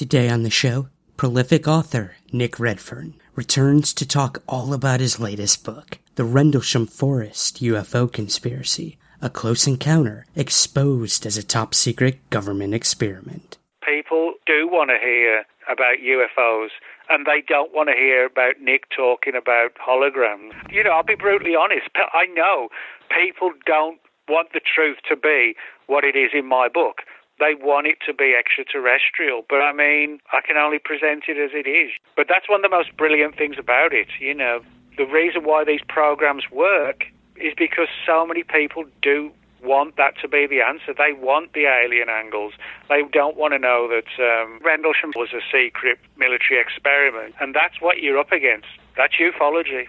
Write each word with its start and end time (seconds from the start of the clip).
Today 0.00 0.30
on 0.30 0.44
the 0.44 0.48
show, 0.48 0.88
prolific 1.18 1.68
author 1.68 2.16
Nick 2.32 2.58
Redfern 2.58 3.16
returns 3.34 3.92
to 3.92 4.08
talk 4.08 4.42
all 4.48 4.72
about 4.72 4.98
his 4.98 5.20
latest 5.20 5.62
book, 5.62 5.98
The 6.14 6.24
Rendlesham 6.24 6.86
Forest 6.86 7.60
UFO 7.60 8.10
Conspiracy, 8.10 8.96
a 9.20 9.28
close 9.28 9.66
encounter 9.66 10.24
exposed 10.34 11.26
as 11.26 11.36
a 11.36 11.42
top 11.42 11.74
secret 11.74 12.30
government 12.30 12.72
experiment. 12.72 13.58
people 13.86 14.32
do 14.46 14.66
want 14.66 14.88
to 14.88 14.96
hear 14.98 15.44
about 15.70 15.98
UFOs 16.02 16.70
and 17.10 17.26
they 17.26 17.42
don't 17.46 17.74
want 17.74 17.90
to 17.90 17.94
hear 17.94 18.24
about 18.24 18.58
Nick 18.58 18.84
talking 18.96 19.34
about 19.36 19.74
holograms. 19.86 20.52
You 20.72 20.82
know, 20.82 20.92
I'll 20.92 21.02
be 21.02 21.14
brutally 21.14 21.54
honest. 21.54 21.90
I 21.94 22.24
know 22.32 22.70
people 23.14 23.52
don't 23.66 24.00
want 24.30 24.54
the 24.54 24.60
truth 24.60 24.96
to 25.10 25.16
be 25.16 25.54
what 25.88 26.04
it 26.04 26.16
is 26.16 26.30
in 26.32 26.46
my 26.46 26.68
book. 26.72 27.02
They 27.40 27.54
want 27.54 27.86
it 27.86 27.98
to 28.06 28.12
be 28.12 28.36
extraterrestrial, 28.38 29.44
but 29.48 29.62
I 29.62 29.72
mean, 29.72 30.20
I 30.32 30.40
can 30.46 30.56
only 30.56 30.78
present 30.78 31.24
it 31.26 31.38
as 31.38 31.50
it 31.54 31.66
is. 31.66 31.90
But 32.14 32.26
that's 32.28 32.48
one 32.48 32.62
of 32.62 32.70
the 32.70 32.76
most 32.76 32.94
brilliant 32.96 33.36
things 33.36 33.56
about 33.58 33.92
it. 33.92 34.08
You 34.20 34.34
know, 34.34 34.60
the 34.96 35.06
reason 35.06 35.44
why 35.44 35.64
these 35.64 35.80
programs 35.88 36.44
work 36.52 37.04
is 37.36 37.54
because 37.56 37.88
so 38.06 38.26
many 38.26 38.42
people 38.42 38.84
do 39.00 39.32
want 39.62 39.96
that 39.96 40.14
to 40.20 40.28
be 40.28 40.46
the 40.46 40.60
answer. 40.60 40.94
They 40.96 41.12
want 41.12 41.52
the 41.52 41.64
alien 41.64 42.08
angles. 42.08 42.52
They 42.88 43.02
don't 43.12 43.36
want 43.36 43.52
to 43.54 43.58
know 43.58 43.88
that 43.88 44.08
um, 44.20 44.60
Rendlesham 44.64 45.12
was 45.16 45.30
a 45.32 45.40
secret 45.52 45.98
military 46.16 46.60
experiment. 46.60 47.34
And 47.40 47.54
that's 47.54 47.80
what 47.80 47.98
you're 47.98 48.18
up 48.18 48.32
against. 48.32 48.68
That's 48.96 49.14
ufology. 49.16 49.88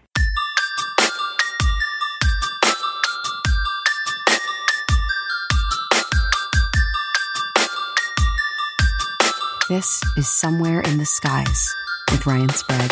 This 9.72 10.02
is 10.18 10.28
Somewhere 10.28 10.82
in 10.82 10.98
the 10.98 11.06
Skies 11.06 11.74
with 12.12 12.26
Ryan 12.26 12.50
Sprague. 12.50 12.92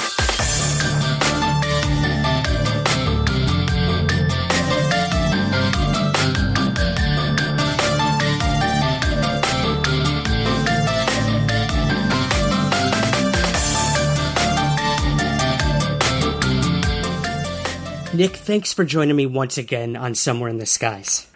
Nick, 18.14 18.38
thanks 18.38 18.72
for 18.72 18.86
joining 18.86 19.18
me 19.18 19.26
once 19.26 19.58
again 19.58 19.98
on 19.98 20.16
Somewhere 20.16 20.50
in 20.50 20.60
the 20.60 20.66
Skies. 20.66 21.29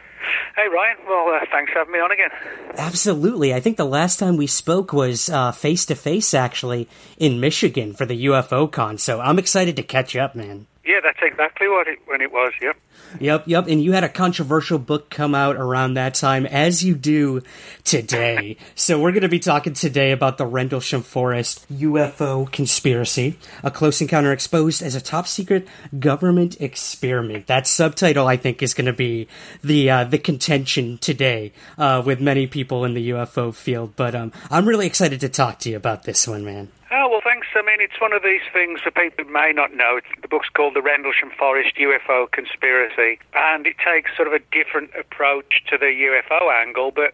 Hey, 0.56 0.68
Ryan. 0.72 0.98
Well, 1.08 1.30
uh, 1.30 1.46
thanks 1.52 1.72
for 1.72 1.80
having 1.80 1.94
me 1.94 2.00
on 2.00 2.12
again. 2.12 2.30
Absolutely. 2.78 3.54
I 3.54 3.59
think 3.59 3.78
the 3.78 3.86
last 3.86 4.20
time 4.20 4.38
we 4.38 4.48
spoke 4.48 4.94
was 4.94 5.30
face 5.56 5.86
to 5.88 5.95
face, 5.95 6.34
actually, 6.34 6.88
in 7.18 7.40
Michigan 7.40 7.94
for 7.94 8.06
the 8.06 8.26
UFO 8.26 8.72
con. 8.72 8.98
So 8.98 9.20
I'm 9.20 9.40
excited 9.40 9.76
to 9.78 9.84
catch 9.84 10.16
up, 10.16 10.36
man. 10.36 10.68
Yeah, 10.86 11.00
that's 11.02 11.20
exactly 11.22 11.70
what 11.70 11.88
it, 11.88 11.99
when 12.08 12.20
it 12.20 12.33
was, 12.33 12.52
yep. 12.61 12.76
Yep, 13.21 13.44
yep. 13.48 13.67
And 13.67 13.82
you 13.82 13.94
had 13.94 14.04
a 14.04 14.10
controversial 14.10 14.77
book 14.77 15.10
come 15.10 15.33
out 15.33 15.55
around 15.55 15.94
that 15.94 16.14
time, 16.14 16.45
as 16.45 16.83
you 16.83 16.94
do 16.95 17.42
today. 17.86 18.58
so 18.76 18.99
we're 18.99 19.11
going 19.11 19.21
to 19.21 19.30
be 19.30 19.39
talking 19.39 19.73
today 19.73 20.11
about 20.11 20.38
the 20.38 20.45
Rendlesham 20.45 21.02
Forest 21.02 21.66
UFO 21.71 22.52
conspiracy, 22.52 23.39
a 23.64 23.71
close 23.71 24.02
encounter 24.02 24.33
exposed 24.33 24.82
as 24.82 24.94
a 24.94 25.02
top 25.02 25.26
secret 25.26 25.70
government 25.98 26.60
experiment. 26.60 27.48
That 27.48 27.65
subtitle, 27.65 28.27
I 28.27 28.36
think, 28.36 28.61
is 28.61 28.73
going 28.73 28.88
to 28.88 28.94
be 28.94 29.30
the 29.64 29.89
uh, 29.89 30.04
the 30.04 30.17
contention 30.17 30.98
today 30.98 31.54
uh, 31.77 32.04
with 32.05 32.20
many 32.20 32.45
people 32.45 32.83
in 32.83 32.94
the 32.94 33.11
UFO 33.11 33.54
field. 33.54 33.95
But 33.95 34.15
um, 34.15 34.33
I'm 34.52 34.67
really 34.67 34.88
excited 34.88 35.21
to 35.21 35.30
talk 35.30 35.60
to 35.60 35.70
you 35.70 35.77
about 35.77 36.04
this 36.04 36.27
one, 36.27 36.44
man. 36.44 36.70
Oh, 36.95 37.09
well, 37.09 37.21
thanks. 37.23 37.48
I 37.55 37.64
mean, 37.64 37.81
it's 37.81 37.99
one 37.99 38.14
of 38.14 38.21
these 38.21 38.45
things 38.54 38.81
that 38.86 38.93
people 38.93 39.26
may 39.26 39.52
not 39.52 39.73
know. 39.73 39.98
It's, 39.98 40.21
the 40.21 40.27
book's 40.27 40.49
called 40.49 40.76
The 40.76 40.81
Rendlesham 40.83 41.31
Forest 41.36 41.73
UFO 41.81 42.30
Conspiracy, 42.31 43.17
and 43.33 43.65
it 43.65 43.77
takes 43.83 44.15
sort 44.15 44.27
of 44.27 44.33
a 44.36 44.39
different 44.52 44.92
approach 44.93 45.64
to 45.71 45.77
the 45.80 45.89
UFO 45.89 46.53
angle, 46.53 46.92
but 46.92 47.14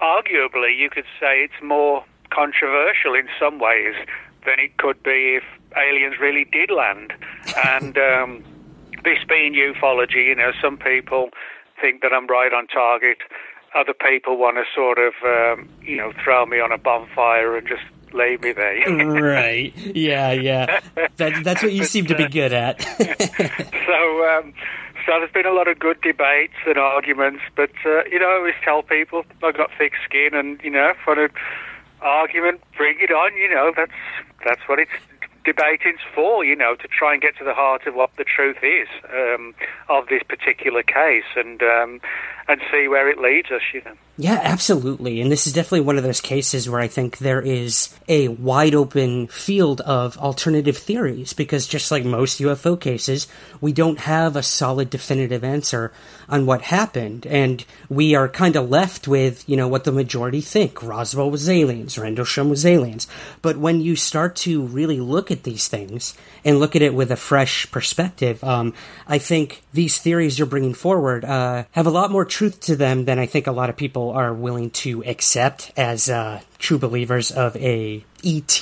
arguably 0.00 0.74
you 0.74 0.88
could 0.88 1.04
say 1.20 1.44
it's 1.44 1.62
more 1.62 2.06
controversial 2.30 3.12
in 3.12 3.28
some 3.38 3.58
ways 3.58 3.94
than 4.46 4.58
it 4.58 4.78
could 4.78 5.02
be 5.02 5.36
if 5.36 5.44
aliens 5.76 6.18
really 6.18 6.46
did 6.50 6.70
land. 6.70 7.12
and 7.66 7.98
um, 8.10 8.42
this 9.04 9.18
being 9.28 9.52
ufology, 9.52 10.24
you 10.24 10.36
know, 10.36 10.52
some 10.58 10.78
people 10.78 11.28
think 11.82 12.00
that 12.00 12.14
I'm 12.14 12.28
right 12.28 12.54
on 12.54 12.66
target. 12.66 13.18
Other 13.74 13.92
people 13.92 14.38
want 14.38 14.56
to 14.56 14.64
sort 14.74 14.96
of, 14.96 15.12
um, 15.22 15.68
you 15.82 15.98
know, 15.98 16.14
throw 16.24 16.46
me 16.46 16.60
on 16.60 16.72
a 16.72 16.78
bonfire 16.78 17.58
and 17.58 17.68
just 17.68 17.84
leave 18.14 18.42
me 18.42 18.52
there. 18.52 19.06
right. 19.06 19.74
Yeah, 19.76 20.32
yeah. 20.32 20.80
That, 21.16 21.44
that's 21.44 21.62
what 21.62 21.72
you 21.72 21.84
seem 21.84 22.06
to 22.06 22.16
be 22.16 22.28
good 22.28 22.52
at. 22.52 22.80
so, 23.86 24.26
um, 24.28 24.54
so 25.06 25.18
there's 25.18 25.32
been 25.32 25.46
a 25.46 25.52
lot 25.52 25.68
of 25.68 25.78
good 25.78 26.00
debates 26.00 26.54
and 26.66 26.78
arguments, 26.78 27.42
but 27.56 27.70
uh, 27.86 28.04
you 28.04 28.18
know, 28.18 28.28
I 28.28 28.34
always 28.34 28.54
tell 28.62 28.82
people 28.82 29.24
I've 29.42 29.56
got 29.56 29.70
thick 29.78 29.92
skin, 30.04 30.30
and 30.32 30.60
you 30.62 30.70
know, 30.70 30.92
for 31.04 31.18
an 31.22 31.30
argument, 32.02 32.60
bring 32.76 32.98
it 33.00 33.10
on. 33.10 33.34
You 33.34 33.48
know, 33.48 33.72
that's 33.74 33.92
that's 34.44 34.60
what 34.66 34.78
it's 34.78 34.92
debating's 35.44 36.00
for. 36.14 36.44
You 36.44 36.56
know, 36.56 36.74
to 36.76 36.88
try 36.88 37.12
and 37.12 37.22
get 37.22 37.36
to 37.38 37.44
the 37.44 37.54
heart 37.54 37.86
of 37.86 37.94
what 37.94 38.10
the 38.16 38.24
truth 38.24 38.58
is 38.62 38.88
um, 39.12 39.54
of 39.88 40.08
this 40.08 40.22
particular 40.22 40.82
case, 40.82 41.24
and 41.36 41.62
um, 41.62 42.00
and 42.48 42.60
see 42.70 42.88
where 42.88 43.08
it 43.08 43.18
leads 43.18 43.50
us. 43.50 43.62
You 43.72 43.82
know. 43.84 43.94
Yeah, 44.20 44.40
absolutely. 44.42 45.20
And 45.20 45.30
this 45.30 45.46
is 45.46 45.52
definitely 45.52 45.82
one 45.82 45.96
of 45.96 46.02
those 46.02 46.20
cases 46.20 46.68
where 46.68 46.80
I 46.80 46.88
think 46.88 47.18
there 47.18 47.40
is 47.40 47.96
a 48.08 48.28
wide 48.28 48.74
open 48.74 49.28
field 49.28 49.80
of 49.82 50.18
alternative 50.18 50.76
theories 50.76 51.32
because 51.32 51.68
just 51.68 51.92
like 51.92 52.04
most 52.04 52.40
UFO 52.40 52.78
cases, 52.78 53.28
we 53.60 53.72
don't 53.72 54.00
have 54.00 54.34
a 54.34 54.42
solid 54.42 54.90
definitive 54.90 55.44
answer 55.44 55.92
on 56.28 56.46
what 56.46 56.62
happened. 56.62 57.26
And 57.26 57.64
we 57.88 58.14
are 58.14 58.28
kind 58.28 58.56
of 58.56 58.68
left 58.68 59.08
with, 59.08 59.48
you 59.48 59.56
know, 59.56 59.68
what 59.68 59.84
the 59.84 59.92
majority 59.92 60.40
think. 60.40 60.82
Roswell 60.82 61.30
was 61.30 61.48
aliens, 61.48 61.98
Rendlesham 61.98 62.50
was 62.50 62.66
aliens. 62.66 63.06
But 63.42 63.56
when 63.56 63.80
you 63.80 63.96
start 63.96 64.36
to 64.36 64.62
really 64.62 65.00
look 65.00 65.30
at 65.30 65.44
these 65.44 65.68
things 65.68 66.14
and 66.44 66.58
look 66.58 66.76
at 66.76 66.82
it 66.82 66.94
with 66.94 67.10
a 67.10 67.16
fresh 67.16 67.70
perspective, 67.70 68.42
um, 68.44 68.74
I 69.06 69.18
think 69.18 69.62
these 69.72 69.98
theories 69.98 70.38
you're 70.38 70.46
bringing 70.46 70.74
forward 70.74 71.24
uh, 71.24 71.64
have 71.72 71.86
a 71.86 71.90
lot 71.90 72.10
more 72.10 72.24
truth 72.24 72.60
to 72.62 72.76
them 72.76 73.04
than 73.04 73.18
I 73.18 73.26
think 73.26 73.46
a 73.46 73.52
lot 73.52 73.70
of 73.70 73.76
people 73.76 74.10
are 74.10 74.32
willing 74.32 74.70
to 74.70 75.04
accept 75.04 75.72
as 75.76 76.10
uh, 76.10 76.40
true 76.58 76.78
believers 76.78 77.30
of 77.30 77.56
a 77.56 78.04
ET 78.24 78.60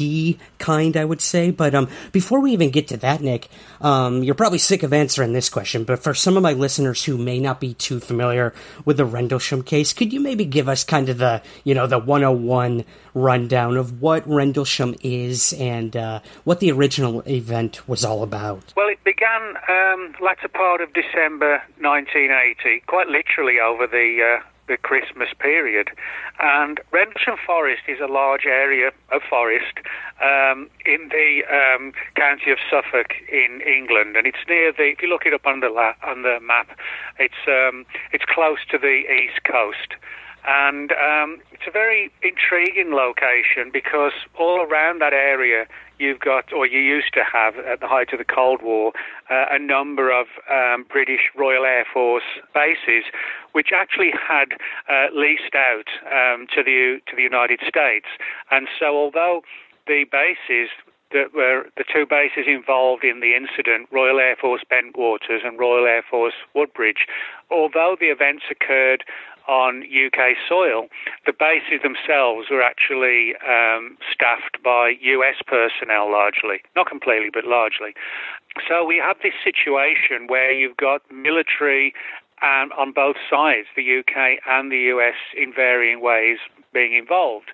kind, 0.58 0.96
I 0.96 1.04
would 1.04 1.20
say. 1.20 1.50
But 1.50 1.74
um, 1.74 1.88
before 2.12 2.40
we 2.40 2.52
even 2.52 2.70
get 2.70 2.88
to 2.88 2.96
that, 2.98 3.20
Nick, 3.20 3.48
um, 3.80 4.22
you're 4.22 4.34
probably 4.34 4.58
sick 4.58 4.82
of 4.82 4.92
answering 4.92 5.32
this 5.32 5.48
question. 5.48 5.84
But 5.84 6.00
for 6.00 6.14
some 6.14 6.36
of 6.36 6.42
my 6.42 6.52
listeners 6.52 7.04
who 7.04 7.16
may 7.16 7.40
not 7.40 7.60
be 7.60 7.74
too 7.74 8.00
familiar 8.00 8.52
with 8.84 8.98
the 8.98 9.04
Rendlesham 9.04 9.62
case, 9.62 9.92
could 9.92 10.12
you 10.12 10.20
maybe 10.20 10.44
give 10.44 10.68
us 10.68 10.84
kind 10.84 11.08
of 11.08 11.18
the 11.18 11.42
you 11.64 11.74
know 11.74 11.86
the 11.86 11.98
101 11.98 12.84
rundown 13.14 13.76
of 13.76 14.00
what 14.00 14.26
Rendlesham 14.28 14.94
is 15.02 15.54
and 15.54 15.96
uh, 15.96 16.20
what 16.44 16.60
the 16.60 16.70
original 16.70 17.22
event 17.26 17.88
was 17.88 18.04
all 18.04 18.22
about? 18.22 18.74
Well, 18.76 18.88
it 18.88 19.02
began 19.04 19.56
um, 19.68 20.14
latter 20.20 20.48
part 20.48 20.80
of 20.80 20.92
December 20.92 21.62
1980, 21.80 22.82
quite 22.86 23.08
literally 23.08 23.58
over 23.58 23.86
the 23.86 24.38
uh, 24.38 24.44
the 24.68 24.76
Christmas 24.76 25.28
period. 25.38 25.90
And 26.40 26.80
Rendlesham 26.92 27.36
Forest 27.44 27.82
is 27.88 27.98
a 28.00 28.06
large 28.06 28.46
area 28.46 28.90
of 29.12 29.22
forest 29.28 29.78
um, 30.22 30.68
in 30.84 31.08
the 31.10 31.42
um, 31.50 31.92
county 32.14 32.50
of 32.50 32.58
Suffolk 32.70 33.12
in 33.30 33.60
England, 33.62 34.16
and 34.16 34.26
it's 34.26 34.44
near 34.48 34.72
the. 34.72 34.92
If 34.92 35.02
you 35.02 35.08
look 35.08 35.26
it 35.26 35.34
up 35.34 35.46
on 35.46 35.60
the 35.60 35.68
la- 35.68 35.98
on 36.04 36.22
the 36.22 36.38
map, 36.40 36.78
it's 37.18 37.42
um, 37.46 37.84
it's 38.12 38.24
close 38.24 38.58
to 38.70 38.78
the 38.78 39.04
east 39.10 39.44
coast. 39.44 39.94
And 40.48 40.92
um, 40.92 41.40
it's 41.50 41.64
a 41.66 41.72
very 41.72 42.12
intriguing 42.22 42.92
location 42.92 43.70
because 43.72 44.12
all 44.38 44.60
around 44.60 45.00
that 45.00 45.12
area 45.12 45.66
you've 45.98 46.20
got, 46.20 46.52
or 46.52 46.66
you 46.66 46.78
used 46.78 47.12
to 47.14 47.22
have 47.24 47.56
at 47.58 47.80
the 47.80 47.88
height 47.88 48.12
of 48.12 48.18
the 48.18 48.24
Cold 48.24 48.62
War, 48.62 48.92
uh, 49.30 49.46
a 49.50 49.58
number 49.58 50.10
of 50.10 50.26
um, 50.50 50.84
British 50.90 51.30
Royal 51.36 51.64
Air 51.64 51.84
Force 51.92 52.24
bases, 52.54 53.04
which 53.52 53.68
actually 53.74 54.12
had 54.12 54.52
uh, 54.88 55.06
leased 55.14 55.54
out 55.54 55.88
um, 56.06 56.46
to 56.54 56.62
the 56.62 57.00
to 57.08 57.16
the 57.16 57.22
United 57.22 57.60
States. 57.66 58.06
And 58.50 58.68
so, 58.78 58.96
although 58.96 59.42
the 59.86 60.04
bases 60.10 60.70
that 61.12 61.32
were 61.34 61.66
the 61.76 61.84
two 61.84 62.04
bases 62.04 62.46
involved 62.46 63.04
in 63.04 63.20
the 63.20 63.34
incident, 63.34 63.88
Royal 63.92 64.18
Air 64.18 64.36
Force 64.36 64.62
Bentwaters 64.70 65.46
and 65.46 65.58
Royal 65.58 65.86
Air 65.86 66.02
Force 66.08 66.34
Woodbridge, 66.54 67.06
although 67.50 67.96
the 67.98 68.06
events 68.06 68.44
occurred 68.50 69.04
on 69.48 69.82
UK 69.82 70.36
soil, 70.48 70.86
the 71.24 71.32
bases 71.32 71.82
themselves 71.82 72.48
were 72.50 72.62
actually 72.62 73.34
um, 73.46 73.96
staffed 74.12 74.62
by 74.62 74.94
US 75.00 75.36
personnel 75.46 76.10
largely, 76.10 76.62
not 76.74 76.88
completely, 76.88 77.30
but 77.32 77.44
largely. 77.44 77.94
So 78.68 78.84
we 78.84 78.96
have 78.96 79.16
this 79.22 79.34
situation 79.44 80.26
where 80.28 80.52
you've 80.52 80.76
got 80.76 81.02
military 81.12 81.94
um, 82.42 82.70
on 82.76 82.92
both 82.92 83.16
sides, 83.30 83.66
the 83.76 84.00
UK 84.00 84.40
and 84.46 84.70
the 84.70 84.92
US, 84.92 85.16
in 85.36 85.52
varying 85.52 86.00
ways 86.00 86.38
being 86.76 86.92
involved. 86.92 87.48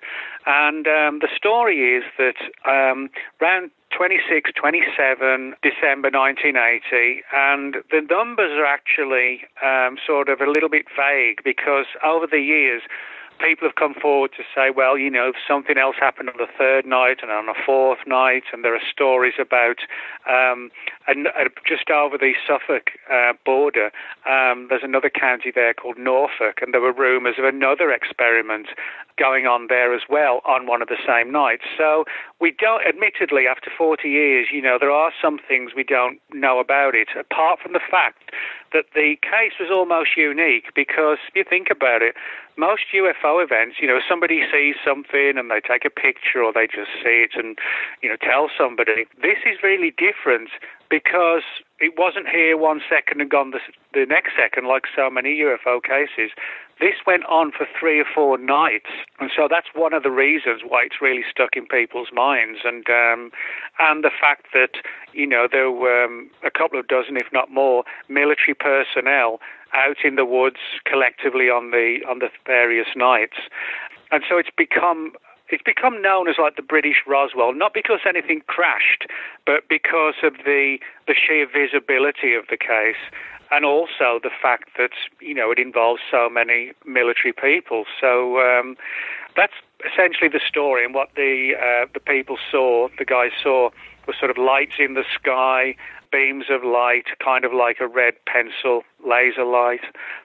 And 0.45 0.85
um, 0.85 1.19
the 1.23 1.31
story 1.31 1.95
is 1.95 2.03
that 2.17 2.35
um, 2.67 3.09
around 3.41 3.71
26, 3.95 4.51
27 4.59 5.55
December 5.63 6.09
1980, 6.11 7.23
and 7.31 7.77
the 7.89 8.01
numbers 8.09 8.51
are 8.51 8.65
actually 8.65 9.47
um, 9.63 9.95
sort 10.05 10.27
of 10.27 10.41
a 10.41 10.49
little 10.51 10.67
bit 10.67 10.85
vague 10.91 11.39
because 11.45 11.85
over 12.03 12.27
the 12.27 12.41
years, 12.41 12.81
people 13.39 13.67
have 13.67 13.75
come 13.75 13.93
forward 13.93 14.31
to 14.37 14.43
say, 14.55 14.69
well, 14.75 14.97
you 14.97 15.09
know, 15.09 15.33
something 15.47 15.77
else 15.77 15.95
happened 15.99 16.29
on 16.29 16.37
the 16.37 16.47
third 16.57 16.85
night 16.85 17.17
and 17.21 17.31
on 17.31 17.45
the 17.45 17.55
fourth 17.65 17.99
night, 18.05 18.43
and 18.51 18.63
there 18.63 18.75
are 18.75 18.81
stories 18.91 19.33
about 19.39 19.79
um, 20.27 20.71
and, 21.07 21.27
uh, 21.27 21.49
just 21.67 21.89
over 21.89 22.17
the 22.17 22.33
Suffolk 22.47 22.91
uh, 23.11 23.33
border, 23.45 23.91
um, 24.25 24.67
there's 24.69 24.83
another 24.83 25.09
county 25.09 25.51
there 25.53 25.73
called 25.73 25.97
Norfolk, 25.97 26.59
and 26.61 26.73
there 26.73 26.81
were 26.81 26.93
rumours 26.93 27.35
of 27.37 27.45
another 27.45 27.91
experiment 27.91 28.67
going 29.17 29.45
on 29.45 29.67
there 29.67 29.93
as 29.93 30.01
well 30.09 30.41
on 30.45 30.65
one 30.65 30.81
of 30.81 30.87
the 30.87 30.97
same 31.05 31.31
nights. 31.31 31.63
So 31.77 32.05
we 32.39 32.51
don't, 32.51 32.85
admittedly, 32.87 33.45
after 33.47 33.69
40 33.75 34.09
years, 34.09 34.47
you 34.51 34.61
know, 34.61 34.77
there 34.79 34.91
are 34.91 35.11
some 35.21 35.39
things 35.47 35.71
we 35.75 35.83
don't 35.83 36.19
know 36.33 36.59
about 36.59 36.95
it, 36.95 37.09
apart 37.19 37.59
from 37.59 37.73
the 37.73 37.81
fact 37.91 38.31
that 38.73 38.85
the 38.93 39.15
case 39.21 39.53
was 39.59 39.69
almost 39.71 40.17
unique 40.17 40.73
because 40.75 41.17
if 41.27 41.35
you 41.35 41.43
think 41.47 41.69
about 41.69 42.01
it, 42.01 42.15
most 42.57 42.83
UFO 42.93 43.41
events, 43.43 43.77
you 43.79 43.87
know, 43.87 43.99
somebody 44.07 44.41
sees 44.51 44.75
something 44.85 45.37
and 45.37 45.49
they 45.49 45.61
take 45.61 45.85
a 45.85 45.89
picture 45.89 46.43
or 46.43 46.51
they 46.53 46.67
just 46.67 46.91
see 47.01 47.25
it 47.25 47.31
and, 47.35 47.57
you 48.01 48.09
know, 48.09 48.17
tell 48.17 48.49
somebody. 48.57 49.05
This 49.21 49.41
is 49.45 49.63
really 49.63 49.91
different 49.91 50.49
because 50.89 51.43
it 51.79 51.93
wasn't 51.97 52.27
here 52.29 52.57
one 52.57 52.81
second 52.89 53.21
and 53.21 53.29
gone 53.29 53.51
the, 53.51 53.59
the 53.93 54.05
next 54.05 54.31
second 54.39 54.67
like 54.67 54.83
so 54.95 55.09
many 55.09 55.37
UFO 55.39 55.81
cases. 55.81 56.31
This 56.79 56.95
went 57.05 57.25
on 57.25 57.51
for 57.51 57.67
three 57.79 57.99
or 57.99 58.05
four 58.05 58.37
nights, 58.37 58.89
and 59.19 59.29
so 59.35 59.47
that's 59.49 59.67
one 59.75 59.93
of 59.93 60.03
the 60.03 60.11
reasons 60.11 60.61
why 60.67 60.83
it's 60.83 61.01
really 61.01 61.23
stuck 61.29 61.55
in 61.55 61.65
people's 61.67 62.09
minds. 62.13 62.59
And 62.63 62.85
um, 62.89 63.31
and 63.79 64.03
the 64.03 64.11
fact 64.11 64.47
that 64.53 64.81
you 65.13 65.27
know 65.27 65.47
there 65.51 65.71
were 65.71 66.05
um, 66.05 66.29
a 66.43 66.51
couple 66.51 66.79
of 66.79 66.87
dozen, 66.87 67.17
if 67.17 67.27
not 67.31 67.51
more, 67.51 67.83
military 68.09 68.55
personnel 68.55 69.39
out 69.73 69.97
in 70.03 70.15
the 70.15 70.25
woods 70.25 70.61
collectively 70.85 71.49
on 71.49 71.71
the 71.71 71.99
on 72.09 72.19
the 72.19 72.29
various 72.45 72.87
nights, 72.95 73.37
and 74.11 74.23
so 74.27 74.37
it's 74.37 74.49
become 74.55 75.13
it's 75.53 75.63
become 75.63 76.01
known 76.01 76.27
as 76.27 76.35
like 76.39 76.55
the 76.55 76.63
British 76.63 77.03
Roswell, 77.05 77.53
not 77.53 77.75
because 77.75 77.99
anything 78.07 78.41
crashed, 78.47 79.05
but 79.45 79.69
because 79.69 80.15
of 80.23 80.33
the 80.45 80.79
the 81.07 81.13
sheer 81.13 81.45
visibility 81.45 82.33
of 82.33 82.45
the 82.49 82.57
case, 82.57 82.97
and 83.51 83.63
also 83.63 84.19
the 84.21 84.31
fact 84.41 84.69
that 84.79 84.91
you 85.21 85.35
know 85.35 85.51
it 85.51 85.59
involves 85.59 86.01
so 86.09 86.27
many 86.27 86.71
military 86.85 87.33
people. 87.33 87.85
So 88.01 88.39
um, 88.39 88.75
that's 89.35 89.53
essentially 89.85 90.27
the 90.27 90.41
story, 90.45 90.83
and 90.83 90.95
what 90.95 91.09
the 91.15 91.53
uh, 91.55 91.85
the 91.93 91.99
people 91.99 92.37
saw, 92.49 92.87
the 92.97 93.05
guys 93.05 93.31
saw, 93.41 93.69
was 94.07 94.15
sort 94.17 94.31
of 94.31 94.37
lights 94.37 94.77
in 94.79 94.95
the 94.95 95.05
sky, 95.13 95.75
beams 96.13 96.45
of 96.51 96.63
light, 96.63 97.05
kind 97.23 97.43
of 97.43 97.53
like 97.53 97.77
a 97.81 97.87
red 97.87 98.13
pencil 98.25 98.83
laser 99.01 99.43
light, 99.43 99.81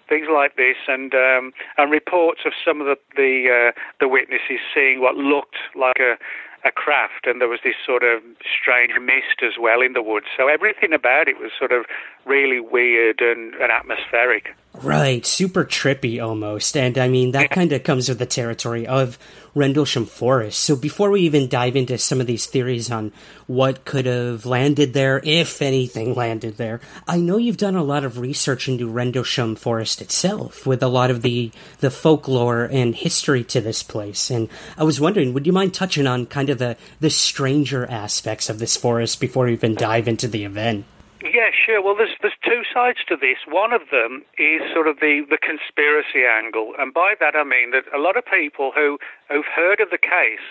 things 0.08 0.28
like 0.30 0.56
this, 0.56 0.76
and 0.86 1.14
um, 1.14 1.52
and 1.78 1.90
reports 1.90 2.40
of 2.44 2.52
some 2.62 2.82
of 2.82 2.86
the 2.86 2.96
the, 3.16 3.48
uh, 3.48 3.72
the 3.98 4.08
witnesses 4.08 4.60
seeing 4.74 5.00
what 5.00 5.16
looked 5.16 5.56
like 5.74 5.96
a 5.98 6.18
a 6.64 6.72
craft, 6.72 7.26
and 7.26 7.40
there 7.40 7.48
was 7.48 7.60
this 7.62 7.76
sort 7.86 8.02
of 8.02 8.20
strange 8.60 8.92
mist 9.00 9.42
as 9.42 9.52
well 9.60 9.80
in 9.80 9.92
the 9.92 10.02
woods. 10.02 10.26
So 10.36 10.48
everything 10.48 10.92
about 10.92 11.28
it 11.28 11.38
was 11.38 11.52
sort 11.58 11.72
of 11.72 11.84
really 12.24 12.60
weird 12.60 13.20
and, 13.20 13.54
and 13.54 13.70
atmospheric. 13.70 14.54
Right, 14.74 15.24
super 15.24 15.64
trippy 15.64 16.22
almost. 16.22 16.76
And 16.76 16.98
I 16.98 17.08
mean, 17.08 17.32
that 17.32 17.50
kind 17.50 17.72
of 17.72 17.82
comes 17.84 18.08
with 18.08 18.18
the 18.18 18.26
territory 18.26 18.86
of 18.86 19.18
Rendlesham 19.54 20.06
Forest. 20.06 20.60
So 20.60 20.76
before 20.76 21.10
we 21.10 21.22
even 21.22 21.48
dive 21.48 21.76
into 21.76 21.98
some 21.98 22.20
of 22.20 22.26
these 22.26 22.46
theories 22.46 22.90
on 22.90 23.12
what 23.46 23.84
could 23.84 24.06
have 24.06 24.46
landed 24.46 24.92
there, 24.92 25.20
if 25.24 25.62
anything 25.62 26.14
landed 26.14 26.56
there, 26.56 26.80
I 27.06 27.18
know 27.18 27.36
you've 27.36 27.56
done 27.56 27.76
a 27.76 27.82
lot 27.82 28.04
of 28.04 28.18
research 28.18 28.68
into 28.68 28.88
Rendlesham 28.88 29.56
Forest 29.56 30.00
itself 30.00 30.66
with 30.66 30.82
a 30.82 30.88
lot 30.88 31.10
of 31.10 31.22
the, 31.22 31.50
the 31.80 31.90
folklore 31.90 32.64
and 32.64 32.94
history 32.94 33.44
to 33.44 33.60
this 33.60 33.82
place. 33.82 34.30
And 34.30 34.48
I 34.76 34.84
was 34.84 35.00
wondering, 35.00 35.34
would 35.34 35.46
you 35.46 35.52
mind 35.52 35.74
touching 35.74 36.06
on 36.06 36.26
kind 36.26 36.50
of 36.50 36.58
the, 36.58 36.76
the 37.00 37.10
stranger 37.10 37.86
aspects 37.86 38.48
of 38.48 38.58
this 38.58 38.76
forest 38.76 39.20
before 39.20 39.46
we 39.46 39.52
even 39.52 39.74
dive 39.74 40.08
into 40.08 40.28
the 40.28 40.44
event? 40.44 40.84
Yeah, 41.22 41.50
sure. 41.66 41.82
Well, 41.82 41.96
there's 41.96 42.14
there's 42.22 42.37
sides 42.72 42.98
to 43.08 43.16
this. 43.16 43.38
One 43.46 43.72
of 43.72 43.82
them 43.90 44.22
is 44.38 44.62
sort 44.72 44.86
of 44.86 45.00
the, 45.00 45.24
the 45.28 45.38
conspiracy 45.38 46.24
angle, 46.24 46.72
and 46.78 46.92
by 46.92 47.14
that 47.20 47.34
I 47.34 47.44
mean 47.44 47.70
that 47.72 47.84
a 47.94 47.98
lot 47.98 48.16
of 48.16 48.24
people 48.24 48.72
who 48.74 48.98
who've 49.28 49.48
heard 49.54 49.80
of 49.80 49.90
the 49.90 49.98
case 49.98 50.44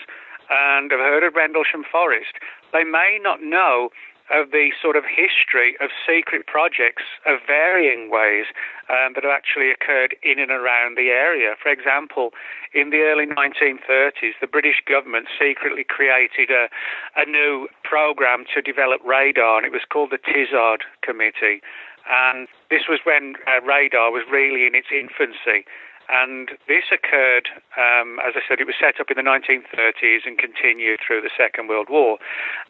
and 0.49 0.91
have 0.91 0.99
heard 0.99 1.23
of 1.23 1.35
Rendlesham 1.35 1.83
Forest, 1.89 2.39
they 2.71 2.83
may 2.83 3.19
not 3.21 3.43
know 3.43 3.89
of 4.29 4.51
the 4.51 4.71
sort 4.81 4.95
of 4.95 5.03
history 5.07 5.75
of 5.79 5.89
secret 6.03 6.47
projects 6.47 7.03
of 7.25 7.39
varying 7.47 8.11
ways 8.11 8.45
um, 8.89 9.15
that 9.15 9.23
have 9.23 9.31
actually 9.31 9.71
occurred 9.71 10.15
in 10.21 10.39
and 10.39 10.51
around 10.51 10.97
the 10.97 11.09
area. 11.09 11.55
For 11.61 11.71
example, 11.71 12.31
in 12.73 12.89
the 12.89 13.07
early 13.07 13.25
1930s, 13.25 14.35
the 14.41 14.47
British 14.47 14.83
government 14.85 15.27
secretly 15.39 15.85
created 15.87 16.51
a, 16.51 16.67
a 17.15 17.25
new 17.25 17.67
program 17.83 18.43
to 18.53 18.61
develop 18.61 18.99
radar, 19.05 19.57
and 19.57 19.65
it 19.65 19.71
was 19.71 19.87
called 19.87 20.11
the 20.11 20.19
Tizard 20.19 20.83
Committee. 21.01 21.63
And 22.09 22.48
this 22.69 22.88
was 22.88 23.00
when 23.04 23.36
uh, 23.45 23.62
radar 23.62 24.12
was 24.12 24.24
really 24.31 24.65
in 24.65 24.75
its 24.75 24.88
infancy. 24.92 25.68
And 26.09 26.56
this 26.68 26.88
occurred, 26.88 27.51
um, 27.75 28.19
as 28.24 28.31
I 28.36 28.42
said, 28.48 28.62
it 28.62 28.68
was 28.68 28.80
set 28.80 29.00
up 29.00 29.12
in 29.12 29.18
the 29.19 29.27
1930s 29.27 30.24
and 30.25 30.39
continued 30.39 31.00
through 31.05 31.20
the 31.20 31.34
Second 31.36 31.67
World 31.67 31.88
War. 31.89 32.17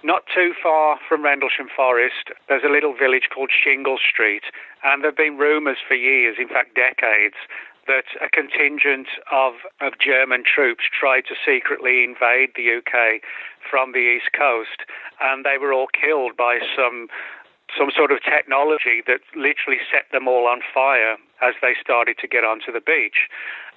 Not 0.04 0.24
too 0.34 0.54
far 0.62 0.98
from 1.08 1.24
Rendlesham 1.24 1.70
Forest, 1.70 2.34
there's 2.50 2.66
a 2.66 2.74
little 2.74 2.98
village 2.98 3.30
called 3.34 3.52
Shingle 3.54 4.00
Street, 4.02 4.50
and 4.84 5.04
there 5.04 5.12
have 5.12 5.18
been 5.18 5.38
rumours 5.38 5.78
for 5.88 5.94
years, 5.94 6.38
in 6.40 6.48
fact 6.48 6.74
decades, 6.74 7.38
that 7.86 8.10
a 8.22 8.28
contingent 8.30 9.08
of, 9.32 9.54
of 9.82 9.94
German 10.00 10.44
troops 10.44 10.84
tried 10.92 11.24
to 11.30 11.36
secretly 11.46 12.04
invade 12.04 12.52
the 12.56 12.82
UK 12.82 13.22
from 13.70 13.92
the 13.94 14.18
east 14.18 14.34
coast, 14.34 14.84
and 15.22 15.46
they 15.46 15.58
were 15.60 15.74
all 15.74 15.88
killed 15.94 16.36
by 16.36 16.60
some 16.76 17.08
some 17.76 17.90
sort 17.96 18.12
of 18.12 18.24
technology 18.24 19.04
that 19.08 19.20
literally 19.36 19.80
set 19.92 20.12
them 20.12 20.28
all 20.28 20.48
on 20.48 20.62
fire 20.74 21.18
as 21.42 21.54
they 21.62 21.74
started 21.82 22.18
to 22.20 22.28
get 22.28 22.44
onto 22.44 22.72
the 22.72 22.82
beach. 22.82 23.28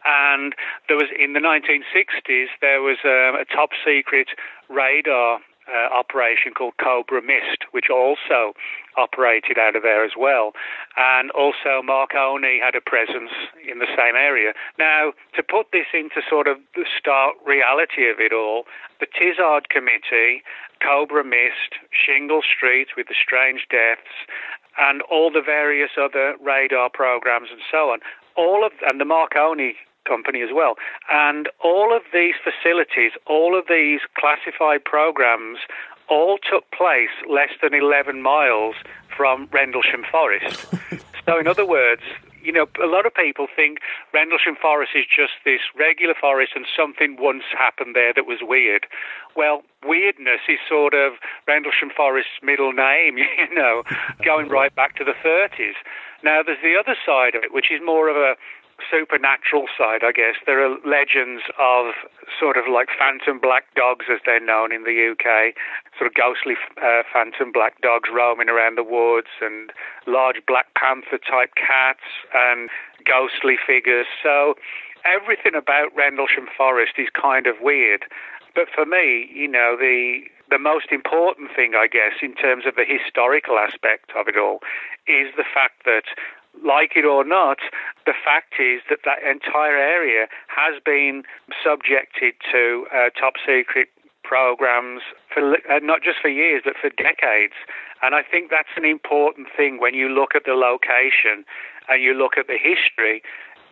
And 0.04 0.54
there 0.88 0.97
was 0.97 1.09
in 1.18 1.35
the 1.35 1.40
1960s 1.40 2.47
there 2.61 2.80
was 2.80 2.99
a, 3.04 3.40
a 3.40 3.44
top 3.44 3.70
secret 3.85 4.28
radar 4.68 5.40
uh, 5.70 5.94
operation 5.94 6.52
called 6.52 6.74
Cobra 6.82 7.22
Mist, 7.22 7.64
which 7.70 7.86
also 7.90 8.52
operated 8.96 9.58
out 9.58 9.76
of 9.76 9.82
there 9.82 10.04
as 10.04 10.12
well. 10.18 10.52
And 10.96 11.30
also 11.30 11.82
Marconi 11.82 12.60
had 12.60 12.74
a 12.74 12.80
presence 12.80 13.30
in 13.62 13.78
the 13.78 13.88
same 13.96 14.16
area. 14.16 14.52
Now, 14.78 15.12
to 15.36 15.42
put 15.42 15.70
this 15.72 15.86
into 15.94 16.20
sort 16.28 16.46
of 16.46 16.58
the 16.74 16.84
stark 16.98 17.34
reality 17.46 18.08
of 18.10 18.18
it 18.18 18.32
all, 18.32 18.64
the 18.98 19.06
Tizard 19.06 19.68
Committee, 19.70 20.42
Cobra 20.82 21.24
Mist, 21.24 21.78
Shingle 21.92 22.42
Street 22.42 22.88
with 22.96 23.08
the 23.08 23.14
strange 23.14 23.66
deaths, 23.70 24.26
and 24.78 25.02
all 25.02 25.30
the 25.30 25.42
various 25.44 25.90
other 26.00 26.34
radar 26.40 26.90
programs 26.90 27.48
and 27.50 27.60
so 27.70 27.90
on, 27.90 28.00
all 28.36 28.64
of 28.64 28.72
and 28.88 29.00
the 29.00 29.04
Marconi 29.04 29.76
company 30.07 30.42
as 30.42 30.50
well. 30.52 30.75
And 31.11 31.49
all 31.62 31.95
of 31.95 32.02
these 32.12 32.35
facilities, 32.42 33.12
all 33.26 33.59
of 33.59 33.66
these 33.69 34.00
classified 34.19 34.85
programs, 34.85 35.59
all 36.09 36.38
took 36.38 36.71
place 36.73 37.14
less 37.28 37.50
than 37.62 37.73
11 37.73 38.21
miles 38.21 38.75
from 39.16 39.49
Rendlesham 39.52 40.04
Forest. 40.11 40.66
so, 41.25 41.38
in 41.38 41.47
other 41.47 41.64
words, 41.64 42.02
you 42.42 42.52
know, 42.52 42.66
a 42.83 42.87
lot 42.87 43.07
of 43.07 43.14
people 43.14 43.47
think 43.54 43.78
Rendlesham 44.12 44.57
Forest 44.61 44.92
is 44.95 45.04
just 45.04 45.33
this 45.45 45.61
regular 45.76 46.14
forest 46.19 46.52
and 46.54 46.64
something 46.76 47.16
once 47.19 47.45
happened 47.57 47.95
there 47.95 48.12
that 48.14 48.26
was 48.26 48.38
weird. 48.40 48.87
Well, 49.37 49.62
weirdness 49.87 50.40
is 50.49 50.59
sort 50.69 50.95
of 50.95 51.14
Rendlesham 51.47 51.90
Forest's 51.95 52.40
middle 52.42 52.73
name, 52.73 53.19
you 53.19 53.54
know, 53.54 53.83
going 54.25 54.49
right 54.59 54.75
back 54.75 54.97
to 54.97 55.04
the 55.04 55.14
30s. 55.25 55.76
Now, 56.23 56.42
there's 56.45 56.62
the 56.62 56.76
other 56.78 56.97
side 57.04 57.35
of 57.35 57.45
it, 57.45 57.52
which 57.52 57.71
is 57.71 57.80
more 57.85 58.09
of 58.09 58.16
a 58.16 58.35
supernatural 58.90 59.66
side, 59.76 60.02
I 60.04 60.12
guess. 60.12 60.37
There 60.46 60.64
are 60.64 60.76
legends 60.87 61.42
of 61.58 61.94
sort 62.38 62.56
of 62.56 62.64
like 62.70 62.88
phantom 62.96 63.38
black 63.40 63.64
dogs, 63.75 64.06
as 64.10 64.20
they're 64.25 64.44
known 64.44 64.72
in 64.72 64.84
the 64.84 64.94
UK, 65.12 65.54
sort 65.99 66.08
of 66.08 66.14
ghostly 66.14 66.54
uh, 66.78 67.02
phantom 67.12 67.52
black 67.52 67.80
dogs 67.80 68.08
roaming 68.12 68.49
around 68.49 68.76
the 68.76 68.84
woods, 68.84 69.30
and 69.40 69.72
large 70.06 70.40
Black 70.46 70.72
Panther 70.75 71.18
type 71.18 71.54
cats, 71.56 72.06
and 72.34 72.70
ghostly 73.04 73.56
figures. 73.56 74.06
So 74.22 74.54
everything 75.04 75.54
about 75.54 75.94
Rendlesham 75.96 76.46
Forest 76.56 76.94
is 76.99 77.08
kind 77.10 77.46
of 77.46 77.56
weird. 77.60 78.04
But 78.54 78.68
for 78.75 78.84
me, 78.84 79.30
you 79.32 79.49
know, 79.49 79.76
the 79.78 80.22
the 80.50 80.58
most 80.58 80.90
important 80.90 81.54
thing, 81.54 81.75
I 81.76 81.87
guess, 81.87 82.18
in 82.22 82.34
terms 82.34 82.66
of 82.66 82.75
the 82.75 82.84
historical 82.84 83.56
aspect 83.56 84.10
of 84.18 84.26
it 84.26 84.37
all, 84.37 84.58
is 85.06 85.30
the 85.37 85.46
fact 85.46 85.87
that 85.87 86.10
like 86.64 86.92
it 86.97 87.04
or 87.04 87.25
not, 87.25 87.59
the 88.07 88.12
fact 88.12 88.54
is 88.59 88.83
that 88.90 89.00
that 89.04 89.23
entire 89.23 89.76
area 89.76 90.26
has 90.49 90.80
been 90.85 91.23
subjected 91.62 92.35
to 92.50 92.87
uh, 92.92 93.11
top 93.19 93.35
secret 93.47 93.88
programs 94.23 95.02
for 95.33 95.57
uh, 95.71 95.80
not 95.83 96.02
just 96.02 96.19
for 96.21 96.28
years 96.28 96.62
but 96.64 96.75
for 96.80 96.90
decades. 96.90 97.54
And 98.02 98.14
I 98.14 98.23
think 98.23 98.50
that's 98.50 98.73
an 98.76 98.85
important 98.85 99.49
thing 99.57 99.80
when 99.80 99.95
you 99.95 100.09
look 100.09 100.35
at 100.35 100.45
the 100.45 100.54
location 100.54 101.45
and 101.88 102.02
you 102.02 102.14
look 102.14 102.37
at 102.37 102.47
the 102.47 102.59
history. 102.59 103.23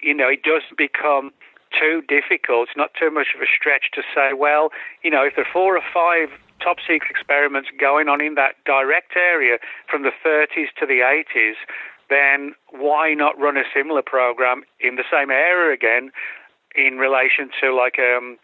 You 0.01 0.15
know, 0.15 0.29
it 0.29 0.43
does 0.43 0.63
become 0.77 1.33
too 1.73 2.03
difficult. 2.09 2.69
It's 2.69 2.77
not 2.77 2.91
too 2.99 3.11
much 3.11 3.29
of 3.35 3.41
a 3.43 3.47
stretch 3.47 3.91
to 3.95 4.03
say, 4.15 4.33
well, 4.33 4.71
you 5.03 5.11
know, 5.11 5.23
if 5.25 5.37
there 5.37 5.45
are 5.45 5.53
four 5.53 5.77
or 5.77 5.85
five 5.93 6.29
top 6.61 6.79
secret 6.81 7.11
experiments 7.11 7.69
going 7.79 8.09
on 8.09 8.21
in 8.21 8.35
that 8.35 8.57
direct 8.65 9.15
area 9.17 9.59
from 9.89 10.03
the 10.03 10.13
30s 10.25 10.75
to 10.79 10.87
the 10.87 11.01
80s, 11.01 11.55
then 12.11 12.55
why 12.71 13.15
not 13.15 13.38
run 13.38 13.57
a 13.57 13.65
similar 13.75 14.03
program 14.03 14.62
in 14.81 14.97
the 14.97 15.05
same 15.11 15.31
area 15.31 15.75
again 15.75 16.11
in 16.75 16.99
relation 16.99 17.50
to 17.61 17.75
like 17.75 17.99
um, 17.99 18.38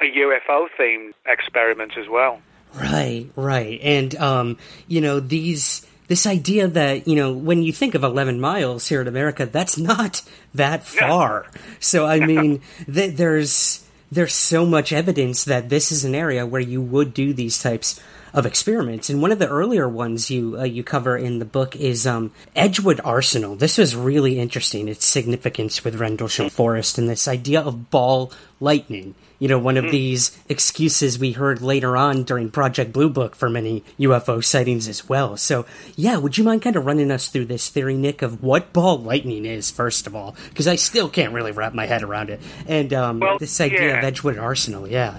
a 0.00 0.04
UFO 0.04 0.66
themed 0.78 1.12
experiment 1.26 1.92
as 1.98 2.08
well? 2.08 2.40
Right, 2.74 3.26
right. 3.34 3.80
And, 3.82 4.14
um, 4.16 4.58
you 4.86 5.00
know, 5.00 5.20
these 5.20 5.86
this 6.08 6.26
idea 6.26 6.66
that 6.68 7.06
you 7.06 7.14
know 7.14 7.32
when 7.32 7.62
you 7.62 7.72
think 7.72 7.94
of 7.94 8.02
11 8.02 8.40
miles 8.40 8.88
here 8.88 9.02
in 9.02 9.08
america 9.08 9.44
that's 9.44 9.76
not 9.76 10.22
that 10.54 10.82
far 10.82 11.44
so 11.80 12.06
i 12.06 12.18
mean 12.26 12.62
th- 12.90 13.14
there's 13.14 13.86
there's 14.10 14.32
so 14.32 14.64
much 14.64 14.90
evidence 14.90 15.44
that 15.44 15.68
this 15.68 15.92
is 15.92 16.04
an 16.04 16.14
area 16.14 16.46
where 16.46 16.62
you 16.62 16.80
would 16.80 17.12
do 17.12 17.34
these 17.34 17.62
types 17.62 18.00
of 18.32 18.46
experiments. 18.46 19.10
And 19.10 19.22
one 19.22 19.32
of 19.32 19.38
the 19.38 19.48
earlier 19.48 19.88
ones 19.88 20.30
you 20.30 20.58
uh, 20.58 20.64
you 20.64 20.82
cover 20.82 21.16
in 21.16 21.38
the 21.38 21.44
book 21.44 21.76
is 21.76 22.06
um, 22.06 22.32
Edgewood 22.54 23.00
Arsenal. 23.04 23.56
This 23.56 23.78
was 23.78 23.96
really 23.96 24.38
interesting. 24.38 24.88
Its 24.88 25.06
significance 25.06 25.84
with 25.84 25.96
Rendlesham 25.96 26.50
Forest 26.50 26.98
and 26.98 27.08
this 27.08 27.28
idea 27.28 27.60
of 27.60 27.90
ball 27.90 28.32
lightning. 28.60 29.14
You 29.38 29.46
know, 29.46 29.58
one 29.58 29.76
of 29.76 29.84
mm. 29.84 29.90
these 29.92 30.36
excuses 30.48 31.16
we 31.18 31.30
heard 31.30 31.62
later 31.62 31.96
on 31.96 32.24
during 32.24 32.50
Project 32.50 32.92
Blue 32.92 33.08
Book 33.08 33.36
for 33.36 33.48
many 33.48 33.84
UFO 34.00 34.42
sightings 34.42 34.88
as 34.88 35.08
well. 35.08 35.36
So, 35.36 35.64
yeah, 35.94 36.16
would 36.16 36.36
you 36.36 36.42
mind 36.42 36.62
kind 36.62 36.74
of 36.74 36.86
running 36.86 37.12
us 37.12 37.28
through 37.28 37.44
this 37.44 37.68
theory, 37.68 37.96
Nick, 37.96 38.22
of 38.22 38.42
what 38.42 38.72
ball 38.72 38.98
lightning 38.98 39.46
is, 39.46 39.70
first 39.70 40.08
of 40.08 40.16
all? 40.16 40.34
Because 40.48 40.66
I 40.66 40.74
still 40.74 41.08
can't 41.08 41.32
really 41.32 41.52
wrap 41.52 41.72
my 41.72 41.86
head 41.86 42.02
around 42.02 42.30
it. 42.30 42.40
And 42.66 42.92
um, 42.92 43.20
well, 43.20 43.38
this 43.38 43.60
idea 43.60 43.88
yeah. 43.88 43.98
of 43.98 44.04
Edgewood 44.04 44.38
Arsenal, 44.38 44.88
yeah. 44.88 45.18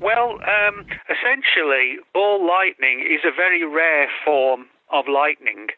Well, 0.00 0.40
um, 0.42 0.84
essentially, 1.08 1.98
ball 2.12 2.46
lightning 2.46 3.00
is 3.00 3.20
a 3.24 3.34
very 3.34 3.64
rare 3.64 4.08
form 4.24 4.66
of 4.92 5.06
lightning. 5.08 5.68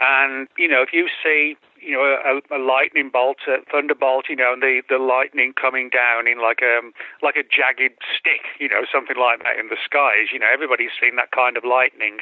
And, 0.00 0.48
you 0.56 0.66
know, 0.66 0.82
if 0.82 0.92
you 0.92 1.06
see, 1.22 1.56
you 1.78 1.92
know, 1.92 2.02
a, 2.02 2.56
a 2.56 2.60
lightning 2.62 3.10
bolt, 3.12 3.38
a 3.46 3.58
thunderbolt, 3.70 4.26
you 4.28 4.36
know, 4.36 4.52
and 4.54 4.62
the, 4.62 4.82
the 4.88 4.98
lightning 4.98 5.52
coming 5.52 5.90
down 5.90 6.26
in 6.26 6.40
like 6.40 6.60
a, 6.62 6.78
um, 6.78 6.92
like 7.22 7.36
a 7.36 7.42
jagged 7.42 7.98
stick, 8.16 8.48
you 8.58 8.68
know, 8.68 8.82
something 8.90 9.16
like 9.18 9.42
that 9.42 9.58
in 9.58 9.68
the 9.68 9.76
skies, 9.84 10.32
you 10.32 10.38
know, 10.38 10.48
everybody's 10.52 10.94
seen 10.98 11.16
that 11.16 11.30
kind 11.30 11.56
of 11.56 11.64
lightning. 11.64 12.18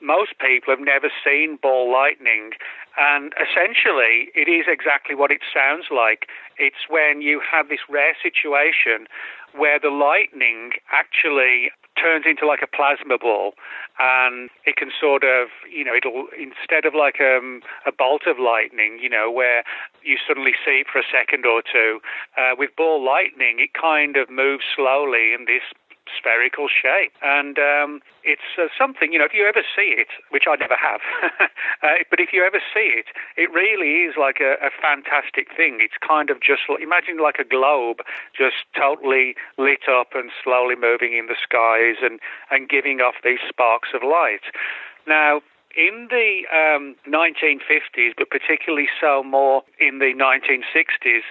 Most 0.00 0.32
people 0.38 0.72
have 0.72 0.84
never 0.84 1.10
seen 1.24 1.58
ball 1.60 1.92
lightning. 1.92 2.52
And 2.98 3.32
essentially, 3.38 4.30
it 4.34 4.48
is 4.48 4.66
exactly 4.66 5.14
what 5.14 5.30
it 5.30 5.40
sounds 5.52 5.86
like. 5.90 6.26
It's 6.58 6.88
when 6.88 7.22
you 7.22 7.40
have 7.40 7.68
this 7.68 7.80
rare 7.88 8.14
situation 8.20 9.06
where 9.54 9.78
the 9.78 9.90
lightning 9.90 10.72
actually 10.92 11.70
turns 12.00 12.24
into 12.26 12.46
like 12.46 12.62
a 12.62 12.66
plasma 12.66 13.18
ball 13.18 13.52
and 13.98 14.48
it 14.64 14.76
can 14.76 14.90
sort 14.98 15.22
of 15.24 15.48
you 15.68 15.84
know 15.84 15.92
it'll 15.94 16.28
instead 16.38 16.86
of 16.86 16.94
like 16.94 17.20
um, 17.20 17.60
a 17.84 17.92
bolt 17.92 18.22
of 18.26 18.38
lightning 18.38 18.98
you 19.02 19.08
know 19.08 19.30
where 19.30 19.62
you 20.02 20.16
suddenly 20.26 20.52
see 20.64 20.80
it 20.80 20.86
for 20.90 20.98
a 20.98 21.08
second 21.12 21.44
or 21.44 21.60
two 21.60 22.00
uh, 22.38 22.54
with 22.56 22.70
ball 22.76 23.04
lightning 23.04 23.58
it 23.58 23.74
kind 23.74 24.16
of 24.16 24.30
moves 24.30 24.64
slowly 24.74 25.34
in 25.36 25.44
this 25.44 25.66
spherical 26.16 26.68
shape. 26.68 27.12
And 27.22 27.58
um, 27.58 28.00
it's 28.24 28.58
uh, 28.58 28.68
something, 28.76 29.12
you 29.12 29.18
know, 29.18 29.24
if 29.24 29.34
you 29.34 29.46
ever 29.46 29.62
see 29.62 29.94
it, 29.96 30.08
which 30.30 30.44
I 30.48 30.56
never 30.56 30.76
have, 30.76 31.00
uh, 31.82 32.04
but 32.08 32.20
if 32.20 32.32
you 32.32 32.44
ever 32.44 32.60
see 32.72 32.92
it, 32.94 33.06
it 33.36 33.50
really 33.52 34.04
is 34.04 34.14
like 34.18 34.40
a, 34.40 34.54
a 34.64 34.70
fantastic 34.70 35.48
thing. 35.56 35.78
It's 35.80 35.98
kind 36.00 36.30
of 36.30 36.40
just, 36.40 36.62
imagine 36.80 37.18
like 37.18 37.38
a 37.38 37.44
globe 37.44 37.98
just 38.36 38.66
totally 38.76 39.34
lit 39.58 39.88
up 39.90 40.14
and 40.14 40.30
slowly 40.42 40.76
moving 40.76 41.16
in 41.16 41.26
the 41.26 41.36
skies 41.40 42.02
and, 42.02 42.20
and 42.50 42.68
giving 42.68 43.00
off 43.00 43.14
these 43.24 43.40
sparks 43.48 43.90
of 43.94 44.02
light. 44.02 44.44
Now, 45.06 45.40
in 45.76 46.08
the 46.10 46.42
um, 46.50 46.96
1950s, 47.06 48.12
but 48.18 48.30
particularly 48.30 48.88
so 49.00 49.22
more 49.22 49.62
in 49.78 49.98
the 49.98 50.12
1960s, 50.14 51.22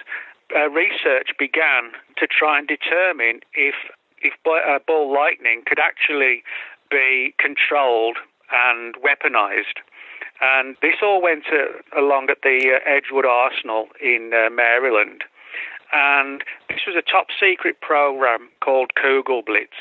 uh, 0.54 0.68
research 0.70 1.30
began 1.38 1.92
to 2.16 2.26
try 2.26 2.58
and 2.58 2.66
determine 2.66 3.40
if 3.54 3.74
if 4.20 4.34
uh, 4.46 4.78
ball 4.86 5.12
lightning 5.12 5.62
could 5.66 5.78
actually 5.78 6.42
be 6.90 7.34
controlled 7.38 8.18
and 8.52 8.94
weaponized. 8.96 9.78
And 10.40 10.76
this 10.80 10.96
all 11.02 11.22
went 11.22 11.44
uh, 11.52 12.00
along 12.00 12.30
at 12.30 12.38
the 12.42 12.72
uh, 12.74 12.88
Edgewood 12.88 13.26
Arsenal 13.26 13.88
in 14.00 14.32
uh, 14.34 14.50
Maryland. 14.50 15.24
And 15.92 16.42
this 16.68 16.80
was 16.86 16.96
a 16.96 17.02
top 17.02 17.26
secret 17.38 17.80
program 17.80 18.48
called 18.60 18.92
Kugelblitz. 18.94 19.76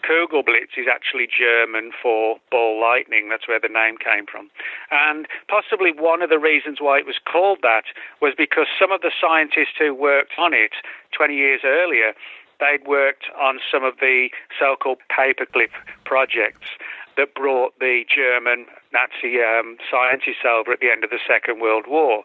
Kugelblitz 0.00 0.78
is 0.78 0.86
actually 0.90 1.28
German 1.28 1.92
for 2.02 2.36
ball 2.50 2.80
lightning. 2.80 3.28
That's 3.28 3.46
where 3.46 3.60
the 3.60 3.68
name 3.68 3.96
came 3.98 4.24
from. 4.24 4.48
And 4.90 5.26
possibly 5.48 5.92
one 5.92 6.22
of 6.22 6.30
the 6.30 6.38
reasons 6.38 6.78
why 6.80 6.98
it 6.98 7.06
was 7.06 7.20
called 7.30 7.58
that 7.62 7.84
was 8.22 8.32
because 8.36 8.66
some 8.80 8.92
of 8.92 9.02
the 9.02 9.12
scientists 9.20 9.76
who 9.78 9.94
worked 9.94 10.32
on 10.38 10.54
it 10.54 10.72
20 11.12 11.34
years 11.34 11.60
earlier 11.64 12.14
they'd 12.60 12.86
worked 12.86 13.26
on 13.40 13.58
some 13.70 13.84
of 13.84 13.94
the 14.00 14.28
so-called 14.58 14.98
paperclip 15.10 15.72
projects 16.04 16.68
that 17.16 17.34
brought 17.34 17.78
the 17.80 18.04
German 18.08 18.66
Nazi 18.92 19.42
um, 19.42 19.76
scientists 19.90 20.46
over 20.46 20.72
at 20.72 20.80
the 20.80 20.90
end 20.90 21.04
of 21.04 21.10
the 21.10 21.18
Second 21.26 21.60
World 21.60 21.84
War. 21.88 22.22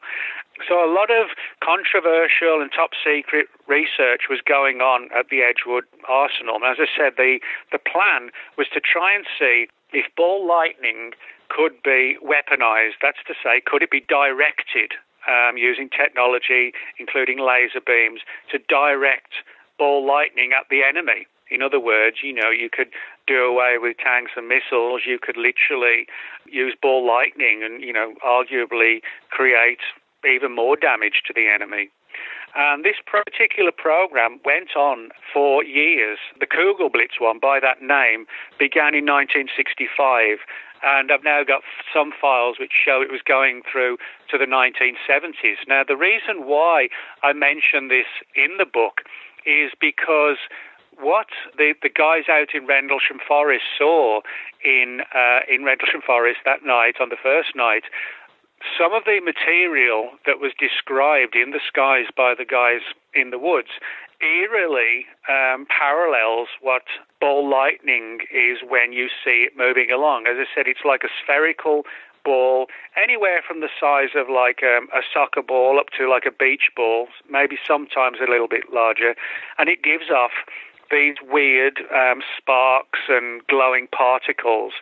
So 0.68 0.80
a 0.80 0.88
lot 0.88 1.12
of 1.12 1.36
controversial 1.60 2.62
and 2.62 2.72
top 2.72 2.92
secret 3.04 3.48
research 3.68 4.30
was 4.30 4.40
going 4.40 4.80
on 4.80 5.10
at 5.12 5.28
the 5.30 5.42
Edgewood 5.42 5.84
Arsenal. 6.08 6.56
And 6.56 6.64
as 6.64 6.78
I 6.80 6.88
said, 6.88 7.14
the, 7.18 7.40
the 7.72 7.80
plan 7.80 8.32
was 8.58 8.68
to 8.74 8.80
try 8.80 9.14
and 9.14 9.26
see 9.38 9.68
if 9.92 10.06
ball 10.16 10.48
lightning 10.48 11.12
could 11.50 11.76
be 11.84 12.16
weaponized. 12.24 13.02
That's 13.02 13.20
to 13.28 13.34
say, 13.44 13.62
could 13.66 13.84
it 13.84 13.92
be 13.92 14.00
directed 14.08 14.96
um, 15.28 15.58
using 15.58 15.90
technology, 15.90 16.72
including 17.00 17.40
laser 17.40 17.82
beams, 17.86 18.22
to 18.52 18.60
direct 18.70 19.44
ball 19.78 20.06
lightning 20.06 20.52
at 20.58 20.68
the 20.70 20.82
enemy. 20.84 21.28
In 21.50 21.62
other 21.62 21.80
words, 21.80 22.18
you 22.24 22.34
know, 22.34 22.50
you 22.50 22.70
could 22.72 22.90
do 23.28 23.46
away 23.46 23.78
with 23.78 23.98
tanks 23.98 24.32
and 24.36 24.48
missiles. 24.48 25.02
You 25.06 25.20
could 25.22 25.38
literally 25.38 26.08
use 26.50 26.76
ball 26.82 27.06
lightning 27.06 27.62
and, 27.64 27.84
you 27.84 27.94
know, 27.94 28.14
arguably 28.26 29.02
create 29.30 29.80
even 30.26 30.56
more 30.56 30.76
damage 30.76 31.22
to 31.28 31.34
the 31.34 31.48
enemy. 31.48 31.90
And 32.56 32.86
this 32.86 32.96
particular 33.06 33.72
program 33.72 34.40
went 34.46 34.76
on 34.78 35.10
for 35.34 35.64
years. 35.64 36.18
The 36.40 36.48
Kugelblitz 36.48 37.20
one, 37.20 37.38
by 37.38 37.60
that 37.60 37.82
name, 37.82 38.26
began 38.58 38.96
in 38.96 39.06
1965. 39.06 40.40
And 40.82 41.12
I've 41.12 41.24
now 41.24 41.44
got 41.44 41.64
some 41.94 42.12
files 42.20 42.56
which 42.60 42.72
show 42.72 43.02
it 43.02 43.12
was 43.12 43.22
going 43.22 43.62
through 43.70 43.98
to 44.32 44.38
the 44.38 44.46
1970s. 44.46 45.68
Now, 45.68 45.84
the 45.86 45.98
reason 45.98 46.48
why 46.48 46.88
I 47.24 47.34
mention 47.34 47.90
this 47.90 48.08
in 48.36 48.58
the 48.58 48.66
book 48.66 49.02
is 49.46 49.72
because 49.80 50.38
what 51.00 51.28
the, 51.58 51.74
the 51.82 51.90
guys 51.90 52.24
out 52.30 52.54
in 52.54 52.66
Rendlesham 52.66 53.20
Forest 53.28 53.66
saw 53.78 54.22
in 54.64 55.02
uh, 55.14 55.40
in 55.50 55.64
Rendlesham 55.64 56.02
Forest 56.02 56.40
that 56.46 56.66
night 56.66 56.96
on 57.02 57.10
the 57.10 57.20
first 57.22 57.56
night 57.56 57.84
some 58.80 58.94
of 58.94 59.04
the 59.06 59.20
material 59.20 60.12
that 60.26 60.40
was 60.40 60.52
described 60.58 61.36
in 61.36 61.52
the 61.52 61.60
skies 61.68 62.08
by 62.16 62.34
the 62.36 62.46
guys 62.46 62.82
in 63.14 63.30
the 63.30 63.38
woods 63.38 63.78
eerily 64.22 65.06
um, 65.30 65.66
parallels 65.68 66.48
what 66.62 66.84
ball 67.20 67.50
lightning 67.50 68.20
is 68.32 68.60
when 68.68 68.94
you 68.94 69.08
see 69.24 69.48
it 69.48 69.58
moving 69.58 69.92
along. 69.92 70.28
As 70.28 70.38
I 70.38 70.46
said, 70.54 70.68
it's 70.68 70.86
like 70.86 71.04
a 71.04 71.10
spherical 71.24 71.84
ball, 72.26 72.68
anywhere 73.02 73.42
from 73.48 73.62
the 73.62 73.70
size 73.80 74.10
of 74.16 74.28
like 74.28 74.62
um, 74.64 74.90
a 74.92 75.02
soccer 75.14 75.42
ball 75.42 75.80
up 75.80 75.88
to 75.98 76.10
like 76.10 76.26
a 76.26 76.32
beach 76.32 76.72
ball, 76.76 77.08
maybe 77.30 77.58
sometimes 77.66 78.18
a 78.20 78.30
little 78.30 78.50
bit 78.50 78.74
larger, 78.74 79.16
and 79.58 79.70
it 79.70 79.84
gives 79.84 80.10
off 80.10 80.32
these 80.92 81.16
weird 81.30 81.80
um, 81.94 82.22
sparks 82.38 83.00
and 83.10 83.46
glowing 83.48 83.88
particles. 83.88 84.74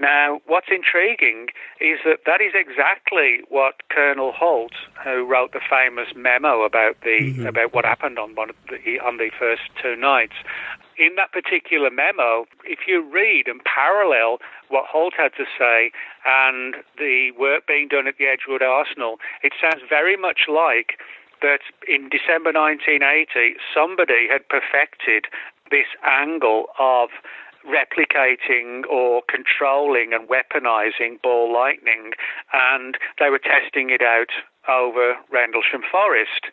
Now, 0.00 0.40
what's 0.46 0.66
intriguing 0.70 1.48
is 1.80 1.98
that 2.04 2.20
that 2.26 2.40
is 2.40 2.52
exactly 2.54 3.40
what 3.48 3.74
Colonel 3.88 4.32
Halt, 4.32 4.72
who 5.04 5.24
wrote 5.24 5.52
the 5.52 5.60
famous 5.60 6.08
memo 6.16 6.62
about 6.62 7.00
the 7.02 7.18
mm-hmm. 7.20 7.46
about 7.46 7.74
what 7.74 7.84
happened 7.84 8.18
on 8.18 8.34
one 8.34 8.50
the, 8.68 8.98
on 9.00 9.18
the 9.18 9.30
first 9.38 9.62
two 9.80 9.96
nights. 9.96 10.34
In 10.98 11.16
that 11.16 11.32
particular 11.32 11.90
memo, 11.90 12.46
if 12.64 12.80
you 12.86 13.02
read 13.02 13.48
and 13.48 13.60
parallel 13.64 14.38
what 14.68 14.84
Halt 14.86 15.14
had 15.16 15.32
to 15.36 15.44
say 15.58 15.90
and 16.24 16.76
the 16.98 17.30
work 17.38 17.66
being 17.66 17.88
done 17.88 18.06
at 18.06 18.18
the 18.18 18.26
Edgewood 18.26 18.62
Arsenal, 18.62 19.16
it 19.42 19.52
sounds 19.60 19.82
very 19.88 20.16
much 20.16 20.42
like 20.48 20.98
that 21.40 21.60
in 21.88 22.08
December 22.08 22.52
1980, 22.52 23.56
somebody 23.74 24.28
had 24.30 24.48
perfected 24.48 25.26
this 25.70 25.88
angle 26.04 26.66
of 26.78 27.08
replicating 27.66 28.82
or 28.90 29.22
controlling 29.28 30.12
and 30.12 30.28
weaponizing 30.28 31.20
ball 31.22 31.52
lightning, 31.52 32.12
and 32.52 32.98
they 33.18 33.30
were 33.30 33.38
testing 33.38 33.90
it 33.90 34.02
out 34.02 34.30
over 34.68 35.14
Rendlesham 35.30 35.82
Forest. 35.90 36.46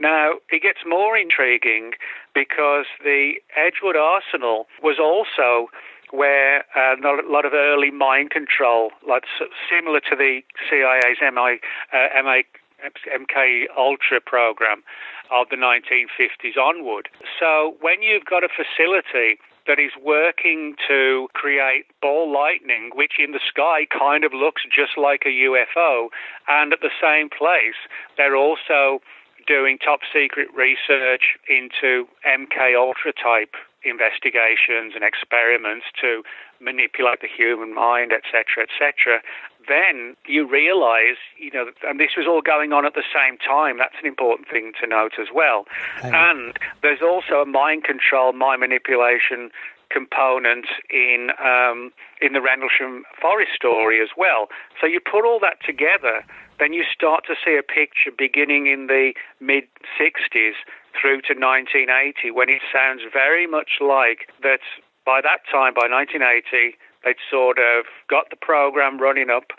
Now, 0.00 0.34
it 0.50 0.62
gets 0.62 0.80
more 0.86 1.16
intriguing 1.16 1.92
because 2.34 2.86
the 3.02 3.34
Edgewood 3.56 3.96
Arsenal 3.96 4.66
was 4.82 4.98
also 4.98 5.68
where 6.10 6.64
uh, 6.76 6.94
a 6.96 7.30
lot 7.30 7.44
of 7.44 7.52
early 7.54 7.90
mind 7.90 8.30
control, 8.30 8.90
like 9.06 9.24
similar 9.68 10.00
to 10.00 10.16
the 10.16 10.40
CIA's 10.70 11.18
MI, 11.20 11.58
uh, 11.92 12.22
MA, 12.22 12.42
MK 12.84 13.66
Ultra 13.76 14.20
program 14.20 14.82
of 15.30 15.48
the 15.50 15.56
1950s 15.56 16.56
onward. 16.60 17.08
So 17.40 17.76
when 17.80 18.02
you've 18.02 18.26
got 18.26 18.44
a 18.44 18.48
facility 18.48 19.38
that 19.66 19.78
is 19.78 19.92
working 20.02 20.76
to 20.86 21.28
create 21.32 21.86
ball 22.02 22.30
lightning, 22.30 22.90
which 22.94 23.12
in 23.18 23.32
the 23.32 23.40
sky 23.48 23.86
kind 23.86 24.24
of 24.24 24.32
looks 24.34 24.62
just 24.64 24.98
like 24.98 25.22
a 25.24 25.30
UFO, 25.48 26.08
and 26.48 26.72
at 26.72 26.80
the 26.80 26.92
same 27.00 27.30
place, 27.30 27.80
they're 28.16 28.36
also 28.36 29.00
doing 29.46 29.78
top 29.78 30.00
secret 30.12 30.48
research 30.54 31.36
into 31.48 32.08
MK 32.26 32.76
Ultra 32.76 33.12
type 33.12 33.54
investigations 33.84 34.94
and 34.94 35.04
experiments 35.04 35.86
to 36.00 36.22
manipulate 36.60 37.20
the 37.20 37.28
human 37.28 37.74
mind, 37.74 38.12
etc., 38.12 38.64
etc 38.64 39.20
then 39.68 40.16
you 40.26 40.46
realize, 40.46 41.16
you 41.38 41.50
know, 41.52 41.66
and 41.84 41.98
this 41.98 42.10
was 42.16 42.26
all 42.26 42.42
going 42.42 42.72
on 42.72 42.84
at 42.84 42.94
the 42.94 43.04
same 43.12 43.38
time. 43.38 43.78
That's 43.78 43.96
an 44.00 44.06
important 44.06 44.48
thing 44.48 44.72
to 44.80 44.86
note 44.86 45.14
as 45.20 45.28
well. 45.34 45.66
And 46.02 46.56
there's 46.82 47.02
also 47.02 47.40
a 47.42 47.46
mind 47.46 47.84
control, 47.84 48.32
mind 48.32 48.60
manipulation 48.60 49.50
component 49.90 50.66
in 50.90 51.30
um, 51.42 51.92
in 52.20 52.32
the 52.32 52.40
Rendlesham 52.40 53.04
Forest 53.20 53.52
story 53.54 54.02
as 54.02 54.08
well. 54.16 54.48
So 54.80 54.86
you 54.86 55.00
put 55.00 55.24
all 55.24 55.38
that 55.40 55.58
together, 55.64 56.24
then 56.58 56.72
you 56.72 56.84
start 56.92 57.24
to 57.26 57.34
see 57.44 57.56
a 57.56 57.62
picture 57.62 58.10
beginning 58.16 58.66
in 58.66 58.86
the 58.86 59.12
mid 59.40 59.64
60s 59.98 60.58
through 60.94 61.20
to 61.26 61.34
1980 61.34 62.30
when 62.30 62.48
it 62.48 62.62
sounds 62.72 63.02
very 63.12 63.46
much 63.46 63.80
like 63.80 64.30
that 64.42 64.60
by 65.04 65.20
that 65.20 65.44
time, 65.50 65.74
by 65.74 65.88
1980, 65.90 66.78
They'd 67.04 67.16
sort 67.30 67.58
of 67.58 67.84
got 68.08 68.30
the 68.30 68.36
program 68.36 68.98
running 68.98 69.28
up 69.28 69.52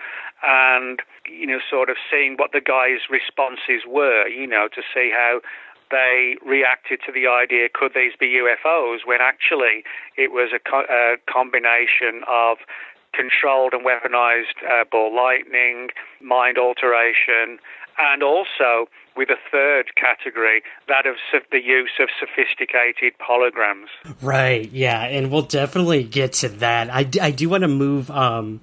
and, 0.44 1.00
you 1.30 1.46
know, 1.46 1.60
sort 1.70 1.90
of 1.90 1.98
seeing 2.10 2.36
what 2.38 2.52
the 2.52 2.62
guys' 2.62 3.06
responses 3.10 3.86
were, 3.88 4.28
you 4.28 4.48
know, 4.48 4.68
to 4.74 4.82
see 4.94 5.12
how 5.14 5.42
they 5.92 6.36
reacted 6.44 7.00
to 7.06 7.12
the 7.12 7.28
idea 7.28 7.70
could 7.72 7.94
these 7.94 8.14
be 8.20 8.42
UFOs 8.42 9.06
when 9.06 9.20
actually 9.22 9.84
it 10.18 10.32
was 10.32 10.50
a, 10.50 10.60
co- 10.60 10.90
a 10.90 11.18
combination 11.32 12.26
of 12.28 12.58
controlled 13.16 13.74
and 13.74 13.86
weaponized 13.86 14.60
uh, 14.70 14.84
ball 14.92 15.16
lightning, 15.16 15.90
mind 16.22 16.58
alteration, 16.58 17.60
and 17.98 18.24
also 18.24 18.88
with 19.16 19.30
a 19.30 19.38
third 19.50 19.96
category, 19.96 20.62
that 20.90 21.06
of 21.06 21.16
the 21.52 21.62
use 21.64 21.92
of 22.02 22.10
sophisticated 22.20 23.14
holograms. 23.20 23.88
Right, 24.22 24.70
yeah, 24.72 25.04
and 25.04 25.32
we'll 25.32 25.44
definitely 25.44 26.04
get 26.04 26.34
to 26.34 26.50
that. 26.50 26.90
I, 26.90 27.08
I 27.22 27.32
do 27.32 27.48
want 27.48 27.62
to 27.62 27.70
move 27.70 28.12
um, 28.12 28.60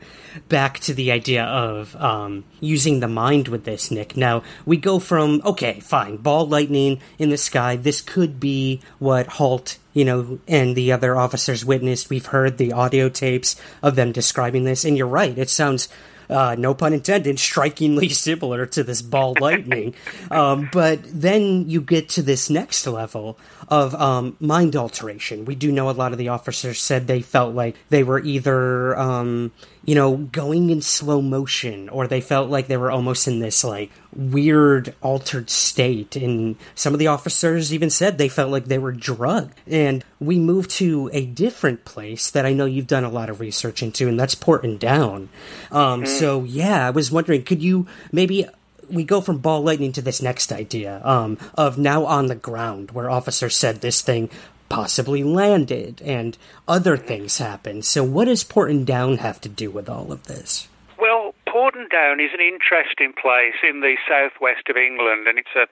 back 0.49 0.79
to 0.81 0.95
the 0.95 1.11
idea 1.11 1.45
of 1.45 1.97
um, 1.97 2.45
using 2.61 3.01
the 3.01 3.09
mind 3.09 3.49
with 3.49 3.65
this, 3.65 3.91
Nick. 3.91 4.15
Now, 4.15 4.43
we 4.67 4.77
go 4.77 4.99
from, 4.99 5.41
okay, 5.45 5.81
fine, 5.81 6.19
ball 6.19 6.47
lightning 6.47 7.01
in 7.19 7.31
the 7.31 7.39
sky. 7.39 7.77
This 7.77 8.03
could 8.03 8.39
be 8.39 8.83
what 8.99 9.27
Halt 9.27 9.79
you 9.93 10.05
know, 10.05 10.39
and 10.49 10.75
the 10.75 10.93
other 10.93 11.17
officers 11.17 11.65
witnessed. 11.65 12.11
We've 12.11 12.27
heard 12.27 12.59
the 12.59 12.73
audio 12.73 13.09
tapes 13.09 13.57
of 13.83 13.97
them 13.97 14.13
describing 14.13 14.65
this, 14.65 14.85
and 14.85 14.97
you're 14.97 15.07
right. 15.07 15.37
It 15.37 15.51
sounds 15.51 15.89
uh, 16.33 16.57
no 16.59 16.75
pun 16.75 16.93
intended, 16.93 17.39
strikingly 17.39 18.09
similar 18.09 18.67
to 18.67 18.83
this 18.83 19.03
ball 19.03 19.35
lightning. 19.41 19.95
um, 20.31 20.69
but 20.73 21.01
then 21.05 21.69
you 21.69 21.81
get 21.81 22.09
to 22.11 22.23
this 22.23 22.51
next 22.51 22.87
level 22.87 23.39
of 23.69 23.95
um, 23.95 24.37
mind 24.41 24.77
alteration. 24.77 25.45
We 25.45 25.55
do 25.55 25.71
know 25.71 25.91
a 25.91 25.93
lot 25.93 26.13
of 26.13 26.19
the 26.19 26.29
officers 26.29 26.81
said 26.81 27.07
they 27.07 27.23
felt 27.23 27.55
like 27.55 27.77
they 27.91 28.03
were 28.03 28.21
either, 28.21 28.99
um, 28.99 29.53
you 29.85 29.95
know, 29.95 30.17
going 30.17 30.71
in 30.71 30.81
slow 30.81 31.21
motion 31.21 31.89
or 31.89 32.07
they 32.07 32.21
felt 32.21 32.49
like 32.49 32.69
they 32.69 32.77
were 32.77 32.91
almost 32.91 33.27
in 33.27 33.41
this 33.41 33.65
like 33.65 33.91
weird 34.15 34.95
altered 35.03 35.51
state. 35.51 36.15
And 36.15 36.57
some 36.75 36.93
of 36.93 37.01
the 37.01 37.09
officers 37.09 37.75
even 37.75 37.91
said 37.91 38.17
they 38.17 38.29
felt 38.29 38.51
like 38.51 38.67
they 38.67 38.79
were 38.79 38.93
drugged. 38.93 39.59
And 39.67 40.05
we 40.21 40.39
moved 40.39 40.71
to 40.73 41.11
a 41.13 41.27
different 41.27 41.85
place 41.85 42.31
that 42.31 42.47
I 42.47 42.53
know 42.53 42.65
you've 42.65 42.87
done 42.87 43.05
a 43.05 43.11
lot 43.11 43.31
of 43.31 43.41
research 43.41 43.83
into, 43.83 44.09
and 44.09 44.19
that's 44.19 44.37
Porton 44.37 44.79
Down. 44.79 45.29
Um, 45.73 46.05
mm. 46.05 46.09
So 46.09 46.45
yeah, 46.45 46.87
I 46.87 46.91
was 46.91 47.11
wondering, 47.11 47.43
could 47.43 47.63
you 47.63 47.87
maybe 48.13 48.47
we 48.89 49.05
go 49.05 49.21
from 49.21 49.39
ball 49.39 49.63
lightning 49.63 49.93
to 49.93 50.03
this 50.03 50.21
next 50.21 50.53
idea 50.53 51.01
um, 51.05 51.39
of 51.55 51.79
now 51.79 52.05
on 52.05 52.27
the 52.27 52.35
ground, 52.35 52.91
where 52.91 53.11
officers 53.11 53.57
said 53.57 53.81
this 53.81 54.03
thing 54.03 54.29
possibly 54.73 55.23
landed 55.23 56.01
and 56.01 56.39
other 56.67 56.97
things 56.97 57.37
happened. 57.37 57.85
So, 57.85 58.03
what 58.03 58.25
does 58.25 58.43
Porton 58.43 58.85
Down 58.85 59.19
have 59.19 59.39
to 59.43 59.49
do 59.49 59.71
with 59.71 59.87
all 59.89 60.11
of 60.11 60.25
this? 60.25 60.67
Well, 60.99 61.35
Porton 61.47 61.89
Down 61.93 62.21
is 62.21 62.31
an 62.33 62.41
interesting 62.41 63.13
place 63.13 63.61
in 63.63 63.81
the 63.81 63.97
southwest 64.09 64.71
of 64.71 64.77
England, 64.77 65.29
and 65.29 65.39
it's 65.39 65.55
a 65.55 65.67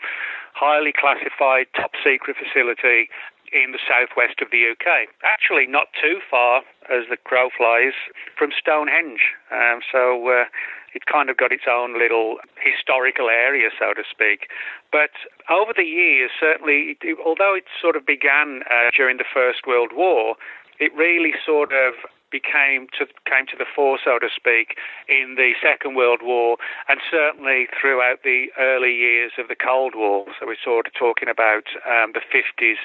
highly 0.53 0.93
classified 0.93 1.67
top 1.75 1.93
secret 2.05 2.37
facility 2.37 3.09
in 3.53 3.73
the 3.73 3.81
southwest 3.89 4.43
of 4.43 4.51
the 4.53 4.69
UK. 4.69 5.09
Actually, 5.25 5.67
not 5.67 5.89
too 5.97 6.21
far 6.31 6.61
as 6.93 7.09
the 7.09 7.17
crow 7.17 7.49
flies 7.57 7.97
from 8.37 8.51
Stonehenge. 8.53 9.33
Um, 9.51 9.81
so 9.91 10.29
uh, 10.29 10.45
it 10.94 11.07
kind 11.07 11.31
of 11.31 11.37
got 11.37 11.53
its 11.53 11.64
own 11.70 11.98
little 11.98 12.37
historical 12.59 13.29
area, 13.29 13.70
so 13.79 13.94
to 13.94 14.03
speak. 14.11 14.48
But 14.90 15.11
over 15.48 15.72
the 15.76 15.85
years, 15.85 16.31
certainly, 16.38 16.96
it, 17.00 17.18
although 17.24 17.55
it 17.55 17.64
sort 17.81 17.96
of 17.96 18.07
began 18.07 18.62
uh, 18.70 18.90
during 18.96 19.18
the 19.18 19.29
First 19.33 19.66
World 19.66 19.90
War, 19.94 20.35
it 20.79 20.94
really 20.94 21.33
sort 21.44 21.72
of 21.72 21.94
became 22.31 22.87
to 22.96 23.07
came 23.26 23.46
to 23.46 23.59
the 23.59 23.66
fore, 23.66 23.98
so 24.03 24.18
to 24.18 24.29
speak, 24.35 24.79
in 25.09 25.35
the 25.37 25.53
Second 25.61 25.94
World 25.94 26.20
War, 26.22 26.57
and 26.88 27.00
certainly 27.11 27.66
throughout 27.79 28.22
the 28.22 28.46
early 28.59 28.94
years 28.94 29.33
of 29.38 29.48
the 29.48 29.57
Cold 29.57 29.94
War. 29.94 30.26
So 30.38 30.46
we're 30.46 30.57
sort 30.62 30.87
of 30.87 30.94
talking 30.94 31.29
about 31.29 31.66
um, 31.87 32.14
the 32.14 32.22
50s 32.22 32.79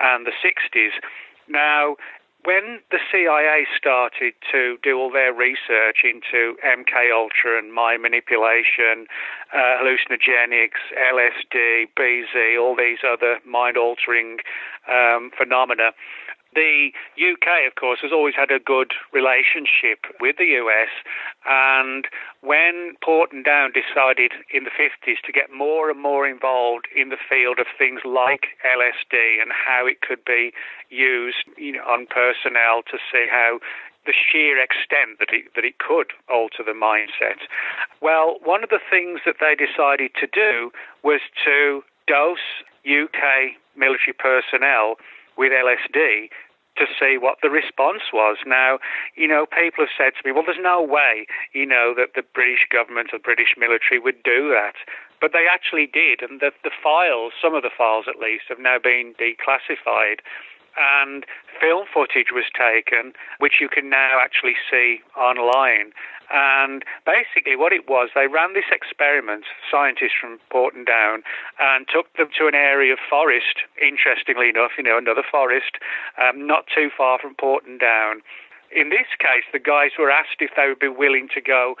and 0.00 0.26
the 0.26 0.32
60s. 0.42 0.94
Now, 1.48 1.96
when 2.44 2.80
the 2.90 2.98
CIA 3.10 3.66
started 3.76 4.34
to 4.50 4.76
do 4.82 4.98
all 4.98 5.10
their 5.10 5.32
research 5.32 6.02
into 6.02 6.56
MK 6.64 7.14
Ultra 7.14 7.58
and 7.58 7.72
mind 7.72 8.02
manipulation, 8.02 9.06
uh, 9.52 9.78
hallucinogenics, 9.78 10.82
LSD, 10.98 11.86
BZ, 11.96 12.60
all 12.60 12.74
these 12.74 12.98
other 13.06 13.38
mind-altering 13.46 14.38
um, 14.88 15.30
phenomena, 15.36 15.92
the 16.54 16.90
UK, 17.16 17.66
of 17.66 17.74
course, 17.76 18.00
has 18.02 18.12
always 18.12 18.34
had 18.34 18.50
a 18.50 18.58
good 18.58 18.92
relationship 19.12 20.04
with 20.20 20.36
the 20.36 20.56
US, 20.60 20.92
and 21.46 22.06
when 22.40 22.94
Porton 23.02 23.42
Down 23.42 23.72
decided 23.72 24.32
in 24.52 24.64
the 24.64 24.70
50s 24.70 25.20
to 25.24 25.32
get 25.32 25.52
more 25.52 25.90
and 25.90 26.00
more 26.00 26.26
involved 26.26 26.86
in 26.94 27.08
the 27.08 27.16
field 27.16 27.58
of 27.58 27.66
things 27.78 28.00
like 28.04 28.58
LSD 28.64 29.40
and 29.40 29.52
how 29.52 29.86
it 29.86 30.00
could 30.00 30.24
be 30.24 30.52
used 30.90 31.44
you 31.56 31.72
know, 31.72 31.84
on 31.84 32.06
personnel 32.06 32.82
to 32.90 32.98
see 33.10 33.26
how 33.30 33.58
the 34.04 34.12
sheer 34.12 34.60
extent 34.60 35.18
that 35.20 35.30
it, 35.30 35.54
that 35.54 35.64
it 35.64 35.78
could 35.78 36.10
alter 36.28 36.62
the 36.64 36.74
mindset. 36.74 37.46
Well, 38.00 38.38
one 38.42 38.64
of 38.64 38.70
the 38.70 38.82
things 38.90 39.20
that 39.24 39.36
they 39.38 39.54
decided 39.54 40.10
to 40.18 40.26
do 40.26 40.72
was 41.04 41.20
to 41.44 41.82
dose 42.08 42.38
UK 42.84 43.54
military 43.76 44.14
personnel 44.18 44.96
with 45.36 45.52
LSD 45.52 46.28
to 46.76 46.86
see 46.98 47.18
what 47.18 47.38
the 47.42 47.50
response 47.50 48.08
was. 48.12 48.38
Now, 48.46 48.78
you 49.14 49.28
know, 49.28 49.44
people 49.46 49.84
have 49.84 49.96
said 49.96 50.16
to 50.16 50.22
me, 50.24 50.32
well, 50.32 50.44
there's 50.44 50.56
no 50.60 50.80
way, 50.82 51.26
you 51.52 51.66
know, 51.66 51.92
that 51.96 52.14
the 52.16 52.22
British 52.22 52.64
government 52.72 53.10
or 53.12 53.18
British 53.18 53.54
military 53.58 54.00
would 54.00 54.22
do 54.22 54.48
that. 54.56 54.74
But 55.20 55.32
they 55.32 55.46
actually 55.46 55.86
did, 55.86 56.22
and 56.22 56.40
the, 56.40 56.50
the 56.64 56.72
files, 56.82 57.32
some 57.40 57.54
of 57.54 57.62
the 57.62 57.70
files 57.70 58.06
at 58.08 58.18
least, 58.18 58.44
have 58.48 58.58
now 58.58 58.78
been 58.82 59.14
declassified 59.20 60.24
and 60.76 61.24
film 61.60 61.86
footage 61.92 62.32
was 62.32 62.44
taken, 62.52 63.12
which 63.38 63.60
you 63.60 63.68
can 63.68 63.88
now 63.88 64.18
actually 64.22 64.54
see 64.70 65.00
online. 65.16 65.92
And 66.32 66.82
basically, 67.04 67.56
what 67.56 67.72
it 67.72 67.88
was, 67.88 68.08
they 68.14 68.26
ran 68.26 68.54
this 68.54 68.72
experiment, 68.72 69.44
scientists 69.70 70.16
from 70.18 70.40
Porton 70.50 70.84
Down, 70.84 71.22
and 71.60 71.86
took 71.92 72.08
them 72.16 72.28
to 72.38 72.46
an 72.46 72.54
area 72.54 72.94
of 72.94 72.98
forest, 73.08 73.68
interestingly 73.76 74.48
enough, 74.48 74.72
you 74.78 74.84
know, 74.84 74.96
another 74.96 75.24
forest, 75.28 75.76
um, 76.16 76.46
not 76.46 76.64
too 76.74 76.88
far 76.96 77.18
from 77.18 77.34
Porton 77.34 77.76
Down. 77.76 78.22
In 78.74 78.88
this 78.88 79.08
case, 79.18 79.44
the 79.52 79.58
guys 79.58 79.92
were 79.98 80.10
asked 80.10 80.40
if 80.40 80.50
they 80.56 80.68
would 80.68 80.80
be 80.80 80.88
willing 80.88 81.28
to 81.34 81.40
go 81.40 81.76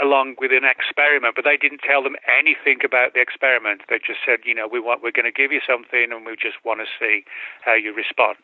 along 0.00 0.36
with 0.38 0.52
an 0.52 0.64
experiment, 0.64 1.34
but 1.34 1.44
they 1.44 1.56
didn't 1.56 1.80
tell 1.82 2.02
them 2.02 2.16
anything 2.26 2.78
about 2.84 3.14
the 3.14 3.20
experiment. 3.20 3.82
They 3.88 3.98
just 3.98 4.20
said, 4.24 4.40
you 4.44 4.54
know, 4.54 4.68
we 4.68 4.78
want, 4.78 5.02
we're 5.02 5.10
going 5.10 5.26
to 5.26 5.34
give 5.34 5.52
you 5.52 5.60
something, 5.66 6.12
and 6.12 6.24
we 6.24 6.36
just 6.36 6.62
want 6.64 6.80
to 6.80 6.88
see 7.00 7.24
how 7.64 7.74
you 7.74 7.94
respond. 7.94 8.36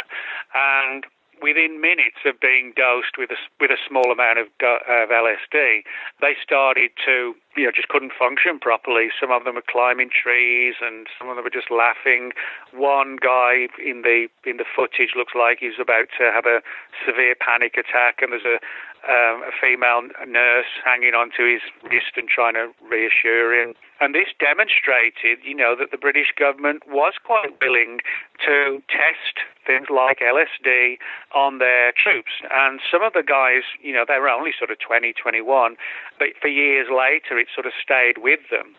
And 0.55 1.07
within 1.43 1.81
minutes 1.81 2.23
of 2.25 2.39
being 2.41 2.73
dosed 2.77 3.19
with 3.19 3.31
a, 3.31 3.41
with 3.61 3.71
a 3.71 3.81
small 3.89 4.13
amount 4.13 4.39
of, 4.39 4.47
of 4.63 5.11
LSD, 5.11 5.83
they 6.21 6.35
started 6.43 6.91
to, 7.05 7.35
you 7.57 7.65
know, 7.65 7.73
just 7.75 7.89
couldn't 7.89 8.13
function 8.17 8.59
properly. 8.59 9.09
Some 9.21 9.31
of 9.31 9.45
them 9.45 9.57
were 9.57 9.67
climbing 9.67 10.11
trees, 10.11 10.77
and 10.81 11.07
some 11.19 11.29
of 11.29 11.37
them 11.37 11.45
were 11.45 11.51
just 11.51 11.71
laughing. 11.71 12.33
One 12.73 13.17
guy 13.21 13.69
in 13.83 14.03
the 14.03 14.29
in 14.47 14.57
the 14.57 14.65
footage 14.65 15.13
looks 15.17 15.33
like 15.35 15.59
he's 15.61 15.81
about 15.81 16.09
to 16.19 16.31
have 16.33 16.47
a 16.47 16.63
severe 17.05 17.35
panic 17.35 17.75
attack, 17.75 18.23
and 18.23 18.33
there's 18.33 18.47
a 18.47 18.63
um, 19.09 19.43
a 19.43 19.51
female 19.61 20.03
nurse 20.27 20.71
hanging 20.85 21.15
onto 21.15 21.43
his 21.43 21.63
wrist 21.83 22.15
and 22.17 22.29
trying 22.29 22.55
to 22.55 22.71
reassure 22.87 23.53
him. 23.53 23.75
And 24.01 24.15
this 24.15 24.29
demonstrated, 24.39 25.43
you 25.43 25.55
know, 25.55 25.75
that 25.79 25.91
the 25.91 25.99
British 25.99 26.33
government 26.39 26.83
was 26.87 27.15
quite 27.23 27.59
willing 27.61 27.99
to 28.47 28.83
test 28.87 29.43
things 29.67 29.87
like 29.91 30.19
LSD 30.19 30.99
on 31.35 31.59
their 31.59 31.93
troops. 31.93 32.33
And 32.51 32.81
some 32.91 33.03
of 33.03 33.13
the 33.13 33.23
guys, 33.23 33.63
you 33.81 33.93
know, 33.93 34.05
they 34.07 34.19
were 34.19 34.29
only 34.29 34.51
sort 34.57 34.71
of 34.71 34.79
20, 34.79 35.13
21, 35.15 35.77
but 36.19 36.29
for 36.41 36.49
years 36.49 36.89
later 36.91 37.39
it 37.39 37.49
sort 37.55 37.67
of 37.67 37.73
stayed 37.81 38.19
with 38.19 38.41
them. 38.51 38.75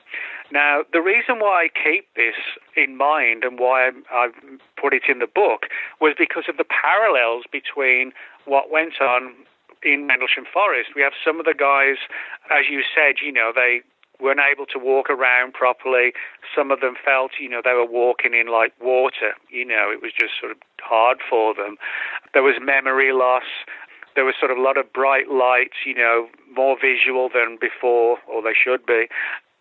Now, 0.52 0.84
the 0.92 1.02
reason 1.02 1.40
why 1.40 1.68
I 1.68 1.70
keep 1.72 2.14
this 2.16 2.36
in 2.76 2.96
mind 2.96 3.44
and 3.44 3.58
why 3.60 3.92
I 4.12 4.30
put 4.80 4.94
it 4.94 5.04
in 5.08 5.20
the 5.20 5.28
book 5.28 5.68
was 6.00 6.14
because 6.18 6.46
of 6.48 6.58
the 6.58 6.66
parallels 6.66 7.46
between 7.52 8.12
what 8.46 8.70
went 8.70 9.02
on 9.02 9.34
in 9.84 10.08
Rendlesham 10.08 10.46
Forest. 10.52 10.92
We 10.96 11.02
have 11.02 11.14
some 11.24 11.40
of 11.40 11.46
the 11.46 11.54
guys, 11.54 11.98
as 12.50 12.66
you 12.70 12.82
said, 12.84 13.16
you 13.24 13.32
know, 13.32 13.52
they 13.54 13.82
weren't 14.20 14.40
able 14.40 14.66
to 14.68 14.80
walk 14.80 15.10
around 15.10 15.54
properly. 15.54 16.14
Some 16.56 16.72
of 16.72 16.80
them 16.80 16.96
felt, 17.04 17.32
you 17.40 17.50
know, 17.50 17.62
they 17.64 17.74
were 17.74 17.86
walking 17.86 18.34
in 18.34 18.48
like 18.48 18.74
water. 18.82 19.36
You 19.50 19.66
know, 19.66 19.92
it 19.92 20.02
was 20.02 20.12
just 20.18 20.34
sort 20.40 20.52
of 20.52 20.58
hard 20.82 21.20
for 21.30 21.54
them. 21.54 21.78
There 22.34 22.44
was 22.44 22.56
memory 22.62 23.12
loss. 23.12 23.48
There 24.16 24.26
was 24.26 24.36
sort 24.40 24.52
of 24.52 24.58
a 24.58 24.62
lot 24.62 24.78
of 24.78 24.94
bright 24.94 25.30
lights, 25.30 25.84
you 25.86 25.96
know, 25.96 26.28
more 26.56 26.78
visual 26.80 27.30
than 27.34 27.58
before, 27.60 28.18
or 28.28 28.42
they 28.42 28.54
should 28.54 28.86
be. 28.86 29.08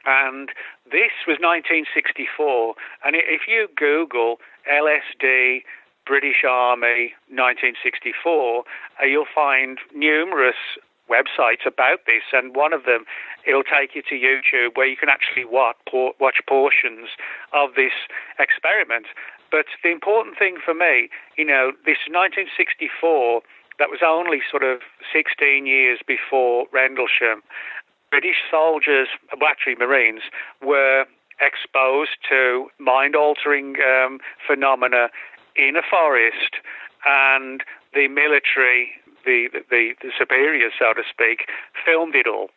And 0.04 0.50
this 0.84 1.14
was 1.26 1.38
1964. 1.40 2.74
And 3.04 3.16
if 3.16 3.42
you 3.48 3.68
Google 3.76 4.38
LSD 4.70 5.62
British 6.06 6.44
Army 6.48 7.14
1964, 7.28 8.64
uh, 9.00 9.04
you'll 9.04 9.24
find 9.32 9.78
numerous 9.94 10.58
websites 11.10 11.66
about 11.66 12.06
this, 12.06 12.22
and 12.32 12.56
one 12.56 12.72
of 12.72 12.84
them 12.84 13.04
it'll 13.46 13.66
take 13.66 13.94
you 13.94 14.02
to 14.02 14.14
YouTube 14.14 14.76
where 14.76 14.86
you 14.86 14.96
can 14.96 15.08
actually 15.08 15.44
watch, 15.44 15.76
watch 15.92 16.38
portions 16.48 17.10
of 17.52 17.74
this 17.76 17.92
experiment. 18.38 19.06
But 19.50 19.66
the 19.82 19.90
important 19.90 20.38
thing 20.38 20.56
for 20.64 20.74
me, 20.74 21.10
you 21.36 21.44
know, 21.44 21.72
this 21.84 22.00
1964, 22.08 23.42
that 23.78 23.90
was 23.90 24.00
only 24.04 24.40
sort 24.48 24.62
of 24.62 24.80
16 25.12 25.66
years 25.66 26.00
before 26.06 26.66
Rendlesham. 26.72 27.42
British 28.10 28.44
soldiers, 28.50 29.08
well, 29.38 29.50
actually 29.50 29.74
Marines, 29.74 30.22
were 30.62 31.04
exposed 31.40 32.16
to 32.28 32.68
mind 32.78 33.16
altering 33.16 33.76
um, 33.82 34.18
phenomena 34.46 35.08
in 35.56 35.76
a 35.76 35.82
forest, 35.88 36.56
and 37.06 37.62
the 37.94 38.08
military, 38.08 38.90
the, 39.24 39.48
the, 39.70 39.92
the 40.00 40.10
superiors, 40.18 40.72
so 40.78 40.92
to 40.94 41.02
speak, 41.08 41.48
filmed 41.84 42.14
it 42.14 42.26
all. 42.26 42.48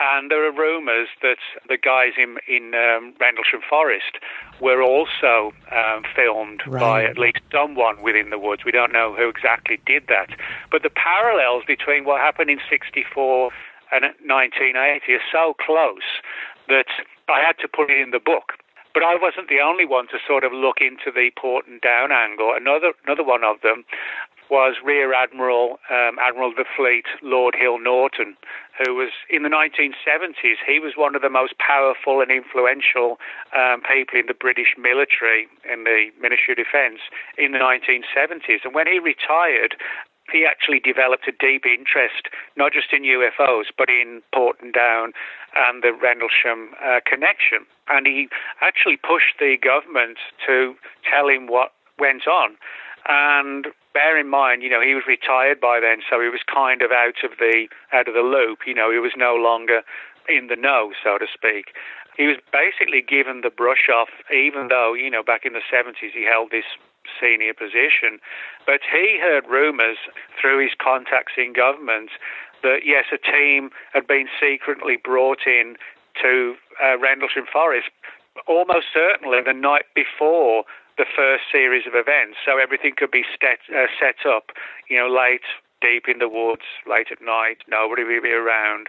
And 0.00 0.30
there 0.30 0.44
are 0.44 0.52
rumours 0.52 1.08
that 1.22 1.38
the 1.68 1.76
guys 1.76 2.18
in 2.18 2.36
in 2.48 2.74
um, 2.74 3.14
Rendlesham 3.20 3.60
Forest 3.68 4.18
were 4.60 4.82
also 4.82 5.52
um, 5.70 6.02
filmed 6.16 6.62
right. 6.66 6.80
by 6.80 7.04
at 7.04 7.16
least 7.16 7.38
someone 7.52 8.02
within 8.02 8.30
the 8.30 8.38
woods. 8.38 8.64
We 8.64 8.72
don't 8.72 8.92
know 8.92 9.14
who 9.14 9.28
exactly 9.28 9.78
did 9.86 10.08
that, 10.08 10.30
but 10.72 10.82
the 10.82 10.90
parallels 10.90 11.62
between 11.64 12.04
what 12.04 12.20
happened 12.20 12.50
in 12.50 12.58
'64 12.68 13.52
and 13.92 14.02
1980 14.26 15.12
are 15.12 15.20
so 15.30 15.54
close 15.64 16.18
that 16.66 16.90
I 17.28 17.40
had 17.46 17.58
to 17.58 17.68
put 17.68 17.90
it 17.90 18.00
in 18.00 18.10
the 18.10 18.18
book. 18.18 18.54
But 18.94 19.02
I 19.02 19.16
wasn't 19.20 19.48
the 19.48 19.58
only 19.58 19.84
one 19.84 20.06
to 20.08 20.18
sort 20.24 20.44
of 20.44 20.52
look 20.52 20.78
into 20.80 21.10
the 21.10 21.30
Porton 21.36 21.80
Down 21.82 22.12
angle. 22.12 22.54
Another 22.54 22.92
another 23.04 23.24
one 23.24 23.42
of 23.42 23.60
them 23.60 23.84
was 24.50 24.76
Rear 24.84 25.12
Admiral 25.12 25.78
um, 25.90 26.18
Admiral 26.20 26.50
of 26.50 26.56
the 26.56 26.64
Fleet 26.76 27.04
Lord 27.22 27.54
Hill 27.58 27.78
Norton, 27.78 28.36
who 28.78 28.94
was 28.94 29.10
in 29.28 29.42
the 29.42 29.48
1970s. 29.48 30.62
He 30.66 30.78
was 30.78 30.92
one 30.96 31.14
of 31.16 31.22
the 31.22 31.30
most 31.30 31.58
powerful 31.58 32.20
and 32.20 32.30
influential 32.30 33.18
um, 33.56 33.82
people 33.82 34.20
in 34.20 34.26
the 34.26 34.34
British 34.34 34.76
military 34.78 35.48
in 35.70 35.84
the 35.84 36.10
Ministry 36.20 36.52
of 36.52 36.58
Defence 36.58 37.00
in 37.38 37.52
the 37.52 37.58
1970s. 37.58 38.64
And 38.64 38.74
when 38.74 38.86
he 38.86 38.98
retired, 38.98 39.76
he 40.32 40.44
actually 40.44 40.80
developed 40.80 41.28
a 41.28 41.32
deep 41.32 41.64
interest, 41.66 42.28
not 42.56 42.72
just 42.72 42.92
in 42.92 43.02
UFOs, 43.02 43.66
but 43.76 43.88
in 43.88 44.22
Porton 44.34 44.72
Down 44.72 45.12
and 45.54 45.82
the 45.82 45.92
Rendlesham 45.92 46.74
uh, 46.82 47.00
connection. 47.04 47.66
And 47.88 48.06
he 48.06 48.28
actually 48.60 48.96
pushed 48.96 49.38
the 49.38 49.56
government 49.60 50.18
to 50.46 50.74
tell 51.04 51.28
him 51.28 51.46
what 51.46 51.72
went 51.98 52.26
on. 52.26 52.56
And 53.06 53.68
bear 53.92 54.18
in 54.18 54.28
mind, 54.28 54.62
you 54.62 54.70
know, 54.70 54.80
he 54.80 54.94
was 54.94 55.04
retired 55.06 55.60
by 55.60 55.78
then, 55.80 56.00
so 56.08 56.20
he 56.20 56.28
was 56.28 56.40
kind 56.42 56.80
of 56.80 56.90
out 56.90 57.22
of 57.22 57.38
the 57.38 57.68
out 57.92 58.08
of 58.08 58.14
the 58.14 58.24
loop. 58.24 58.60
You 58.66 58.74
know, 58.74 58.90
he 58.90 58.98
was 58.98 59.12
no 59.16 59.36
longer 59.36 59.82
in 60.28 60.48
the 60.48 60.56
know, 60.56 60.92
so 61.04 61.18
to 61.18 61.26
speak. 61.28 61.76
He 62.16 62.26
was 62.26 62.36
basically 62.52 63.02
given 63.02 63.42
the 63.42 63.50
brush 63.50 63.90
off, 63.92 64.08
even 64.32 64.68
though, 64.68 64.94
you 64.94 65.10
know, 65.10 65.22
back 65.22 65.44
in 65.44 65.52
the 65.52 65.66
70s 65.66 66.14
he 66.14 66.24
held 66.24 66.50
this 66.50 66.64
senior 67.20 67.54
position. 67.54 68.18
But 68.66 68.80
he 68.90 69.18
heard 69.20 69.46
rumours 69.48 69.98
through 70.40 70.62
his 70.62 70.72
contacts 70.80 71.34
in 71.36 71.52
government 71.52 72.10
that, 72.62 72.80
yes, 72.84 73.04
a 73.12 73.18
team 73.18 73.70
had 73.92 74.06
been 74.06 74.26
secretly 74.40 74.96
brought 74.96 75.46
in 75.46 75.76
to 76.22 76.54
uh, 76.82 76.98
Rendlesham 76.98 77.46
Forest 77.50 77.90
almost 78.46 78.86
certainly 78.92 79.38
the 79.44 79.52
night 79.52 79.86
before 79.94 80.64
the 80.96 81.04
first 81.04 81.44
series 81.50 81.86
of 81.86 81.94
events, 81.94 82.38
so 82.44 82.58
everything 82.58 82.94
could 82.96 83.10
be 83.10 83.24
set, 83.40 83.58
uh, 83.74 83.86
set 83.98 84.26
up, 84.28 84.50
you 84.88 84.96
know, 84.96 85.08
late, 85.08 85.42
deep 85.80 86.06
in 86.08 86.18
the 86.18 86.28
woods, 86.28 86.66
late 86.88 87.08
at 87.10 87.20
night, 87.20 87.58
nobody 87.68 88.04
would 88.04 88.22
be 88.22 88.30
around. 88.30 88.88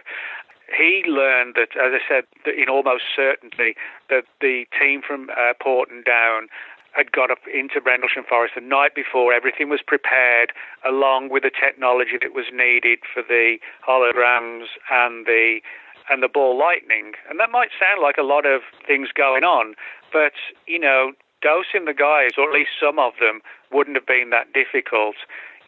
He 0.76 1.02
learned 1.06 1.54
that, 1.54 1.76
as 1.76 1.92
I 1.94 2.02
said, 2.08 2.24
in 2.46 2.68
almost 2.68 3.04
certainty, 3.14 3.74
that 4.08 4.24
the 4.40 4.66
team 4.78 5.02
from 5.06 5.30
uh, 5.30 5.52
Porton 5.60 6.02
Down 6.06 6.48
had 6.96 7.12
got 7.12 7.30
up 7.30 7.44
into 7.52 7.80
Rendlesham 7.84 8.24
Forest 8.26 8.54
the 8.54 8.62
night 8.62 8.94
before. 8.94 9.32
Everything 9.32 9.68
was 9.68 9.80
prepared, 9.86 10.52
along 10.88 11.28
with 11.28 11.42
the 11.42 11.50
technology 11.52 12.16
that 12.20 12.32
was 12.32 12.46
needed 12.52 13.00
for 13.12 13.22
the 13.22 13.58
holograms 13.86 14.66
and 14.90 15.26
the 15.26 15.60
and 16.08 16.22
the 16.22 16.28
ball 16.28 16.56
lightning. 16.56 17.12
And 17.28 17.38
that 17.40 17.50
might 17.50 17.70
sound 17.78 18.00
like 18.00 18.16
a 18.16 18.22
lot 18.22 18.46
of 18.46 18.62
things 18.86 19.08
going 19.14 19.44
on, 19.44 19.74
but 20.12 20.32
you 20.66 20.78
know, 20.78 21.12
dosing 21.42 21.84
the 21.84 21.94
guys, 21.94 22.32
or 22.38 22.48
at 22.48 22.54
least 22.54 22.70
some 22.80 22.98
of 22.98 23.14
them, 23.20 23.40
wouldn't 23.72 23.96
have 23.96 24.06
been 24.06 24.30
that 24.30 24.52
difficult. 24.52 25.16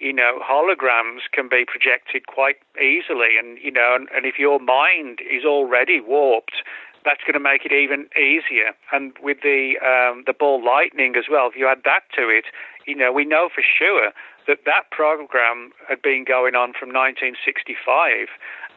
You 0.01 0.13
know, 0.13 0.39
holograms 0.39 1.27
can 1.33 1.49
be 1.49 1.65
projected 1.67 2.29
quite 2.29 2.57
easily, 2.81 3.37
and 3.39 3.59
you 3.59 3.73
know, 3.73 3.97
and, 3.99 4.09
and 4.15 4.25
if 4.25 4.39
your 4.39 4.61
mind 4.61 5.19
is 5.29 5.45
already 5.45 6.01
warped 6.01 6.63
that's 7.05 7.23
going 7.23 7.35
to 7.35 7.41
make 7.41 7.65
it 7.65 7.73
even 7.73 8.09
easier. 8.17 8.73
And 8.93 9.13
with 9.23 9.39
the 9.43 9.79
um, 9.81 10.25
the 10.27 10.33
ball 10.33 10.65
lightning 10.65 11.15
as 11.17 11.25
well, 11.31 11.49
if 11.49 11.57
you 11.57 11.67
add 11.69 11.83
that 11.85 12.03
to 12.17 12.29
it, 12.29 12.45
You 12.89 12.97
know, 12.97 13.13
we 13.13 13.27
know 13.27 13.51
for 13.55 13.63
sure 13.63 14.13
that 14.47 14.61
that 14.65 14.91
program 14.91 15.73
had 15.89 16.01
been 16.01 16.25
going 16.27 16.55
on 16.55 16.73
from 16.73 16.89
1965 16.89 18.29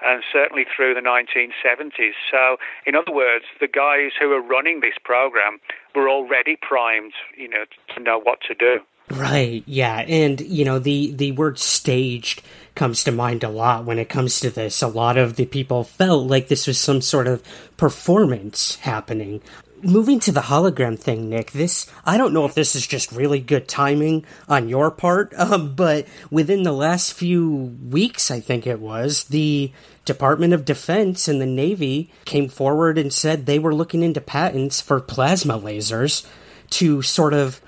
and 0.03 0.21
certainly 0.33 0.65
through 0.75 0.93
the 0.93 0.99
1970s. 0.99 2.11
So, 2.29 2.57
in 2.85 2.93
other 2.95 3.13
words, 3.13 3.45
the 3.61 3.69
guys 3.69 4.11
who 4.19 4.29
were 4.29 4.41
running 4.41 4.81
this 4.81 4.95
program 5.01 5.59
were 5.95 6.09
already 6.09 6.57
primed, 6.61 7.13
you 7.37 7.47
know, 7.47 7.63
to 7.95 8.03
know 8.03 8.19
what 8.19 8.39
to 8.49 8.53
do. 8.53 8.79
Right, 9.11 9.63
yeah. 9.65 9.99
And, 10.07 10.41
you 10.41 10.65
know, 10.65 10.79
the, 10.79 11.11
the 11.11 11.31
word 11.33 11.57
staged 11.57 12.41
comes 12.75 13.03
to 13.03 13.11
mind 13.11 13.43
a 13.43 13.49
lot 13.49 13.85
when 13.85 13.99
it 13.99 14.09
comes 14.09 14.39
to 14.39 14.49
this. 14.49 14.81
A 14.81 14.87
lot 14.87 15.17
of 15.17 15.35
the 15.35 15.45
people 15.45 15.83
felt 15.83 16.27
like 16.27 16.47
this 16.47 16.67
was 16.67 16.79
some 16.79 17.01
sort 17.01 17.27
of 17.27 17.43
performance 17.77 18.75
happening. 18.77 19.41
Moving 19.83 20.19
to 20.21 20.31
the 20.31 20.41
hologram 20.41 20.97
thing, 20.97 21.29
Nick, 21.29 21.51
this, 21.51 21.87
I 22.05 22.17
don't 22.17 22.33
know 22.33 22.45
if 22.45 22.53
this 22.53 22.75
is 22.75 22.85
just 22.85 23.11
really 23.11 23.39
good 23.39 23.67
timing 23.67 24.25
on 24.47 24.69
your 24.69 24.91
part, 24.91 25.33
um, 25.37 25.75
but 25.75 26.07
within 26.29 26.63
the 26.63 26.71
last 26.71 27.13
few 27.13 27.75
weeks, 27.89 28.29
I 28.29 28.39
think 28.39 28.67
it 28.67 28.79
was, 28.79 29.25
the 29.25 29.71
Department 30.05 30.53
of 30.53 30.65
Defense 30.65 31.27
and 31.27 31.41
the 31.41 31.45
Navy 31.45 32.11
came 32.25 32.47
forward 32.47 32.97
and 32.97 33.11
said 33.11 33.45
they 33.45 33.59
were 33.59 33.73
looking 33.73 34.03
into 34.03 34.21
patents 34.21 34.81
for 34.81 34.99
plasma 34.99 35.59
lasers 35.59 36.27
to 36.71 37.01
sort 37.01 37.33
of 37.33 37.59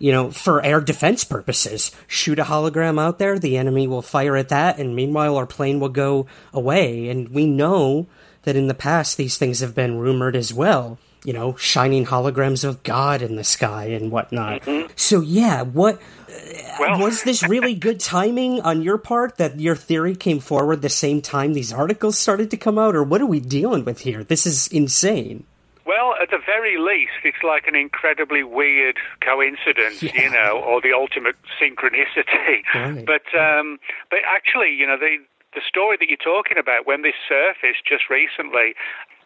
you 0.00 0.10
know, 0.10 0.30
for 0.30 0.64
air 0.64 0.80
defense 0.80 1.22
purposes. 1.22 1.92
Shoot 2.08 2.40
a 2.40 2.44
hologram 2.44 2.98
out 2.98 3.18
there, 3.18 3.38
the 3.38 3.56
enemy 3.56 3.86
will 3.86 4.02
fire 4.02 4.34
at 4.34 4.48
that, 4.48 4.78
and 4.80 4.96
meanwhile 4.96 5.36
our 5.36 5.46
plane 5.46 5.78
will 5.78 5.90
go 5.90 6.26
away. 6.52 7.08
And 7.10 7.28
we 7.28 7.46
know 7.46 8.08
that 8.42 8.56
in 8.56 8.66
the 8.66 8.74
past 8.74 9.16
these 9.16 9.36
things 9.36 9.60
have 9.60 9.74
been 9.74 9.98
rumored 9.98 10.34
as 10.34 10.52
well. 10.52 10.98
You 11.22 11.34
know, 11.34 11.54
shining 11.56 12.06
holograms 12.06 12.64
of 12.64 12.82
God 12.82 13.20
in 13.20 13.36
the 13.36 13.44
sky 13.44 13.88
and 13.88 14.10
whatnot. 14.10 14.62
Mm-hmm. 14.62 14.90
So 14.96 15.20
yeah, 15.20 15.60
what 15.60 16.00
well. 16.78 16.98
was 16.98 17.22
this 17.24 17.42
really 17.42 17.74
good 17.74 18.00
timing 18.00 18.62
on 18.62 18.80
your 18.80 18.96
part 18.96 19.36
that 19.36 19.60
your 19.60 19.76
theory 19.76 20.16
came 20.16 20.40
forward 20.40 20.80
the 20.80 20.88
same 20.88 21.20
time 21.20 21.52
these 21.52 21.74
articles 21.74 22.16
started 22.16 22.50
to 22.52 22.56
come 22.56 22.78
out, 22.78 22.96
or 22.96 23.02
what 23.02 23.20
are 23.20 23.26
we 23.26 23.38
dealing 23.38 23.84
with 23.84 24.00
here? 24.00 24.24
This 24.24 24.46
is 24.46 24.66
insane. 24.68 25.44
Well, 25.90 26.14
at 26.22 26.30
the 26.30 26.38
very 26.38 26.78
least, 26.78 27.26
it's 27.26 27.42
like 27.42 27.66
an 27.66 27.74
incredibly 27.74 28.44
weird 28.46 29.02
coincidence, 29.26 29.98
yeah. 30.06 30.14
you 30.14 30.30
know, 30.30 30.62
or 30.62 30.78
the 30.80 30.94
ultimate 30.94 31.34
synchronicity. 31.58 32.62
Right. 32.70 33.02
But 33.02 33.26
um, 33.34 33.82
but 34.06 34.20
actually, 34.22 34.70
you 34.70 34.86
know, 34.86 34.94
the 34.96 35.18
the 35.50 35.62
story 35.66 35.96
that 35.98 36.06
you're 36.06 36.22
talking 36.22 36.58
about, 36.62 36.86
when 36.86 37.02
this 37.02 37.18
surfaced 37.26 37.82
just 37.82 38.06
recently, 38.06 38.78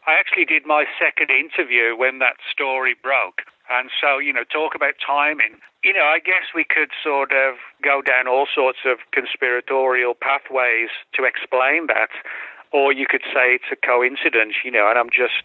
I 0.09 0.17
actually 0.17 0.47
did 0.47 0.65
my 0.65 0.89
second 0.97 1.29
interview 1.29 1.93
when 2.01 2.19
that 2.25 2.41
story 2.51 2.97
broke. 2.97 3.45
And 3.69 3.91
so, 4.01 4.17
you 4.17 4.33
know, 4.33 4.45
talk 4.45 4.75
about 4.75 4.95
timing. 5.05 5.61
You 5.85 5.93
know, 5.93 6.09
I 6.09 6.19
guess 6.19 6.53
we 6.55 6.65
could 6.65 6.93
sort 7.03 7.33
of 7.33 7.57
go 7.85 8.01
down 8.01 8.29
all 8.29 8.47
sorts 8.49 8.89
of 8.89 9.05
conspiratorial 9.13 10.15
pathways 10.17 10.89
to 11.13 11.25
explain 11.25 11.89
that. 11.89 12.13
Or 12.73 12.93
you 12.93 13.07
could 13.09 13.23
say 13.33 13.57
it's 13.57 13.69
a 13.71 13.77
coincidence, 13.77 14.57
you 14.65 14.71
know, 14.71 14.89
and 14.89 14.99
I'm 14.99 15.13
just 15.13 15.45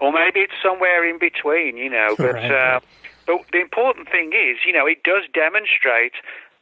or 0.00 0.12
maybe 0.12 0.40
it's 0.40 0.54
somewhere 0.62 1.08
in 1.08 1.18
between, 1.18 1.76
you 1.76 1.90
know. 1.90 2.14
But 2.16 2.34
right. 2.34 2.50
uh, 2.50 2.80
but 3.26 3.44
the 3.52 3.60
important 3.60 4.10
thing 4.10 4.32
is, 4.32 4.58
you 4.66 4.72
know, 4.72 4.86
it 4.86 5.02
does 5.02 5.24
demonstrate 5.32 6.14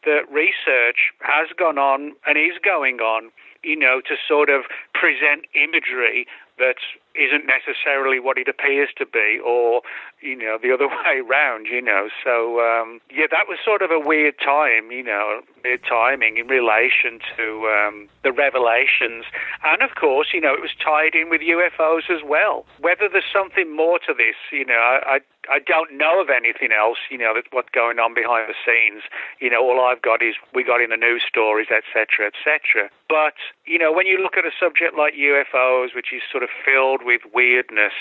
that 0.04 0.30
research 0.30 1.12
has 1.20 1.48
gone 1.56 1.78
on 1.78 2.12
and 2.26 2.38
is 2.38 2.58
going 2.62 3.00
on, 3.00 3.30
you 3.62 3.76
know, 3.76 4.00
to 4.02 4.16
sort 4.26 4.50
of 4.50 4.64
present 4.94 5.46
imagery 5.54 6.26
that 6.58 6.76
isn't 7.14 7.46
necessarily 7.46 8.20
what 8.20 8.38
it 8.38 8.48
appears 8.48 8.88
to 8.96 9.06
be, 9.06 9.38
or 9.44 9.82
you 10.20 10.36
know 10.36 10.58
the 10.60 10.72
other 10.72 10.88
way 11.04 11.20
round. 11.20 11.66
You 11.66 11.82
know, 11.82 12.08
so 12.24 12.60
um, 12.60 13.00
yeah, 13.10 13.26
that 13.30 13.48
was 13.48 13.58
sort 13.64 13.82
of 13.82 13.90
a 13.90 13.98
weird 13.98 14.34
time. 14.38 14.90
You 14.90 15.02
know, 15.02 15.40
weird 15.64 15.82
timing 15.88 16.38
in 16.38 16.46
relation 16.46 17.20
to 17.36 17.68
um, 17.68 18.08
the 18.22 18.32
revelations, 18.32 19.24
and 19.64 19.82
of 19.82 19.94
course, 19.94 20.28
you 20.32 20.40
know, 20.40 20.54
it 20.54 20.60
was 20.60 20.74
tied 20.82 21.14
in 21.14 21.30
with 21.30 21.40
UFOs 21.40 22.10
as 22.10 22.22
well. 22.24 22.64
Whether 22.80 23.08
there's 23.08 23.30
something 23.32 23.74
more 23.74 23.98
to 24.06 24.14
this, 24.14 24.36
you 24.52 24.64
know, 24.64 25.00
I, 25.06 25.20
I 25.48 25.58
don't 25.58 25.96
know 25.96 26.20
of 26.20 26.28
anything 26.28 26.70
else, 26.72 26.98
you 27.10 27.16
know, 27.16 27.32
what's 27.50 27.70
going 27.70 27.98
on 27.98 28.12
behind 28.12 28.52
the 28.52 28.58
scenes. 28.60 29.02
You 29.40 29.50
know, 29.50 29.64
all 29.64 29.80
I've 29.80 30.02
got 30.02 30.22
is 30.22 30.34
we 30.54 30.62
got 30.62 30.80
in 30.80 30.90
the 30.90 30.96
news 30.96 31.22
stories, 31.26 31.68
etc., 31.72 32.28
etc. 32.28 32.90
But, 33.08 33.34
you 33.64 33.78
know, 33.78 33.92
when 33.92 34.06
you 34.06 34.20
look 34.20 34.36
at 34.36 34.44
a 34.44 34.52
subject 34.52 34.96
like 34.96 35.14
UFOs, 35.14 35.94
which 35.94 36.12
is 36.12 36.20
sort 36.30 36.42
of 36.42 36.50
filled 36.64 37.00
with 37.02 37.22
weirdness, 37.32 37.96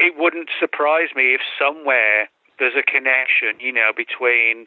it 0.00 0.14
wouldn't 0.16 0.48
surprise 0.58 1.10
me 1.14 1.34
if 1.34 1.40
somewhere 1.58 2.28
there's 2.58 2.74
a 2.74 2.82
connection, 2.82 3.60
you 3.60 3.72
know, 3.72 3.90
between 3.96 4.66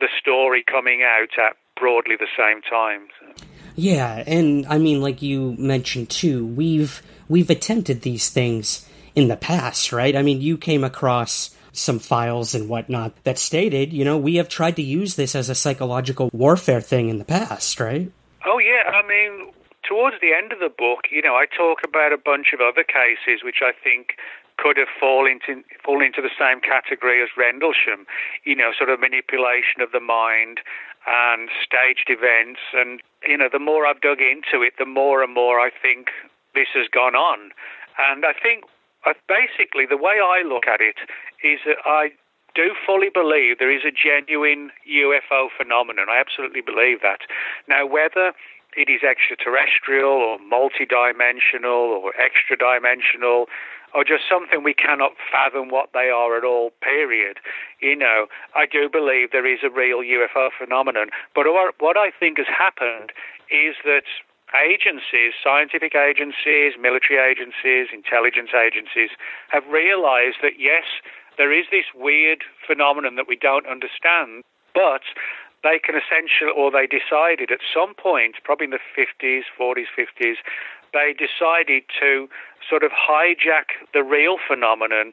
the 0.00 0.08
story 0.18 0.62
coming 0.62 1.02
out 1.02 1.30
at 1.38 1.56
broadly 1.76 2.16
the 2.16 2.28
same 2.36 2.62
time. 2.62 3.08
So. 3.18 3.46
Yeah, 3.74 4.22
and 4.26 4.66
I 4.66 4.78
mean, 4.78 5.00
like 5.00 5.22
you 5.22 5.56
mentioned 5.58 6.10
too, 6.10 6.46
we've 6.46 7.02
we've 7.28 7.50
attempted 7.50 8.02
these 8.02 8.28
things 8.28 8.88
in 9.14 9.28
the 9.28 9.36
past, 9.36 9.92
right? 9.92 10.14
I 10.14 10.22
mean, 10.22 10.40
you 10.40 10.56
came 10.56 10.84
across 10.84 11.56
some 11.72 11.98
files 11.98 12.54
and 12.54 12.68
whatnot 12.68 13.12
that 13.24 13.38
stated, 13.38 13.92
you 13.92 14.04
know, 14.04 14.18
we 14.18 14.36
have 14.36 14.48
tried 14.48 14.76
to 14.76 14.82
use 14.82 15.14
this 15.16 15.34
as 15.34 15.48
a 15.48 15.54
psychological 15.54 16.28
warfare 16.32 16.80
thing 16.80 17.08
in 17.08 17.18
the 17.18 17.24
past, 17.24 17.78
right? 17.80 18.10
Oh, 18.44 18.58
yeah. 18.58 18.90
I 18.90 19.06
mean, 19.06 19.52
towards 19.88 20.16
the 20.20 20.32
end 20.32 20.52
of 20.52 20.58
the 20.58 20.68
book, 20.68 21.06
you 21.10 21.22
know, 21.22 21.34
I 21.34 21.46
talk 21.46 21.78
about 21.86 22.12
a 22.12 22.18
bunch 22.18 22.48
of 22.52 22.60
other 22.60 22.84
cases 22.84 23.42
which 23.44 23.62
I 23.62 23.72
think 23.84 24.16
could 24.60 24.76
have 24.76 24.92
fall 24.98 25.26
into 25.26 25.62
fall 25.84 26.04
into 26.04 26.20
the 26.20 26.30
same 26.38 26.60
category 26.60 27.22
as 27.22 27.30
Rendlesham, 27.36 28.04
you 28.44 28.54
know, 28.54 28.72
sort 28.76 28.90
of 28.90 29.00
manipulation 29.00 29.80
of 29.80 29.92
the 29.92 30.00
mind 30.00 30.60
and 31.06 31.48
staged 31.64 32.12
events. 32.12 32.60
And 32.74 33.00
you 33.26 33.38
know, 33.38 33.48
the 33.50 33.58
more 33.58 33.86
I've 33.86 34.00
dug 34.00 34.20
into 34.20 34.62
it, 34.62 34.74
the 34.78 34.86
more 34.86 35.22
and 35.22 35.32
more 35.32 35.60
I 35.60 35.70
think 35.70 36.08
this 36.54 36.68
has 36.74 36.88
gone 36.88 37.14
on. 37.14 37.50
And 37.98 38.24
I 38.24 38.32
think 38.32 38.64
uh, 39.06 39.14
basically, 39.28 39.86
the 39.88 39.96
way 39.96 40.20
I 40.20 40.42
look 40.44 40.66
at 40.66 40.80
it 40.80 40.96
is 41.42 41.60
that 41.64 41.80
I 41.86 42.12
do 42.54 42.74
fully 42.84 43.08
believe 43.08 43.58
there 43.58 43.72
is 43.72 43.84
a 43.86 43.94
genuine 43.94 44.70
UFO 44.84 45.48
phenomenon. 45.56 46.06
I 46.10 46.20
absolutely 46.20 46.60
believe 46.60 47.00
that. 47.02 47.20
Now, 47.68 47.86
whether 47.86 48.32
it 48.76 48.88
is 48.88 49.02
extraterrestrial 49.02 50.10
or 50.10 50.38
multidimensional 50.38 52.02
or 52.02 52.12
extra 52.20 52.56
dimensional 52.56 53.46
or 53.94 54.04
just 54.04 54.24
something 54.28 54.62
we 54.62 54.74
cannot 54.74 55.12
fathom 55.30 55.68
what 55.68 55.90
they 55.92 56.08
are 56.10 56.36
at 56.36 56.44
all, 56.44 56.70
period. 56.80 57.38
You 57.80 57.96
know, 57.96 58.26
I 58.54 58.66
do 58.66 58.88
believe 58.88 59.32
there 59.32 59.46
is 59.46 59.60
a 59.62 59.70
real 59.70 59.98
UFO 59.98 60.50
phenomenon. 60.56 61.08
But 61.34 61.46
what 61.48 61.96
I 61.96 62.10
think 62.10 62.38
has 62.38 62.46
happened 62.46 63.12
is 63.50 63.74
that 63.84 64.06
agencies, 64.54 65.34
scientific 65.42 65.94
agencies, 65.94 66.74
military 66.80 67.18
agencies, 67.18 67.88
intelligence 67.92 68.50
agencies, 68.54 69.10
have 69.50 69.66
realized 69.70 70.38
that 70.42 70.58
yes, 70.58 70.86
there 71.38 71.52
is 71.52 71.66
this 71.70 71.86
weird 71.94 72.44
phenomenon 72.66 73.16
that 73.16 73.28
we 73.28 73.36
don't 73.36 73.66
understand, 73.66 74.42
but 74.74 75.02
they 75.62 75.78
can 75.78 75.94
essentially, 75.94 76.50
or 76.56 76.70
they 76.70 76.86
decided 76.86 77.50
at 77.50 77.60
some 77.72 77.94
point, 77.94 78.36
probably 78.44 78.64
in 78.64 78.70
the 78.70 78.82
50s, 78.96 79.42
40s, 79.58 79.90
50s, 79.92 80.36
they 80.92 81.14
decided 81.14 81.84
to 82.00 82.28
sort 82.68 82.82
of 82.82 82.90
hijack 82.92 83.76
the 83.92 84.02
real 84.02 84.36
phenomenon 84.46 85.12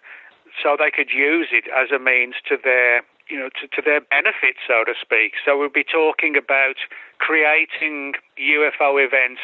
so 0.61 0.75
they 0.77 0.91
could 0.91 1.09
use 1.11 1.47
it 1.51 1.65
as 1.69 1.91
a 1.91 1.99
means 1.99 2.35
to 2.47 2.57
their 2.61 3.03
you 3.29 3.37
know, 3.37 3.49
to, 3.59 3.67
to 3.67 3.81
their 3.83 3.99
benefit, 3.99 4.55
so 4.65 4.83
to 4.85 4.93
speak. 4.99 5.33
So 5.43 5.57
we'll 5.57 5.67
be 5.67 5.83
talking 5.83 6.37
about 6.37 6.79
creating 7.19 8.13
UFO 8.39 9.03
events 9.03 9.41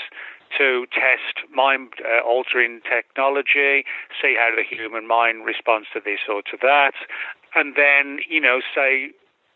to 0.57 0.85
test 0.93 1.43
mind 1.53 1.89
uh, 1.99 2.23
altering 2.25 2.81
technology, 2.87 3.83
see 4.21 4.35
how 4.37 4.55
the 4.55 4.63
human 4.63 5.07
mind 5.07 5.45
responds 5.45 5.87
to 5.93 5.99
this 5.99 6.19
or 6.29 6.41
to 6.43 6.57
that, 6.61 6.93
and 7.55 7.75
then, 7.75 8.19
you 8.29 8.39
know, 8.39 8.61
say, 8.73 9.11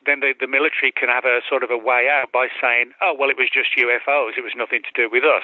then 0.07 0.21
the, 0.21 0.33
the 0.39 0.47
military 0.47 0.91
can 0.91 1.09
have 1.09 1.25
a 1.25 1.41
sort 1.47 1.63
of 1.63 1.69
a 1.69 1.77
way 1.77 2.07
out 2.07 2.31
by 2.31 2.47
saying, 2.61 2.91
oh, 3.01 3.13
well, 3.17 3.29
it 3.29 3.37
was 3.37 3.49
just 3.51 3.75
UFOs, 3.77 4.37
it 4.37 4.43
was 4.43 4.55
nothing 4.55 4.81
to 4.81 4.93
do 4.95 5.09
with 5.11 5.23
us. 5.23 5.43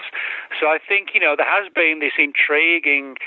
So 0.60 0.68
I 0.68 0.80
think, 0.80 1.10
you 1.14 1.20
know, 1.20 1.36
there 1.36 1.50
has 1.50 1.72
been 1.74 2.00
this 2.00 2.16
intriguing 2.18 3.18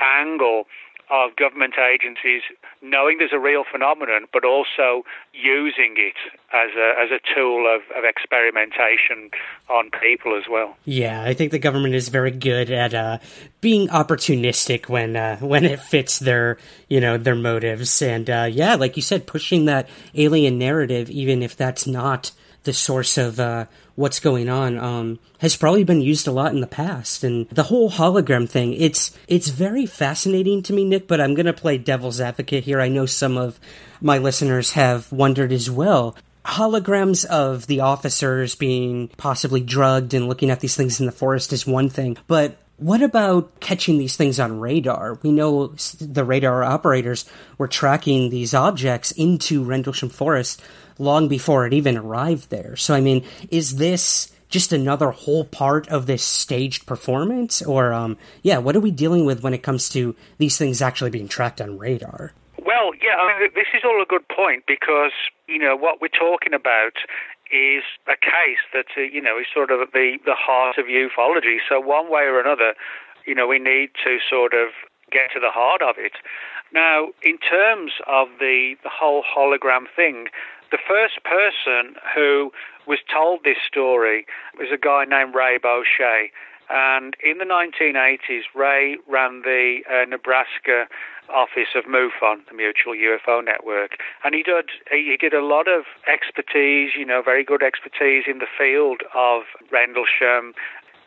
angle 0.00 0.64
of 1.10 1.36
government 1.36 1.74
agencies 1.78 2.42
knowing 2.82 3.18
there's 3.18 3.32
a 3.32 3.38
real 3.38 3.64
phenomenon, 3.70 4.26
but 4.32 4.44
also 4.44 5.04
using 5.32 5.94
it 5.96 6.14
as 6.52 6.70
a, 6.76 6.94
as 7.00 7.10
a 7.10 7.20
tool 7.34 7.66
of, 7.66 7.82
of 7.96 8.04
experimentation 8.04 9.30
on 9.68 9.90
people 10.00 10.36
as 10.36 10.44
well. 10.48 10.76
Yeah, 10.84 11.22
I 11.22 11.34
think 11.34 11.50
the 11.50 11.58
government 11.58 11.94
is 11.94 12.08
very 12.08 12.30
good 12.30 12.70
at 12.70 12.94
uh, 12.94 13.18
being 13.60 13.88
opportunistic 13.88 14.88
when 14.88 15.16
uh, 15.16 15.38
when 15.38 15.64
it 15.64 15.80
fits 15.80 16.18
their 16.18 16.58
you 16.88 17.00
know 17.00 17.18
their 17.18 17.34
motives, 17.34 18.00
and 18.02 18.28
uh, 18.30 18.48
yeah, 18.50 18.76
like 18.76 18.96
you 18.96 19.02
said, 19.02 19.26
pushing 19.26 19.64
that 19.66 19.88
alien 20.14 20.58
narrative, 20.58 21.10
even 21.10 21.42
if 21.42 21.56
that's 21.56 21.86
not 21.86 22.32
the 22.64 22.72
source 22.72 23.16
of 23.18 23.40
uh, 23.40 23.66
what's 23.94 24.20
going 24.20 24.48
on 24.48 24.78
um, 24.78 25.18
has 25.38 25.56
probably 25.56 25.84
been 25.84 26.00
used 26.00 26.26
a 26.26 26.32
lot 26.32 26.52
in 26.52 26.60
the 26.60 26.66
past. 26.66 27.24
And 27.24 27.48
the 27.48 27.64
whole 27.64 27.90
hologram 27.90 28.48
thing, 28.48 28.74
it's 28.74 29.16
it's 29.28 29.48
very 29.48 29.86
fascinating 29.86 30.62
to 30.64 30.72
me, 30.72 30.84
Nick. 30.84 31.08
But 31.08 31.20
I'm 31.20 31.34
going 31.34 31.46
to 31.46 31.52
play 31.52 31.78
devil's 31.78 32.20
advocate 32.20 32.64
here. 32.64 32.80
I 32.80 32.88
know 32.88 33.06
some 33.06 33.36
of 33.36 33.58
my 34.00 34.18
listeners 34.18 34.72
have 34.72 35.10
wondered 35.12 35.52
as 35.52 35.70
well. 35.70 36.16
holograms 36.44 37.24
of 37.26 37.66
the 37.66 37.80
officers 37.80 38.54
being 38.54 39.08
possibly 39.16 39.60
drugged 39.60 40.14
and 40.14 40.28
looking 40.28 40.50
at 40.50 40.60
these 40.60 40.76
things 40.76 41.00
in 41.00 41.06
the 41.06 41.12
forest 41.12 41.52
is 41.52 41.66
one 41.66 41.88
thing, 41.88 42.16
but 42.26 42.56
what 42.80 43.02
about 43.02 43.60
catching 43.60 43.98
these 43.98 44.16
things 44.16 44.40
on 44.40 44.58
radar? 44.58 45.18
We 45.22 45.32
know 45.32 45.74
the 46.00 46.24
radar 46.24 46.64
operators 46.64 47.26
were 47.58 47.68
tracking 47.68 48.30
these 48.30 48.54
objects 48.54 49.10
into 49.12 49.62
Rendlesham 49.62 50.08
Forest 50.08 50.62
long 51.00 51.28
before 51.28 51.66
it 51.66 51.72
even 51.72 51.96
arrived 51.96 52.50
there. 52.50 52.76
So, 52.76 52.94
I 52.94 53.00
mean, 53.00 53.24
is 53.50 53.76
this 53.76 54.32
just 54.48 54.72
another 54.72 55.10
whole 55.10 55.44
part 55.44 55.88
of 55.88 56.06
this 56.06 56.22
staged 56.22 56.86
performance? 56.86 57.62
Or, 57.62 57.92
um, 57.92 58.18
yeah, 58.42 58.58
what 58.58 58.76
are 58.76 58.80
we 58.80 58.90
dealing 58.90 59.24
with 59.24 59.42
when 59.42 59.54
it 59.54 59.62
comes 59.62 59.88
to 59.90 60.14
these 60.38 60.58
things 60.58 60.82
actually 60.82 61.10
being 61.10 61.28
tracked 61.28 61.60
on 61.60 61.78
radar? 61.78 62.32
Well, 62.64 62.92
yeah, 63.02 63.16
I 63.16 63.40
mean, 63.40 63.50
this 63.54 63.66
is 63.74 63.82
all 63.84 64.02
a 64.02 64.06
good 64.06 64.26
point 64.28 64.64
because, 64.66 65.12
you 65.48 65.58
know, 65.58 65.76
what 65.76 66.00
we're 66.00 66.08
talking 66.08 66.52
about 66.52 66.92
is 67.50 67.82
a 68.06 68.14
case 68.14 68.62
that, 68.74 68.86
uh, 68.96 69.00
you 69.00 69.20
know, 69.22 69.38
is 69.38 69.46
sort 69.52 69.70
of 69.70 69.80
at 69.80 69.92
the, 69.92 70.18
the 70.24 70.34
heart 70.34 70.78
of 70.78 70.86
ufology. 70.86 71.58
So, 71.68 71.80
one 71.80 72.10
way 72.10 72.22
or 72.22 72.38
another, 72.38 72.74
you 73.26 73.34
know, 73.34 73.46
we 73.46 73.58
need 73.58 73.90
to 74.04 74.18
sort 74.28 74.52
of 74.54 74.68
get 75.10 75.32
to 75.34 75.40
the 75.40 75.50
heart 75.50 75.82
of 75.82 75.96
it. 75.98 76.12
Now, 76.72 77.08
in 77.22 77.38
terms 77.38 77.92
of 78.06 78.28
the, 78.38 78.76
the 78.84 78.90
whole 78.90 79.24
hologram 79.24 79.86
thing, 79.94 80.28
the 80.70 80.78
first 80.86 81.22
person 81.24 81.96
who 82.14 82.52
was 82.86 82.98
told 83.12 83.44
this 83.44 83.58
story 83.66 84.26
was 84.58 84.68
a 84.72 84.78
guy 84.78 85.04
named 85.04 85.34
Ray 85.34 85.58
Boeche. 85.58 86.30
And 86.70 87.16
in 87.24 87.38
the 87.38 87.44
1980s, 87.44 88.42
Ray 88.54 88.96
ran 89.08 89.42
the 89.42 89.80
uh, 89.90 90.04
Nebraska 90.08 90.86
office 91.28 91.74
of 91.74 91.84
MUFON, 91.84 92.46
the 92.48 92.54
Mutual 92.54 92.94
UFO 92.94 93.44
Network, 93.44 93.98
and 94.24 94.34
he 94.34 94.42
did 94.42 94.70
he 94.90 95.16
did 95.18 95.32
a 95.32 95.44
lot 95.44 95.68
of 95.68 95.84
expertise, 96.06 96.90
you 96.98 97.06
know, 97.06 97.22
very 97.22 97.44
good 97.44 97.62
expertise 97.62 98.24
in 98.26 98.38
the 98.38 98.50
field 98.58 99.02
of 99.14 99.42
Rendlesham. 99.70 100.54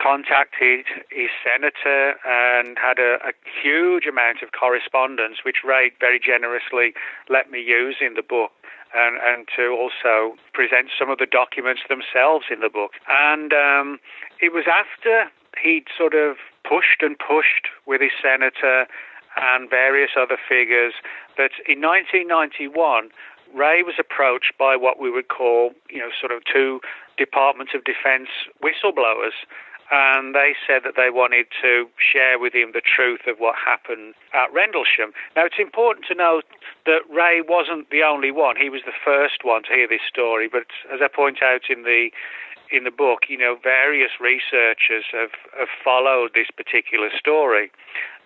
Contacted 0.01 0.83
his 1.11 1.29
senator 1.45 2.15
and 2.25 2.77
had 2.77 2.99
a, 2.99 3.23
a 3.23 3.31
huge 3.61 4.05
amount 4.05 4.41
of 4.41 4.51
correspondence, 4.51 5.45
which 5.45 5.63
Ray 5.63 5.91
very 5.97 6.19
generously 6.19 6.93
let 7.29 7.49
me 7.51 7.61
use 7.61 7.97
in 8.01 8.15
the 8.15 8.23
book 8.23 8.51
and, 8.93 9.17
and 9.23 9.47
to 9.55 9.69
also 9.69 10.35
present 10.53 10.89
some 10.97 11.09
of 11.09 11.17
the 11.17 11.25
documents 11.25 11.81
themselves 11.89 12.45
in 12.51 12.59
the 12.59 12.69
book. 12.69 12.93
And 13.09 13.53
um, 13.53 13.99
it 14.39 14.53
was 14.53 14.65
after 14.69 15.29
he'd 15.61 15.85
sort 15.97 16.13
of 16.13 16.37
pushed 16.63 17.01
and 17.01 17.17
pushed 17.17 17.69
with 17.85 18.01
his 18.01 18.11
senator 18.21 18.85
and 19.35 19.69
various 19.69 20.11
other 20.19 20.37
figures 20.37 20.93
that 21.37 21.51
in 21.67 21.81
1991, 21.81 23.09
Ray 23.53 23.83
was 23.83 23.95
approached 23.99 24.53
by 24.57 24.75
what 24.75 24.99
we 24.99 25.11
would 25.11 25.27
call, 25.27 25.73
you 25.89 25.99
know, 25.99 26.09
sort 26.19 26.31
of 26.31 26.41
two 26.45 26.81
Department 27.17 27.69
of 27.75 27.83
Defense 27.83 28.29
whistleblowers. 28.61 29.37
And 29.91 30.33
they 30.33 30.53
said 30.65 30.81
that 30.85 30.95
they 30.95 31.09
wanted 31.09 31.47
to 31.61 31.87
share 31.99 32.39
with 32.39 32.53
him 32.53 32.71
the 32.73 32.81
truth 32.81 33.27
of 33.27 33.37
what 33.37 33.55
happened 33.55 34.15
at 34.33 34.51
Rendlesham. 34.53 35.13
Now, 35.35 35.45
it's 35.45 35.59
important 35.59 36.05
to 36.07 36.15
note 36.15 36.45
that 36.85 37.01
Ray 37.09 37.41
wasn't 37.41 37.89
the 37.89 38.01
only 38.01 38.31
one. 38.31 38.55
He 38.55 38.69
was 38.69 38.81
the 38.85 38.95
first 39.03 39.43
one 39.43 39.63
to 39.63 39.69
hear 39.69 39.87
this 39.87 40.01
story. 40.07 40.47
But 40.47 40.67
as 40.91 40.99
I 41.03 41.07
point 41.07 41.43
out 41.43 41.69
in 41.69 41.83
the 41.83 42.09
in 42.71 42.85
the 42.85 42.91
book, 42.91 43.29
you 43.29 43.37
know, 43.37 43.55
various 43.61 44.17
researchers 44.19 45.05
have, 45.11 45.37
have 45.57 45.69
followed 45.83 46.31
this 46.33 46.49
particular 46.49 47.09
story. 47.17 47.71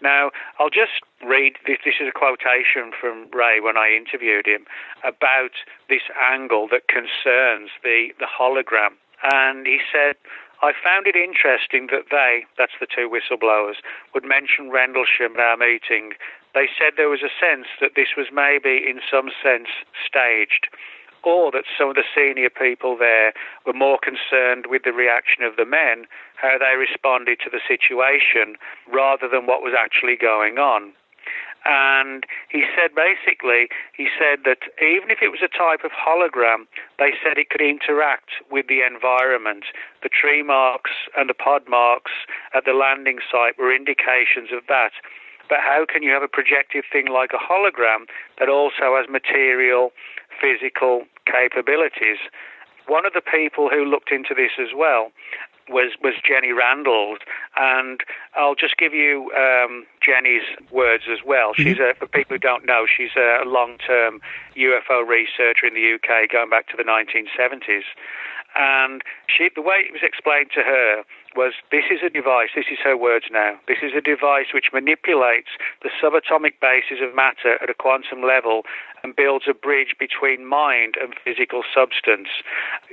Now, 0.02 0.32
I'll 0.58 0.70
just 0.70 1.04
read 1.26 1.54
this. 1.66 1.80
This 1.84 1.96
is 2.00 2.08
a 2.08 2.18
quotation 2.18 2.96
from 2.96 3.28
Ray 3.34 3.60
when 3.60 3.76
I 3.76 3.92
interviewed 3.92 4.48
him 4.48 4.66
about 5.04 5.52
this 5.90 6.08
angle 6.16 6.70
that 6.72 6.88
concerns 6.88 7.72
the, 7.84 8.16
the 8.20 8.28
hologram. 8.28 8.96
And 9.24 9.66
he 9.68 9.80
said, 9.92 10.16
I 10.62 10.74
found 10.74 11.06
it 11.06 11.16
interesting 11.16 11.88
that 11.92 12.10
they, 12.10 12.46
that's 12.58 12.78
the 12.80 12.88
two 12.88 13.10
whistleblowers, 13.10 13.78
would 14.14 14.26
mention 14.26 14.72
Rendlesham 14.72 15.38
at 15.38 15.40
our 15.40 15.58
meeting. 15.58 16.14
They 16.54 16.66
said 16.74 16.94
there 16.98 17.14
was 17.14 17.22
a 17.22 17.34
sense 17.38 17.68
that 17.80 17.94
this 17.96 18.18
was 18.18 18.28
maybe, 18.34 18.82
in 18.90 19.00
some 19.06 19.30
sense, 19.44 19.70
staged 20.02 20.68
or 21.24 21.52
that 21.52 21.66
some 21.78 21.90
of 21.90 21.96
the 21.96 22.08
senior 22.16 22.50
people 22.50 22.96
there 22.98 23.34
were 23.66 23.74
more 23.74 24.00
concerned 24.00 24.66
with 24.70 24.84
the 24.84 24.94
reaction 24.94 25.44
of 25.44 25.58
the 25.58 25.66
men, 25.66 26.06
how 26.36 26.58
they 26.58 26.78
responded 26.78 27.40
to 27.44 27.50
the 27.50 27.60
situation, 27.68 28.56
rather 28.88 29.28
than 29.28 29.46
what 29.46 29.62
was 29.62 29.74
actually 29.78 30.16
going 30.16 30.58
on. 30.58 30.94
And 31.68 32.24
he 32.48 32.64
said 32.72 32.96
basically, 32.96 33.68
he 33.92 34.08
said 34.16 34.48
that 34.48 34.72
even 34.80 35.12
if 35.12 35.20
it 35.22 35.36
was 35.36 35.44
a 35.44 35.52
type 35.52 35.84
of 35.84 35.92
hologram, 35.92 36.64
they 36.98 37.12
said 37.20 37.38
it 37.38 37.50
could 37.50 37.60
interact 37.60 38.40
with 38.50 38.68
the 38.72 38.88
environment. 38.88 39.66
The 40.02 40.08
tree 40.08 40.44
marks 40.44 40.92
and 41.18 41.30
the 41.30 41.36
pod 41.36 41.68
marks 41.68 42.12
at 42.56 42.64
the 42.64 42.72
landing 42.72 43.20
site 43.30 43.60
were 43.60 43.76
indications 43.76 44.56
of 44.56 44.64
that. 44.72 44.96
But 45.50 45.60
how 45.60 45.84
can 45.84 46.04
you 46.04 46.12
have 46.12 46.24
a 46.24 46.32
projective 46.32 46.86
thing 46.88 47.08
like 47.12 47.32
a 47.36 47.44
hologram 47.44 48.08
that 48.40 48.48
also 48.48 48.96
has 48.96 49.12
material, 49.12 49.92
physical 50.40 51.04
capabilities? 51.28 52.24
One 52.88 53.06
of 53.06 53.12
the 53.12 53.22
people 53.22 53.68
who 53.68 53.84
looked 53.84 54.12
into 54.12 54.32
this 54.34 54.56
as 54.56 54.72
well 54.72 55.12
was 55.70 55.94
was 56.02 56.14
Jenny 56.26 56.50
Randles, 56.50 57.18
and 57.56 58.02
I'll 58.36 58.56
just 58.56 58.78
give 58.78 58.94
you 58.94 59.32
um, 59.34 59.86
Jenny's 60.06 60.44
words 60.72 61.04
as 61.12 61.20
well. 61.26 61.54
Mm-hmm. 61.54 61.64
She's 61.64 61.80
a, 61.80 61.94
for 61.98 62.08
people 62.08 62.36
who 62.36 62.40
don't 62.40 62.66
know, 62.66 62.86
she's 62.86 63.16
a 63.16 63.44
long-term 63.46 64.22
UFO 64.56 65.08
researcher 65.08 65.68
in 65.68 65.74
the 65.74 65.96
UK, 65.96 66.32
going 66.32 66.50
back 66.50 66.68
to 66.70 66.78
the 66.78 66.84
1970s. 66.84 67.84
And 68.56 69.04
she, 69.28 69.50
the 69.54 69.62
way 69.62 69.86
it 69.86 69.92
was 69.92 70.02
explained 70.02 70.50
to 70.56 70.64
her 70.64 71.04
was 71.38 71.54
this 71.70 71.86
is 71.94 72.02
a 72.02 72.10
device, 72.10 72.50
this 72.58 72.74
is 72.74 72.82
her 72.84 72.98
words 72.98 73.30
now, 73.32 73.54
this 73.68 73.86
is 73.86 73.94
a 73.94 74.02
device 74.02 74.50
which 74.54 74.74
manipulates 74.74 75.54
the 75.86 75.94
subatomic 76.02 76.58
basis 76.60 76.98
of 76.98 77.14
matter 77.14 77.62
at 77.62 77.70
a 77.70 77.78
quantum 77.78 78.26
level 78.26 78.66
and 79.04 79.16
builds 79.16 79.46
a 79.48 79.54
bridge 79.54 79.94
between 80.00 80.42
mind 80.44 80.98
and 81.00 81.14
physical 81.24 81.62
substance. 81.70 82.28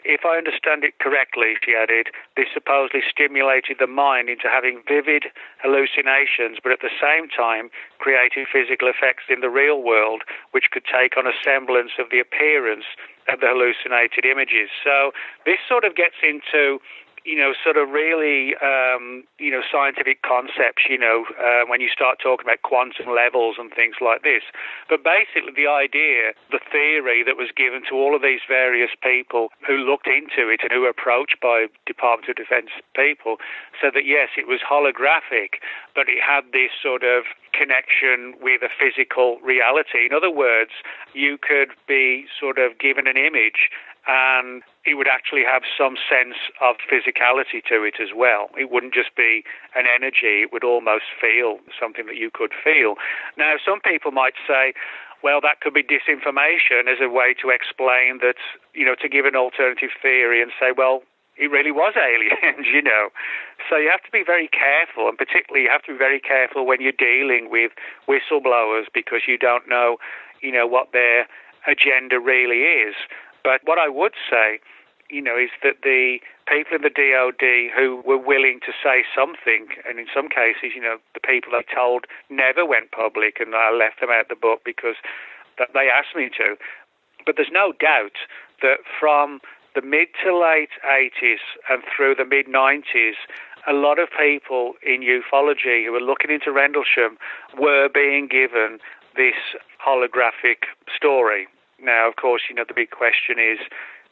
If 0.04 0.28
I 0.28 0.36
understand 0.36 0.84
it 0.84 1.00
correctly, 1.00 1.56
she 1.64 1.72
added, 1.72 2.12
this 2.36 2.52
supposedly 2.52 3.00
stimulated 3.08 3.80
the 3.80 3.88
mind 3.88 4.28
into 4.28 4.52
having 4.52 4.84
vivid 4.86 5.32
hallucinations, 5.64 6.60
but 6.62 6.76
at 6.76 6.84
the 6.84 6.92
same 7.00 7.32
time 7.32 7.72
creating 7.96 8.44
physical 8.44 8.92
effects 8.92 9.32
in 9.32 9.40
the 9.40 9.48
real 9.48 9.82
world 9.82 10.22
which 10.52 10.70
could 10.70 10.84
take 10.84 11.16
on 11.16 11.26
a 11.26 11.32
semblance 11.42 11.96
of 11.98 12.12
the 12.12 12.20
appearance 12.20 12.84
of 13.32 13.40
the 13.40 13.48
hallucinated 13.48 14.28
images. 14.28 14.68
So 14.84 15.12
this 15.48 15.58
sort 15.66 15.84
of 15.84 15.96
gets 15.96 16.20
into 16.20 16.78
you 17.24 17.36
know, 17.36 17.54
sort 17.64 17.76
of 17.76 17.88
really, 17.88 18.52
um, 18.60 19.24
you 19.40 19.50
know, 19.50 19.62
scientific 19.64 20.20
concepts, 20.20 20.84
you 20.88 20.98
know, 20.98 21.24
uh, 21.40 21.64
when 21.66 21.80
you 21.80 21.88
start 21.88 22.18
talking 22.20 22.44
about 22.44 22.60
quantum 22.60 23.08
levels 23.08 23.56
and 23.58 23.72
things 23.72 23.96
like 24.00 24.22
this. 24.22 24.44
But 24.88 25.00
basically, 25.02 25.56
the 25.56 25.66
idea, 25.66 26.36
the 26.52 26.60
theory 26.70 27.24
that 27.24 27.40
was 27.40 27.48
given 27.56 27.82
to 27.88 27.96
all 27.96 28.14
of 28.14 28.20
these 28.20 28.44
various 28.46 28.92
people 29.00 29.48
who 29.66 29.80
looked 29.80 30.06
into 30.06 30.52
it 30.52 30.60
and 30.60 30.70
who 30.70 30.84
were 30.84 30.92
approached 30.92 31.40
by 31.40 31.66
Department 31.86 32.28
of 32.28 32.36
Defense 32.36 32.68
people 32.94 33.40
said 33.80 33.96
that, 33.96 34.04
yes, 34.04 34.36
it 34.36 34.46
was 34.46 34.60
holographic, 34.60 35.64
but 35.96 36.12
it 36.12 36.20
had 36.20 36.52
this 36.52 36.76
sort 36.76 37.04
of 37.04 37.24
connection 37.56 38.34
with 38.42 38.60
a 38.60 38.68
physical 38.68 39.38
reality. 39.40 40.04
In 40.04 40.12
other 40.12 40.30
words, 40.30 40.72
you 41.14 41.38
could 41.40 41.72
be 41.88 42.26
sort 42.38 42.58
of 42.58 42.78
given 42.78 43.06
an 43.06 43.16
image 43.16 43.72
and 44.06 44.62
it 44.84 44.94
would 44.94 45.08
actually 45.08 45.44
have 45.44 45.62
some 45.78 45.96
sense 45.96 46.36
of 46.60 46.76
physicality 47.14 47.62
to 47.68 47.84
it 47.84 47.94
as 48.00 48.08
well. 48.14 48.48
It 48.58 48.70
wouldn't 48.70 48.94
just 48.94 49.14
be 49.16 49.44
an 49.74 49.84
energy, 49.86 50.42
it 50.42 50.52
would 50.52 50.64
almost 50.64 51.04
feel 51.20 51.58
something 51.78 52.06
that 52.06 52.16
you 52.16 52.30
could 52.32 52.52
feel. 52.62 52.94
Now, 53.36 53.54
some 53.64 53.80
people 53.80 54.12
might 54.12 54.34
say, 54.46 54.74
well, 55.22 55.40
that 55.40 55.60
could 55.60 55.74
be 55.74 55.82
disinformation 55.82 56.86
as 56.88 56.98
a 57.00 57.08
way 57.08 57.34
to 57.40 57.48
explain 57.48 58.18
that, 58.20 58.36
you 58.74 58.84
know, 58.84 58.94
to 59.00 59.08
give 59.08 59.24
an 59.24 59.36
alternative 59.36 59.90
theory 60.02 60.42
and 60.42 60.52
say, 60.60 60.72
well, 60.76 61.02
it 61.36 61.50
really 61.50 61.72
was 61.72 61.94
aliens, 61.98 62.66
you 62.72 62.82
know. 62.82 63.08
So 63.68 63.76
you 63.76 63.90
have 63.90 64.02
to 64.04 64.10
be 64.12 64.22
very 64.24 64.48
careful, 64.48 65.08
and 65.08 65.16
particularly 65.16 65.64
you 65.64 65.70
have 65.70 65.82
to 65.84 65.92
be 65.92 65.98
very 65.98 66.20
careful 66.20 66.66
when 66.66 66.80
you're 66.80 66.92
dealing 66.92 67.48
with 67.50 67.72
whistleblowers 68.06 68.84
because 68.92 69.22
you 69.26 69.38
don't 69.38 69.68
know, 69.68 69.96
you 70.42 70.52
know, 70.52 70.66
what 70.66 70.92
their 70.92 71.26
agenda 71.66 72.20
really 72.20 72.62
is. 72.62 72.94
But 73.42 73.60
what 73.64 73.78
I 73.78 73.88
would 73.88 74.12
say, 74.28 74.60
you 75.14 75.22
know, 75.22 75.38
is 75.38 75.54
that 75.62 75.86
the 75.86 76.18
people 76.50 76.74
in 76.74 76.82
the 76.82 76.90
DOD 76.90 77.70
who 77.70 78.02
were 78.02 78.18
willing 78.18 78.58
to 78.66 78.72
say 78.82 79.06
something, 79.14 79.70
and 79.88 80.00
in 80.00 80.06
some 80.12 80.28
cases, 80.28 80.74
you 80.74 80.82
know, 80.82 80.98
the 81.14 81.22
people 81.22 81.52
they 81.54 81.62
told 81.72 82.06
never 82.28 82.66
went 82.66 82.90
public, 82.90 83.38
and 83.38 83.54
I 83.54 83.70
left 83.70 84.00
them 84.00 84.10
out 84.10 84.28
the 84.28 84.34
book 84.34 84.62
because 84.64 84.96
they 85.56 85.86
asked 85.86 86.16
me 86.16 86.28
to. 86.36 86.58
But 87.24 87.36
there's 87.36 87.54
no 87.54 87.72
doubt 87.78 88.26
that 88.60 88.82
from 88.98 89.38
the 89.76 89.82
mid 89.82 90.08
to 90.24 90.34
late 90.34 90.74
80s 90.82 91.46
and 91.70 91.82
through 91.94 92.16
the 92.16 92.26
mid 92.26 92.46
90s, 92.46 93.14
a 93.70 93.72
lot 93.72 94.00
of 94.00 94.08
people 94.10 94.74
in 94.82 95.00
ufology 95.00 95.86
who 95.86 95.92
were 95.92 96.00
looking 96.00 96.30
into 96.30 96.50
Rendlesham 96.50 97.16
were 97.56 97.88
being 97.88 98.26
given 98.26 98.78
this 99.14 99.38
holographic 99.78 100.66
story. 100.94 101.46
Now, 101.80 102.08
of 102.08 102.16
course, 102.16 102.42
you 102.48 102.54
know, 102.54 102.64
the 102.66 102.74
big 102.74 102.90
question 102.90 103.38
is 103.38 103.58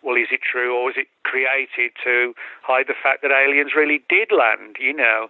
well, 0.03 0.17
is 0.17 0.29
it 0.31 0.41
true 0.43 0.77
or 0.77 0.91
is 0.91 0.97
it 0.97 1.09
created 1.23 1.93
to 2.05 2.35
hide 2.63 2.87
the 2.89 2.99
fact 3.01 3.23
that 3.23 3.31
aliens 3.31 3.73
really 3.77 4.03
did 4.09 4.31
land, 4.31 4.77
you 4.79 4.93
know? 4.93 5.29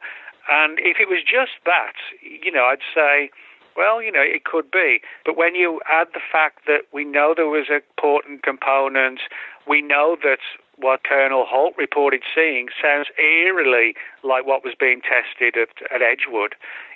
And 0.50 0.78
if 0.80 0.98
it 0.98 1.08
was 1.08 1.22
just 1.22 1.52
that, 1.64 1.94
you 2.20 2.50
know, 2.50 2.64
I'd 2.64 2.82
say, 2.94 3.30
well, 3.76 4.02
you 4.02 4.12
know, 4.12 4.22
it 4.22 4.44
could 4.44 4.70
be. 4.70 5.00
But 5.24 5.36
when 5.36 5.54
you 5.54 5.80
add 5.90 6.08
the 6.12 6.20
fact 6.20 6.66
that 6.66 6.82
we 6.92 7.04
know 7.04 7.32
there 7.34 7.46
was 7.46 7.66
an 7.70 7.76
important 7.76 8.42
component, 8.42 9.20
we 9.66 9.80
know 9.80 10.16
that 10.22 10.40
what 10.76 11.04
Colonel 11.04 11.44
Halt 11.46 11.74
reported 11.78 12.22
seeing 12.34 12.68
sounds 12.82 13.08
eerily 13.18 13.94
like 14.22 14.46
what 14.46 14.64
was 14.64 14.74
being 14.78 15.00
tested 15.00 15.56
at, 15.56 15.70
at 15.94 16.02
Edgewood. 16.02 16.54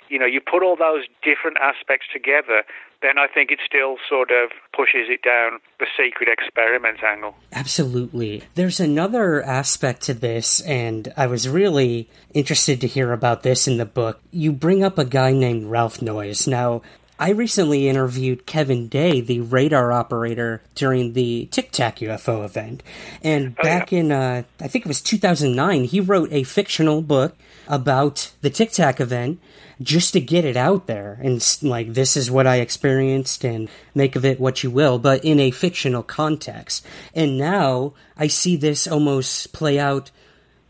You 0.09 0.19
know, 0.19 0.25
you 0.25 0.39
put 0.41 0.63
all 0.63 0.75
those 0.75 1.03
different 1.23 1.57
aspects 1.57 2.07
together, 2.11 2.63
then 3.01 3.17
I 3.17 3.27
think 3.27 3.51
it 3.51 3.59
still 3.65 3.97
sort 4.09 4.31
of 4.31 4.51
pushes 4.75 5.07
it 5.09 5.21
down 5.21 5.59
the 5.79 5.85
secret 5.97 6.29
experiment 6.29 7.03
angle. 7.03 7.35
Absolutely. 7.53 8.43
There's 8.55 8.79
another 8.79 9.43
aspect 9.43 10.01
to 10.03 10.13
this, 10.13 10.61
and 10.61 11.13
I 11.15 11.27
was 11.27 11.47
really 11.47 12.09
interested 12.33 12.81
to 12.81 12.87
hear 12.87 13.11
about 13.11 13.43
this 13.43 13.67
in 13.67 13.77
the 13.77 13.85
book. 13.85 14.19
You 14.31 14.51
bring 14.51 14.83
up 14.83 14.97
a 14.97 15.05
guy 15.05 15.31
named 15.31 15.65
Ralph 15.69 16.01
Noyes. 16.01 16.47
Now, 16.47 16.81
I 17.19 17.31
recently 17.31 17.89
interviewed 17.89 18.45
Kevin 18.45 18.87
Day, 18.87 19.21
the 19.21 19.41
radar 19.41 19.91
operator, 19.91 20.61
during 20.75 21.13
the 21.13 21.47
Tic 21.51 21.71
Tac 21.71 21.97
UFO 21.97 22.45
event. 22.45 22.83
And 23.23 23.55
Oh, 23.59 23.63
back 23.63 23.91
in, 23.91 24.11
uh, 24.11 24.43
I 24.61 24.67
think 24.67 24.85
it 24.85 24.87
was 24.87 25.01
2009, 25.01 25.85
he 25.85 25.99
wrote 25.99 26.31
a 26.31 26.43
fictional 26.43 27.01
book 27.01 27.35
about 27.67 28.31
the 28.41 28.49
Tic 28.51 28.71
Tac 28.71 28.99
event 29.01 29.39
just 29.81 30.13
to 30.13 30.19
get 30.19 30.45
it 30.45 30.57
out 30.57 30.87
there. 30.87 31.19
And 31.21 31.41
like, 31.61 31.93
this 31.93 32.17
is 32.17 32.31
what 32.31 32.47
I 32.47 32.57
experienced 32.57 33.43
and 33.43 33.69
make 33.93 34.15
of 34.15 34.25
it 34.25 34.39
what 34.39 34.63
you 34.63 34.71
will, 34.71 34.99
but 34.99 35.23
in 35.23 35.39
a 35.39 35.51
fictional 35.51 36.03
context. 36.03 36.85
And 37.13 37.37
now 37.37 37.93
I 38.17 38.27
see 38.27 38.55
this 38.55 38.87
almost 38.87 39.53
play 39.53 39.79
out 39.79 40.11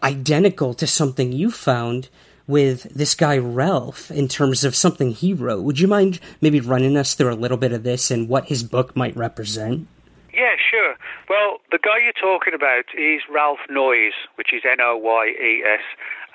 identical 0.04 0.74
to 0.76 0.88
something 0.88 1.32
you 1.32 1.52
found 1.52 2.10
with 2.48 2.84
this 2.84 3.14
guy 3.14 3.38
Ralph 3.38 4.10
in 4.10 4.28
terms 4.28 4.64
of 4.64 4.76
something 4.76 5.12
he 5.12 5.34
wrote. 5.34 5.64
Would 5.64 5.80
you 5.80 5.88
mind 5.88 6.20
maybe 6.40 6.62
running 6.62 6.96
us 6.96 7.14
through 7.14 7.34
a 7.34 7.36
little 7.36 7.58
bit 7.58 7.74
of 7.74 7.84
this 7.84 8.10
and 8.10 8.30
what 8.30 8.46
his 8.46 8.64
book 8.64 8.96
might 8.96 9.16
represent? 9.18 9.88
Yeah, 10.34 10.56
sure. 10.70 10.96
Well, 11.30 11.58
the 11.72 11.80
guy 11.82 11.98
you're 12.04 12.14
talking 12.14 12.54
about 12.54 12.86
is 12.98 13.22
Ralph 13.30 13.60
Noyes, 13.70 14.14
which 14.36 14.54
is 14.54 14.62
N 14.70 14.80
O 14.80 14.96
Y 14.96 15.28
E 15.28 15.64
S. 15.66 15.82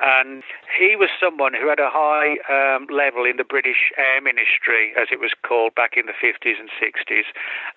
And 0.00 0.42
he 0.78 0.96
was 0.96 1.10
someone 1.20 1.52
who 1.54 1.68
had 1.68 1.78
a 1.78 1.90
high 1.92 2.40
um, 2.48 2.86
level 2.90 3.24
in 3.24 3.36
the 3.36 3.44
British 3.44 3.92
Air 3.98 4.20
Ministry, 4.20 4.92
as 4.96 5.08
it 5.12 5.20
was 5.20 5.32
called 5.46 5.74
back 5.74 5.96
in 5.96 6.06
the 6.06 6.16
50s 6.16 6.58
and 6.58 6.70
60s. 6.80 7.28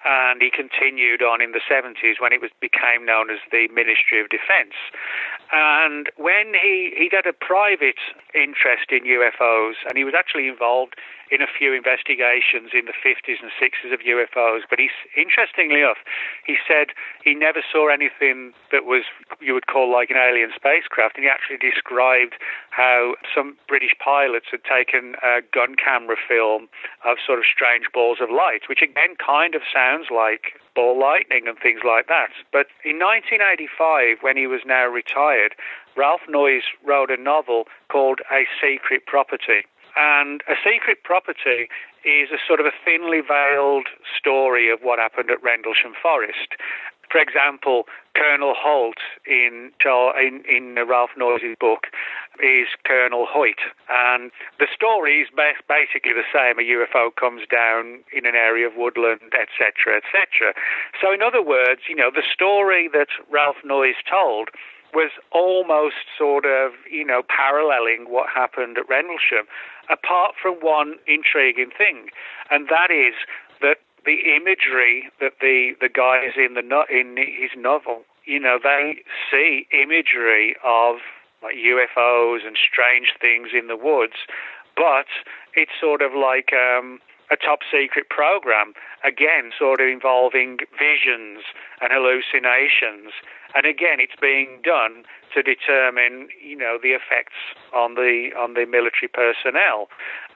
And 0.05 0.41
he 0.41 0.49
continued 0.49 1.22
on 1.22 1.41
in 1.41 1.51
the 1.51 1.61
70s 1.61 2.20
when 2.20 2.34
it 2.34 2.41
was, 2.41 2.51
became 2.61 3.05
known 3.05 3.30
as 3.30 3.39
the 3.51 3.68
Ministry 3.74 4.22
of 4.22 4.30
Defence. 4.30 4.76
And 5.51 6.09
when 6.18 6.53
he, 6.55 6.93
he 6.95 7.09
had 7.11 7.28
a 7.28 7.34
private 7.34 7.99
interest 8.34 8.89
in 8.89 9.03
UFOs, 9.03 9.76
and 9.88 9.97
he 9.97 10.03
was 10.03 10.13
actually 10.18 10.47
involved 10.47 10.95
in 11.32 11.41
a 11.41 11.47
few 11.47 11.73
investigations 11.73 12.71
in 12.73 12.86
the 12.86 12.93
50s 12.93 13.41
and 13.41 13.51
60s 13.57 13.93
of 13.93 14.01
UFOs. 14.01 14.61
But 14.69 14.80
he's 14.80 14.95
interestingly 15.17 15.82
enough, 15.82 15.97
he 16.45 16.57
said 16.67 16.93
he 17.23 17.34
never 17.34 17.61
saw 17.65 17.89
anything 17.89 18.53
that 18.71 18.86
was 18.86 19.03
you 19.41 19.53
would 19.53 19.67
call 19.67 19.91
like 19.91 20.09
an 20.09 20.17
alien 20.17 20.51
spacecraft, 20.55 21.15
and 21.15 21.23
he 21.23 21.30
actually 21.30 21.57
described 21.57 22.36
how 22.69 23.15
some 23.34 23.57
British 23.67 23.95
pilots 24.03 24.47
had 24.51 24.63
taken 24.63 25.15
a 25.23 25.41
gun 25.53 25.76
camera 25.76 26.15
film 26.15 26.67
of 27.03 27.17
sort 27.26 27.39
of 27.39 27.45
strange 27.45 27.86
balls 27.93 28.19
of 28.21 28.30
light, 28.30 28.67
which 28.69 28.82
again 28.82 29.15
kind 29.17 29.55
of 29.55 29.61
sounds 29.71 30.07
like 30.13 30.59
ball 30.76 30.99
lightning 30.99 31.47
and 31.47 31.57
things 31.57 31.82
like 31.88 32.07
that. 32.07 32.30
But 32.51 32.67
in 32.84 32.99
1985, 32.99 34.19
when 34.21 34.38
he 34.38 34.45
was 34.45 34.61
now 34.65 34.86
retired, 34.86 35.55
Ralph 35.95 36.28
Noyes 36.28 36.67
wrote 36.84 37.09
a 37.09 37.17
novel 37.17 37.65
called 37.89 38.19
A 38.32 38.43
Secret 38.59 39.05
Property. 39.05 39.63
And 39.95 40.43
A 40.47 40.55
Secret 40.63 41.03
Property 41.03 41.69
is 42.03 42.29
a 42.31 42.37
sort 42.45 42.59
of 42.59 42.65
a 42.65 42.75
thinly 42.83 43.21
veiled 43.21 43.87
story 44.17 44.69
of 44.69 44.81
what 44.81 44.99
happened 44.99 45.31
at 45.31 45.41
Rendlesham 45.41 45.93
Forest. 46.01 46.55
For 47.11 47.19
example, 47.19 47.85
Colonel 48.15 48.53
Halt 48.57 48.97
in, 49.27 49.71
in, 49.85 50.43
in 50.49 50.75
Ralph 50.87 51.11
Noyes' 51.17 51.55
book 51.59 51.87
is 52.41 52.67
Colonel 52.85 53.27
Hoyt. 53.29 53.59
And 53.89 54.31
the 54.59 54.67
story 54.73 55.21
is 55.21 55.29
basically 55.31 56.13
the 56.13 56.27
same. 56.33 56.59
A 56.59 56.63
UFO 56.63 57.15
comes 57.15 57.43
down 57.49 58.03
in 58.11 58.25
an 58.25 58.35
area 58.35 58.67
of 58.67 58.75
woodland, 58.75 59.33
etc., 59.33 60.01
etc. 60.01 60.53
So, 61.01 61.13
in 61.13 61.21
other 61.21 61.41
words, 61.41 61.81
you 61.87 61.95
know, 61.95 62.09
the 62.13 62.23
story 62.25 62.89
that 62.93 63.09
Ralph 63.29 63.57
Noyes 63.63 64.01
told 64.09 64.49
was 64.93 65.11
almost 65.31 66.07
sort 66.17 66.45
of, 66.45 66.71
you 66.89 67.05
know, 67.05 67.21
paralleling 67.27 68.05
what 68.09 68.29
happened 68.29 68.77
at 68.77 68.88
Rendlesham, 68.89 69.45
apart 69.89 70.36
from 70.41 70.55
one 70.55 70.95
intriguing 71.07 71.71
thing, 71.77 72.09
and 72.49 72.67
that 72.69 72.91
is 72.91 73.15
that 73.61 73.77
the 74.05 74.17
imagery 74.36 75.09
that 75.19 75.33
the, 75.41 75.71
the 75.81 75.89
guys 75.89 76.33
in 76.38 76.53
the 76.53 76.63
in 76.89 77.17
his 77.17 77.51
novel, 77.57 78.03
you 78.25 78.39
know, 78.39 78.59
they 78.61 78.97
see 79.29 79.67
imagery 79.71 80.55
of 80.63 80.97
like 81.43 81.55
UFOs 81.55 82.45
and 82.45 82.57
strange 82.57 83.13
things 83.19 83.49
in 83.53 83.67
the 83.67 83.75
woods, 83.75 84.25
but 84.75 85.07
it's 85.53 85.71
sort 85.79 86.01
of 86.01 86.13
like 86.13 86.51
um, 86.53 86.99
a 87.32 87.36
top 87.36 87.59
secret 87.71 88.09
program, 88.09 88.73
again, 89.03 89.51
sort 89.57 89.82
of 89.82 89.88
involving 89.88 90.57
visions 90.78 91.43
and 91.82 91.91
hallucinations. 91.91 93.13
And 93.55 93.65
again, 93.65 93.99
it's 93.99 94.19
being 94.19 94.59
done 94.63 95.03
to 95.34 95.41
determine, 95.41 96.28
you 96.43 96.57
know, 96.57 96.78
the 96.82 96.91
effects 96.91 97.39
on 97.73 97.95
the 97.95 98.30
on 98.38 98.53
the 98.53 98.65
military 98.65 99.09
personnel. 99.11 99.88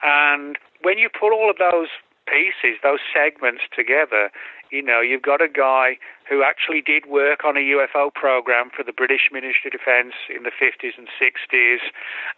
And 0.02 0.58
when 0.82 0.98
you 0.98 1.10
put 1.10 1.34
all 1.34 1.50
of 1.50 1.58
those 1.58 1.90
pieces, 2.28 2.80
those 2.82 3.00
segments 3.14 3.64
together, 3.76 4.30
you 4.72 4.82
know, 4.82 5.01
you've 5.01 5.22
got 5.22 5.41
a 5.41 5.47
guy 5.47 5.97
who 6.30 6.43
actually 6.43 6.82
did 6.82 7.07
work 7.07 7.43
on 7.43 7.57
a 7.57 7.59
UFO 7.59 8.13
program 8.13 8.70
for 8.76 8.84
the 8.84 8.93
British 8.93 9.30
Ministry 9.32 9.72
of 9.74 9.80
Defence 9.80 10.13
in 10.30 10.43
the 10.43 10.51
50s 10.51 10.97
and 10.97 11.07
60s. 11.17 11.80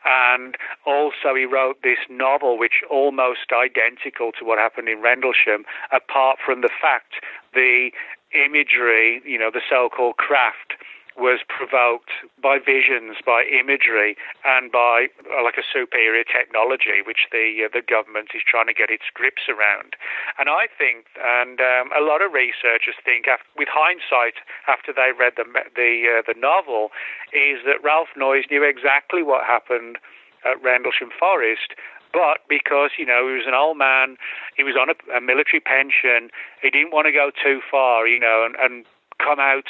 And 0.06 0.56
also, 0.86 1.36
he 1.36 1.46
wrote 1.46 1.84
this 1.84 2.00
novel, 2.10 2.58
which 2.58 2.84
almost 2.90 3.52
identical 3.52 4.32
to 4.40 4.46
what 4.46 4.60
happened 4.60 4.88
in 4.88 5.02
Rendlesham, 5.02 5.66
apart 5.92 6.40
from 6.44 6.62
the 6.62 6.70
fact 6.70 7.20
the 7.54 7.92
imagery, 8.34 9.22
you 9.26 9.38
know, 9.38 9.52
the 9.52 9.62
so 9.70 9.90
called 9.90 10.16
craft 10.16 10.80
was 11.22 11.46
provoked 11.46 12.10
by 12.42 12.58
visions, 12.58 13.22
by 13.22 13.46
imagery, 13.46 14.18
and 14.42 14.74
by 14.74 15.06
uh, 15.30 15.46
like 15.46 15.62
a 15.62 15.66
superior 15.70 16.26
technology, 16.26 17.06
which 17.06 17.30
the 17.30 17.66
uh, 17.66 17.70
the 17.70 17.86
government 17.86 18.34
is 18.34 18.42
trying 18.42 18.66
to 18.66 18.74
get 18.74 18.90
its 18.90 19.06
grips 19.14 19.46
around. 19.46 19.94
And 20.42 20.50
I 20.50 20.66
think, 20.66 21.06
and 21.22 21.62
um, 21.62 21.94
a 21.94 22.02
lot 22.02 22.26
of 22.26 22.34
researchers 22.34 22.98
think, 23.06 23.30
after, 23.30 23.46
with 23.54 23.70
hindsight, 23.70 24.42
after 24.66 24.90
they 24.90 25.14
read 25.14 25.38
the 25.38 25.46
the 25.78 25.94
uh, 26.10 26.22
the 26.26 26.34
novel, 26.34 26.90
is 27.30 27.62
that 27.70 27.78
Ralph 27.86 28.18
Noyes 28.18 28.50
knew 28.50 28.66
exactly 28.66 29.22
what 29.22 29.46
happened 29.46 30.02
at 30.42 30.58
Rendlesham 30.58 31.14
Forest, 31.14 31.78
but 32.10 32.42
because 32.50 32.98
you 32.98 33.06
know 33.06 33.30
he 33.30 33.38
was 33.38 33.48
an 33.48 33.54
old 33.54 33.78
man, 33.78 34.18
he 34.58 34.66
was 34.66 34.74
on 34.74 34.90
a, 34.90 34.98
a 35.14 35.22
military 35.22 35.62
pension, 35.62 36.34
he 36.66 36.74
didn't 36.74 36.92
want 36.92 37.06
to 37.06 37.14
go 37.14 37.30
too 37.30 37.62
far, 37.70 38.08
you 38.10 38.20
know, 38.20 38.42
and, 38.42 38.58
and 38.58 38.90
come 39.22 39.40
out 39.40 39.70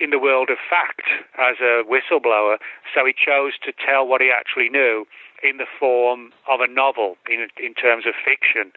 in 0.00 0.10
the 0.10 0.18
world 0.18 0.50
of 0.50 0.58
fact 0.58 1.02
as 1.38 1.56
a 1.60 1.82
whistleblower. 1.84 2.58
So 2.94 3.04
he 3.04 3.12
chose 3.12 3.52
to 3.64 3.72
tell 3.72 4.06
what 4.06 4.20
he 4.20 4.30
actually 4.30 4.68
knew 4.68 5.06
in 5.42 5.58
the 5.58 5.66
form 5.78 6.32
of 6.48 6.60
a 6.60 6.68
novel, 6.68 7.16
in 7.28 7.48
in 7.62 7.74
terms 7.74 8.06
of 8.06 8.14
fiction. 8.14 8.72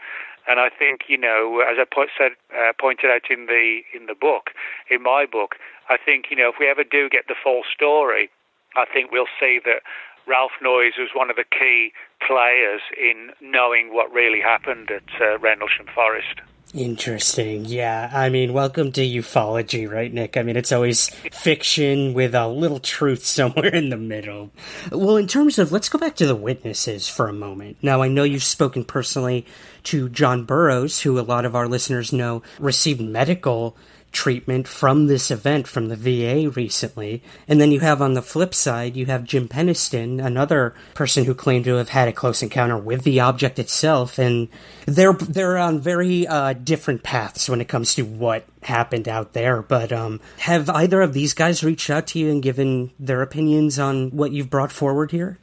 And 0.47 0.59
I 0.59 0.69
think 0.69 1.01
you 1.07 1.17
know, 1.17 1.61
as 1.61 1.77
I 1.79 1.85
put, 1.85 2.09
said, 2.17 2.31
uh, 2.51 2.73
pointed 2.79 3.09
out 3.11 3.29
in 3.29 3.45
the 3.45 3.81
in 3.93 4.07
the 4.07 4.15
book, 4.15 4.51
in 4.89 5.03
my 5.03 5.25
book, 5.25 5.55
I 5.89 5.97
think 5.97 6.25
you 6.29 6.37
know 6.37 6.49
if 6.49 6.55
we 6.59 6.67
ever 6.67 6.83
do 6.83 7.09
get 7.09 7.27
the 7.27 7.35
full 7.41 7.61
story, 7.73 8.29
I 8.75 8.85
think 8.85 9.11
we'll 9.11 9.31
see 9.39 9.59
that 9.65 9.81
Ralph 10.27 10.51
Noyes 10.61 10.93
was 10.97 11.09
one 11.13 11.29
of 11.29 11.35
the 11.35 11.43
key 11.43 11.91
players 12.25 12.81
in 12.97 13.31
knowing 13.41 13.93
what 13.93 14.11
really 14.11 14.41
happened 14.41 14.91
at 14.91 15.09
uh, 15.19 15.39
Rendlesham 15.39 15.87
Forest. 15.93 16.41
Interesting. 16.73 17.65
Yeah. 17.65 18.11
I 18.13 18.29
mean, 18.29 18.53
welcome 18.53 18.91
to 18.91 19.01
ufology, 19.01 19.89
right, 19.89 20.13
Nick? 20.13 20.37
I 20.37 20.43
mean, 20.43 20.55
it's 20.55 20.71
always 20.71 21.09
fiction 21.31 22.13
with 22.13 22.35
a 22.35 22.47
little 22.47 22.79
truth 22.79 23.25
somewhere 23.25 23.73
in 23.73 23.89
the 23.89 23.97
middle. 23.97 24.51
Well, 24.91 25.17
in 25.17 25.27
terms 25.27 25.57
of, 25.57 25.71
let's 25.71 25.89
go 25.89 25.97
back 25.97 26.15
to 26.17 26.27
the 26.27 26.35
witnesses 26.35 27.07
for 27.07 27.27
a 27.27 27.33
moment. 27.33 27.77
Now, 27.81 28.03
I 28.03 28.07
know 28.07 28.23
you've 28.23 28.43
spoken 28.43 28.83
personally 28.83 29.47
to 29.85 30.09
John 30.09 30.43
Burroughs, 30.43 31.01
who 31.01 31.19
a 31.19 31.21
lot 31.21 31.45
of 31.45 31.55
our 31.55 31.67
listeners 31.67 32.13
know 32.13 32.43
received 32.59 33.01
medical 33.01 33.75
treatment 34.11 34.67
from 34.67 35.07
this 35.07 35.29
event 35.29 35.67
from 35.67 35.87
the 35.87 35.95
VA 35.95 36.49
recently. 36.49 37.21
And 37.47 37.61
then 37.61 37.71
you 37.71 37.79
have 37.79 38.01
on 38.01 38.13
the 38.13 38.21
flip 38.21 38.53
side, 38.55 38.95
you 38.95 39.05
have 39.05 39.23
Jim 39.23 39.47
Penniston, 39.47 40.23
another 40.23 40.73
person 40.93 41.25
who 41.25 41.35
claimed 41.35 41.65
to 41.65 41.75
have 41.75 41.89
had 41.89 42.07
a 42.07 42.13
close 42.13 42.41
encounter 42.41 42.77
with 42.77 43.03
the 43.03 43.19
object 43.19 43.59
itself. 43.59 44.17
And 44.17 44.49
they're, 44.89 45.13
they're 45.13 45.57
on 45.57 45.79
very 45.79 46.27
uh, 46.27 46.53
different 46.53 47.03
paths 47.03 47.49
when 47.49 47.61
it 47.61 47.67
comes 47.67 47.95
to 47.95 48.03
what 48.03 48.45
happened 48.63 49.07
out 49.07 49.33
there. 49.33 49.61
But 49.61 49.91
um, 49.91 50.19
have 50.39 50.69
either 50.69 51.01
of 51.01 51.13
these 51.13 51.33
guys 51.33 51.63
reached 51.63 51.89
out 51.89 52.07
to 52.07 52.19
you 52.19 52.29
and 52.29 52.41
given 52.41 52.91
their 52.99 53.21
opinions 53.21 53.79
on 53.79 54.11
what 54.11 54.31
you've 54.31 54.49
brought 54.49 54.71
forward 54.71 55.11
here? 55.11 55.37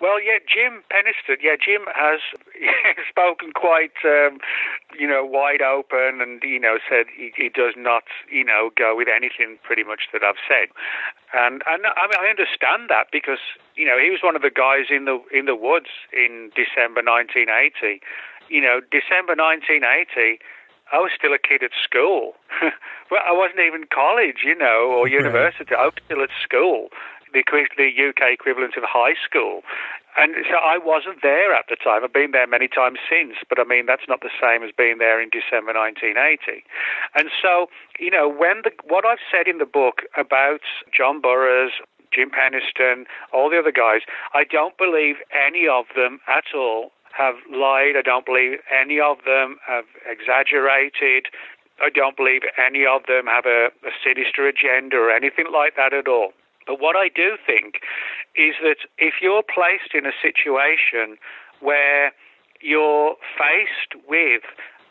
Well, 0.00 0.16
yeah, 0.16 0.40
Jim 0.48 0.80
Penniston. 0.88 1.44
Yeah, 1.44 1.60
Jim 1.60 1.84
has 1.94 2.20
spoken 3.10 3.52
quite, 3.52 3.92
um, 4.02 4.38
you 4.98 5.06
know, 5.06 5.26
wide 5.26 5.60
open, 5.60 6.24
and 6.24 6.42
you 6.42 6.58
know, 6.58 6.78
said 6.88 7.04
he, 7.14 7.32
he, 7.36 7.50
does 7.50 7.74
not, 7.76 8.04
you 8.32 8.42
know, 8.42 8.70
go 8.74 8.96
with 8.96 9.08
anything 9.14 9.58
pretty 9.62 9.84
much 9.84 10.08
that 10.14 10.22
I've 10.24 10.40
said. 10.48 10.72
And 11.34 11.62
and 11.68 11.84
I 11.84 12.08
mean, 12.08 12.16
I 12.18 12.30
understand 12.32 12.88
that 12.88 13.12
because 13.12 13.44
you 13.76 13.84
know 13.84 13.98
he 14.00 14.08
was 14.08 14.20
one 14.24 14.36
of 14.36 14.42
the 14.42 14.50
guys 14.50 14.88
in 14.88 15.04
the 15.04 15.20
in 15.36 15.44
the 15.44 15.54
woods 15.54 15.92
in 16.12 16.50
December 16.56 17.04
1980. 17.04 18.00
You 18.50 18.60
know, 18.60 18.80
December 18.90 19.38
1980. 19.38 20.42
I 20.90 20.98
was 20.98 21.14
still 21.14 21.30
a 21.30 21.38
kid 21.38 21.62
at 21.62 21.70
school. 21.78 22.34
well, 23.14 23.22
I 23.22 23.30
wasn't 23.30 23.62
even 23.62 23.86
college, 23.94 24.42
you 24.42 24.58
know, 24.58 24.90
or 24.90 25.06
university. 25.06 25.70
Right. 25.70 25.82
I 25.82 25.84
was 25.86 25.94
still 26.04 26.20
at 26.20 26.34
school 26.42 26.90
the, 27.32 27.42
the 27.76 27.90
UK 27.90 28.32
equivalent 28.32 28.76
of 28.76 28.84
high 28.84 29.14
school. 29.14 29.62
And 30.16 30.34
so 30.50 30.56
I 30.56 30.76
wasn't 30.76 31.22
there 31.22 31.54
at 31.54 31.66
the 31.68 31.76
time. 31.76 32.02
I've 32.02 32.12
been 32.12 32.32
there 32.32 32.46
many 32.46 32.66
times 32.66 32.98
since, 33.08 33.38
but 33.48 33.60
I 33.60 33.64
mean, 33.64 33.86
that's 33.86 34.08
not 34.08 34.20
the 34.20 34.34
same 34.42 34.62
as 34.64 34.70
being 34.76 34.98
there 34.98 35.22
in 35.22 35.30
December 35.30 35.72
1980. 35.72 36.64
And 37.14 37.30
so, 37.40 37.70
you 37.98 38.10
know, 38.10 38.28
when 38.28 38.62
the, 38.66 38.72
what 38.84 39.06
I've 39.06 39.22
said 39.30 39.46
in 39.46 39.58
the 39.58 39.70
book 39.70 40.02
about 40.18 40.66
John 40.90 41.20
Burroughs, 41.20 41.72
Jim 42.12 42.30
Penniston, 42.30 43.06
all 43.32 43.48
the 43.48 43.58
other 43.58 43.70
guys, 43.70 44.02
I 44.34 44.42
don't 44.42 44.76
believe 44.76 45.22
any 45.30 45.68
of 45.70 45.86
them 45.94 46.18
at 46.26 46.50
all 46.54 46.90
have 47.16 47.34
lied. 47.50 47.96
I 47.96 48.02
don't 48.04 48.26
believe 48.26 48.58
any 48.70 49.00
of 49.00 49.18
them 49.24 49.56
have 49.66 49.84
exaggerated. 50.08 51.26
I 51.80 51.90
don't 51.90 52.16
believe 52.16 52.42
any 52.58 52.84
of 52.84 53.02
them 53.08 53.26
have 53.26 53.46
a, 53.46 53.68
a 53.86 53.92
sinister 54.04 54.46
agenda 54.46 54.96
or 54.96 55.10
anything 55.10 55.46
like 55.52 55.76
that 55.76 55.92
at 55.92 56.08
all. 56.08 56.32
But 56.66 56.80
what 56.80 56.94
I 56.96 57.08
do 57.08 57.36
think 57.44 57.80
is 58.36 58.54
that 58.62 58.86
if 58.98 59.14
you're 59.20 59.42
placed 59.42 59.94
in 59.94 60.06
a 60.06 60.12
situation 60.20 61.16
where 61.60 62.12
you're 62.60 63.16
faced 63.36 63.96
with 64.06 64.42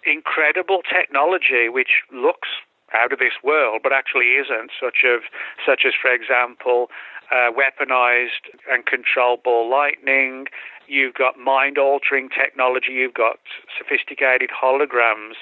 incredible 0.06 0.82
technology 0.82 1.70
which 1.70 2.02
looks 2.12 2.50
out 2.94 3.14
of 3.14 3.20
this 3.20 3.38
world 3.44 3.82
but 3.84 3.94
actually 3.94 4.36
isn't, 4.36 4.72
such 4.80 5.06
as, 5.06 5.22
such 5.66 5.84
as 5.86 5.94
for 6.00 6.12
example, 6.12 6.90
uh, 7.32 7.52
weaponized 7.54 8.50
and 8.72 8.86
controlled 8.86 9.44
ball 9.44 9.70
lightning. 9.70 10.48
You've 10.90 11.14
got 11.14 11.38
mind 11.38 11.78
altering 11.78 12.30
technology. 12.30 12.94
You've 12.94 13.14
got 13.14 13.38
sophisticated 13.78 14.50
holograms. 14.50 15.38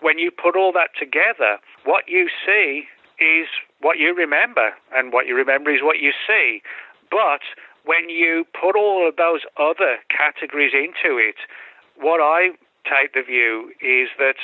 When 0.00 0.18
you 0.18 0.30
put 0.30 0.56
all 0.56 0.72
that 0.72 0.90
together, 0.98 1.58
what 1.84 2.04
you 2.06 2.28
see 2.44 2.84
is 3.18 3.48
what 3.80 3.98
you 3.98 4.14
remember, 4.14 4.72
and 4.94 5.12
what 5.12 5.26
you 5.26 5.34
remember 5.34 5.74
is 5.74 5.80
what 5.82 6.00
you 6.00 6.12
see. 6.26 6.62
But 7.10 7.40
when 7.84 8.10
you 8.10 8.44
put 8.52 8.76
all 8.76 9.08
of 9.08 9.16
those 9.16 9.40
other 9.56 9.96
categories 10.08 10.72
into 10.74 11.16
it, 11.16 11.36
what 11.96 12.20
I 12.20 12.50
take 12.84 13.14
the 13.14 13.22
view 13.22 13.72
is 13.80 14.08
that 14.18 14.36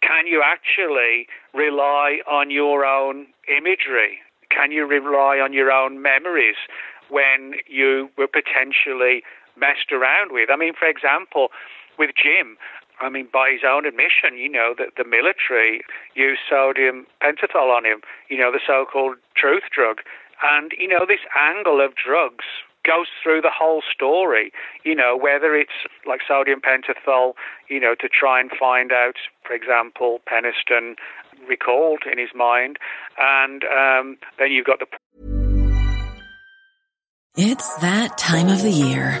can 0.00 0.26
you 0.26 0.42
actually 0.44 1.26
rely 1.54 2.18
on 2.30 2.50
your 2.50 2.84
own 2.84 3.26
imagery? 3.48 4.18
Can 4.50 4.70
you 4.70 4.86
rely 4.86 5.38
on 5.38 5.52
your 5.52 5.70
own 5.70 6.00
memories 6.02 6.56
when 7.10 7.54
you 7.66 8.10
were 8.16 8.28
potentially 8.28 9.22
messed 9.58 9.92
around 9.92 10.32
with? 10.32 10.50
I 10.50 10.56
mean, 10.56 10.72
for 10.78 10.88
example, 10.88 11.48
with 11.98 12.10
Jim, 12.16 12.56
I 13.00 13.08
mean, 13.08 13.28
by 13.32 13.50
his 13.52 13.62
own 13.66 13.86
admission, 13.86 14.36
you 14.36 14.48
know, 14.48 14.74
that 14.78 14.96
the 14.96 15.04
military 15.04 15.82
used 16.14 16.40
sodium 16.48 17.06
pentothal 17.22 17.70
on 17.70 17.84
him, 17.84 18.02
you 18.28 18.38
know, 18.38 18.50
the 18.50 18.60
so 18.66 18.84
called 18.90 19.16
truth 19.36 19.70
drug. 19.74 19.98
And, 20.42 20.72
you 20.78 20.88
know, 20.88 21.06
this 21.06 21.22
angle 21.36 21.80
of 21.80 21.94
drugs 21.94 22.44
goes 22.84 23.06
through 23.22 23.42
the 23.42 23.50
whole 23.52 23.82
story, 23.92 24.52
you 24.84 24.94
know, 24.94 25.16
whether 25.16 25.54
it's 25.54 25.86
like 26.06 26.20
sodium 26.26 26.60
pentothal, 26.60 27.34
you 27.68 27.78
know, 27.78 27.94
to 28.00 28.08
try 28.08 28.40
and 28.40 28.50
find 28.58 28.92
out, 28.92 29.16
for 29.46 29.54
example, 29.54 30.20
Penniston 30.26 30.94
recalled 31.48 32.02
in 32.10 32.18
his 32.18 32.30
mind. 32.34 32.78
And 33.18 33.64
um, 33.64 34.16
then 34.38 34.50
you've 34.50 34.66
got 34.66 34.80
the. 34.80 34.86
It's 37.36 37.76
that 37.76 38.18
time 38.18 38.48
of 38.48 38.62
the 38.62 38.70
year. 38.70 39.20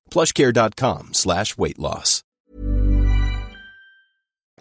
plushcare.com 0.11 1.13
slash 1.13 1.57
weight 1.57 1.79
loss. 1.79 2.23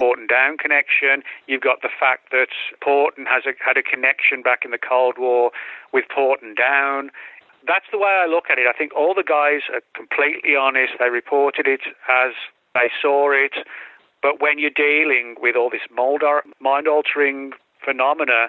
Porton 0.01 0.27
Down 0.27 0.57
connection. 0.57 1.23
You've 1.47 1.61
got 1.61 1.83
the 1.83 1.91
fact 1.93 2.31
that 2.31 2.49
Porton 2.83 3.27
has 3.27 3.45
a, 3.45 3.53
had 3.63 3.77
a 3.77 3.83
connection 3.83 4.41
back 4.41 4.65
in 4.65 4.71
the 4.71 4.79
Cold 4.79 5.17
War 5.19 5.51
with 5.93 6.07
Porton 6.09 6.55
Down. 6.55 7.11
That's 7.67 7.85
the 7.93 7.99
way 7.99 8.09
I 8.09 8.27
look 8.27 8.45
at 8.51 8.59
it. 8.59 8.67
I 8.67 8.73
think 8.73 8.97
all 8.97 9.13
the 9.13 9.23
guys 9.23 9.61
are 9.71 9.83
completely 9.95 10.57
honest. 10.57 10.95
They 10.99 11.11
reported 11.11 11.67
it 11.67 11.83
as 12.09 12.33
they 12.73 12.89
saw 13.03 13.31
it. 13.31 13.53
But 14.23 14.41
when 14.41 14.59
you're 14.59 14.71
dealing 14.71 15.37
with 15.39 15.55
all 15.55 15.69
this 15.69 15.85
mind 15.93 16.89
altering 16.89 17.53
phenomena 17.85 18.49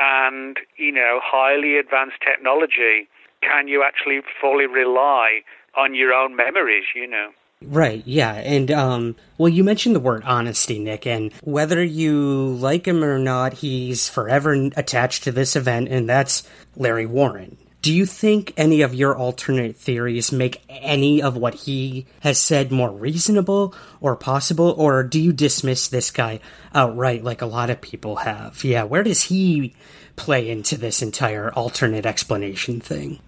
and, 0.00 0.58
you 0.76 0.90
know, 0.90 1.20
highly 1.22 1.76
advanced 1.78 2.18
technology, 2.26 3.08
can 3.40 3.68
you 3.68 3.84
actually 3.84 4.20
fully 4.40 4.66
rely 4.66 5.42
on 5.78 5.94
your 5.94 6.12
own 6.12 6.34
memories, 6.36 6.84
you 6.94 7.06
know? 7.06 7.30
Right, 7.62 8.02
yeah. 8.06 8.34
And, 8.34 8.70
um, 8.70 9.16
well, 9.36 9.48
you 9.48 9.64
mentioned 9.64 9.94
the 9.94 10.00
word 10.00 10.22
honesty, 10.24 10.78
Nick, 10.78 11.06
and 11.06 11.32
whether 11.42 11.82
you 11.82 12.56
like 12.60 12.86
him 12.86 13.02
or 13.02 13.18
not, 13.18 13.54
he's 13.54 14.08
forever 14.08 14.70
attached 14.76 15.24
to 15.24 15.32
this 15.32 15.56
event, 15.56 15.88
and 15.88 16.08
that's 16.08 16.48
Larry 16.76 17.06
Warren. 17.06 17.56
Do 17.80 17.92
you 17.92 18.06
think 18.06 18.52
any 18.56 18.82
of 18.82 18.94
your 18.94 19.16
alternate 19.16 19.76
theories 19.76 20.32
make 20.32 20.62
any 20.68 21.22
of 21.22 21.36
what 21.36 21.54
he 21.54 22.06
has 22.20 22.38
said 22.38 22.72
more 22.72 22.90
reasonable 22.90 23.74
or 24.00 24.16
possible, 24.16 24.74
or 24.76 25.02
do 25.02 25.20
you 25.20 25.32
dismiss 25.32 25.88
this 25.88 26.10
guy 26.10 26.40
outright 26.74 27.24
like 27.24 27.40
a 27.40 27.46
lot 27.46 27.70
of 27.70 27.80
people 27.80 28.16
have? 28.16 28.62
Yeah, 28.64 28.84
where 28.84 29.04
does 29.04 29.22
he 29.22 29.74
play 30.18 30.50
into 30.50 30.76
this 30.76 31.00
entire 31.00 31.50
alternate 31.52 32.04
explanation 32.04 32.80
thing. 32.80 33.20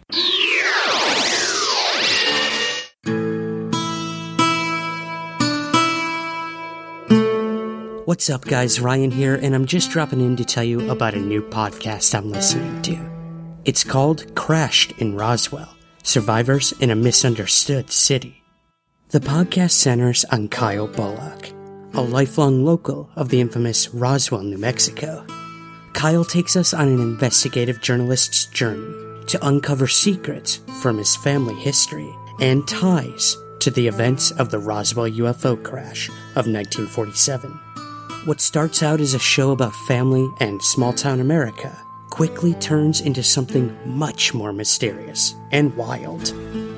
What's 8.10 8.28
up, 8.28 8.44
guys? 8.44 8.80
Ryan 8.80 9.12
here, 9.12 9.36
and 9.36 9.54
I'm 9.54 9.66
just 9.66 9.92
dropping 9.92 10.20
in 10.20 10.34
to 10.34 10.44
tell 10.44 10.64
you 10.64 10.90
about 10.90 11.14
a 11.14 11.20
new 11.20 11.42
podcast 11.42 12.12
I'm 12.12 12.28
listening 12.28 12.82
to. 12.82 12.98
It's 13.64 13.84
called 13.84 14.34
Crashed 14.34 14.90
in 14.98 15.14
Roswell 15.14 15.76
Survivors 16.02 16.72
in 16.80 16.90
a 16.90 16.96
Misunderstood 16.96 17.92
City. 17.92 18.42
The 19.10 19.20
podcast 19.20 19.70
centers 19.70 20.24
on 20.24 20.48
Kyle 20.48 20.88
Bullock, 20.88 21.50
a 21.94 22.00
lifelong 22.00 22.64
local 22.64 23.08
of 23.14 23.28
the 23.28 23.40
infamous 23.40 23.94
Roswell, 23.94 24.42
New 24.42 24.58
Mexico. 24.58 25.24
Kyle 25.92 26.24
takes 26.24 26.56
us 26.56 26.74
on 26.74 26.88
an 26.88 26.98
investigative 26.98 27.80
journalist's 27.80 28.46
journey 28.46 28.92
to 29.28 29.46
uncover 29.46 29.86
secrets 29.86 30.58
from 30.82 30.98
his 30.98 31.14
family 31.14 31.54
history 31.54 32.12
and 32.40 32.66
ties 32.66 33.36
to 33.60 33.70
the 33.70 33.86
events 33.86 34.32
of 34.32 34.50
the 34.50 34.58
Roswell 34.58 35.08
UFO 35.08 35.62
crash 35.62 36.08
of 36.08 36.48
1947. 36.48 37.69
What 38.26 38.42
starts 38.42 38.82
out 38.82 39.00
as 39.00 39.14
a 39.14 39.18
show 39.18 39.50
about 39.50 39.74
family 39.74 40.30
and 40.40 40.62
small 40.62 40.92
town 40.92 41.20
America 41.20 41.74
quickly 42.10 42.52
turns 42.52 43.00
into 43.00 43.22
something 43.22 43.74
much 43.86 44.34
more 44.34 44.52
mysterious 44.52 45.34
and 45.52 45.74
wild 45.74 46.28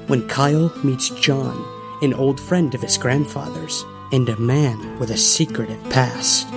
when 0.09 0.29
Kyle 0.29 0.73
meets 0.85 1.11
John, 1.11 1.61
an 2.01 2.15
old 2.15 2.39
friend 2.39 2.73
of 2.77 2.81
his 2.81 2.97
grandfather's, 2.97 3.85
and 4.13 4.29
a 4.29 4.39
man 4.39 5.01
with 5.01 5.11
a 5.11 5.17
secretive 5.17 5.83
past. 5.91 6.49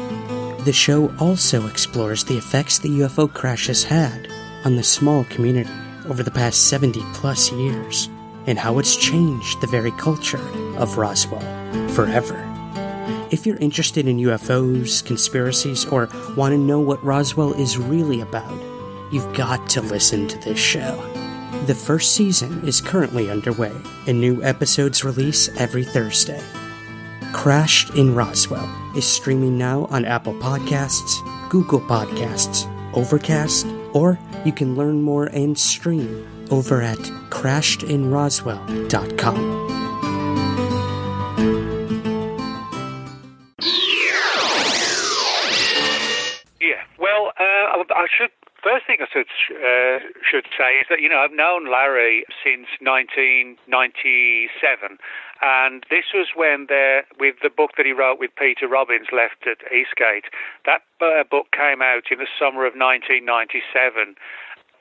The 0.66 0.74
show 0.74 1.12
also 1.18 1.66
explores 1.66 2.24
the 2.24 2.38
effects 2.38 2.78
the 2.78 2.90
UFO 2.90 3.34
crash 3.34 3.66
has 3.66 3.84
had 3.84 4.32
on 4.66 4.76
the 4.76 4.84
small 4.84 5.24
community 5.26 5.74
over 6.08 6.22
the 6.22 6.30
past 6.30 6.70
70 6.70 7.02
plus 7.16 7.52
years 7.52 8.08
and 8.46 8.60
how 8.60 8.78
it's 8.78 8.96
changed 8.96 9.62
the 9.62 9.68
very 9.68 9.92
culture 9.94 10.48
of 10.78 11.00
Roswell 11.00 11.42
forever. 11.90 12.55
If 13.36 13.46
you're 13.46 13.58
interested 13.58 14.08
in 14.08 14.16
UFOs, 14.20 15.06
conspiracies, 15.06 15.84
or 15.84 16.08
want 16.38 16.54
to 16.54 16.58
know 16.58 16.80
what 16.80 17.04
Roswell 17.04 17.52
is 17.52 17.78
really 17.78 18.22
about, 18.22 18.58
you've 19.12 19.36
got 19.36 19.70
to 19.72 19.82
listen 19.82 20.30
to 20.30 20.40
this 20.40 20.58
show. 20.58 20.96
The 21.66 21.76
first 21.76 22.16
season 22.16 22.66
is 22.66 22.80
currently 22.80 23.30
underway, 23.30 23.74
and 24.08 24.22
new 24.22 24.42
episodes 24.42 25.04
release 25.04 25.50
every 25.58 25.84
Thursday. 25.84 26.42
Crashed 27.34 27.90
in 27.96 28.16
Roswell 28.16 28.74
is 28.96 29.06
streaming 29.06 29.58
now 29.58 29.88
on 29.90 30.06
Apple 30.06 30.36
Podcasts, 30.36 31.20
Google 31.50 31.82
Podcasts, 31.82 32.72
Overcast, 32.94 33.68
or 33.94 34.18
you 34.46 34.54
can 34.54 34.78
learn 34.78 35.02
more 35.02 35.26
and 35.26 35.60
stream 35.60 36.26
over 36.52 36.82
at 36.82 37.00
crashedinroswell.com. 37.32 39.65
uh, 49.52 50.00
should 50.24 50.46
say 50.58 50.80
is 50.82 50.88
that 50.90 51.02
you 51.02 51.10
know 51.10 51.20
I've 51.20 51.36
known 51.36 51.72
Larry 51.72 52.26
since 52.44 52.68
1997, 52.82 54.98
and 55.42 55.86
this 55.90 56.06
was 56.14 56.28
when 56.36 56.68
there 56.70 57.06
with 57.20 57.36
the 57.44 57.50
book 57.50 57.72
that 57.78 57.86
he 57.86 57.92
wrote 57.92 58.20
with 58.20 58.32
Peter 58.36 58.68
Robbins 58.68 59.08
left 59.12 59.48
at 59.48 59.60
East 59.72 59.96
Gate. 59.98 60.26
That 60.66 60.82
uh, 61.02 61.24
book 61.24 61.48
came 61.52 61.82
out 61.82 62.12
in 62.12 62.20
the 62.20 62.28
summer 62.40 62.66
of 62.66 62.74
1997. 62.74 64.16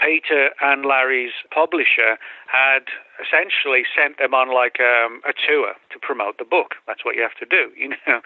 Peter 0.00 0.50
and 0.60 0.84
Larry's 0.84 1.32
publisher 1.54 2.18
had 2.46 2.90
essentially 3.22 3.84
sent 3.96 4.18
them 4.18 4.34
on 4.34 4.52
like 4.52 4.80
um, 4.80 5.22
a 5.24 5.32
tour 5.32 5.74
to 5.92 5.98
promote 6.02 6.38
the 6.38 6.44
book. 6.44 6.74
That's 6.86 7.04
what 7.04 7.14
you 7.14 7.22
have 7.22 7.38
to 7.38 7.46
do, 7.46 7.70
you 7.78 7.94
know. 8.06 8.20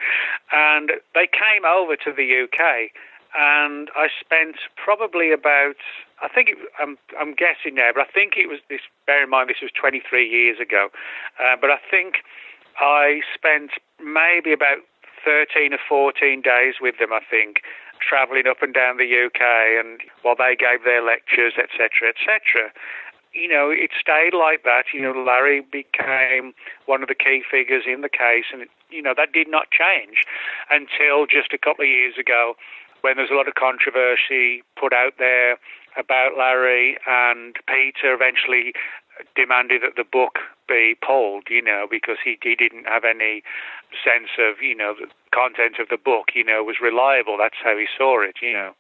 And 0.51 0.93
they 1.15 1.29
came 1.29 1.65
over 1.65 1.95
to 1.97 2.11
the 2.11 2.49
UK 2.49 2.91
and 3.37 3.91
I 3.95 4.09
spent 4.21 4.57
probably 4.77 5.33
about 5.33 5.77
I 6.23 6.29
think 6.29 6.51
it, 6.51 6.59
I'm 6.79 6.99
I'm 7.19 7.35
guessing 7.35 7.77
there, 7.77 7.93
but 7.93 8.03
I 8.03 8.11
think 8.11 8.35
it 8.37 8.49
was 8.49 8.59
this. 8.69 8.81
Bear 9.07 9.23
in 9.25 9.31
mind, 9.31 9.51
this 9.51 9.63
was 9.63 9.71
23 9.73 10.29
years 10.29 10.59
ago, 10.61 10.89
uh, 11.39 11.57
but 11.61 11.71
I 11.71 11.79
think 11.91 12.25
I 12.81 13.21
spent 13.35 13.73
maybe 14.03 14.53
about 14.53 14.83
13 15.25 15.73
or 15.73 15.79
14 15.89 16.43
days 16.43 16.75
with 16.81 16.99
them. 16.99 17.13
I 17.13 17.21
think 17.23 17.63
travelling 18.01 18.47
up 18.47 18.63
and 18.63 18.75
down 18.75 18.97
the 18.97 19.11
UK, 19.11 19.43
and 19.79 20.01
while 20.23 20.37
they 20.37 20.57
gave 20.57 20.85
their 20.85 21.03
lectures, 21.03 21.55
etc., 21.59 22.15
etc. 22.15 22.71
You 23.33 23.49
know, 23.49 23.71
it 23.71 23.91
stayed 23.95 24.35
like 24.35 24.65
that. 24.65 24.91
You 24.95 25.03
know, 25.03 25.13
Larry 25.13 25.61
became 25.61 26.55
one 26.87 27.03
of 27.03 27.09
the 27.09 27.15
key 27.15 27.43
figures 27.49 27.85
in 27.87 28.01
the 28.01 28.09
case, 28.09 28.51
and 28.53 28.67
you 28.91 29.03
know 29.03 29.15
that 29.17 29.33
did 29.33 29.49
not 29.49 29.71
change 29.71 30.25
until 30.71 31.27
just 31.27 31.53
a 31.53 31.59
couple 31.59 31.85
of 31.85 31.91
years 31.91 32.15
ago 32.19 32.55
when 33.03 33.17
there's 33.17 33.31
a 33.31 33.35
lot 33.35 33.49
of 33.49 33.55
controversy 33.55 34.63
put 34.79 34.93
out 34.93 35.15
there 35.19 35.59
about 35.97 36.37
Larry, 36.37 36.97
and 37.07 37.57
Peter 37.67 38.15
eventually 38.15 38.73
demanded 39.35 39.83
that 39.83 39.97
the 39.97 40.05
book 40.05 40.39
be 40.69 40.95
pulled, 41.05 41.45
you 41.51 41.63
know, 41.63 41.87
because 41.91 42.19
he, 42.23 42.39
he 42.43 42.55
didn't 42.55 42.85
have 42.85 43.05
any 43.05 43.43
sense 44.05 44.31
of, 44.39 44.63
you 44.63 44.77
know, 44.77 44.95
the 44.95 45.09
content 45.35 45.77
of 45.81 45.89
the 45.89 45.97
book, 45.97 46.31
you 46.35 46.45
know, 46.45 46.63
was 46.63 46.77
reliable. 46.81 47.37
That's 47.39 47.59
how 47.63 47.77
he 47.77 47.87
saw 47.97 48.23
it, 48.23 48.37
you 48.43 48.53
know. 48.53 48.73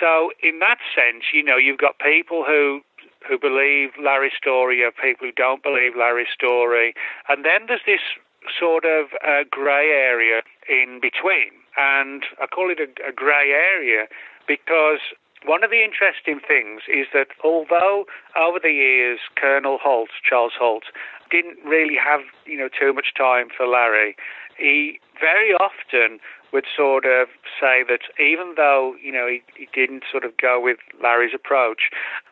So 0.00 0.32
in 0.42 0.58
that 0.58 0.78
sense, 0.94 1.24
you 1.32 1.42
know, 1.42 1.56
you've 1.56 1.78
got 1.78 1.98
people 1.98 2.44
who 2.44 2.82
who 3.26 3.36
believe 3.38 3.90
Larry's 4.00 4.36
story, 4.38 4.78
you 4.78 4.84
have 4.84 4.96
people 4.96 5.26
who 5.26 5.32
don't 5.32 5.62
believe 5.62 5.92
Larry's 5.98 6.30
story, 6.32 6.94
and 7.28 7.44
then 7.44 7.66
there's 7.66 7.82
this 7.84 8.00
sort 8.58 8.84
of 8.84 9.06
uh, 9.26 9.42
grey 9.50 9.90
area 9.90 10.42
in 10.68 11.00
between 11.02 11.50
and 11.78 12.24
I 12.42 12.46
call 12.46 12.70
it 12.70 12.78
a, 12.80 13.08
a 13.08 13.12
grey 13.12 13.54
area 13.54 14.06
because 14.46 14.98
one 15.46 15.62
of 15.62 15.70
the 15.70 15.84
interesting 15.84 16.40
things 16.42 16.82
is 16.88 17.06
that 17.14 17.28
although 17.44 18.04
over 18.36 18.58
the 18.60 18.72
years 18.72 19.20
Colonel 19.36 19.78
Halt, 19.80 20.10
Charles 20.28 20.52
Halt, 20.58 20.84
didn't 21.30 21.58
really 21.64 21.96
have 21.96 22.20
you 22.44 22.58
know 22.58 22.68
too 22.68 22.92
much 22.92 23.14
time 23.16 23.48
for 23.54 23.66
Larry, 23.66 24.16
he 24.58 24.98
very 25.20 25.54
often 25.54 26.18
would 26.52 26.64
sort 26.74 27.04
of 27.04 27.28
say 27.60 27.84
that 27.86 28.00
even 28.18 28.54
though 28.56 28.96
you 29.02 29.12
know 29.12 29.28
he, 29.28 29.42
he 29.56 29.68
didn't 29.72 30.02
sort 30.10 30.24
of 30.24 30.36
go 30.36 30.60
with 30.60 30.78
Larry's 31.00 31.34
approach, 31.34 31.90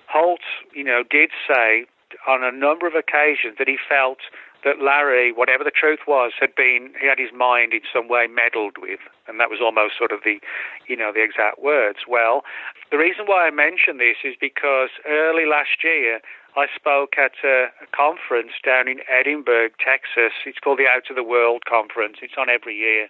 Halt 0.09 0.41
you 0.75 0.85
know 0.85 1.03
did 1.09 1.31
say 1.47 1.87
on 2.27 2.43
a 2.43 2.51
number 2.51 2.87
of 2.87 2.95
occasions 2.95 3.59
that 3.59 3.69
he 3.69 3.77
felt 3.89 4.19
that 4.65 4.83
Larry, 4.83 5.33
whatever 5.33 5.65
the 5.65 5.71
truth 5.71 6.01
was, 6.07 6.33
had 6.39 6.55
been 6.55 6.93
he 7.01 7.07
had 7.07 7.19
his 7.19 7.33
mind 7.35 7.73
in 7.73 7.81
some 7.93 8.09
way 8.09 8.27
meddled 8.27 8.79
with, 8.79 9.01
and 9.29 9.39
that 9.41 9.51
was 9.51 9.61
almost 9.61 9.99
sort 9.99 10.13
of 10.13 10.21
the, 10.25 10.41
you 10.89 10.97
know, 10.97 11.13
the 11.13 11.23
exact 11.23 11.63
words. 11.63 12.01
Well, 12.09 12.43
the 12.91 12.99
reason 12.99 13.27
why 13.27 13.47
I 13.47 13.51
mention 13.51 13.99
this 13.99 14.19
is 14.25 14.35
because 14.41 14.91
early 15.07 15.47
last 15.47 15.83
year 15.85 16.21
I 16.57 16.67
spoke 16.75 17.19
at 17.19 17.37
a, 17.45 17.69
a 17.85 17.87
conference 17.95 18.53
down 18.65 18.89
in 18.89 19.01
Edinburg, 19.13 19.73
Texas. 19.77 20.33
It's 20.47 20.59
called 20.59 20.79
the 20.79 20.89
Out 20.89 21.11
of 21.11 21.17
the 21.17 21.23
World 21.27 21.65
Conference. 21.69 22.17
It's 22.23 22.39
on 22.39 22.49
every 22.49 22.77
year. 22.77 23.09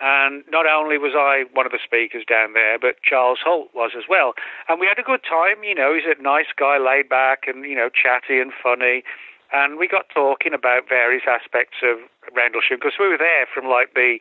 And 0.00 0.42
not 0.50 0.66
only 0.66 0.98
was 0.98 1.12
I 1.14 1.44
one 1.52 1.64
of 1.64 1.72
the 1.72 1.78
speakers 1.82 2.24
down 2.28 2.54
there, 2.54 2.78
but 2.78 3.00
Charles 3.02 3.38
Halt 3.42 3.70
was 3.72 3.92
as 3.96 4.04
well. 4.08 4.34
And 4.68 4.80
we 4.80 4.86
had 4.86 4.98
a 4.98 5.06
good 5.06 5.22
time. 5.22 5.62
You 5.62 5.74
know, 5.74 5.94
he's 5.94 6.04
a 6.04 6.20
nice 6.20 6.50
guy, 6.56 6.76
laid 6.76 7.08
back 7.08 7.46
and, 7.46 7.64
you 7.64 7.76
know, 7.76 7.88
chatty 7.88 8.40
and 8.40 8.52
funny 8.52 9.04
and 9.52 9.78
we 9.78 9.86
got 9.86 10.08
talking 10.08 10.54
about 10.54 10.88
various 10.88 11.24
aspects 11.28 11.78
of 11.82 11.98
Rendlesham 12.34 12.78
because 12.80 12.96
we 12.98 13.08
were 13.08 13.20
there 13.20 13.46
from 13.52 13.68
like 13.68 13.94
the 13.94 14.18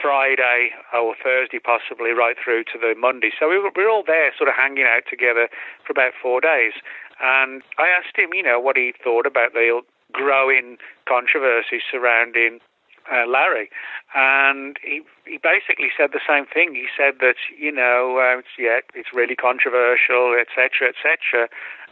Friday 0.00 0.70
or 0.94 1.14
Thursday 1.18 1.58
possibly 1.58 2.10
right 2.10 2.36
through 2.38 2.64
to 2.70 2.78
the 2.78 2.94
Monday. 2.98 3.30
So 3.38 3.48
we 3.48 3.58
were, 3.58 3.70
we 3.74 3.84
were 3.84 3.90
all 3.90 4.06
there 4.06 4.32
sort 4.36 4.48
of 4.48 4.54
hanging 4.54 4.86
out 4.86 5.02
together 5.10 5.48
for 5.84 5.92
about 5.92 6.12
four 6.14 6.40
days. 6.40 6.72
And 7.20 7.62
I 7.78 7.88
asked 7.88 8.16
him, 8.16 8.30
you 8.32 8.42
know, 8.42 8.60
what 8.60 8.76
he 8.76 8.94
thought 9.02 9.26
about 9.26 9.52
the 9.52 9.82
growing 10.12 10.78
controversy 11.06 11.82
surrounding 11.90 12.60
uh, 13.10 13.26
Larry, 13.26 13.70
and 14.14 14.76
he 14.82 15.02
he 15.26 15.38
basically 15.38 15.90
said 15.96 16.10
the 16.12 16.20
same 16.26 16.46
thing. 16.46 16.74
He 16.74 16.86
said 16.96 17.18
that 17.20 17.36
you 17.58 17.72
know, 17.72 18.18
uh, 18.18 18.38
it's, 18.38 18.54
yeah, 18.58 18.80
it's 18.94 19.10
really 19.12 19.34
controversial, 19.34 20.36
etc., 20.38 20.94
etc. 20.94 21.48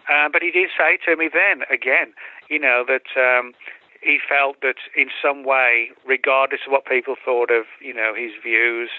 Uh, 0.09 0.28
but 0.32 0.42
he 0.42 0.50
did 0.50 0.70
say 0.76 0.98
to 1.04 1.16
me 1.16 1.28
then 1.32 1.62
again, 1.70 2.12
you 2.48 2.59
know, 2.59 2.84
that 2.86 3.12
um, 3.16 3.52
he 4.00 4.18
felt 4.26 4.61
that 4.62 4.76
in 4.96 5.09
some 5.20 5.44
way, 5.44 5.90
regardless 6.06 6.61
of 6.66 6.72
what 6.72 6.86
people 6.86 7.16
thought 7.22 7.50
of, 7.50 7.64
you 7.80 7.92
know, 7.92 8.14
his 8.16 8.32
views 8.42 8.90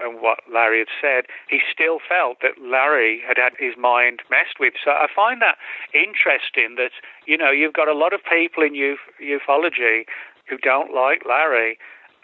and 0.00 0.20
what 0.20 0.40
Larry 0.52 0.78
had 0.80 0.92
said, 1.00 1.24
he 1.48 1.60
still 1.72 1.98
felt 2.06 2.38
that 2.42 2.60
Larry 2.60 3.22
had 3.26 3.38
had 3.38 3.52
his 3.58 3.74
mind 3.78 4.20
messed 4.30 4.60
with. 4.60 4.74
So 4.84 4.90
I 4.90 5.06
find 5.14 5.40
that 5.40 5.56
interesting 5.94 6.76
that, 6.76 6.92
you 7.26 7.36
know, 7.36 7.50
you've 7.50 7.72
got 7.72 7.88
a 7.88 7.94
lot 7.94 8.12
of 8.12 8.20
people 8.22 8.62
in 8.62 8.76
uf- 8.76 9.14
ufology 9.20 10.04
who 10.48 10.58
don't 10.58 10.94
like 10.94 11.22
Larry. 11.26 11.78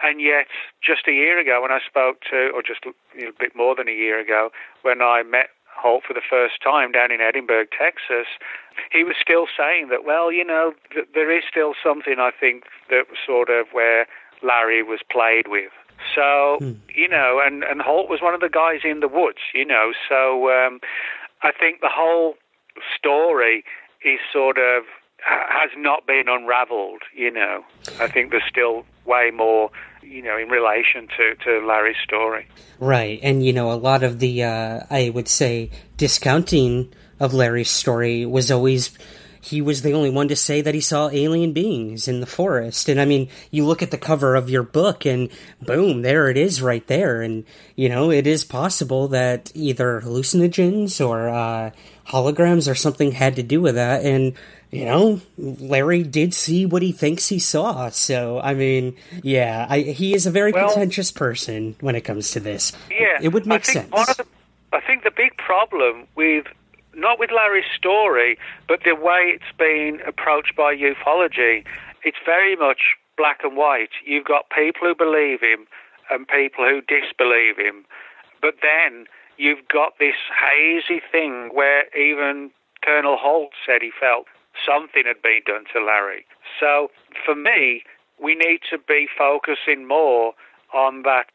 And 0.05 0.21
yet, 0.21 0.49
just 0.85 1.07
a 1.07 1.13
year 1.13 1.39
ago, 1.39 1.63
when 1.63 1.71
I 1.71 1.79
spoke 1.87 2.23
to, 2.31 2.51
or 2.53 2.61
just 2.63 2.85
a 2.85 2.93
bit 3.39 3.55
more 3.55 3.77
than 3.77 3.89
a 3.89 3.95
year 3.95 4.19
ago, 4.19 4.51
when 4.83 5.01
I 5.01 5.23
met 5.23 5.51
Halt 5.77 6.05
for 6.07 6.15
the 6.15 6.23
first 6.29 6.63
time 6.63 6.93
down 6.93 7.11
in 7.11 7.21
Edinburg, 7.21 7.69
Texas, 7.77 8.27
he 8.91 9.05
was 9.05 9.17
still 9.21 9.47
saying 9.57 9.89
that, 9.89 10.05
well, 10.05 10.31
you 10.33 10.45
know, 10.45 10.73
th- 10.93 11.09
there 11.15 11.31
is 11.37 11.45
still 11.49 11.75
something 11.83 12.17
I 12.19 12.31
think 12.31 12.65
that 12.91 13.09
was 13.09 13.19
sort 13.27 13.51
of 13.51 13.67
where 13.73 14.07
Larry 14.43 14.83
was 14.83 15.01
played 15.11 15.49
with. 15.49 15.73
So, 16.15 16.59
hmm. 16.61 16.73
you 16.95 17.09
know, 17.09 17.41
and, 17.45 17.63
and 17.65 17.81
Halt 17.81 18.09
was 18.09 18.21
one 18.21 18.35
of 18.35 18.41
the 18.41 18.49
guys 18.49 18.81
in 18.85 19.01
the 19.01 19.09
woods, 19.09 19.39
you 19.55 19.65
know, 19.65 19.93
so 20.09 20.51
um, 20.51 20.81
I 21.43 21.53
think 21.53 21.81
the 21.81 21.91
whole 21.93 22.35
story 22.97 23.65
is 24.05 24.19
sort 24.33 24.59
of 24.59 24.85
has 25.25 25.71
not 25.77 26.07
been 26.07 26.25
unraveled, 26.29 27.03
you 27.15 27.31
know. 27.31 27.65
I 28.01 28.09
think 28.09 28.31
there's 28.31 28.43
still 28.49 28.85
way 29.05 29.31
more, 29.33 29.71
you 30.03 30.23
know, 30.23 30.37
in 30.37 30.49
relation 30.49 31.09
to, 31.17 31.35
to 31.45 31.67
Larry's 31.67 31.97
story. 32.03 32.47
Right. 32.81 33.21
And, 33.23 33.45
you 33.45 33.53
know, 33.53 33.73
a 33.73 33.75
lot 33.75 34.03
of 34.03 34.19
the, 34.19 34.45
uh, 34.45 34.81
I 34.91 35.11
would 35.11 35.29
say, 35.29 35.71
discounting 35.97 36.93
of 37.21 37.35
Larry's 37.35 37.71
story 37.71 38.27
was 38.27 38.51
always 38.51 38.97
he 39.45 39.61
was 39.61 39.83
the 39.83 39.93
only 39.93 40.11
one 40.11 40.29
to 40.29 40.37
say 40.37 40.61
that 40.61 40.75
he 40.75 40.81
saw 40.81 41.09
alien 41.11 41.53
beings 41.53 42.07
in 42.07 42.21
the 42.21 42.27
forest. 42.27 42.89
And 42.89 43.01
I 43.01 43.05
mean, 43.05 43.29
you 43.51 43.67
look 43.67 43.83
at 43.83 43.91
the 43.91 43.99
cover 43.99 44.37
of 44.37 44.49
your 44.49 44.63
book 44.63 45.05
and 45.05 45.31
boom, 45.61 46.03
there 46.03 46.31
it 46.31 46.37
is 46.37 46.63
right 46.63 46.87
there. 46.87 47.23
And, 47.23 47.45
you 47.75 47.89
know, 47.89 48.13
it 48.13 48.29
is 48.29 48.45
possible 48.45 49.09
that 49.09 49.51
either 49.55 50.01
hallucinogens 50.01 51.05
or 51.05 51.29
uh, 51.29 51.73
holograms 52.07 52.71
or 52.71 52.77
something 52.77 53.11
had 53.11 53.35
to 53.35 53.43
do 53.43 53.61
with 53.61 53.75
that. 53.75 54.05
And, 54.05 54.35
you 54.73 54.87
know, 54.87 55.21
Larry 55.37 56.03
did 56.03 56.33
see 56.33 56.65
what 56.65 56.81
he 56.81 56.93
thinks 56.93 57.29
he 57.29 57.39
saw. 57.39 57.91
So, 57.91 58.41
I 58.41 58.55
mean, 58.55 58.97
yeah, 59.23 59.67
I, 59.69 59.81
he 59.81 60.15
is 60.15 60.25
a 60.25 60.31
very 60.31 60.51
well, 60.51 60.67
contentious 60.69 61.13
person 61.13 61.77
when 61.81 61.95
it 61.95 62.01
comes 62.01 62.31
to 62.33 62.41
this. 62.41 62.73
Yeah, 62.91 63.19
it 63.21 63.29
would 63.29 63.47
make 63.47 63.67
sense. 63.67 63.91
The, 63.91 64.25
I 64.73 64.81
think 64.81 65.05
the 65.05 65.11
big 65.15 65.37
problem 65.37 66.07
with 66.17 66.47
not 66.95 67.19
with 67.19 67.31
Larry's 67.31 67.71
story, 67.77 68.39
but 68.67 68.81
the 68.85 68.95
way 68.95 69.37
it's 69.37 69.57
been 69.59 70.01
approached 70.07 70.57
by 70.57 70.75
ufology, 70.75 71.65
it's 72.03 72.19
very 72.25 72.57
much 72.57 72.97
black 73.19 73.41
and 73.45 73.57
white. 73.57 73.91
You've 74.07 74.25
got 74.25 74.47
people 74.51 74.89
who 74.89 74.95
believe 74.95 75.41
him 75.41 75.67
and 76.11 76.27
people 76.27 76.65
who 76.67 76.81
disbelieve 76.81 77.59
him. 77.59 77.85
But 78.41 78.57
then 78.63 79.05
you've 79.37 79.69
got 79.69 79.99
this 79.99 80.17
hazy 80.33 81.03
thing 81.11 81.51
where 81.53 81.85
even 81.97 82.51
Colonel 82.83 83.17
Halt 83.19 83.53
said 83.67 83.83
he 83.83 83.91
felt 83.99 84.27
something 84.67 85.05
had 85.07 85.23
been 85.23 85.43
done 85.47 85.65
to 85.73 85.85
Larry. 85.85 86.25
So 86.59 86.91
for 87.25 87.35
me, 87.35 87.83
we 88.23 88.35
need 88.35 88.61
to 88.71 88.79
be 88.79 89.09
focusing 89.17 89.87
more 89.87 90.33
on 90.73 91.03
that 91.03 91.27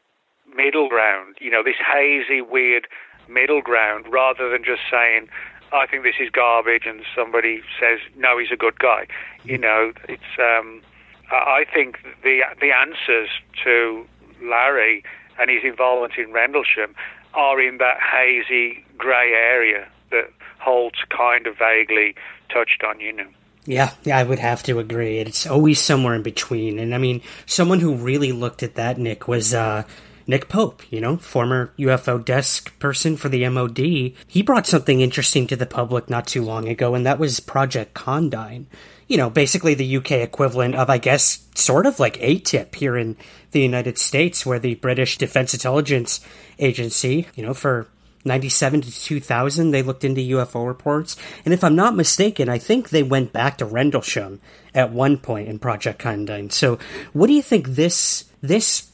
middle 0.54 0.88
ground, 0.88 1.36
you 1.40 1.50
know, 1.50 1.62
this 1.62 1.76
hazy, 1.78 2.40
weird 2.40 2.86
middle 3.28 3.60
ground 3.60 4.06
rather 4.10 4.48
than 4.50 4.64
just 4.64 4.82
saying, 4.90 5.28
I 5.72 5.86
think 5.86 6.02
this 6.02 6.14
is 6.18 6.30
garbage, 6.30 6.84
and 6.86 7.02
somebody 7.14 7.60
says, 7.78 7.98
no, 8.16 8.38
he's 8.38 8.50
a 8.50 8.56
good 8.56 8.78
guy. 8.78 9.06
You 9.44 9.58
know, 9.58 9.92
it's. 10.08 10.22
Um, 10.38 10.82
I 11.30 11.66
think 11.72 11.98
the 12.22 12.40
the 12.58 12.70
answers 12.72 13.28
to 13.64 14.06
Larry 14.42 15.04
and 15.38 15.50
his 15.50 15.60
involvement 15.62 16.14
in 16.16 16.32
Rendlesham 16.32 16.94
are 17.34 17.60
in 17.60 17.76
that 17.78 17.98
hazy 18.00 18.82
grey 18.96 19.32
area 19.34 19.88
that 20.10 20.30
Halt's 20.58 21.00
kind 21.10 21.46
of 21.46 21.58
vaguely 21.58 22.14
touched 22.48 22.82
on. 22.84 23.00
You 23.00 23.12
know. 23.12 23.28
Yeah, 23.64 23.92
yeah, 24.02 24.16
I 24.16 24.22
would 24.22 24.38
have 24.38 24.62
to 24.64 24.78
agree. 24.78 25.18
It's 25.18 25.46
always 25.46 25.78
somewhere 25.78 26.14
in 26.14 26.22
between. 26.22 26.78
And 26.78 26.94
I 26.94 26.98
mean, 26.98 27.20
someone 27.44 27.80
who 27.80 27.94
really 27.94 28.32
looked 28.32 28.62
at 28.62 28.76
that, 28.76 28.96
Nick, 28.96 29.28
was 29.28 29.52
uh, 29.52 29.82
Nick 30.28 30.50
Pope, 30.50 30.82
you 30.90 31.00
know, 31.00 31.16
former 31.16 31.72
UFO 31.78 32.22
desk 32.22 32.78
person 32.78 33.16
for 33.16 33.30
the 33.30 33.48
MOD, 33.48 33.78
he 33.78 34.42
brought 34.42 34.66
something 34.66 35.00
interesting 35.00 35.46
to 35.46 35.56
the 35.56 35.66
public 35.66 36.10
not 36.10 36.26
too 36.26 36.42
long 36.42 36.68
ago, 36.68 36.94
and 36.94 37.06
that 37.06 37.18
was 37.18 37.40
Project 37.40 37.94
Condign. 37.94 38.66
You 39.06 39.16
know, 39.16 39.30
basically 39.30 39.72
the 39.72 39.96
UK 39.96 40.12
equivalent 40.12 40.74
of, 40.74 40.90
I 40.90 40.98
guess, 40.98 41.46
sort 41.54 41.86
of 41.86 41.98
like 41.98 42.18
AATIP 42.18 42.74
here 42.74 42.98
in 42.98 43.16
the 43.52 43.60
United 43.60 43.96
States, 43.96 44.44
where 44.44 44.58
the 44.58 44.74
British 44.74 45.16
Defense 45.16 45.54
Intelligence 45.54 46.20
Agency, 46.58 47.26
you 47.34 47.42
know, 47.42 47.54
for 47.54 47.88
97 48.28 48.82
to 48.82 48.90
2000, 48.90 49.70
they 49.70 49.82
looked 49.82 50.04
into 50.04 50.20
UFO 50.20 50.66
reports. 50.66 51.16
And 51.44 51.52
if 51.52 51.64
I'm 51.64 51.74
not 51.74 51.96
mistaken, 51.96 52.48
I 52.48 52.58
think 52.58 52.90
they 52.90 53.02
went 53.02 53.32
back 53.32 53.58
to 53.58 53.64
Rendlesham 53.64 54.40
at 54.74 54.92
one 54.92 55.18
point 55.18 55.48
in 55.48 55.58
Project 55.58 55.98
Condign. 55.98 56.50
So, 56.50 56.78
what 57.12 57.26
do 57.26 57.32
you 57.32 57.42
think 57.42 57.68
this 57.68 58.26
this 58.40 58.88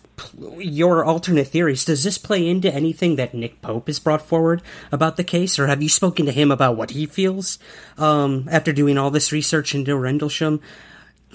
your 0.59 1.05
alternate 1.05 1.49
theories, 1.49 1.85
does 1.85 2.05
this 2.05 2.19
play 2.19 2.47
into 2.47 2.73
anything 2.73 3.17
that 3.17 3.35
Nick 3.35 3.61
Pope 3.61 3.89
has 3.89 3.99
brought 3.99 4.23
forward 4.23 4.63
about 4.93 5.17
the 5.17 5.25
case, 5.25 5.59
or 5.59 5.67
have 5.67 5.83
you 5.83 5.89
spoken 5.89 6.27
to 6.27 6.33
him 6.33 6.51
about 6.51 6.77
what 6.77 6.93
he 6.93 7.07
feels 7.07 7.59
um, 7.99 8.49
after 8.51 8.73
doing 8.73 8.97
all 8.97 9.11
this 9.11 9.33
research 9.33 9.75
into 9.75 9.97
Rendlesham? 9.97 10.61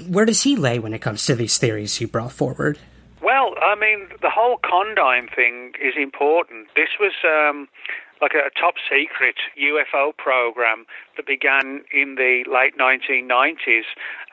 Where 0.07 0.25
does 0.25 0.43
he 0.43 0.55
lay 0.55 0.79
when 0.79 0.93
it 0.93 1.01
comes 1.01 1.25
to 1.25 1.35
these 1.35 1.57
theories 1.57 1.97
he 1.97 2.05
brought 2.05 2.31
forward? 2.31 2.79
Well, 3.21 3.53
I 3.61 3.75
mean, 3.75 4.07
the 4.21 4.29
whole 4.29 4.59
Condign 4.63 5.27
thing 5.35 5.73
is 5.81 5.93
important. 5.97 6.67
This 6.75 6.95
was 6.99 7.11
um, 7.27 7.67
like 8.21 8.31
a 8.33 8.49
top 8.57 8.75
secret 8.89 9.35
UFO 9.59 10.15
program 10.15 10.85
that 11.17 11.27
began 11.27 11.83
in 11.91 12.15
the 12.15 12.43
late 12.47 12.77
1990s, 12.77 13.83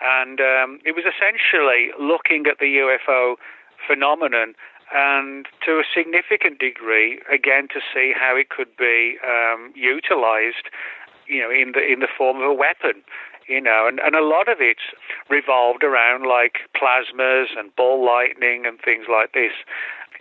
and 0.01 0.41
um, 0.41 0.79
it 0.85 0.95
was 0.95 1.05
essentially 1.05 1.91
looking 1.99 2.47
at 2.47 2.59
the 2.59 2.79
UFO 2.79 3.35
phenomenon 3.87 4.55
and 4.95 5.47
to 5.65 5.79
a 5.79 5.85
significant 5.93 6.61
degree, 6.61 7.19
again, 7.33 7.67
to 7.75 7.81
see 7.93 8.13
how 8.15 8.37
it 8.37 8.51
could 8.51 8.77
be 8.79 9.19
um, 9.27 9.73
utilized, 9.75 10.71
you 11.27 11.41
know, 11.41 11.51
in 11.51 11.73
the 11.73 11.83
in 11.83 11.99
the 11.99 12.09
form 12.17 12.37
of 12.37 12.45
a 12.45 12.55
weapon, 12.55 13.03
you 13.49 13.61
know, 13.61 13.87
and, 13.87 14.01
and 14.01 14.15
a 14.15 14.25
lot 14.25 14.49
of 14.49 14.59
it 14.61 14.79
revolved 15.29 15.85
around 15.85 16.27
like 16.27 16.67
plasmas 16.75 17.47
and 17.57 17.75
ball 17.77 18.05
lightning 18.05 18.67
and 18.67 18.81
things 18.81 19.07
like 19.11 19.33
this. 19.33 19.53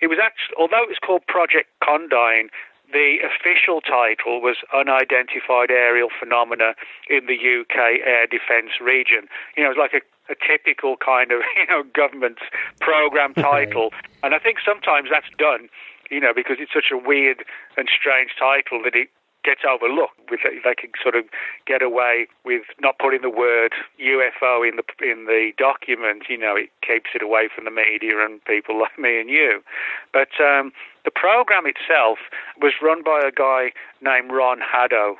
It 0.01 0.07
was 0.07 0.19
actually, 0.21 0.55
although 0.59 0.84
it 0.84 0.89
was 0.89 0.99
called 1.03 1.26
Project 1.28 1.69
Condign, 1.84 2.49
the 2.91 3.17
official 3.26 3.82
title 3.82 4.41
was 4.41 4.57
Unidentified 4.73 5.71
Aerial 5.71 6.09
Phenomena 6.13 6.76
in 7.09 7.26
the 7.26 7.36
UK 7.36 8.05
Air 8.05 8.28
Defence 8.28 8.78
Region. 8.80 9.28
You 9.57 9.63
know, 9.63 9.71
it 9.71 9.78
was 9.78 9.82
like 9.82 9.93
a 9.93 10.05
a 10.30 10.36
typical 10.36 10.97
kind 10.97 11.32
of 11.32 11.41
you 11.55 11.65
know 11.67 11.84
government 11.93 12.39
program 12.80 13.34
title, 13.34 13.91
and 14.23 14.34
I 14.34 14.39
think 14.39 14.57
sometimes 14.65 15.09
that's 15.11 15.30
done, 15.38 15.69
you 16.09 16.19
know, 16.19 16.34
because 16.36 16.57
it's 16.59 16.73
such 16.73 16.91
a 16.91 16.97
weird 16.97 17.45
and 17.78 17.88
strange 17.89 18.32
title 18.38 18.82
that 18.84 18.95
it 18.95 19.09
gets 19.45 19.61
overlooked. 19.61 20.17
They 20.29 20.75
can 20.75 20.91
sort 21.01 21.15
of 21.15 21.25
get 21.65 21.81
away 21.81 22.27
with 22.43 22.63
not 22.81 22.97
putting 22.97 23.21
the 23.21 23.29
word 23.29 23.73
UFO 24.01 24.67
in 24.67 24.75
the 24.75 24.85
in 24.99 25.25
the 25.25 25.51
document. 25.57 26.23
You 26.27 26.37
know, 26.37 26.55
it 26.55 26.69
keeps 26.81 27.11
it 27.13 27.21
away 27.21 27.47
from 27.53 27.65
the 27.65 27.71
media 27.71 28.25
and 28.25 28.43
people 28.45 28.79
like 28.83 28.97
me 28.97 29.21
and 29.21 29.29
you. 29.29 29.61
But 30.11 30.33
um, 30.41 30.73
the 31.05 31.11
program 31.13 31.63
itself 31.65 32.17
was 32.59 32.73
run 32.81 33.03
by 33.03 33.21
a 33.21 33.31
guy 33.31 33.71
named 34.01 34.31
Ron 34.31 34.59
Haddo, 34.59 35.17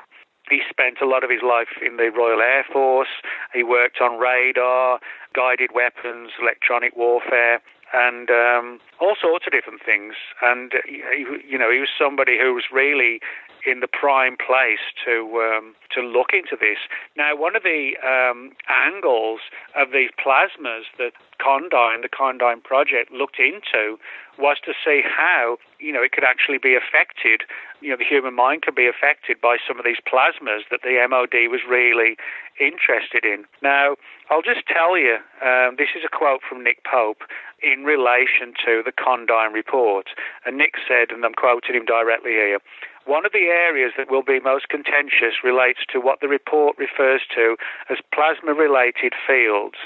he 0.50 0.60
spent 0.70 0.98
a 1.02 1.06
lot 1.06 1.24
of 1.24 1.30
his 1.30 1.42
life 1.42 1.82
in 1.84 1.96
the 1.96 2.10
Royal 2.10 2.40
Air 2.40 2.64
Force. 2.72 3.08
He 3.52 3.62
worked 3.62 4.00
on 4.00 4.18
radar, 4.18 5.00
guided 5.34 5.70
weapons, 5.74 6.30
electronic 6.40 6.96
warfare, 6.96 7.60
and 7.92 8.30
um, 8.30 8.80
all 9.00 9.14
sorts 9.20 9.46
of 9.46 9.52
different 9.52 9.80
things. 9.84 10.14
And 10.42 10.72
he, 10.84 11.24
you 11.48 11.58
know, 11.58 11.70
he 11.70 11.78
was 11.78 11.88
somebody 11.98 12.38
who 12.38 12.54
was 12.54 12.64
really 12.72 13.20
in 13.66 13.80
the 13.80 13.88
prime 13.88 14.36
place 14.38 14.82
to 15.04 15.42
um, 15.42 15.74
to 15.94 16.00
look 16.00 16.30
into 16.32 16.56
this. 16.58 16.78
Now, 17.16 17.34
one 17.36 17.56
of 17.56 17.62
the 17.62 17.98
um, 18.02 18.52
angles 18.68 19.40
of 19.74 19.88
these 19.92 20.10
plasmas 20.14 20.86
that 20.98 21.12
Condign, 21.42 22.00
the 22.02 22.08
Condign 22.08 22.60
project, 22.60 23.10
looked 23.10 23.38
into 23.38 23.98
was 24.38 24.58
to 24.64 24.72
see 24.84 25.02
how 25.04 25.56
you 25.78 25.92
know 25.92 26.02
it 26.02 26.12
could 26.12 26.24
actually 26.24 26.58
be 26.58 26.74
affected. 26.74 27.42
You 27.80 27.90
know, 27.90 27.96
the 27.96 28.08
human 28.08 28.34
mind 28.34 28.62
could 28.62 28.74
be 28.74 28.88
affected 28.88 29.40
by 29.40 29.56
some 29.66 29.78
of 29.78 29.84
these 29.84 30.00
plasmas 30.00 30.64
that 30.70 30.80
the 30.82 30.96
MOD 31.08 31.50
was 31.50 31.60
really 31.68 32.16
interested 32.58 33.24
in. 33.24 33.44
Now, 33.62 33.96
I'll 34.30 34.42
just 34.42 34.66
tell 34.66 34.96
you, 34.96 35.18
um, 35.44 35.76
this 35.76 35.92
is 35.96 36.02
a 36.04 36.08
quote 36.08 36.40
from 36.48 36.64
Nick 36.64 36.84
Pope 36.84 37.22
in 37.62 37.84
relation 37.84 38.52
to 38.64 38.82
the 38.84 38.92
Condign 38.92 39.52
report, 39.52 40.08
and 40.44 40.56
Nick 40.56 40.74
said, 40.88 41.12
and 41.12 41.24
I'm 41.24 41.34
quoting 41.34 41.74
him 41.74 41.84
directly 41.84 42.32
here. 42.32 42.58
One 43.06 43.24
of 43.24 43.30
the 43.30 43.46
areas 43.46 43.92
that 43.96 44.10
will 44.10 44.24
be 44.24 44.40
most 44.40 44.68
contentious 44.68 45.44
relates 45.44 45.86
to 45.92 46.00
what 46.00 46.18
the 46.20 46.26
report 46.26 46.76
refers 46.76 47.22
to 47.36 47.56
as 47.88 47.98
plasma 48.12 48.52
related 48.52 49.14
fields 49.26 49.78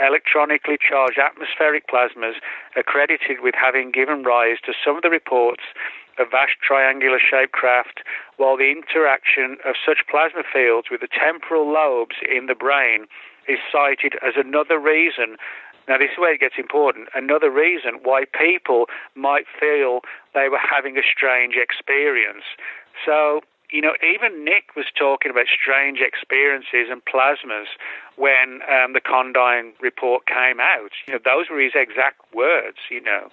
electronically 0.00 0.78
charged 0.78 1.18
atmospheric 1.18 1.86
plasmas 1.88 2.40
are 2.76 2.82
credited 2.82 3.40
with 3.42 3.54
having 3.54 3.90
given 3.90 4.22
rise 4.22 4.58
to 4.64 4.72
some 4.84 4.96
of 4.96 5.02
the 5.02 5.10
reports 5.10 5.62
of 6.18 6.30
vast 6.30 6.58
triangular 6.60 7.18
shaped 7.18 7.52
craft, 7.52 8.02
while 8.36 8.56
the 8.56 8.70
interaction 8.70 9.56
of 9.64 9.74
such 9.78 10.06
plasma 10.10 10.42
fields 10.42 10.88
with 10.90 11.00
the 11.00 11.08
temporal 11.08 11.70
lobes 11.70 12.16
in 12.26 12.46
the 12.46 12.54
brain 12.54 13.06
is 13.48 13.58
cited 13.72 14.14
as 14.22 14.34
another 14.36 14.78
reason. 14.78 15.36
Now, 15.88 15.96
this 15.96 16.12
is 16.12 16.18
where 16.18 16.34
it 16.34 16.40
gets 16.40 16.58
important. 16.58 17.08
Another 17.14 17.50
reason 17.50 18.00
why 18.02 18.24
people 18.36 18.86
might 19.14 19.46
feel 19.58 20.00
they 20.34 20.48
were 20.50 20.60
having 20.60 20.98
a 20.98 21.02
strange 21.02 21.54
experience. 21.56 22.44
So, 23.06 23.40
you 23.70 23.82
know, 23.82 23.92
even 24.02 24.44
Nick 24.44 24.74
was 24.76 24.86
talking 24.96 25.30
about 25.30 25.46
strange 25.48 26.00
experiences 26.00 26.88
and 26.90 27.02
plasmas 27.04 27.66
when 28.16 28.60
um, 28.68 28.92
the 28.94 29.00
Condign 29.00 29.72
report 29.80 30.26
came 30.26 30.60
out. 30.60 30.90
You 31.06 31.14
know, 31.14 31.20
those 31.24 31.46
were 31.50 31.60
his 31.60 31.72
exact 31.74 32.20
words, 32.34 32.78
you 32.90 33.00
know. 33.00 33.28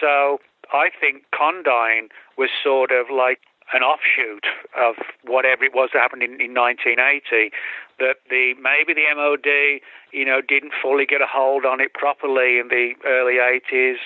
So 0.00 0.40
I 0.72 0.88
think 1.00 1.24
Condign 1.34 2.08
was 2.36 2.50
sort 2.62 2.92
of 2.92 3.06
like 3.10 3.40
an 3.72 3.82
offshoot 3.82 4.46
of 4.76 4.96
whatever 5.24 5.64
it 5.64 5.74
was 5.74 5.90
that 5.92 6.00
happened 6.00 6.22
in, 6.22 6.40
in 6.40 6.54
1980. 6.54 7.50
That 7.98 8.16
the 8.30 8.54
maybe 8.62 8.94
the 8.94 9.06
MOD, 9.14 9.82
you 10.12 10.24
know, 10.24 10.40
didn't 10.40 10.72
fully 10.80 11.04
get 11.04 11.20
a 11.20 11.26
hold 11.26 11.64
on 11.64 11.80
it 11.80 11.94
properly 11.94 12.58
in 12.58 12.68
the 12.68 12.94
early 13.04 13.42
80s, 13.42 13.98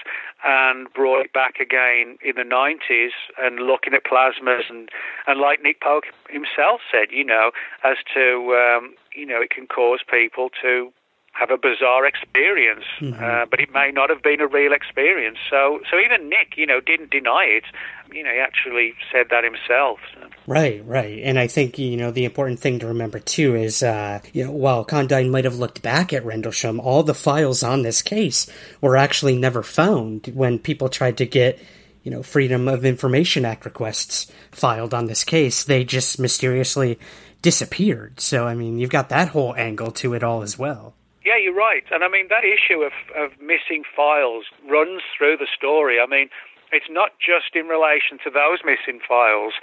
and 0.44 0.92
brought 0.94 1.20
it 1.26 1.32
back 1.32 1.60
again 1.60 2.16
in 2.24 2.34
the 2.36 2.48
90s, 2.48 3.12
and 3.38 3.60
looking 3.60 3.92
at 3.92 4.04
plasmas 4.04 4.70
and 4.70 4.88
and 5.26 5.40
like 5.40 5.62
Nick 5.62 5.80
Pope 5.80 6.04
himself 6.30 6.80
said, 6.90 7.08
you 7.10 7.24
know, 7.24 7.50
as 7.84 7.98
to 8.14 8.56
um, 8.56 8.94
you 9.14 9.26
know, 9.26 9.42
it 9.42 9.50
can 9.50 9.66
cause 9.66 10.00
people 10.08 10.48
to 10.62 10.92
have 11.32 11.50
a 11.50 11.56
bizarre 11.56 12.06
experience, 12.06 12.84
mm-hmm. 13.00 13.22
uh, 13.22 13.46
but 13.50 13.58
it 13.58 13.72
may 13.72 13.90
not 13.90 14.10
have 14.10 14.22
been 14.22 14.40
a 14.40 14.46
real 14.46 14.72
experience. 14.72 15.38
So, 15.48 15.80
so 15.90 15.98
even 15.98 16.28
Nick, 16.28 16.54
you 16.56 16.66
know, 16.66 16.80
didn't 16.80 17.10
deny 17.10 17.44
it. 17.48 17.64
You 18.12 18.22
know, 18.22 18.30
he 18.30 18.38
actually 18.38 18.94
said 19.10 19.28
that 19.30 19.42
himself. 19.42 19.98
So. 20.14 20.28
Right, 20.46 20.84
right, 20.86 21.20
and 21.24 21.38
I 21.38 21.46
think 21.46 21.78
you 21.78 21.96
know 21.96 22.10
the 22.10 22.26
important 22.26 22.60
thing 22.60 22.78
to 22.80 22.86
remember 22.88 23.18
too 23.18 23.56
is, 23.56 23.82
uh, 23.82 24.20
you 24.32 24.44
know, 24.44 24.50
while 24.50 24.84
Condign 24.84 25.30
might 25.30 25.44
have 25.44 25.56
looked 25.56 25.80
back 25.80 26.12
at 26.12 26.24
Rendlesham, 26.24 26.78
all 26.78 27.02
the 27.02 27.14
files 27.14 27.62
on 27.62 27.82
this 27.82 28.02
case 28.02 28.46
were 28.82 28.96
actually 28.96 29.36
never 29.36 29.62
found 29.62 30.30
when 30.34 30.58
people 30.58 30.88
tried 30.88 31.16
to 31.18 31.26
get 31.26 31.58
you 32.02 32.10
know, 32.10 32.22
Freedom 32.22 32.66
of 32.66 32.84
Information 32.84 33.44
Act 33.44 33.64
requests 33.64 34.26
filed 34.50 34.92
on 34.92 35.06
this 35.06 35.22
case. 35.22 35.62
They 35.62 35.84
just 35.84 36.18
mysteriously 36.18 36.98
disappeared. 37.42 38.20
So, 38.20 38.44
I 38.44 38.54
mean, 38.54 38.78
you've 38.78 38.90
got 38.90 39.08
that 39.10 39.28
whole 39.28 39.54
angle 39.54 39.92
to 39.92 40.14
it 40.14 40.24
all 40.24 40.42
as 40.42 40.58
well. 40.58 40.94
Yeah, 41.24 41.38
you're 41.38 41.54
right. 41.54 41.84
And 41.90 42.02
I 42.02 42.08
mean, 42.08 42.26
that 42.28 42.44
issue 42.44 42.82
of, 42.82 42.92
of 43.14 43.38
missing 43.40 43.84
files 43.94 44.46
runs 44.68 45.02
through 45.16 45.36
the 45.38 45.46
story. 45.46 45.98
I 46.00 46.06
mean, 46.06 46.28
it's 46.72 46.90
not 46.90 47.12
just 47.20 47.54
in 47.54 47.66
relation 47.66 48.18
to 48.24 48.30
those 48.30 48.58
missing 48.64 49.00
files. 49.06 49.54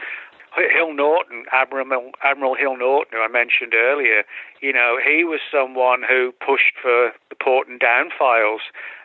Hill 0.56 0.94
Norton, 0.94 1.46
Admiral, 1.52 2.12
Admiral 2.24 2.56
Hill 2.56 2.78
Norton, 2.78 3.14
who 3.18 3.24
I 3.24 3.28
mentioned 3.28 3.74
earlier, 3.74 4.24
you 4.62 4.74
know, 4.74 4.98
he 4.98 5.24
was 5.24 5.40
someone 5.52 6.02
who 6.08 6.32
pushed 6.44 6.74
for 6.82 7.12
the 7.30 7.36
Porton 7.36 7.78
Down 7.78 8.10
files. 8.18 8.62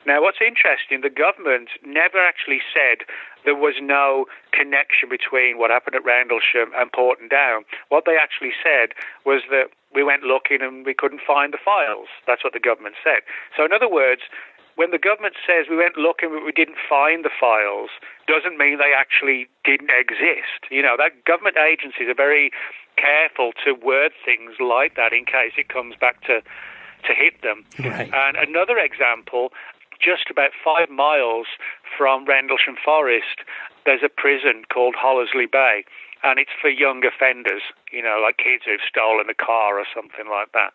Now, 0.07 0.23
what's 0.23 0.39
interesting, 0.41 1.01
the 1.01 1.11
government 1.11 1.71
never 1.85 2.19
actually 2.19 2.61
said 2.73 3.07
there 3.45 3.57
was 3.57 3.75
no 3.81 4.27
connection 4.53 5.09
between 5.09 5.59
what 5.59 5.71
happened 5.71 5.97
at 5.97 6.05
Rendlesham 6.05 6.73
and 6.77 6.93
Porton 6.93 7.29
Down. 7.29 7.65
What 7.89 8.05
they 8.05 8.17
actually 8.17 8.53
said 8.63 8.97
was 9.25 9.43
that 9.51 9.69
we 9.95 10.03
went 10.03 10.25
looking 10.25 10.59
and 10.61 10.85
we 10.85 10.93
couldn't 10.93 11.21
find 11.25 11.53
the 11.53 11.63
files. 11.63 12.09
That's 12.27 12.43
what 12.43 12.53
the 12.53 12.61
government 12.61 12.97
said. 13.05 13.23
So, 13.57 13.65
in 13.65 13.73
other 13.73 13.89
words, 13.89 14.23
when 14.77 14.91
the 14.91 14.99
government 14.99 15.35
says 15.47 15.67
we 15.71 15.77
went 15.77 15.97
looking 15.97 16.31
but 16.31 16.45
we 16.45 16.53
didn't 16.53 16.79
find 16.89 17.25
the 17.25 17.31
files, 17.31 17.91
doesn't 18.27 18.59
mean 18.59 18.79
they 18.79 18.95
actually 18.97 19.49
didn't 19.65 19.91
exist. 19.91 20.67
You 20.71 20.83
know, 20.83 20.97
that 20.99 21.25
government 21.25 21.57
agencies 21.57 22.09
are 22.09 22.15
very 22.15 22.51
careful 22.97 23.53
to 23.65 23.75
word 23.75 24.13
things 24.25 24.59
like 24.61 24.97
that 24.97 25.13
in 25.13 25.25
case 25.25 25.55
it 25.57 25.69
comes 25.69 25.95
back 25.97 26.23
to 26.27 26.43
to 27.05 27.13
hit 27.13 27.43
them. 27.43 27.65
Right. 27.79 28.09
And 28.13 28.37
another 28.37 28.79
example, 28.79 29.53
just 30.01 30.31
about 30.31 30.51
five 30.65 30.89
miles 30.89 31.47
from 31.97 32.25
Rendlesham 32.25 32.77
Forest, 32.83 33.45
there's 33.85 34.03
a 34.03 34.09
prison 34.09 34.65
called 34.73 34.95
Hollesley 34.97 35.51
Bay 35.51 35.85
and 36.25 36.39
it's 36.39 36.57
for 36.59 36.71
young 36.71 37.05
offenders, 37.05 37.63
you 37.93 38.03
know, 38.03 38.19
like 38.21 38.39
kids 38.39 38.65
who've 38.65 38.81
stolen 38.89 39.29
a 39.29 39.35
car 39.37 39.79
or 39.79 39.85
something 39.95 40.25
like 40.27 40.51
that. 40.53 40.73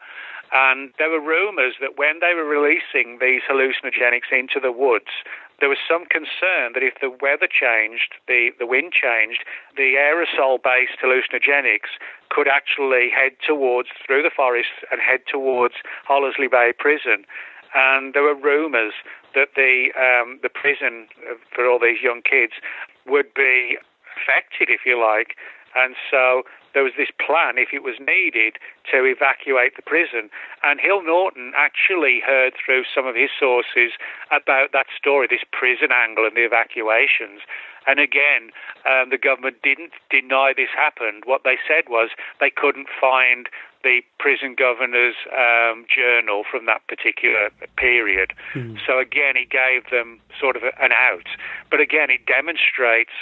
And 0.51 0.91
there 0.97 1.09
were 1.09 1.21
rumors 1.21 1.75
that 1.79 1.97
when 1.97 2.19
they 2.21 2.33
were 2.33 2.45
releasing 2.45 3.19
these 3.21 3.41
hallucinogenics 3.49 4.31
into 4.31 4.59
the 4.59 4.71
woods, 4.71 5.13
there 5.59 5.69
was 5.69 5.77
some 5.87 6.05
concern 6.05 6.73
that 6.73 6.83
if 6.83 6.95
the 7.01 7.09
weather 7.09 7.47
changed, 7.47 8.15
the, 8.27 8.51
the 8.57 8.65
wind 8.65 8.93
changed, 8.93 9.43
the 9.75 9.99
aerosol 9.99 10.57
based 10.61 10.97
hallucinogenics 11.03 11.99
could 12.29 12.47
actually 12.47 13.09
head 13.13 13.33
towards, 13.45 13.89
through 14.05 14.23
the 14.23 14.31
forest, 14.33 14.71
and 14.91 15.01
head 15.01 15.21
towards 15.29 15.75
Hollesley 16.07 16.49
Bay 16.49 16.71
Prison. 16.77 17.25
And 17.75 18.13
there 18.13 18.23
were 18.23 18.35
rumors 18.35 18.93
that 19.35 19.49
the, 19.55 19.91
um, 19.93 20.39
the 20.41 20.49
prison 20.49 21.07
for 21.53 21.69
all 21.69 21.77
these 21.77 22.01
young 22.01 22.21
kids 22.23 22.53
would 23.05 23.33
be 23.33 23.77
affected, 24.15 24.69
if 24.69 24.81
you 24.85 24.99
like. 24.99 25.35
And 25.75 25.95
so 26.09 26.43
there 26.73 26.83
was 26.83 26.93
this 26.97 27.09
plan, 27.17 27.57
if 27.57 27.69
it 27.73 27.83
was 27.83 27.95
needed, 27.99 28.57
to 28.91 29.05
evacuate 29.05 29.75
the 29.75 29.81
prison. 29.81 30.29
And 30.63 30.79
Hill 30.79 31.03
Norton 31.03 31.53
actually 31.55 32.21
heard 32.25 32.53
through 32.53 32.83
some 32.93 33.07
of 33.07 33.15
his 33.15 33.29
sources 33.37 33.93
about 34.31 34.71
that 34.73 34.87
story, 34.95 35.27
this 35.29 35.45
prison 35.51 35.89
angle 35.91 36.25
and 36.25 36.35
the 36.35 36.45
evacuations. 36.45 37.41
And 37.87 37.99
again, 37.99 38.51
um, 38.85 39.09
the 39.09 39.17
government 39.17 39.57
didn't 39.63 39.93
deny 40.09 40.53
this 40.55 40.69
happened. 40.75 41.23
What 41.25 41.41
they 41.43 41.57
said 41.67 41.89
was 41.89 42.09
they 42.39 42.51
couldn't 42.51 42.87
find 42.99 43.49
the 43.83 44.01
prison 44.19 44.55
governor's 44.57 45.15
um, 45.31 45.85
journal 45.87 46.43
from 46.43 46.65
that 46.65 46.85
particular 46.87 47.49
period. 47.77 48.33
Mm. 48.53 48.77
So 48.85 48.99
again, 48.99 49.35
he 49.35 49.45
gave 49.45 49.89
them 49.89 50.19
sort 50.39 50.57
of 50.57 50.63
an 50.63 50.91
out. 50.91 51.27
But 51.71 51.79
again, 51.79 52.09
it 52.09 52.25
demonstrates 52.25 53.15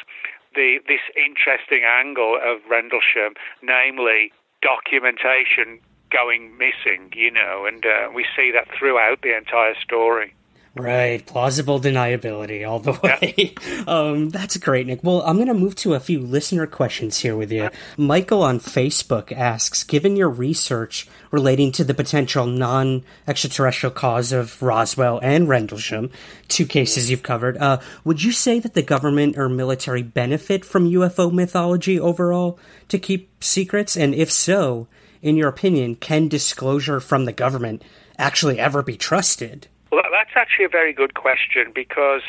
the 0.56 0.80
this 0.88 1.02
interesting 1.16 1.84
angle 1.86 2.38
of 2.42 2.60
Rendlesham, 2.70 3.34
namely 3.62 4.32
documentation 4.62 5.80
going 6.12 6.58
missing, 6.58 7.12
you 7.16 7.32
know, 7.32 7.66
and 7.66 7.86
uh, 7.86 8.10
we 8.14 8.26
see 8.36 8.52
that 8.52 8.68
throughout 8.78 9.22
the 9.22 9.36
entire 9.36 9.76
story. 9.84 10.34
Right, 10.80 11.26
plausible 11.26 11.80
deniability 11.80 12.68
all 12.68 12.80
the 12.80 12.92
way. 13.04 13.56
Um, 13.88 14.30
that's 14.30 14.58
great, 14.58 14.86
Nick. 14.86 15.04
Well, 15.04 15.22
I'm 15.24 15.38
going 15.38 15.48
to 15.48 15.54
move 15.54 15.76
to 15.78 15.96
a 15.96 16.00
few 16.00 16.20
listener 16.20 16.68
questions 16.68 17.20
here 17.20 17.36
with 17.36 17.52
you. 17.52 17.70
Michael 17.98 18.44
on 18.44 18.60
Facebook 18.60 19.32
asks 19.32 19.84
Given 19.84 20.16
your 20.16 20.30
research 20.30 21.08
relating 21.32 21.72
to 21.74 21.84
the 21.84 21.94
potential 21.94 22.46
non 22.46 23.04
extraterrestrial 23.28 23.94
cause 23.94 24.32
of 24.32 24.62
Roswell 24.62 25.20
and 25.24 25.50
Rendlesham, 25.50 26.12
two 26.48 26.66
cases 26.66 27.10
you've 27.10 27.24
covered, 27.24 27.58
uh, 27.58 27.80
would 28.04 28.24
you 28.24 28.32
say 28.32 28.60
that 28.60 28.74
the 28.74 28.82
government 28.82 29.38
or 29.38 29.50
military 29.50 30.04
benefit 30.04 30.66
from 30.66 30.90
UFO 30.90 31.32
mythology 31.32 32.00
overall 32.00 32.60
to 32.90 33.00
keep 33.00 33.44
secrets? 33.44 33.96
And 33.96 34.14
if 34.14 34.32
so, 34.32 34.88
in 35.22 35.36
your 35.36 35.50
opinion, 35.50 35.96
can 35.96 36.28
disclosure 36.28 37.00
from 37.00 37.26
the 37.26 37.34
government 37.34 37.84
actually 38.18 38.60
ever 38.60 38.82
be 38.82 38.98
trusted? 38.98 39.68
Well, 39.92 40.04
that's 40.12 40.32
actually 40.36 40.66
a 40.66 40.70
very 40.70 40.94
good 40.94 41.14
question 41.14 41.72
because, 41.74 42.22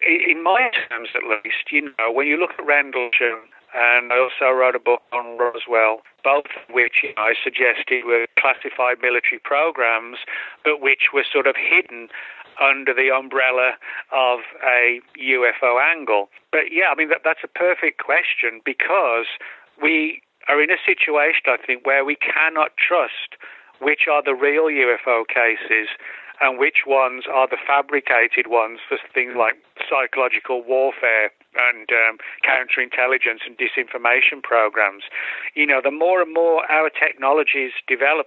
in 0.00 0.42
my 0.42 0.70
terms 0.88 1.08
at 1.14 1.22
least, 1.22 1.70
you 1.70 1.92
know, 1.98 2.12
when 2.12 2.26
you 2.26 2.36
look 2.36 2.50
at 2.58 2.66
Randall 2.66 3.10
Rendlesham, 3.10 3.48
and 3.74 4.12
I 4.12 4.18
also 4.18 4.54
wrote 4.54 4.76
a 4.76 4.78
book 4.78 5.02
on 5.12 5.36
Roswell, 5.36 6.02
both 6.22 6.46
of 6.46 6.72
which 6.72 7.02
you 7.02 7.10
know, 7.16 7.22
I 7.22 7.34
suggested 7.42 8.04
were 8.06 8.26
classified 8.38 9.02
military 9.02 9.40
programs, 9.42 10.18
but 10.62 10.80
which 10.80 11.10
were 11.12 11.24
sort 11.30 11.48
of 11.48 11.56
hidden 11.58 12.08
under 12.60 12.94
the 12.94 13.10
umbrella 13.14 13.72
of 14.12 14.40
a 14.62 15.00
UFO 15.18 15.80
angle. 15.80 16.28
But 16.52 16.72
yeah, 16.72 16.90
I 16.90 16.94
mean, 16.94 17.08
that, 17.08 17.22
that's 17.24 17.44
a 17.44 17.48
perfect 17.48 18.02
question 18.02 18.60
because 18.64 19.26
we 19.82 20.22
are 20.48 20.62
in 20.62 20.70
a 20.70 20.80
situation, 20.84 21.46
I 21.46 21.56
think, 21.56 21.86
where 21.86 22.04
we 22.04 22.16
cannot 22.16 22.72
trust 22.76 23.40
which 23.80 24.06
are 24.10 24.22
the 24.22 24.34
real 24.34 24.64
UFO 24.64 25.26
cases 25.26 25.88
and 26.40 26.58
which 26.58 26.82
ones 26.86 27.24
are 27.32 27.46
the 27.48 27.56
fabricated 27.56 28.46
ones 28.48 28.80
for 28.88 28.98
things 29.12 29.34
like 29.36 29.54
psychological 29.88 30.62
warfare 30.62 31.30
and 31.54 31.88
um, 31.94 32.18
counterintelligence 32.42 33.46
and 33.46 33.56
disinformation 33.56 34.42
programs. 34.42 35.04
You 35.54 35.66
know, 35.66 35.80
the 35.82 35.92
more 35.92 36.20
and 36.20 36.34
more 36.34 36.68
our 36.70 36.90
technologies 36.90 37.72
develop, 37.86 38.26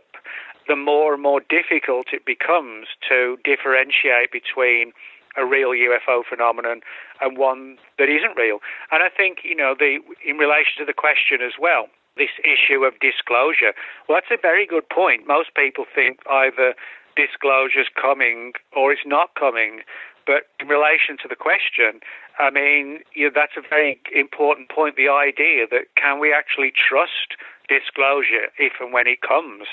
the 0.67 0.75
more 0.75 1.13
and 1.13 1.23
more 1.23 1.41
difficult 1.41 2.07
it 2.11 2.25
becomes 2.25 2.87
to 3.07 3.37
differentiate 3.43 4.31
between 4.31 4.91
a 5.37 5.45
real 5.45 5.69
UFO 5.69 6.23
phenomenon 6.27 6.81
and 7.21 7.37
one 7.37 7.77
that 7.97 8.09
isn't 8.09 8.35
real. 8.35 8.59
And 8.91 9.03
I 9.03 9.09
think, 9.09 9.39
you 9.43 9.55
know, 9.55 9.75
the 9.77 9.99
in 10.25 10.37
relation 10.37 10.79
to 10.79 10.85
the 10.85 10.93
question 10.93 11.39
as 11.45 11.53
well, 11.59 11.87
this 12.17 12.33
issue 12.43 12.83
of 12.83 12.99
disclosure. 12.99 13.77
Well, 14.09 14.17
that's 14.17 14.33
a 14.33 14.41
very 14.41 14.65
good 14.65 14.89
point. 14.89 15.27
Most 15.27 15.53
people 15.55 15.85
think 15.93 16.19
either 16.29 16.73
disclosure's 17.15 17.89
coming 17.93 18.53
or 18.75 18.91
it's 18.91 19.05
not 19.05 19.35
coming. 19.35 19.81
But 20.25 20.51
in 20.59 20.67
relation 20.67 21.15
to 21.23 21.27
the 21.29 21.37
question, 21.39 22.01
I 22.37 22.49
mean, 22.51 22.99
you 23.13 23.25
know, 23.25 23.31
that's 23.33 23.55
a 23.55 23.63
very 23.67 23.99
important 24.13 24.69
point. 24.69 24.97
The 24.97 25.07
idea 25.07 25.65
that 25.71 25.87
can 25.95 26.19
we 26.19 26.33
actually 26.33 26.73
trust 26.75 27.39
disclosure 27.69 28.51
if 28.59 28.73
and 28.79 28.91
when 28.91 29.07
it 29.07 29.21
comes, 29.21 29.67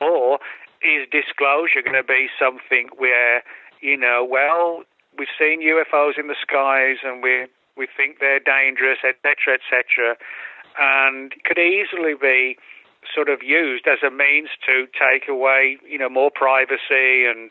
or 0.00 0.38
is 0.82 1.08
disclosure 1.10 1.82
going 1.82 1.98
to 1.98 2.06
be 2.06 2.28
something 2.38 2.88
where 2.96 3.42
you 3.80 3.96
know, 3.96 4.26
well, 4.28 4.82
we've 5.16 5.32
seen 5.38 5.62
UFOs 5.62 6.18
in 6.18 6.26
the 6.28 6.36
skies 6.40 6.98
and 7.04 7.22
we 7.22 7.46
we 7.76 7.86
think 7.96 8.18
they're 8.18 8.40
dangerous, 8.40 8.98
etc., 9.06 9.54
etc. 9.54 10.16
and 10.78 11.32
could 11.44 11.58
easily 11.58 12.14
be 12.20 12.58
sort 13.14 13.28
of 13.28 13.40
used 13.40 13.86
as 13.86 14.02
a 14.02 14.10
means 14.10 14.48
to 14.66 14.86
take 14.90 15.28
away, 15.28 15.78
you 15.88 15.96
know, 15.96 16.08
more 16.08 16.30
privacy 16.34 17.22
and 17.22 17.50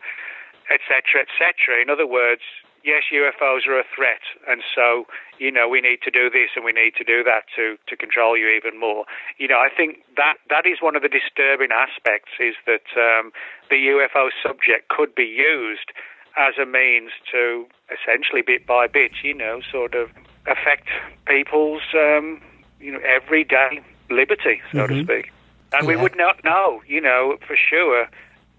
etc. 0.68 1.24
etc. 1.24 1.82
In 1.82 1.89
other 1.89 2.06
words, 2.06 2.43
yes, 2.88 3.04
UFOs 3.14 3.68
are 3.68 3.78
a 3.78 3.84
threat, 3.94 4.24
and 4.48 4.64
so 4.74 5.06
you 5.38 5.52
know 5.52 5.68
we 5.68 5.82
need 5.82 6.00
to 6.04 6.12
do 6.12 6.30
this 6.30 6.56
and 6.56 6.64
we 6.64 6.72
need 6.72 6.96
to 6.96 7.04
do 7.04 7.24
that 7.24 7.44
to 7.56 7.78
to 7.88 7.98
control 7.98 8.38
you 8.38 8.48
even 8.48 8.80
more. 8.80 9.06
You 9.38 9.50
know, 9.50 9.60
I 9.60 9.70
think 9.70 10.00
that 10.16 10.36
that 10.50 10.66
is 10.66 10.82
one 10.82 10.96
of 10.96 11.02
the 11.02 11.10
disturbing 11.10 11.70
aspects 11.76 12.32
is 12.40 12.56
that 12.66 12.88
um, 12.96 13.32
the 13.70 13.76
UFO 13.92 14.30
subject 14.42 14.88
could 14.88 15.14
be 15.14 15.28
used 15.28 15.92
as 16.38 16.54
a 16.62 16.66
means 16.66 17.12
to 17.32 17.68
essentially 17.92 18.42
bit 18.42 18.66
by 18.66 18.88
bit, 18.88 19.12
you 19.24 19.34
know, 19.34 19.60
sort 19.70 19.94
of 19.94 20.10
affect 20.48 20.88
people's 21.26 21.84
um, 21.94 22.42
you 22.80 22.94
know 22.94 23.02
everyday 23.04 23.82
liberty, 24.10 24.62
so 24.72 24.80
mm-hmm. 24.80 24.96
to 24.96 25.04
speak. 25.04 25.32
And 25.74 25.84
yeah. 25.84 25.96
we 25.96 25.96
would 25.98 26.16
not 26.16 26.44
know, 26.46 26.82
you 26.88 27.02
know, 27.02 27.38
for 27.46 27.58
sure 27.58 28.08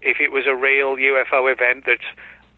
if 0.01 0.19
it 0.19 0.31
was 0.31 0.45
a 0.45 0.55
real 0.55 0.95
UFO 0.95 1.51
event 1.51 1.85
that 1.85 1.99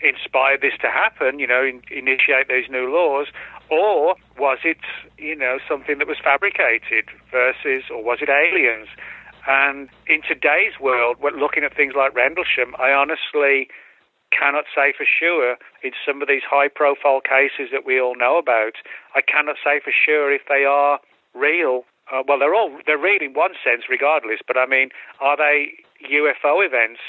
inspired 0.03 0.61
this 0.61 0.73
to 0.81 0.89
happen, 0.89 1.39
you 1.39 1.47
know, 1.47 1.63
in, 1.63 1.81
initiate 1.91 2.49
these 2.49 2.69
new 2.69 2.91
laws, 2.91 3.27
or 3.69 4.15
was 4.37 4.59
it, 4.63 4.81
you 5.17 5.35
know, 5.35 5.59
something 5.67 5.97
that 5.99 6.07
was 6.07 6.17
fabricated 6.21 7.05
versus, 7.31 7.83
or 7.89 8.03
was 8.03 8.19
it 8.21 8.29
aliens? 8.29 8.87
And 9.47 9.89
in 10.07 10.21
today's 10.21 10.77
world, 10.79 11.17
when 11.19 11.39
looking 11.39 11.63
at 11.63 11.75
things 11.75 11.93
like 11.95 12.13
Rendlesham, 12.13 12.75
I 12.77 12.91
honestly 12.91 13.69
cannot 14.31 14.65
say 14.73 14.93
for 14.95 15.05
sure 15.05 15.57
in 15.83 15.91
some 16.05 16.21
of 16.21 16.27
these 16.27 16.43
high 16.47 16.67
profile 16.67 17.21
cases 17.21 17.69
that 17.71 17.85
we 17.85 17.99
all 17.99 18.15
know 18.15 18.37
about, 18.37 18.79
I 19.15 19.21
cannot 19.21 19.57
say 19.63 19.79
for 19.83 19.91
sure 19.91 20.31
if 20.31 20.41
they 20.47 20.63
are 20.63 20.99
real. 21.33 21.83
Uh, 22.11 22.23
well, 22.27 22.39
they're 22.39 22.55
all, 22.55 22.71
they're 22.85 22.97
real 22.97 23.21
in 23.21 23.33
one 23.33 23.53
sense 23.63 23.83
regardless, 23.89 24.39
but 24.45 24.57
I 24.57 24.65
mean, 24.65 24.89
are 25.19 25.37
they 25.37 25.73
UFO 26.05 26.65
events 26.65 27.01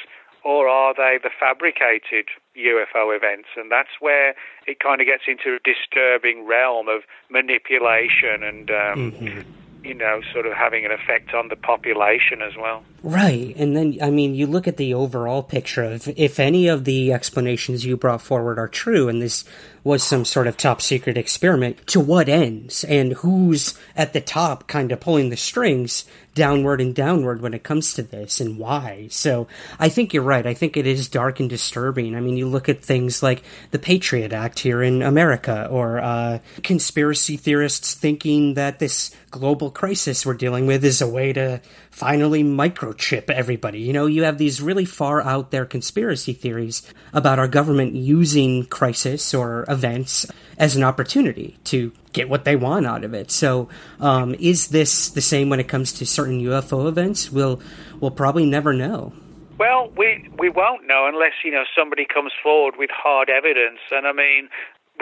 or 0.45 0.69
are 0.69 0.95
they 0.95 1.19
the 1.23 1.31
fabricated 1.31 2.27
UFO 2.57 3.17
events? 3.17 3.49
And 3.57 3.71
that's 3.71 4.01
where 4.01 4.35
it 4.67 4.81
kind 4.81 5.01
of 5.01 5.07
gets 5.07 5.25
into 5.27 5.57
a 5.57 5.59
disturbing 5.65 6.47
realm 6.47 6.89
of 6.89 7.03
manipulation 7.31 8.43
and, 8.43 8.71
um, 8.71 9.13
mm-hmm. 9.13 9.41
you 9.85 9.95
know, 9.95 10.21
sort 10.33 10.47
of 10.47 10.53
having 10.53 10.85
an 10.85 10.93
effect 10.93 11.35
on 11.35 11.49
the 11.49 11.57
population 11.57 12.43
as 12.43 12.57
well. 12.57 12.85
Right. 13.03 13.55
And 13.57 13.77
then, 13.77 13.99
I 14.01 14.11
mean, 14.11 14.35
you 14.35 14.47
look 14.47 14.69
at 14.69 14.77
the 14.77 14.95
overall 14.95 15.43
picture 15.43 15.83
of 15.83 16.09
if 16.17 16.39
any 16.39 16.69
of 16.69 16.85
the 16.85 17.13
explanations 17.13 17.85
you 17.85 17.97
brought 17.97 18.23
forward 18.23 18.59
are 18.59 18.69
true, 18.69 19.09
and 19.09 19.21
this 19.21 19.45
was 19.83 20.05
some 20.05 20.25
sort 20.25 20.47
of 20.47 20.57
top 20.57 20.81
secret 20.81 21.19
experiment, 21.19 21.85
to 21.89 21.99
what 21.99 22.29
ends? 22.29 22.85
And 22.85 23.15
who's 23.15 23.77
at 23.97 24.13
the 24.13 24.21
top 24.21 24.69
kind 24.69 24.93
of 24.93 25.01
pulling 25.01 25.31
the 25.31 25.37
strings 25.37 26.05
downward 26.35 26.81
and 26.81 26.95
downward 26.95 27.41
when 27.41 27.55
it 27.55 27.63
comes 27.63 27.95
to 27.95 28.03
this 28.03 28.41
and 28.41 28.59
why? 28.59 29.09
So 29.11 29.49
I 29.79 29.89
think 29.89 30.13
you're 30.13 30.23
right. 30.23 30.47
I 30.47 30.55
think 30.55 30.77
it 30.77 30.87
is 30.87 31.09
dark 31.09 31.41
and 31.41 31.49
disturbing. 31.49 32.15
I 32.15 32.21
mean, 32.21 32.37
you 32.37 32.49
look 32.49 32.69
at 32.69 32.83
things 32.83 33.23
like 33.23 33.43
the 33.71 33.79
Patriot 33.79 34.33
Act 34.33 34.59
here 34.59 34.83
in 34.83 35.03
America 35.03 35.69
or 35.71 35.99
uh, 36.01 36.39
conspiracy 36.63 37.37
theorists 37.37 37.95
thinking 37.95 38.55
that 38.55 38.79
this 38.79 39.15
global 39.33 39.71
crisis 39.71 40.25
we're 40.25 40.35
dealing 40.35 40.67
with 40.67 40.85
is 40.85 41.01
a 41.01 41.09
way 41.09 41.33
to 41.33 41.61
finally 41.91 42.45
microchip 42.45 43.29
everybody. 43.31 43.81
You 43.81 43.93
know, 43.93 44.07
you 44.07 44.23
have 44.23 44.39
these 44.39 44.63
really 44.63 44.85
far 44.85 45.21
out 45.23 45.51
there 45.51 45.67
conspiracy 45.67 46.35
theories 46.35 46.83
about 47.13 47.41
our 47.41 47.49
government 47.49 47.95
using 47.95 48.67
crisis 48.67 49.35
or 49.35 49.65
events 49.69 50.27
as 50.59 50.77
an 50.77 50.85
opportunity 50.85 51.57
to 51.65 51.93
get 52.13 52.29
what 52.29 52.45
they 52.45 52.55
want 52.55 52.87
out 52.87 53.03
of 53.03 53.15
it. 53.15 53.31
So, 53.31 53.69
um, 53.99 54.37
is 54.39 54.69
this 54.69 55.09
the 55.11 55.21
same 55.21 55.49
when 55.49 55.59
it 55.59 55.69
comes 55.69 55.95
to 55.95 56.07
certain 56.07 56.41
UFO 56.41 56.87
events? 56.87 57.33
We'll 57.33 57.61
we'll 58.01 58.13
probably 58.13 58.47
never 58.47 58.73
know. 58.73 59.13
Well, 59.59 59.91
we 59.97 60.29
we 60.39 60.51
won't 60.51 60.87
know 60.87 61.07
unless 61.07 61.33
you 61.45 61.51
know 61.51 61.65
somebody 61.77 62.07
comes 62.07 62.33
forward 62.43 62.75
with 62.79 62.91
hard 62.91 63.31
evidence. 63.31 63.81
And 63.91 64.07
I 64.07 64.13
mean, 64.13 64.49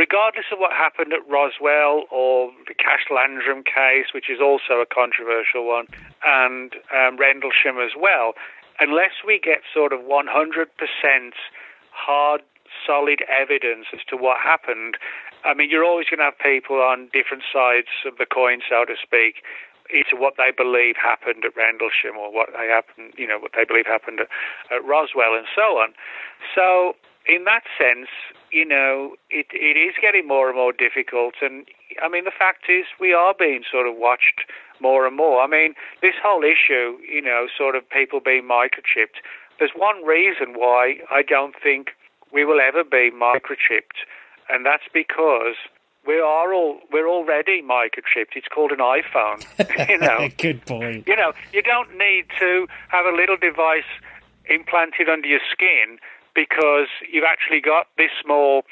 regardless 0.01 0.49
of 0.51 0.57
what 0.59 0.73
happened 0.73 1.13
at 1.13 1.21
Roswell 1.29 2.09
or 2.09 2.49
the 2.67 2.73
Cash 2.73 3.13
Landrum 3.13 3.61
case, 3.63 4.17
which 4.17 4.33
is 4.33 4.41
also 4.41 4.81
a 4.81 4.89
controversial 4.89 5.69
one, 5.69 5.85
and 6.25 6.73
um, 6.89 7.21
Rendlesham 7.21 7.77
as 7.77 7.93
well, 7.93 8.33
unless 8.81 9.21
we 9.27 9.37
get 9.37 9.61
sort 9.69 9.93
of 9.93 10.01
100% 10.01 10.25
hard, 11.93 12.41
solid 12.87 13.21
evidence 13.29 13.93
as 13.93 14.01
to 14.09 14.17
what 14.17 14.41
happened, 14.41 14.97
I 15.45 15.53
mean, 15.53 15.69
you're 15.69 15.85
always 15.85 16.09
going 16.09 16.25
to 16.25 16.33
have 16.33 16.41
people 16.41 16.81
on 16.81 17.13
different 17.13 17.45
sides 17.53 17.93
of 18.09 18.17
the 18.17 18.25
coin, 18.25 18.65
so 18.65 18.89
to 18.89 18.97
speak, 18.97 19.45
into 19.93 20.17
what 20.17 20.41
they 20.41 20.49
believe 20.49 20.97
happened 20.97 21.45
at 21.45 21.53
Rendlesham 21.53 22.17
or 22.17 22.33
what 22.33 22.49
they 22.57 22.73
happened, 22.73 23.13
you 23.21 23.29
know, 23.29 23.37
what 23.37 23.53
they 23.53 23.69
believe 23.69 23.85
happened 23.85 24.25
at, 24.25 24.33
at 24.73 24.81
Roswell 24.81 25.37
and 25.37 25.45
so 25.53 25.77
on. 25.77 25.93
So 26.57 26.97
in 27.31 27.45
that 27.45 27.63
sense, 27.79 28.09
you 28.51 28.67
know, 28.67 29.15
it, 29.31 29.47
it 29.53 29.79
is 29.79 29.95
getting 30.03 30.27
more 30.27 30.49
and 30.49 30.57
more 30.57 30.73
difficult. 30.73 31.35
And 31.41 31.65
I 32.03 32.09
mean, 32.09 32.25
the 32.25 32.35
fact 32.37 32.65
is, 32.69 32.87
we 32.99 33.13
are 33.13 33.35
being 33.39 33.63
sort 33.71 33.87
of 33.87 33.95
watched 33.97 34.43
more 34.81 35.07
and 35.07 35.17
more. 35.17 35.41
I 35.41 35.47
mean, 35.47 35.75
this 36.03 36.15
whole 36.21 36.43
issue, 36.43 36.99
you 37.07 37.23
know, 37.23 37.47
sort 37.57 37.77
of 37.77 37.89
people 37.89 38.19
being 38.19 38.43
microchipped, 38.43 39.23
there's 39.61 39.71
one 39.77 40.05
reason 40.05 40.55
why 40.57 40.97
I 41.11 41.23
don't 41.23 41.55
think 41.63 41.91
we 42.33 42.45
will 42.45 42.61
ever 42.61 42.83
be 42.83 43.11
microchipped, 43.15 44.03
and 44.49 44.67
that's 44.67 44.89
because 44.93 45.57
we 46.05 46.19
are 46.19 46.53
all 46.53 46.81
we're 46.91 47.09
already 47.09 47.63
microchipped. 47.63 48.35
It's 48.35 48.49
called 48.49 48.73
an 48.73 48.79
iPhone. 48.79 49.47
You 49.89 49.99
know, 49.99 50.29
good 50.39 50.65
point. 50.67 51.07
You 51.07 51.17
know, 51.17 51.33
you 51.53 51.63
don't 51.63 51.97
need 51.97 52.27
to 52.41 52.67
have 52.89 53.07
a 53.07 53.15
little 53.15 53.37
device 53.37 53.91
implanted 54.47 55.09
under 55.09 55.29
your 55.29 55.41
skin 55.53 55.99
because 56.35 56.89
you've 57.11 57.25
actually 57.29 57.61
got 57.61 57.87
this 57.97 58.11
small 58.23 58.63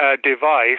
uh, 0.00 0.16
device 0.22 0.78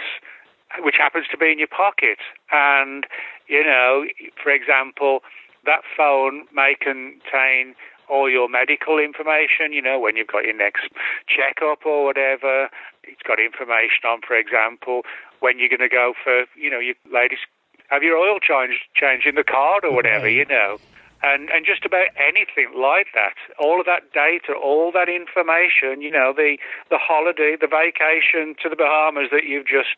which 0.80 0.96
happens 0.98 1.26
to 1.32 1.38
be 1.38 1.52
in 1.52 1.60
your 1.60 1.68
pocket. 1.68 2.20
And, 2.52 3.06
you 3.48 3.64
know, 3.64 4.06
for 4.42 4.52
example, 4.52 5.20
that 5.66 5.82
phone 5.96 6.46
may 6.54 6.76
contain 6.80 7.76
all 8.10 8.30
your 8.30 8.50
medical 8.50 8.98
information, 8.98 9.72
you 9.72 9.82
know, 9.82 10.00
when 10.00 10.16
you've 10.16 10.28
got 10.28 10.44
your 10.44 10.56
next 10.56 10.90
checkup 11.28 11.86
or 11.86 12.06
whatever. 12.06 12.70
It's 13.04 13.22
got 13.28 13.40
information 13.40 14.04
on, 14.08 14.22
for 14.26 14.36
example, 14.36 15.02
when 15.40 15.60
you're 15.60 15.70
going 15.70 15.80
to 15.80 15.90
go 15.90 16.14
for, 16.24 16.46
you 16.56 16.70
know, 16.70 16.80
your 16.80 16.96
latest, 17.12 17.42
have 17.90 18.04
your 18.04 18.18
oil 18.18 18.40
change, 18.40 18.82
change 18.96 19.26
in 19.26 19.36
the 19.36 19.44
car 19.44 19.80
or 19.84 19.94
whatever, 19.94 20.30
you 20.30 20.46
know 20.46 20.78
and 21.24 21.50
and 21.50 21.66
just 21.66 21.86
about 21.86 22.08
anything 22.18 22.74
like 22.76 23.08
that. 23.14 23.38
All 23.60 23.80
of 23.80 23.86
that 23.86 24.12
data, 24.14 24.54
all 24.54 24.92
that 24.92 25.10
information, 25.10 26.02
you 26.02 26.12
know, 26.12 26.34
the 26.36 26.58
the 26.90 26.98
holiday, 26.98 27.56
the 27.60 27.68
vacation 27.68 28.56
to 28.62 28.70
the 28.70 28.76
Bahamas 28.76 29.30
that 29.32 29.46
you've 29.46 29.68
just 29.68 29.96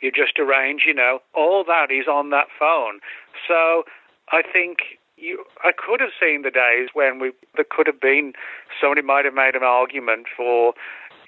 you 0.00 0.10
just 0.10 0.38
arranged, 0.38 0.84
you 0.86 0.94
know, 0.94 1.20
all 1.34 1.64
that 1.64 1.90
is 1.90 2.08
on 2.08 2.30
that 2.30 2.48
phone. 2.58 3.00
So 3.46 3.84
I 4.32 4.42
think 4.42 4.98
you, 5.16 5.44
I 5.64 5.72
could 5.76 6.00
have 6.00 6.14
seen 6.18 6.42
the 6.42 6.50
days 6.50 6.90
when 6.94 7.18
we 7.18 7.32
there 7.56 7.66
could 7.68 7.86
have 7.86 8.00
been 8.00 8.32
somebody 8.80 9.02
might 9.02 9.24
have 9.24 9.34
made 9.34 9.54
an 9.54 9.62
argument 9.64 10.26
for, 10.34 10.74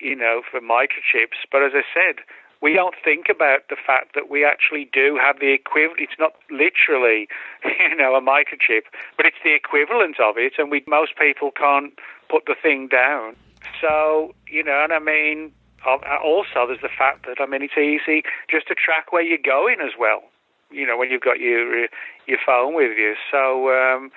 you 0.00 0.16
know, 0.16 0.42
for 0.48 0.60
microchips, 0.60 1.44
but 1.50 1.62
as 1.62 1.72
I 1.74 1.82
said, 1.92 2.24
we 2.62 2.74
don't 2.74 2.94
think 3.02 3.26
about 3.30 3.68
the 3.68 3.76
fact 3.76 4.14
that 4.14 4.30
we 4.30 4.44
actually 4.44 4.88
do 4.92 5.18
have 5.20 5.40
the 5.40 5.52
equivalent. 5.52 6.00
It's 6.00 6.18
not 6.18 6.34
literally, 6.50 7.28
you 7.64 7.96
know, 7.96 8.14
a 8.14 8.20
microchip, 8.20 8.82
but 9.16 9.26
it's 9.26 9.40
the 9.42 9.54
equivalent 9.54 10.20
of 10.20 10.36
it, 10.36 10.54
and 10.58 10.70
we 10.70 10.84
most 10.86 11.16
people 11.16 11.50
can't 11.50 11.92
put 12.28 12.44
the 12.46 12.54
thing 12.60 12.88
down. 12.88 13.34
So, 13.80 14.34
you 14.48 14.62
know, 14.62 14.82
and 14.84 14.92
I 14.92 14.98
mean, 14.98 15.52
also 15.86 16.66
there's 16.66 16.82
the 16.82 16.88
fact 16.96 17.26
that 17.26 17.40
I 17.40 17.46
mean, 17.46 17.62
it's 17.62 17.78
easy 17.78 18.22
just 18.50 18.68
to 18.68 18.74
track 18.74 19.12
where 19.12 19.22
you're 19.22 19.38
going 19.38 19.80
as 19.80 19.92
well. 19.98 20.22
You 20.70 20.86
know, 20.86 20.96
when 20.96 21.10
you've 21.10 21.22
got 21.22 21.40
your 21.40 21.88
your 22.26 22.38
phone 22.44 22.74
with 22.74 22.96
you. 22.96 23.14
So 23.30 23.70
um, 23.70 24.10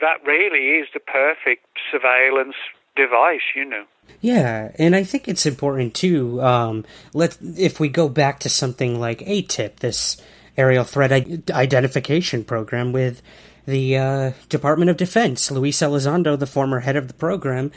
that 0.00 0.24
really 0.24 0.78
is 0.78 0.88
the 0.94 1.00
perfect 1.00 1.66
surveillance 1.90 2.56
device. 2.96 3.40
You 3.54 3.64
know. 3.64 3.84
Yeah, 4.20 4.72
and 4.78 4.94
I 4.94 5.04
think 5.04 5.28
it's 5.28 5.46
important 5.46 5.94
too. 5.94 6.42
Um, 6.42 6.84
let 7.14 7.36
if 7.40 7.80
we 7.80 7.88
go 7.88 8.08
back 8.08 8.40
to 8.40 8.48
something 8.48 8.98
like 9.00 9.20
ATIP, 9.20 9.76
this 9.76 10.16
aerial 10.56 10.84
threat 10.84 11.12
identification 11.50 12.44
program 12.44 12.92
with 12.92 13.22
the 13.66 13.96
uh, 13.96 14.32
Department 14.48 14.90
of 14.90 14.96
Defense. 14.96 15.50
Luis 15.50 15.78
Elizondo, 15.78 16.38
the 16.38 16.46
former 16.46 16.80
head 16.80 16.96
of 16.96 17.08
the 17.08 17.14
program, 17.14 17.70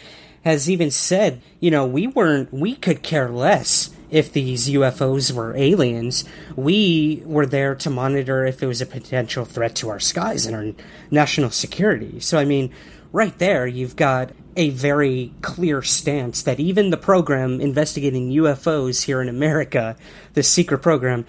has 0.43 0.69
even 0.69 0.91
said, 0.91 1.41
you 1.59 1.71
know, 1.71 1.85
we 1.85 2.07
weren't, 2.07 2.53
we 2.53 2.75
could 2.75 3.01
care 3.01 3.29
less 3.29 3.91
if 4.11 4.31
these 4.31 4.69
UFOs 4.69 5.31
were 5.31 5.55
aliens. 5.55 6.23
We 6.55 7.23
were 7.25 7.45
there 7.45 7.75
to 7.75 7.89
monitor 7.89 8.45
if 8.45 8.61
it 8.61 8.67
was 8.67 8.81
a 8.81 8.85
potential 8.85 9.45
threat 9.45 9.75
to 9.77 9.89
our 9.89 9.99
skies 9.99 10.45
and 10.45 10.55
our 10.55 10.85
national 11.09 11.49
security. 11.49 12.19
So, 12.19 12.37
I 12.37 12.45
mean, 12.45 12.71
right 13.15 13.37
there, 13.39 13.65
you've 13.65 13.95
got 13.95 14.31
a 14.57 14.71
very 14.71 15.33
clear 15.41 15.81
stance 15.81 16.43
that 16.43 16.59
even 16.59 16.89
the 16.89 16.97
program 16.97 17.61
investigating 17.61 18.29
UFOs 18.31 19.05
here 19.05 19.21
in 19.21 19.29
America, 19.29 19.95
the 20.33 20.43
secret 20.43 20.79
program, 20.79 21.25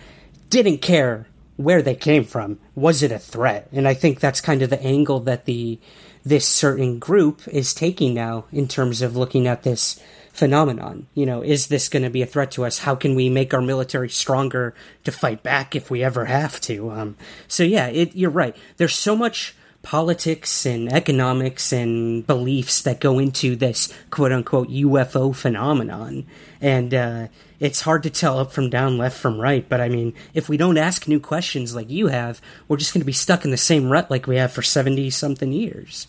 didn't 0.50 0.78
care 0.78 1.28
where 1.54 1.82
they 1.82 1.94
came 1.94 2.24
from. 2.24 2.58
Was 2.74 3.04
it 3.04 3.12
a 3.12 3.20
threat? 3.20 3.68
And 3.70 3.86
I 3.86 3.94
think 3.94 4.18
that's 4.18 4.40
kind 4.40 4.62
of 4.62 4.70
the 4.70 4.82
angle 4.82 5.20
that 5.20 5.44
the 5.44 5.78
this 6.24 6.44
certain 6.44 6.98
group 6.98 7.46
is 7.46 7.72
taking 7.72 8.12
now 8.12 8.46
in 8.50 8.66
terms 8.66 9.00
of 9.00 9.16
looking 9.16 9.46
at 9.46 9.62
this 9.62 10.00
phenomenon. 10.32 11.06
You 11.14 11.24
know, 11.24 11.40
is 11.40 11.68
this 11.68 11.88
going 11.88 12.02
to 12.02 12.10
be 12.10 12.22
a 12.22 12.26
threat 12.26 12.50
to 12.52 12.64
us? 12.64 12.80
How 12.80 12.96
can 12.96 13.14
we 13.14 13.28
make 13.28 13.54
our 13.54 13.62
military 13.62 14.08
stronger 14.08 14.74
to 15.04 15.12
fight 15.12 15.44
back 15.44 15.76
if 15.76 15.88
we 15.88 16.02
ever 16.02 16.24
have 16.24 16.60
to? 16.62 16.90
Um, 16.90 17.16
so 17.46 17.62
yeah, 17.62 17.86
it, 17.86 18.16
you're 18.16 18.30
right. 18.30 18.56
There's 18.76 18.96
so 18.96 19.14
much 19.14 19.54
politics 19.86 20.66
and 20.66 20.92
economics 20.92 21.72
and 21.72 22.26
beliefs 22.26 22.82
that 22.82 22.98
go 22.98 23.20
into 23.20 23.54
this 23.54 23.94
quote 24.10 24.32
unquote 24.32 24.68
UFO 24.68 25.34
phenomenon. 25.34 26.26
And 26.60 26.92
uh, 26.92 27.28
it's 27.60 27.82
hard 27.82 28.02
to 28.02 28.10
tell 28.10 28.40
up 28.40 28.50
from 28.50 28.68
down, 28.68 28.98
left 28.98 29.16
from 29.16 29.40
right. 29.40 29.66
But 29.66 29.80
I 29.80 29.88
mean, 29.88 30.12
if 30.34 30.48
we 30.48 30.56
don't 30.56 30.76
ask 30.76 31.06
new 31.06 31.20
questions 31.20 31.76
like 31.76 31.88
you 31.88 32.08
have, 32.08 32.40
we're 32.66 32.78
just 32.78 32.92
going 32.92 33.00
to 33.00 33.06
be 33.06 33.12
stuck 33.12 33.44
in 33.44 33.52
the 33.52 33.56
same 33.56 33.88
rut 33.88 34.10
like 34.10 34.26
we 34.26 34.36
have 34.36 34.52
for 34.52 34.62
70 34.62 35.08
something 35.10 35.52
years. 35.52 36.08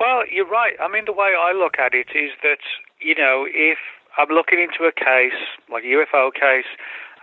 Well, 0.00 0.24
you're 0.28 0.50
right. 0.50 0.74
I 0.80 0.88
mean, 0.88 1.04
the 1.06 1.12
way 1.12 1.34
I 1.38 1.52
look 1.52 1.78
at 1.78 1.94
it 1.94 2.08
is 2.14 2.32
that 2.42 2.58
you 3.00 3.14
know, 3.14 3.46
if 3.48 3.78
I'm 4.18 4.28
looking 4.28 4.58
into 4.58 4.88
a 4.88 4.92
case, 4.92 5.38
like 5.70 5.84
a 5.84 5.86
UFO 5.86 6.32
case, 6.34 6.66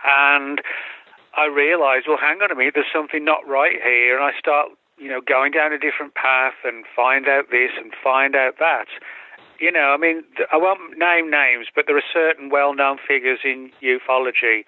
and 0.06 0.60
I 1.36 1.46
realize, 1.46 2.02
well, 2.08 2.18
hang 2.18 2.40
on 2.40 2.50
a 2.50 2.54
minute, 2.54 2.72
there's 2.74 2.86
something 2.92 3.24
not 3.24 3.46
right 3.46 3.76
here, 3.82 4.16
and 4.16 4.24
I 4.24 4.38
start, 4.38 4.70
you 5.04 5.10
know, 5.10 5.20
going 5.20 5.52
down 5.52 5.72
a 5.72 5.78
different 5.78 6.14
path 6.14 6.54
and 6.64 6.84
find 6.96 7.28
out 7.28 7.50
this 7.50 7.70
and 7.76 7.92
find 8.02 8.34
out 8.34 8.54
that. 8.58 8.86
You 9.60 9.70
know, 9.70 9.94
I 9.94 9.98
mean, 9.98 10.24
I 10.50 10.56
won't 10.56 10.98
name 10.98 11.30
names, 11.30 11.66
but 11.74 11.84
there 11.86 11.96
are 11.96 12.08
certain 12.12 12.48
well-known 12.48 12.96
figures 13.06 13.40
in 13.44 13.70
ufology 13.82 14.64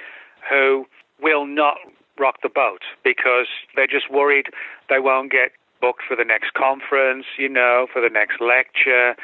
who 0.48 0.86
will 1.20 1.46
not 1.46 1.78
rock 2.18 2.36
the 2.42 2.48
boat 2.48 2.82
because 3.02 3.46
they're 3.74 3.86
just 3.86 4.10
worried 4.10 4.46
they 4.88 5.00
won't 5.00 5.32
get 5.32 5.52
booked 5.80 6.02
for 6.06 6.16
the 6.16 6.24
next 6.24 6.52
conference, 6.54 7.26
you 7.38 7.48
know, 7.48 7.86
for 7.92 8.00
the 8.00 8.08
next 8.08 8.40
lecture 8.40 9.16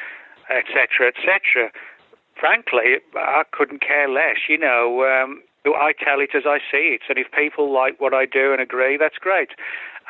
etc., 0.51 1.09
etc. 1.09 1.71
Frankly, 2.39 2.99
I 3.15 3.43
couldn't 3.53 3.81
care 3.81 4.09
less. 4.09 4.49
You 4.49 4.59
know, 4.59 5.05
um, 5.05 5.43
I 5.67 5.93
tell 5.93 6.21
it 6.21 6.31
as 6.35 6.43
I 6.47 6.59
see 6.71 6.99
it, 6.99 7.03
and 7.09 7.19
if 7.19 7.31
people 7.31 7.73
like 7.73 8.01
what 8.01 8.13
I 8.15 8.27
do 8.27 8.53
and 8.53 8.61
agree, 8.61 8.97
that's 8.97 9.19
great. 9.19 9.51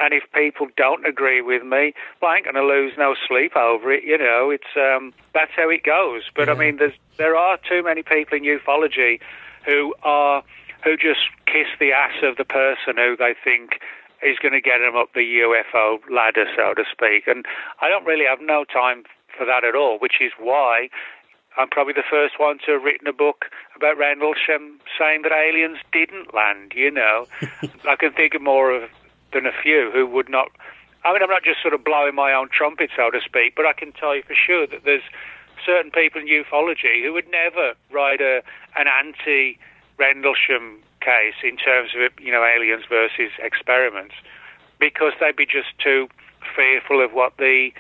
And 0.01 0.15
if 0.15 0.23
people 0.33 0.69
don't 0.77 1.07
agree 1.07 1.43
with 1.43 1.63
me, 1.63 1.93
well, 2.21 2.31
I 2.31 2.37
ain't 2.37 2.45
going 2.45 2.57
to 2.57 2.65
lose 2.65 2.95
no 2.97 3.15
sleep 3.29 3.55
over 3.57 3.93
it. 3.93 4.05
You 4.05 4.17
know, 4.17 4.51
it's 4.51 4.73
um, 4.77 5.13
that's 5.35 5.53
how 5.55 5.69
it 5.69 5.85
goes. 5.85 6.23
But 6.35 6.49
yeah. 6.49 6.55
I 6.55 6.57
mean, 6.57 6.77
there's 6.79 6.95
there 7.19 7.37
are 7.37 7.59
too 7.69 7.83
many 7.83 8.03
people 8.03 8.39
in 8.39 8.45
ufology 8.45 9.21
who 9.67 9.95
are 10.03 10.43
who 10.85 10.97
just 10.97 11.21
kiss 11.47 11.69
the 11.79 11.93
ass 11.93 12.17
of 12.23 12.37
the 12.37 12.45
person 12.45 12.97
who 12.97 13.17
they 13.17 13.35
think 13.45 13.79
is 14.23 14.39
going 14.39 14.53
to 14.53 14.61
get 14.61 14.79
them 14.79 14.97
up 14.97 15.13
the 15.15 15.43
UFO 15.43 15.99
ladder, 16.11 16.47
so 16.57 16.75
to 16.75 16.85
speak. 16.91 17.27
And 17.27 17.45
I 17.81 17.89
don't 17.89 18.07
really 18.07 18.25
have 18.25 18.41
no 18.41 18.65
time 18.65 19.05
for 19.37 19.45
that 19.47 19.65
at 19.65 19.75
all, 19.75 19.99
which 19.99 20.21
is 20.21 20.33
why 20.39 20.89
I'm 21.57 21.69
probably 21.69 21.93
the 21.93 22.09
first 22.09 22.39
one 22.39 22.59
to 22.67 22.73
have 22.73 22.83
written 22.83 23.07
a 23.07 23.13
book 23.13 23.47
about 23.77 23.99
Rendlesham 23.99 24.81
saying 24.99 25.23
that 25.23 25.33
aliens 25.33 25.79
didn't 25.93 26.33
land. 26.35 26.73
You 26.75 26.91
know, 26.91 27.27
I 27.89 27.97
can 27.97 28.13
think 28.13 28.35
of 28.35 28.43
more 28.43 28.71
of 28.73 28.91
than 29.33 29.47
a 29.47 29.53
few 29.63 29.91
who 29.93 30.07
would 30.07 30.29
not. 30.29 30.49
I 31.05 31.13
mean, 31.13 31.23
I'm 31.23 31.31
not 31.31 31.43
just 31.43 31.61
sort 31.61 31.75
of 31.75 31.83
blowing 31.85 32.15
my 32.15 32.33
own 32.33 32.49
trumpet, 32.49 32.91
so 32.95 33.11
to 33.11 33.21
speak, 33.21 33.55
but 33.57 33.67
I 33.67 33.73
can 33.73 33.93
tell 33.93 34.15
you 34.15 34.23
for 34.23 34.35
sure 34.35 34.67
that 34.69 34.85
there's 34.85 35.03
certain 35.65 35.91
people 35.91 36.21
in 36.21 36.29
ufology 36.29 37.03
who 37.03 37.13
would 37.13 37.29
never 37.31 37.75
write 37.91 38.21
a 38.21 38.43
an 38.77 38.87
anti 38.89 39.59
Rendlesham 39.99 40.79
case 41.01 41.35
in 41.43 41.57
terms 41.57 41.91
of 41.95 42.13
you 42.21 42.33
know 42.33 42.45
aliens 42.45 42.85
versus 42.89 43.31
experiments 43.39 44.15
because 44.79 45.13
they'd 45.21 45.37
be 45.37 45.47
just 45.47 45.79
too 45.79 46.09
fearful 46.57 47.05
of 47.05 47.13
what 47.13 47.37
the 47.37 47.71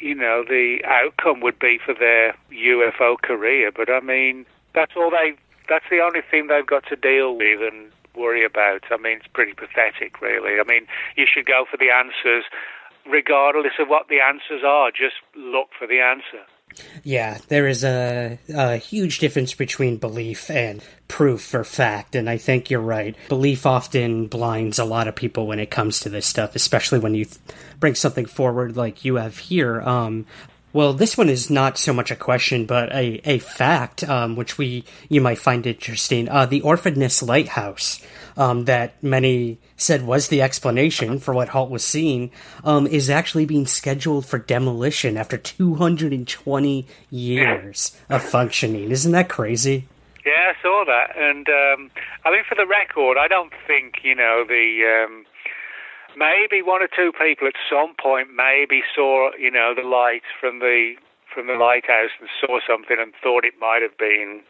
you 0.00 0.14
know, 0.14 0.44
the 0.46 0.78
outcome 0.84 1.40
would 1.40 1.58
be 1.58 1.78
for 1.84 1.94
their 1.94 2.34
UFO 2.52 3.20
career. 3.20 3.70
But 3.74 3.90
I 3.90 4.00
mean, 4.00 4.46
that's 4.74 4.92
all 4.96 5.10
they. 5.10 5.34
That's 5.68 5.84
the 5.90 6.00
only 6.00 6.20
thing 6.30 6.46
they've 6.46 6.66
got 6.66 6.86
to 6.88 6.96
deal 6.96 7.36
with 7.36 7.60
and 7.60 7.90
worry 8.14 8.44
about. 8.44 8.84
I 8.90 8.96
mean, 8.96 9.18
it's 9.18 9.26
pretty 9.32 9.52
pathetic, 9.52 10.20
really. 10.20 10.58
I 10.60 10.64
mean, 10.66 10.86
you 11.16 11.26
should 11.32 11.46
go 11.46 11.64
for 11.70 11.76
the 11.76 11.90
answers, 11.90 12.44
regardless 13.06 13.74
of 13.78 13.88
what 13.88 14.08
the 14.08 14.20
answers 14.20 14.64
are. 14.64 14.90
Just 14.90 15.16
look 15.36 15.68
for 15.78 15.86
the 15.86 16.00
answer. 16.00 16.44
Yeah, 17.04 17.38
there 17.48 17.66
is 17.68 17.84
a, 17.84 18.38
a, 18.54 18.76
huge 18.76 19.18
difference 19.18 19.54
between 19.54 19.96
belief 19.96 20.50
and 20.50 20.82
proof 21.08 21.54
or 21.54 21.64
fact, 21.64 22.14
and 22.14 22.28
I 22.28 22.36
think 22.36 22.70
you're 22.70 22.80
right. 22.80 23.16
Belief 23.28 23.66
often 23.66 24.26
blinds 24.26 24.78
a 24.78 24.84
lot 24.84 25.08
of 25.08 25.14
people 25.14 25.46
when 25.46 25.58
it 25.58 25.70
comes 25.70 26.00
to 26.00 26.08
this 26.08 26.26
stuff, 26.26 26.54
especially 26.54 26.98
when 26.98 27.14
you 27.14 27.24
th- 27.24 27.38
bring 27.80 27.94
something 27.94 28.26
forward 28.26 28.76
like 28.76 29.04
you 29.04 29.16
have 29.16 29.38
here. 29.38 29.80
Um, 29.82 30.26
well, 30.78 30.92
this 30.92 31.18
one 31.18 31.28
is 31.28 31.50
not 31.50 31.76
so 31.76 31.92
much 31.92 32.12
a 32.12 32.14
question, 32.14 32.64
but 32.64 32.94
a, 32.94 33.20
a 33.28 33.40
fact, 33.40 34.04
um, 34.04 34.36
which 34.36 34.58
we 34.58 34.84
you 35.08 35.20
might 35.20 35.38
find 35.38 35.66
interesting. 35.66 36.28
Uh, 36.28 36.46
the 36.46 36.60
Orford 36.60 36.96
Ness 36.96 37.20
Lighthouse 37.20 38.00
um, 38.36 38.66
that 38.66 39.02
many 39.02 39.58
said 39.76 40.06
was 40.06 40.28
the 40.28 40.40
explanation 40.40 41.18
for 41.18 41.34
what 41.34 41.48
Halt 41.48 41.68
was 41.68 41.82
seeing, 41.82 42.30
um, 42.62 42.86
is 42.86 43.10
actually 43.10 43.44
being 43.44 43.66
scheduled 43.66 44.24
for 44.24 44.38
demolition 44.38 45.16
after 45.16 45.36
220 45.36 46.86
years 47.10 47.96
of 48.08 48.22
functioning. 48.22 48.92
Isn't 48.92 49.10
that 49.10 49.28
crazy? 49.28 49.88
Yeah, 50.24 50.52
I 50.56 50.62
saw 50.62 50.84
that, 50.86 51.16
and 51.16 51.48
um, 51.48 51.90
I 52.24 52.30
mean, 52.30 52.44
for 52.48 52.54
the 52.54 52.68
record, 52.68 53.18
I 53.18 53.26
don't 53.26 53.52
think 53.66 54.04
you 54.04 54.14
know 54.14 54.44
the. 54.46 54.84
Maybe 56.18 56.62
one 56.62 56.82
or 56.82 56.88
two 56.88 57.12
people 57.12 57.46
at 57.46 57.54
some 57.70 57.94
point 57.94 58.28
maybe 58.34 58.82
saw 58.94 59.30
you 59.38 59.50
know 59.50 59.72
the 59.74 59.86
light 59.86 60.26
from 60.40 60.58
the 60.58 60.94
from 61.32 61.46
the 61.46 61.54
lighthouse 61.54 62.10
and 62.18 62.28
saw 62.40 62.58
something 62.66 62.96
and 62.98 63.12
thought 63.22 63.44
it 63.44 63.54
might 63.60 63.82
have 63.82 63.96
been 63.96 64.42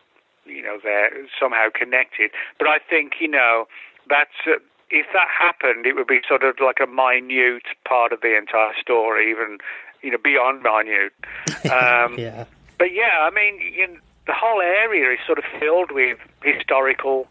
you 0.48 0.62
know, 0.62 0.78
they're 0.82 1.10
somehow 1.38 1.66
connected. 1.72 2.30
But 2.58 2.68
I 2.68 2.78
think, 2.78 3.14
you 3.20 3.28
know, 3.28 3.66
that's 4.08 4.30
uh, 4.46 4.58
if 4.90 5.06
that 5.12 5.28
happened, 5.28 5.86
it 5.86 5.94
would 5.94 6.06
be 6.06 6.20
sort 6.26 6.42
of 6.42 6.56
like 6.64 6.78
a 6.82 6.86
minute 6.86 7.64
part 7.86 8.12
of 8.12 8.22
the 8.22 8.36
entire 8.36 8.72
story, 8.80 9.30
even 9.30 9.58
you 10.02 10.10
know, 10.10 10.18
beyond 10.22 10.62
minute. 10.62 11.12
Um, 11.68 12.18
yeah. 12.18 12.44
But 12.78 12.94
yeah, 12.94 13.20
I 13.20 13.30
mean, 13.30 13.58
you 13.60 13.88
know, 13.88 13.96
the 14.26 14.32
whole 14.32 14.60
area 14.60 15.12
is 15.12 15.18
sort 15.26 15.38
of 15.38 15.44
filled 15.58 15.90
with 15.90 16.18
historical 16.42 17.26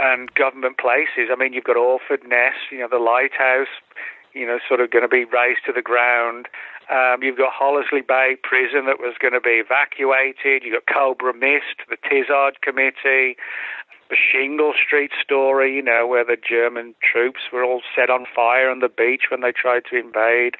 and 0.00 0.32
government 0.34 0.78
places. 0.78 1.28
I 1.30 1.36
mean, 1.36 1.52
you've 1.52 1.64
got 1.64 1.76
Orford 1.76 2.22
Ness, 2.26 2.54
you 2.70 2.78
know, 2.78 2.88
the 2.90 2.98
lighthouse, 2.98 3.72
you 4.32 4.46
know, 4.46 4.58
sort 4.66 4.80
of 4.80 4.90
going 4.90 5.02
to 5.02 5.08
be 5.08 5.24
razed 5.24 5.60
to 5.66 5.72
the 5.72 5.82
ground. 5.82 6.48
Um, 6.90 7.22
you've 7.22 7.38
got 7.38 7.52
Hollesley 7.52 8.06
Bay 8.06 8.36
Prison 8.42 8.86
that 8.86 8.98
was 8.98 9.14
going 9.20 9.34
to 9.34 9.40
be 9.40 9.62
evacuated. 9.62 10.64
You've 10.64 10.74
got 10.74 10.92
Cobra 10.92 11.34
Mist, 11.34 11.86
the 11.88 11.96
Tizard 12.08 12.62
Committee, 12.62 13.36
the 14.08 14.16
Shingle 14.16 14.72
Street 14.74 15.12
story, 15.22 15.76
you 15.76 15.82
know, 15.82 16.06
where 16.06 16.24
the 16.24 16.36
German 16.36 16.94
troops 17.00 17.40
were 17.52 17.62
all 17.62 17.82
set 17.94 18.10
on 18.10 18.26
fire 18.34 18.68
on 18.68 18.80
the 18.80 18.88
beach 18.88 19.30
when 19.30 19.40
they 19.40 19.52
tried 19.52 19.84
to 19.90 19.96
invade. 19.96 20.56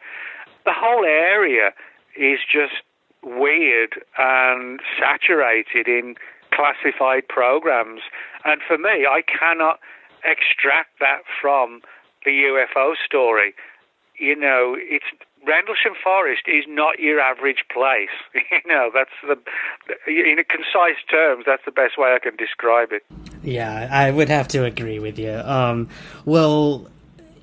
The 0.65 0.73
whole 0.75 1.05
area 1.05 1.73
is 2.17 2.39
just 2.47 2.83
weird 3.23 4.01
and 4.19 4.81
saturated 4.99 5.89
in 5.89 6.15
classified 6.53 7.29
programs. 7.29 8.03
And 8.45 8.61
for 8.67 8.79
me, 8.79 9.07
I 9.07 9.23
cannot 9.23 9.81
extract 10.25 10.99
that 11.01 11.23
from 11.41 11.81
the 12.25 12.31
UFO 12.31 12.95
story. 13.05 13.55
You 14.19 14.37
know, 14.37 14.77
it's 14.79 15.07
Rendlesham 15.47 15.95
Forest 16.03 16.43
is 16.47 16.65
not 16.69 16.99
your 16.99 17.21
average 17.21 17.65
place. 17.73 18.11
you 18.35 18.61
know, 18.67 18.91
that's 18.93 19.11
the 19.23 19.37
in 20.07 20.37
concise 20.49 21.03
terms. 21.11 21.45
That's 21.47 21.65
the 21.65 21.73
best 21.73 21.97
way 21.97 22.15
I 22.15 22.19
can 22.19 22.37
describe 22.37 22.93
it. 22.93 23.05
Yeah, 23.43 23.89
I 23.91 24.11
would 24.11 24.29
have 24.29 24.49
to 24.49 24.65
agree 24.65 24.99
with 24.99 25.19
you. 25.19 25.33
Um, 25.33 25.89
well, 26.27 26.89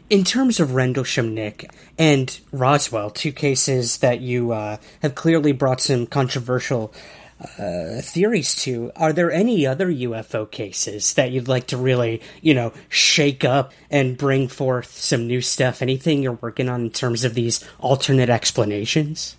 in 0.10 0.24
terms 0.24 0.60
of 0.60 0.74
Rendlesham, 0.74 1.34
Nick 1.34 1.70
and 1.98 2.40
Roswell, 2.52 3.10
two 3.10 3.32
cases 3.32 3.98
that 3.98 4.22
you 4.22 4.52
uh, 4.52 4.78
have 5.02 5.16
clearly 5.16 5.52
brought 5.52 5.82
some 5.82 6.06
controversial 6.06 6.94
uh, 7.42 8.02
theories 8.02 8.56
to. 8.64 8.92
Are 8.96 9.14
there 9.14 9.32
any 9.32 9.66
other 9.66 9.88
UFO 9.88 10.50
cases 10.50 11.14
that 11.14 11.32
you'd 11.32 11.48
like 11.48 11.68
to 11.68 11.78
really, 11.78 12.22
you 12.42 12.54
know, 12.54 12.74
shake 12.90 13.46
up 13.46 13.74
and 13.90 14.18
bring 14.18 14.48
forth 14.48 14.92
some 14.92 15.28
new 15.28 15.42
stuff? 15.42 15.82
Anything 15.82 16.24
you're 16.24 16.34
working 16.34 16.70
on 16.70 16.82
in 16.82 16.90
terms 16.90 17.24
of 17.24 17.34
these 17.34 17.64
alternate 17.80 18.30
explanations? 18.30 19.36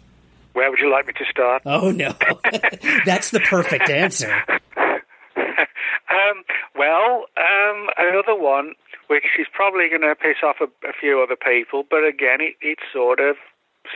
Where 0.52 0.70
would 0.70 0.80
you 0.80 0.90
like 0.90 1.06
me 1.06 1.12
to 1.14 1.24
start? 1.30 1.62
Oh 1.66 1.90
no, 1.90 2.14
that's 3.04 3.30
the 3.30 3.40
perfect 3.40 3.90
answer. 3.90 4.32
um, 4.76 6.44
well, 6.74 7.26
um, 7.36 7.88
another 7.96 8.34
one 8.34 8.74
which 9.08 9.24
is 9.38 9.46
probably 9.52 9.88
going 9.88 10.02
to 10.02 10.14
piss 10.14 10.36
off 10.44 10.56
a, 10.60 10.64
a, 10.86 10.92
few 10.92 11.22
other 11.22 11.36
people, 11.36 11.82
but 11.88 12.04
again, 12.04 12.40
it, 12.40 12.56
it 12.60 12.78
sort 12.92 13.20
of 13.20 13.36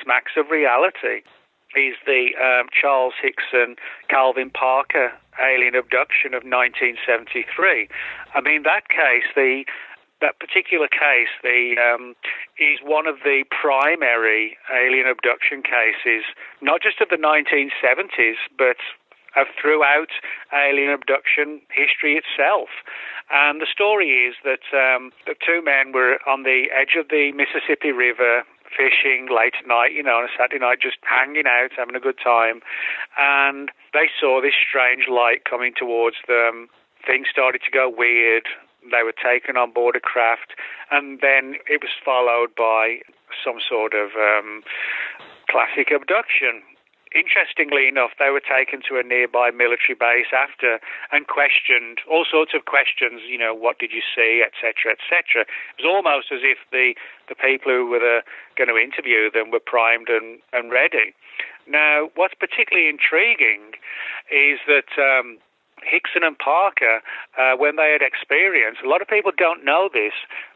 smacks 0.03 0.33
of 0.39 0.49
reality 0.51 1.21
is 1.77 1.97
the 2.07 2.31
um, 2.39 2.69
Charles 2.73 3.15
Hickson 3.21 3.77
Calvin 4.09 4.51
Parker 4.51 5.13
alien 5.41 5.75
abduction 5.75 6.35
of 6.35 6.45
1973. 6.45 7.89
I 8.35 8.41
mean, 8.41 8.63
that 8.65 8.89
case, 8.89 9.25
the 9.35 9.65
that 10.21 10.39
particular 10.39 10.87
case 10.87 11.35
the 11.43 11.75
um, 11.83 12.15
is 12.57 12.79
one 12.81 13.07
of 13.07 13.17
the 13.25 13.43
primary 13.51 14.57
alien 14.71 15.09
abduction 15.09 15.63
cases, 15.63 16.25
not 16.63 16.81
just 16.81 17.01
of 17.03 17.09
the 17.11 17.19
1970s, 17.19 18.39
but 18.57 18.79
of 19.35 19.49
throughout 19.61 20.15
alien 20.55 20.91
abduction 20.91 21.61
history 21.75 22.15
itself. 22.15 22.69
And 23.33 23.61
the 23.61 23.67
story 23.67 24.29
is 24.29 24.37
that 24.45 24.63
um, 24.71 25.11
the 25.27 25.35
two 25.35 25.65
men 25.65 25.93
were 25.93 26.19
on 26.29 26.43
the 26.45 26.69
edge 26.71 26.95
of 27.01 27.09
the 27.09 27.33
Mississippi 27.33 27.91
River 27.91 28.45
fishing 28.77 29.29
late 29.31 29.55
at 29.61 29.67
night, 29.67 29.93
you 29.93 30.03
know, 30.03 30.19
on 30.19 30.25
a 30.25 30.33
Saturday 30.37 30.59
night, 30.59 30.81
just 30.81 30.97
hanging 31.03 31.47
out, 31.47 31.71
having 31.77 31.95
a 31.95 32.01
good 32.01 32.19
time. 32.23 32.61
And 33.19 33.71
they 33.93 34.09
saw 34.19 34.41
this 34.41 34.55
strange 34.57 35.07
light 35.09 35.45
coming 35.45 35.73
towards 35.77 36.17
them. 36.27 36.69
Things 37.07 37.29
started 37.31 37.63
to 37.65 37.71
go 37.71 37.93
weird. 37.93 38.49
They 38.91 39.03
were 39.03 39.15
taken 39.15 39.57
on 39.57 39.73
board 39.73 39.95
a 39.95 40.01
craft, 40.01 40.55
and 40.91 41.21
then 41.21 41.57
it 41.71 41.81
was 41.83 41.95
followed 42.05 42.55
by 42.57 42.99
some 43.45 43.59
sort 43.63 43.95
of 43.95 44.11
um, 44.19 44.63
classic 45.49 45.93
abduction 45.95 46.63
interestingly 47.15 47.89
enough, 47.89 48.11
they 48.19 48.31
were 48.31 48.43
taken 48.43 48.83
to 48.89 48.99
a 48.99 49.03
nearby 49.03 49.51
military 49.51 49.95
base 49.99 50.33
after 50.33 50.81
and 51.11 51.27
questioned 51.27 51.99
all 52.11 52.25
sorts 52.29 52.53
of 52.55 52.65
questions. 52.65 53.23
You 53.29 53.39
know, 53.39 53.55
what 53.55 53.79
did 53.79 53.93
you 53.93 54.03
see, 54.03 54.43
etc., 54.45 54.97
etc. 54.97 55.45
It 55.45 55.83
was 55.83 55.89
almost 55.89 56.33
as 56.33 56.41
if 56.43 56.59
the 56.71 56.95
the 57.29 57.35
people 57.35 57.73
who 57.73 57.87
were 57.87 58.01
the, 58.01 58.21
going 58.57 58.69
to 58.69 58.77
interview 58.77 59.31
them 59.31 59.51
were 59.51 59.63
primed 59.63 60.09
and, 60.09 60.41
and 60.53 60.71
ready. 60.71 61.15
Now, 61.67 62.11
what's 62.17 62.35
particularly 62.35 62.89
intriguing 62.89 63.79
is 64.31 64.59
that. 64.67 64.91
Um, 64.99 65.39
Hickson 65.83 66.23
and 66.23 66.39
Parker, 66.39 67.03
uh, 67.37 67.57
when 67.57 67.75
they 67.75 67.91
had 67.91 68.07
experience, 68.07 68.79
a 68.85 68.89
lot 68.89 69.03
of 69.03 69.09
people 69.09 69.33
don't 69.37 69.65
know 69.65 69.91
this, 69.93 70.13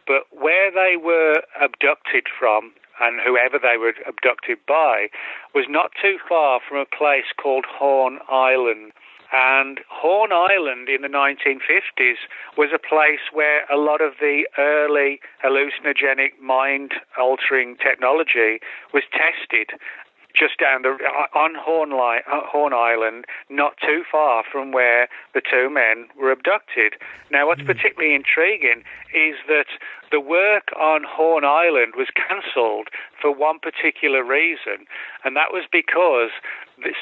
but 0.06 0.22
where 0.30 0.70
they 0.70 0.96
were 0.96 1.42
abducted 1.60 2.26
from 2.30 2.70
and 3.00 3.20
whoever 3.20 3.58
they 3.58 3.76
were 3.76 3.94
abducted 4.06 4.58
by 4.66 5.08
was 5.54 5.66
not 5.68 5.92
too 6.00 6.18
far 6.28 6.60
from 6.66 6.78
a 6.78 6.86
place 6.86 7.32
called 7.36 7.64
Horn 7.68 8.18
Island. 8.30 8.92
And 9.32 9.80
Horn 9.90 10.30
Island 10.32 10.88
in 10.88 11.02
the 11.02 11.08
1950s 11.08 12.22
was 12.56 12.70
a 12.72 12.78
place 12.78 13.32
where 13.32 13.66
a 13.66 13.76
lot 13.76 14.00
of 14.00 14.14
the 14.20 14.46
early 14.56 15.20
hallucinogenic 15.42 16.40
mind 16.40 16.92
altering 17.18 17.76
technology 17.76 18.60
was 18.94 19.02
tested 19.10 19.78
just 20.36 20.58
down 20.58 20.82
the 20.82 20.98
on 21.34 21.54
Horn, 21.54 21.92
uh, 21.92 22.20
Horn 22.26 22.72
Island, 22.72 23.24
not 23.48 23.74
too 23.80 24.02
far 24.10 24.44
from 24.50 24.72
where 24.72 25.08
the 25.34 25.40
two 25.40 25.70
men 25.70 26.08
were 26.18 26.30
abducted. 26.30 26.94
Now, 27.30 27.46
what's 27.46 27.62
mm. 27.62 27.66
particularly 27.66 28.14
intriguing 28.14 28.84
is 29.14 29.36
that 29.48 29.66
the 30.10 30.20
work 30.20 30.68
on 30.78 31.02
Horn 31.08 31.44
Island 31.44 31.94
was 31.96 32.08
cancelled 32.14 32.88
for 33.20 33.32
one 33.34 33.58
particular 33.58 34.22
reason, 34.22 34.86
and 35.24 35.36
that 35.36 35.52
was 35.52 35.64
because 35.70 36.30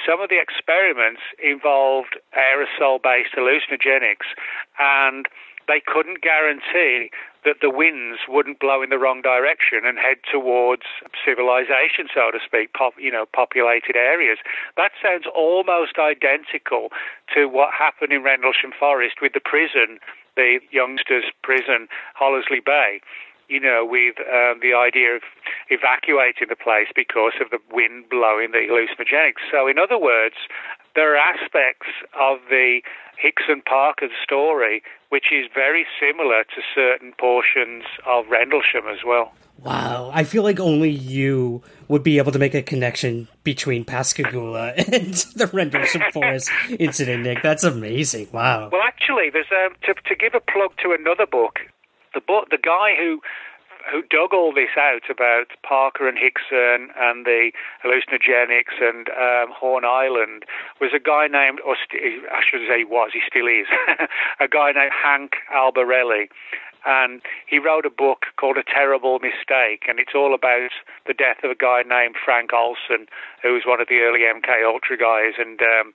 some 0.07 0.21
of 0.21 0.31
the 0.31 0.41
experiments 0.41 1.21
involved 1.43 2.17
aerosol-based 2.39 3.35
hallucinogenics, 3.37 4.31
and 4.79 5.27
they 5.67 5.81
couldn't 5.85 6.23
guarantee 6.23 7.11
that 7.45 7.61
the 7.61 7.71
winds 7.71 8.21
wouldn't 8.27 8.59
blow 8.59 8.83
in 8.83 8.89
the 8.91 8.99
wrong 8.99 9.21
direction 9.21 9.85
and 9.85 9.99
head 9.99 10.17
towards 10.31 10.83
civilization, 11.25 12.09
so 12.13 12.31
to 12.31 12.39
speak, 12.45 12.73
pop, 12.73 12.95
you 12.99 13.13
know, 13.13 13.27
populated 13.35 13.97
areas. 13.97 14.39
That 14.77 14.93
sounds 15.03 15.25
almost 15.35 15.99
identical 15.99 16.89
to 17.35 17.47
what 17.47 17.75
happened 17.75 18.13
in 18.13 18.23
Rendlesham 18.23 18.73
Forest 18.73 19.17
with 19.21 19.35
the 19.35 19.45
prison, 19.45 20.01
the 20.37 20.59
youngsters' 20.71 21.29
prison, 21.43 21.89
Hollesley 22.19 22.65
Bay 22.65 23.01
you 23.49 23.61
know, 23.61 23.85
with 23.85 24.17
um, 24.21 24.61
the 24.63 24.73
idea 24.73 25.17
of 25.17 25.23
evacuating 25.69 26.49
the 26.49 26.57
place 26.57 26.89
because 26.95 27.35
of 27.41 27.51
the 27.51 27.59
wind 27.73 28.09
blowing 28.09 28.53
the 28.53 28.65
hallucinogenics. 28.65 29.45
So, 29.53 29.67
in 29.67 29.79
other 29.79 29.99
words, 29.99 30.37
there 30.95 31.15
are 31.15 31.17
aspects 31.17 31.89
of 32.19 32.39
the 32.49 32.81
Hickson 33.19 33.63
Parker 33.67 34.09
story 34.23 34.83
which 35.15 35.27
is 35.33 35.47
very 35.55 35.87
similar 36.01 36.43
to 36.43 36.61
certain 36.75 37.13
portions 37.21 37.85
of 38.05 38.27
Rendlesham 38.29 38.83
as 38.91 38.99
well. 39.07 39.33
Wow, 39.63 40.11
I 40.13 40.25
feel 40.25 40.43
like 40.43 40.59
only 40.59 40.91
you 40.91 41.63
would 41.87 42.03
be 42.03 42.19
able 42.19 42.33
to 42.33 42.39
make 42.41 42.53
a 42.55 42.63
connection 42.63 43.29
between 43.45 43.85
Pascagoula 43.85 44.73
and 44.77 45.15
the 45.37 45.49
Rendlesham 45.53 46.03
Forest 46.13 46.51
incident, 46.81 47.23
Nick. 47.23 47.43
That's 47.43 47.63
amazing. 47.63 48.27
Wow. 48.33 48.71
Well, 48.73 48.83
actually, 48.85 49.31
there's 49.33 49.47
um, 49.53 49.77
to, 49.85 49.95
to 49.95 50.17
give 50.17 50.35
a 50.35 50.41
plug 50.41 50.73
to 50.83 50.97
another 50.99 51.27
book. 51.27 51.61
The 52.13 52.21
book, 52.21 52.51
the 52.51 52.59
guy 52.59 52.97
who 52.99 53.21
who 53.91 54.03
dug 54.03 54.33
all 54.33 54.53
this 54.53 54.77
out 54.79 55.11
about 55.11 55.53
Parker 55.63 56.09
and 56.09 56.19
Hickson 56.19 56.91
and 56.97 57.25
the 57.25 57.53
hallucinogenics 57.85 58.81
and 58.81 59.09
um, 59.11 59.55
Horn 59.55 59.85
Island 59.85 60.45
was 60.81 60.91
a 60.95 60.99
guy 60.99 61.27
named, 61.29 61.61
or 61.67 61.77
st- 61.77 62.25
I 62.33 62.41
should 62.41 62.61
say 62.69 62.79
he 62.79 62.85
was, 62.85 63.11
he 63.13 63.21
still 63.27 63.47
is, 63.47 63.67
a 64.41 64.49
guy 64.49 64.73
named 64.73 64.93
Hank 64.93 65.37
Albarelli. 65.55 66.29
And 66.87 67.23
he 67.47 67.59
wrote 67.59 67.87
a 67.87 67.91
book 67.91 68.27
called 68.37 68.59
A 68.59 68.63
Terrible 68.63 69.19
Mistake, 69.19 69.89
and 69.89 69.99
it's 69.99 70.13
all 70.15 70.35
about 70.35 70.71
the 71.07 71.15
death 71.15 71.41
of 71.43 71.51
a 71.51 71.55
guy 71.55 71.81
named 71.81 72.17
Frank 72.23 72.53
Olson, 72.53 73.09
who 73.43 73.55
was 73.55 73.63
one 73.65 73.81
of 73.81 73.89
the 73.89 74.01
early 74.01 74.21
MK 74.21 74.65
Ultra 74.67 74.99
guys. 74.99 75.33
And 75.39 75.63
um, 75.63 75.95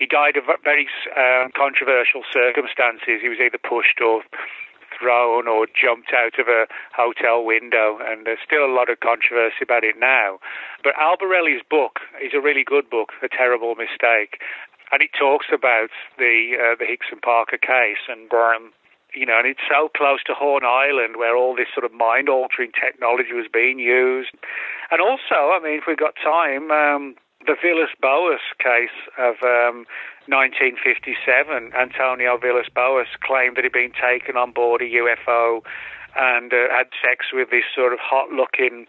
he 0.00 0.06
died 0.06 0.38
of 0.38 0.44
very 0.64 0.88
um, 1.14 1.52
controversial 1.52 2.24
circumstances. 2.32 3.20
He 3.20 3.28
was 3.28 3.36
either 3.38 3.60
pushed 3.60 4.00
or 4.00 4.24
or 5.08 5.66
jumped 5.72 6.12
out 6.12 6.38
of 6.38 6.48
a 6.48 6.66
hotel 6.94 7.44
window, 7.44 7.98
and 8.02 8.26
there's 8.26 8.42
still 8.44 8.64
a 8.64 8.72
lot 8.72 8.90
of 8.90 9.00
controversy 9.00 9.62
about 9.62 9.84
it 9.84 9.96
now. 9.98 10.38
But 10.82 10.94
Albarelli's 10.96 11.62
book 11.68 12.00
is 12.22 12.32
a 12.34 12.40
really 12.40 12.64
good 12.64 12.90
book, 12.90 13.12
A 13.22 13.28
Terrible 13.28 13.74
Mistake, 13.74 14.40
and 14.92 15.02
it 15.02 15.10
talks 15.18 15.46
about 15.52 15.90
the 16.18 16.56
uh, 16.58 16.76
the 16.78 16.86
Hickson 16.86 17.20
Parker 17.22 17.58
case 17.58 18.04
and. 18.08 18.32
Um, 18.32 18.72
you 19.12 19.26
know, 19.26 19.38
and 19.38 19.46
it's 19.48 19.66
so 19.68 19.90
close 19.96 20.22
to 20.22 20.34
Horn 20.34 20.62
Island 20.64 21.16
where 21.16 21.36
all 21.36 21.56
this 21.56 21.66
sort 21.74 21.84
of 21.84 21.92
mind 21.92 22.28
altering 22.28 22.70
technology 22.70 23.32
was 23.32 23.46
being 23.52 23.80
used. 23.80 24.30
And 24.92 25.00
also, 25.00 25.50
I 25.50 25.58
mean, 25.58 25.78
if 25.78 25.84
we've 25.88 25.98
got 25.98 26.14
time, 26.14 26.70
um, 26.70 27.16
the 27.46 27.56
Villas 27.60 27.90
Boas 28.00 28.40
case 28.58 28.94
of 29.18 29.36
um, 29.42 29.86
1957, 30.28 31.72
Antonio 31.74 32.36
Villas 32.36 32.68
Boas 32.74 33.08
claimed 33.20 33.56
that 33.56 33.64
he'd 33.64 33.72
been 33.72 33.92
taken 33.92 34.36
on 34.36 34.52
board 34.52 34.82
a 34.82 34.84
UFO 34.84 35.62
and 36.16 36.52
uh, 36.52 36.68
had 36.70 36.88
sex 37.02 37.26
with 37.32 37.50
this 37.50 37.64
sort 37.74 37.92
of 37.92 37.98
hot 37.98 38.30
looking 38.30 38.86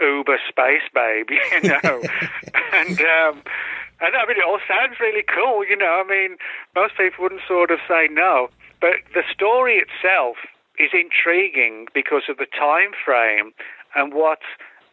uber 0.00 0.38
space 0.48 0.84
babe, 0.94 1.30
you 1.62 1.68
know. 1.68 2.02
and, 2.72 3.00
um, 3.00 3.42
and 4.00 4.16
I 4.16 4.24
mean, 4.26 4.36
it 4.36 4.44
all 4.46 4.60
sounds 4.66 4.98
really 5.00 5.24
cool, 5.24 5.64
you 5.64 5.76
know. 5.76 6.02
I 6.04 6.08
mean, 6.08 6.36
most 6.74 6.96
people 6.96 7.22
wouldn't 7.24 7.42
sort 7.46 7.70
of 7.70 7.78
say 7.88 8.08
no. 8.10 8.48
But 8.80 9.04
the 9.14 9.22
story 9.32 9.76
itself 9.76 10.36
is 10.78 10.90
intriguing 10.92 11.86
because 11.92 12.24
of 12.28 12.38
the 12.38 12.46
time 12.46 12.92
frame 13.04 13.52
and 13.94 14.14
what 14.14 14.40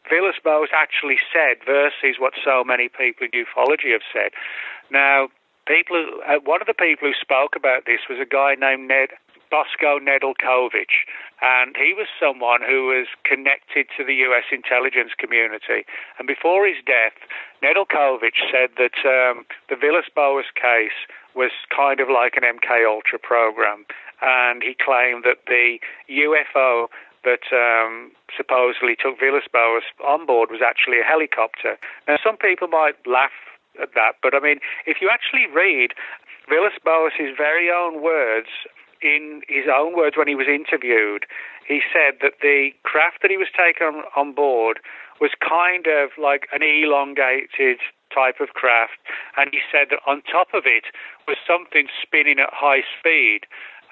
Villas 0.09 0.39
Boas 0.43 0.69
actually 0.73 1.17
said 1.31 1.57
versus 1.65 2.17
what 2.19 2.33
so 2.43 2.63
many 2.63 2.89
people 2.89 3.27
in 3.27 3.31
ufology 3.31 3.91
have 3.91 4.05
said. 4.11 4.31
Now, 4.91 5.29
people, 5.67 5.99
uh, 6.27 6.39
one 6.43 6.61
of 6.61 6.67
the 6.67 6.73
people 6.73 7.09
who 7.09 7.13
spoke 7.19 7.55
about 7.55 7.85
this 7.85 8.07
was 8.09 8.19
a 8.19 8.25
guy 8.25 8.55
named 8.55 8.87
Ned 8.87 9.09
Bosko 9.51 9.99
Nedeljkovic, 9.99 11.07
and 11.41 11.75
he 11.77 11.93
was 11.93 12.07
someone 12.19 12.61
who 12.61 12.87
was 12.87 13.07
connected 13.23 13.87
to 13.95 14.03
the 14.03 14.15
U.S. 14.27 14.43
intelligence 14.51 15.11
community. 15.17 15.85
And 16.19 16.27
before 16.27 16.67
his 16.67 16.77
death, 16.85 17.15
Nedeljkovic 17.63 18.35
said 18.51 18.75
that 18.77 18.97
um, 19.07 19.45
the 19.69 19.75
Villas 19.75 20.09
Boas 20.13 20.51
case 20.55 21.07
was 21.35 21.51
kind 21.73 21.99
of 21.99 22.09
like 22.09 22.35
an 22.35 22.43
MK 22.43 22.85
Ultra 22.87 23.19
program, 23.19 23.85
and 24.21 24.63
he 24.63 24.75
claimed 24.75 25.23
that 25.23 25.45
the 25.47 25.79
UFO 26.09 26.87
that 27.27 27.51
um, 27.51 28.15
supposedly 28.31 28.95
took 28.95 29.19
Villas 29.19 29.51
Boas 29.51 29.83
on 29.99 30.25
board 30.25 30.47
was 30.49 30.63
actually 30.63 31.03
a 31.03 31.03
helicopter. 31.03 31.75
Now, 32.07 32.15
some 32.23 32.37
people 32.39 32.71
might 32.71 32.95
laugh 33.03 33.35
at 33.81 33.91
that, 33.93 34.23
but 34.23 34.33
I 34.33 34.39
mean, 34.39 34.63
if 34.87 34.97
you 35.03 35.11
actually 35.11 35.45
read 35.51 35.91
Villas 36.47 36.79
Boas's 36.79 37.35
very 37.35 37.67
own 37.69 38.01
words 38.01 38.47
in 39.03 39.41
his 39.47 39.67
own 39.67 39.95
words 39.95 40.15
when 40.17 40.27
he 40.27 40.35
was 40.35 40.47
interviewed, 40.47 41.27
he 41.67 41.81
said 41.91 42.23
that 42.23 42.39
the 42.41 42.71
craft 42.83 43.21
that 43.21 43.29
he 43.29 43.37
was 43.37 43.51
taken 43.51 44.01
on 44.15 44.33
board 44.33 44.79
was 45.19 45.31
kind 45.43 45.85
of 45.87 46.15
like 46.17 46.47
an 46.53 46.63
elongated 46.63 47.83
type 48.13 48.39
of 48.39 48.55
craft, 48.55 48.97
and 49.35 49.51
he 49.51 49.59
said 49.71 49.91
that 49.91 49.99
on 50.07 50.23
top 50.23 50.47
of 50.53 50.63
it 50.65 50.85
was 51.27 51.35
something 51.45 51.87
spinning 52.01 52.39
at 52.39 52.49
high 52.53 52.81
speed, 52.97 53.41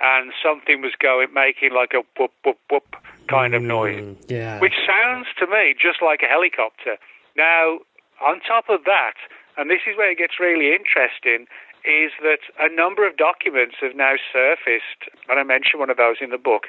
and 0.01 0.31
something 0.43 0.81
was 0.81 0.93
going 0.99 1.27
making 1.33 1.71
like 1.73 1.93
a 1.93 2.03
whoop 2.19 2.31
whoop 2.43 2.59
whoop 2.69 2.95
kind 3.27 3.55
of 3.55 3.61
noise, 3.61 4.03
mm, 4.03 4.15
yeah. 4.27 4.59
which 4.59 4.75
sounds 4.85 5.27
to 5.39 5.47
me 5.47 5.73
just 5.73 6.01
like 6.01 6.21
a 6.21 6.27
helicopter. 6.27 6.97
Now, 7.35 7.79
on 8.25 8.39
top 8.41 8.65
of 8.69 8.85
that, 8.85 9.15
and 9.57 9.69
this 9.69 9.81
is 9.87 9.97
where 9.97 10.11
it 10.11 10.17
gets 10.17 10.39
really 10.39 10.75
interesting, 10.75 11.47
is 11.85 12.11
that 12.21 12.41
a 12.59 12.73
number 12.73 13.07
of 13.07 13.17
documents 13.17 13.75
have 13.81 13.95
now 13.95 14.15
surfaced, 14.31 15.09
and 15.29 15.39
I 15.39 15.43
mention 15.43 15.79
one 15.79 15.89
of 15.89 15.97
those 15.97 16.17
in 16.21 16.29
the 16.29 16.37
book, 16.37 16.67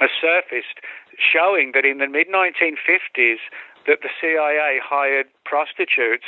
has 0.00 0.10
surfaced 0.20 0.80
showing 1.20 1.72
that 1.74 1.84
in 1.84 1.98
the 1.98 2.08
mid 2.08 2.28
1950s 2.28 3.44
that 3.86 4.00
the 4.02 4.10
CIA 4.20 4.80
hired 4.82 5.26
prostitutes 5.44 6.26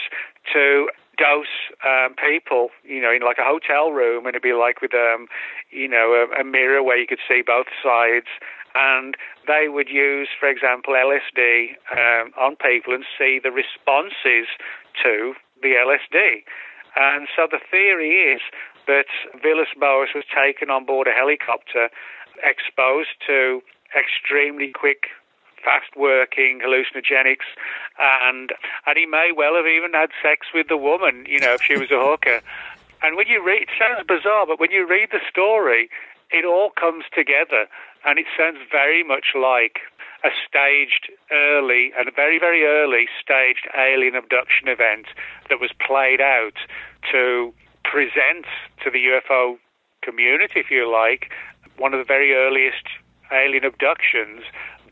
to 0.52 0.88
dose 1.18 1.70
um, 1.84 2.14
people, 2.16 2.70
you 2.84 3.00
know, 3.00 3.12
in 3.12 3.22
like 3.22 3.38
a 3.38 3.44
hotel 3.44 3.92
room, 3.92 4.24
and 4.26 4.34
it'd 4.34 4.42
be 4.42 4.54
like 4.54 4.80
with 4.80 4.94
um, 4.94 5.28
you 5.70 5.88
know, 5.88 6.12
a, 6.12 6.40
a 6.40 6.44
mirror 6.44 6.82
where 6.82 6.98
you 6.98 7.06
could 7.06 7.20
see 7.28 7.42
both 7.44 7.66
sides, 7.82 8.28
and 8.74 9.16
they 9.46 9.68
would 9.68 9.88
use, 9.88 10.28
for 10.38 10.48
example, 10.48 10.94
LSD 10.94 11.76
um, 11.92 12.32
on 12.38 12.56
people 12.56 12.94
and 12.94 13.04
see 13.18 13.40
the 13.42 13.50
responses 13.50 14.48
to 15.02 15.34
the 15.60 15.74
LSD. 15.76 16.44
And 16.96 17.28
so 17.34 17.48
the 17.50 17.60
theory 17.70 18.34
is 18.34 18.40
that 18.86 19.06
Villas-Boas 19.42 20.08
was 20.14 20.24
taken 20.28 20.70
on 20.70 20.84
board 20.84 21.06
a 21.06 21.12
helicopter, 21.12 21.88
exposed 22.42 23.16
to 23.26 23.60
extremely 23.96 24.72
quick 24.72 25.08
fast 25.62 25.96
working 25.96 26.60
hallucinogenics 26.60 27.48
and 27.98 28.52
and 28.86 28.98
he 28.98 29.06
may 29.06 29.30
well 29.34 29.54
have 29.54 29.66
even 29.66 29.92
had 29.92 30.10
sex 30.22 30.48
with 30.54 30.68
the 30.68 30.76
woman, 30.76 31.24
you 31.28 31.40
know, 31.40 31.54
if 31.54 31.62
she 31.62 31.78
was 31.78 31.90
a 31.90 32.00
hooker. 32.00 32.40
And 33.02 33.16
when 33.16 33.26
you 33.26 33.44
read 33.44 33.62
it 33.62 33.68
sounds 33.78 34.06
bizarre, 34.06 34.46
but 34.46 34.60
when 34.60 34.70
you 34.70 34.86
read 34.86 35.08
the 35.10 35.20
story, 35.28 35.88
it 36.30 36.44
all 36.44 36.70
comes 36.70 37.04
together 37.14 37.66
and 38.04 38.18
it 38.18 38.26
sounds 38.36 38.58
very 38.70 39.04
much 39.04 39.34
like 39.34 39.80
a 40.24 40.30
staged 40.46 41.10
early 41.30 41.92
and 41.98 42.08
a 42.08 42.12
very, 42.12 42.38
very 42.38 42.64
early 42.64 43.06
staged 43.20 43.68
alien 43.76 44.14
abduction 44.14 44.68
event 44.68 45.06
that 45.48 45.60
was 45.60 45.70
played 45.84 46.20
out 46.20 46.54
to 47.10 47.52
present 47.84 48.46
to 48.82 48.90
the 48.90 48.98
UFO 48.98 49.58
community, 50.02 50.60
if 50.60 50.70
you 50.70 50.90
like, 50.90 51.30
one 51.76 51.92
of 51.92 51.98
the 51.98 52.04
very 52.04 52.34
earliest 52.34 52.86
alien 53.32 53.64
abductions 53.64 54.42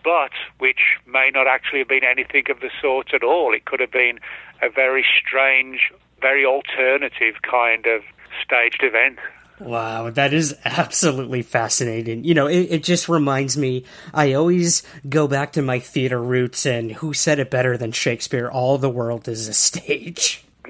but 0.03 0.33
which 0.59 0.99
may 1.07 1.31
not 1.33 1.47
actually 1.47 1.81
have 1.81 1.89
been 1.89 2.05
anything 2.05 2.45
of 2.51 2.61
the 2.61 2.71
sort 2.81 3.13
at 3.15 3.23
all. 3.23 3.55
It 3.55 3.65
could 3.65 3.81
have 3.81 3.93
been 3.93 4.19
a 4.63 4.69
very 4.69 5.05
strange, 5.21 5.93
very 6.21 6.45
alternative 6.45 7.37
kind 7.43 7.87
of 7.87 8.03
staged 8.43 8.83
event. 8.83 9.19
Wow, 9.61 10.09
that 10.09 10.33
is 10.33 10.57
absolutely 10.65 11.43
fascinating. 11.43 12.25
You 12.25 12.33
know, 12.33 12.47
it, 12.47 12.69
it, 12.71 12.83
just 12.83 13.11
reminds 13.11 13.59
me, 13.59 13.85
I 14.15 14.33
always 14.33 14.83
go 15.07 15.29
back 15.29 15.53
to 15.53 15.63
my 15.63 15.81
theater 15.81 16.21
roots 16.21 16.65
and 16.65 16.91
who 16.91 17.13
said 17.13 17.39
it 17.39 17.51
better 17.51 17.77
than 17.77 17.93
Shakespeare? 17.93 18.49
All 18.49 18.79
the 18.79 18.89
world 18.89 19.29
is 19.29 19.49
a 19.49 19.53
stage. 19.53 20.43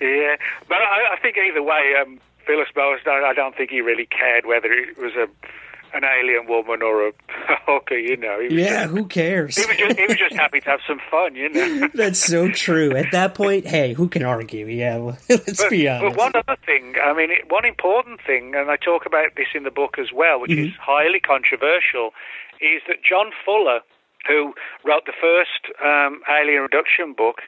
yeah, 0.00 0.36
but 0.68 0.78
I, 0.78 1.14
I, 1.14 1.18
think 1.22 1.36
either 1.38 1.62
way, 1.62 1.94
um, 2.02 2.18
Villas 2.48 2.68
Boas, 2.74 3.00
I 3.06 3.32
don't 3.34 3.56
think 3.56 3.70
he 3.70 3.80
really 3.80 4.06
cared 4.06 4.46
whether 4.46 4.72
it 4.72 4.98
was 4.98 5.12
a 5.14 5.28
an 5.94 6.02
alien 6.04 6.46
woman 6.46 6.82
or 6.82 7.08
a 7.08 7.12
hooker, 7.66 7.96
you 7.96 8.16
know. 8.16 8.38
yeah, 8.38 8.84
just, 8.84 8.94
who 8.94 9.06
cares? 9.06 9.56
He 9.56 9.66
was, 9.66 9.76
just, 9.76 9.98
he 9.98 10.06
was 10.06 10.16
just 10.16 10.34
happy 10.34 10.60
to 10.60 10.70
have 10.70 10.80
some 10.86 11.00
fun, 11.10 11.34
you 11.34 11.48
know. 11.48 11.88
That's 11.94 12.18
so 12.18 12.48
true. 12.50 12.96
At 12.96 13.12
that 13.12 13.34
point, 13.34 13.66
hey, 13.66 13.92
who 13.92 14.08
can 14.08 14.22
argue? 14.22 14.66
Yeah, 14.66 14.98
well, 14.98 15.18
let's 15.28 15.62
but, 15.62 15.70
be 15.70 15.88
honest. 15.88 16.16
But 16.16 16.18
one 16.18 16.32
other 16.34 16.60
thing, 16.64 16.94
I 17.02 17.12
mean, 17.12 17.30
one 17.48 17.64
important 17.64 18.20
thing, 18.26 18.54
and 18.54 18.70
I 18.70 18.76
talk 18.76 19.06
about 19.06 19.36
this 19.36 19.48
in 19.54 19.64
the 19.64 19.70
book 19.70 19.98
as 19.98 20.08
well, 20.12 20.40
which 20.40 20.50
mm-hmm. 20.50 20.68
is 20.68 20.74
highly 20.80 21.20
controversial, 21.20 22.10
is 22.60 22.82
that 22.88 22.98
John 23.08 23.30
Fuller, 23.44 23.80
who 24.26 24.54
wrote 24.84 25.06
the 25.06 25.16
first 25.18 25.72
um, 25.84 26.22
alien 26.28 26.64
abduction 26.64 27.14
book 27.16 27.42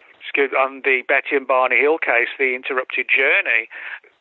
on 0.56 0.82
the 0.84 1.02
Betty 1.08 1.34
and 1.34 1.46
Barney 1.48 1.80
Hill 1.80 1.98
case, 1.98 2.28
The 2.38 2.54
Interrupted 2.54 3.06
Journey, 3.08 3.68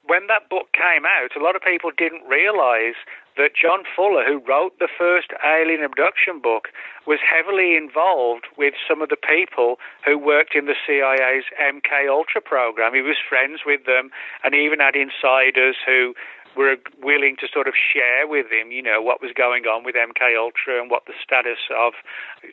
when 0.07 0.27
that 0.27 0.49
book 0.49 0.72
came 0.73 1.03
out, 1.06 1.35
a 1.35 1.44
lot 1.44 1.56
of 1.56 1.61
people 1.61 1.91
didn't 1.95 2.23
realize 2.27 2.95
that 3.38 3.55
John 3.55 3.84
Fuller, 3.95 4.26
who 4.26 4.41
wrote 4.47 4.77
the 4.80 4.89
first 4.89 5.31
alien 5.45 5.84
abduction 5.84 6.39
book, 6.41 6.69
was 7.05 7.19
heavily 7.23 7.77
involved 7.77 8.45
with 8.57 8.73
some 8.88 9.01
of 9.01 9.09
the 9.09 9.18
people 9.18 9.77
who 10.03 10.18
worked 10.18 10.55
in 10.55 10.65
the 10.65 10.76
CIA's 10.85 11.45
MK 11.61 12.09
Ultra 12.09 12.41
program. 12.41 12.93
He 12.93 13.01
was 13.01 13.18
friends 13.18 13.61
with 13.65 13.85
them, 13.85 14.11
and 14.43 14.53
he 14.53 14.65
even 14.65 14.80
had 14.80 14.95
insiders 14.95 15.77
who 15.85 16.14
were 16.57 16.76
willing 17.01 17.38
to 17.39 17.47
sort 17.53 17.68
of 17.68 17.76
share 17.77 18.27
with 18.27 18.47
him, 18.51 18.72
you 18.72 18.81
know, 18.81 18.99
what 18.99 19.22
was 19.22 19.31
going 19.31 19.65
on 19.65 19.85
with 19.85 19.95
MK 19.95 20.35
Ultra 20.35 20.81
and 20.81 20.89
what 20.89 21.05
the 21.05 21.14
status 21.22 21.69
of 21.69 21.93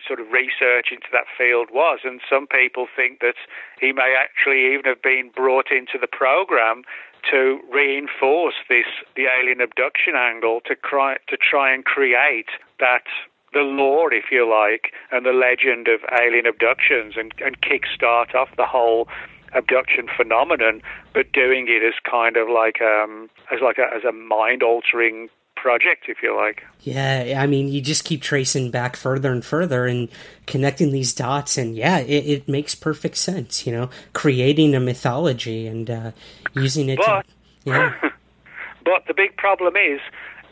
sort 0.06 0.20
of 0.20 0.28
research 0.30 0.92
into 0.92 1.08
that 1.10 1.24
field 1.36 1.68
was. 1.72 2.00
And 2.04 2.20
some 2.28 2.46
people 2.46 2.86
think 2.94 3.20
that 3.20 3.40
he 3.80 3.92
may 3.92 4.14
actually 4.14 4.74
even 4.74 4.84
have 4.84 5.00
been 5.00 5.32
brought 5.34 5.72
into 5.72 5.96
the 5.98 6.06
program 6.06 6.84
to 7.30 7.60
reinforce 7.72 8.54
this 8.68 8.86
the 9.16 9.24
alien 9.40 9.60
abduction 9.60 10.14
angle 10.16 10.60
to 10.66 10.74
try 10.74 11.16
to 11.28 11.36
try 11.36 11.72
and 11.72 11.84
create 11.84 12.48
that 12.80 13.04
the 13.52 13.60
lore, 13.60 14.12
if 14.12 14.24
you 14.32 14.50
like, 14.50 14.92
and 15.12 15.24
the 15.24 15.32
legend 15.32 15.86
of 15.86 16.00
alien 16.12 16.44
abductions 16.44 17.14
and, 17.16 17.32
and 17.38 17.60
kickstart 17.62 18.34
off 18.34 18.48
the 18.56 18.66
whole 18.66 19.06
abduction 19.52 20.08
phenomenon, 20.16 20.82
but 21.14 21.30
doing 21.32 21.66
it 21.68 21.86
as 21.86 21.94
kind 22.10 22.36
of 22.36 22.48
like 22.48 22.82
um 22.82 23.30
as 23.52 23.60
like 23.62 23.78
a, 23.78 23.94
as 23.94 24.04
a 24.04 24.12
mind 24.12 24.62
altering 24.62 25.28
project, 25.64 26.04
if 26.08 26.18
you 26.22 26.36
like. 26.36 26.62
Yeah, 26.82 27.40
I 27.42 27.46
mean, 27.46 27.68
you 27.68 27.80
just 27.80 28.04
keep 28.04 28.20
tracing 28.20 28.70
back 28.70 28.96
further 28.96 29.32
and 29.32 29.42
further 29.42 29.86
and 29.86 30.10
connecting 30.46 30.92
these 30.92 31.14
dots, 31.14 31.56
and 31.56 31.74
yeah, 31.74 32.00
it, 32.00 32.26
it 32.26 32.48
makes 32.48 32.74
perfect 32.74 33.16
sense. 33.16 33.66
You 33.66 33.72
know, 33.72 33.90
creating 34.12 34.74
a 34.74 34.80
mythology 34.80 35.66
and 35.66 35.88
uh, 35.88 36.10
using 36.52 36.90
it. 36.90 36.98
But, 36.98 37.22
to, 37.22 37.30
yeah. 37.64 37.94
but 38.84 39.06
the 39.08 39.14
big 39.14 39.38
problem 39.38 39.74
is, 39.74 40.00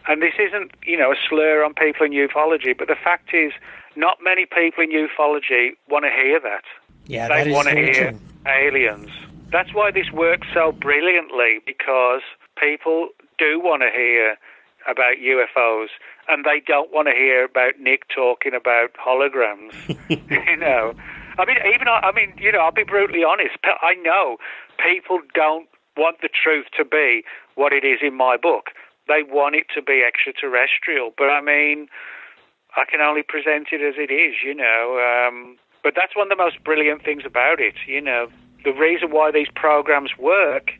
and 0.08 0.22
this 0.22 0.32
isn't 0.38 0.70
you 0.86 0.96
know 0.96 1.12
a 1.12 1.16
slur 1.28 1.62
on 1.62 1.74
people 1.74 2.06
in 2.06 2.12
ufology, 2.12 2.72
but 2.76 2.88
the 2.88 2.96
fact 2.96 3.34
is, 3.34 3.52
not 3.94 4.16
many 4.24 4.46
people 4.46 4.82
in 4.82 4.90
ufology 4.92 5.72
want 5.90 6.06
to 6.06 6.10
hear 6.10 6.40
that. 6.40 6.64
Yeah, 7.06 7.28
they 7.28 7.52
want 7.52 7.68
to 7.68 7.74
hear 7.74 8.12
true. 8.12 8.20
aliens. 8.46 9.10
That's 9.50 9.74
why 9.74 9.90
this 9.90 10.10
works 10.10 10.46
so 10.54 10.72
brilliantly 10.72 11.60
because 11.66 12.22
people 12.58 13.08
do 13.36 13.60
want 13.60 13.82
to 13.82 13.90
hear 13.94 14.38
about 14.88 15.16
UFOs, 15.22 15.88
and 16.28 16.44
they 16.44 16.62
don't 16.66 16.92
want 16.92 17.08
to 17.08 17.14
hear 17.14 17.44
about 17.44 17.78
Nick 17.80 18.08
talking 18.14 18.52
about 18.54 18.90
holograms. 18.94 19.74
you 20.08 20.56
know, 20.56 20.94
I 21.38 21.44
mean, 21.44 21.56
even 21.74 21.88
I 21.88 22.12
mean, 22.14 22.34
you 22.38 22.52
know, 22.52 22.60
I'll 22.60 22.72
be 22.72 22.84
brutally 22.84 23.24
honest. 23.24 23.56
I 23.64 23.94
know 23.94 24.36
people 24.78 25.20
don't 25.34 25.68
want 25.96 26.20
the 26.22 26.28
truth 26.28 26.66
to 26.76 26.84
be 26.84 27.22
what 27.54 27.72
it 27.72 27.84
is 27.84 27.98
in 28.02 28.14
my 28.14 28.36
book. 28.36 28.70
They 29.08 29.22
want 29.22 29.56
it 29.56 29.66
to 29.74 29.82
be 29.82 30.02
extraterrestrial, 30.06 31.12
but 31.16 31.28
I 31.28 31.40
mean, 31.40 31.88
I 32.76 32.84
can 32.88 33.00
only 33.00 33.22
present 33.22 33.68
it 33.72 33.80
as 33.80 33.94
it 33.96 34.12
is. 34.12 34.36
You 34.44 34.54
know, 34.54 34.98
um, 35.00 35.58
but 35.82 35.94
that's 35.96 36.14
one 36.16 36.30
of 36.30 36.36
the 36.36 36.42
most 36.42 36.62
brilliant 36.64 37.04
things 37.04 37.22
about 37.26 37.60
it. 37.60 37.74
You 37.86 38.00
know, 38.00 38.28
the 38.64 38.72
reason 38.72 39.10
why 39.10 39.30
these 39.30 39.48
programs 39.54 40.10
work 40.18 40.72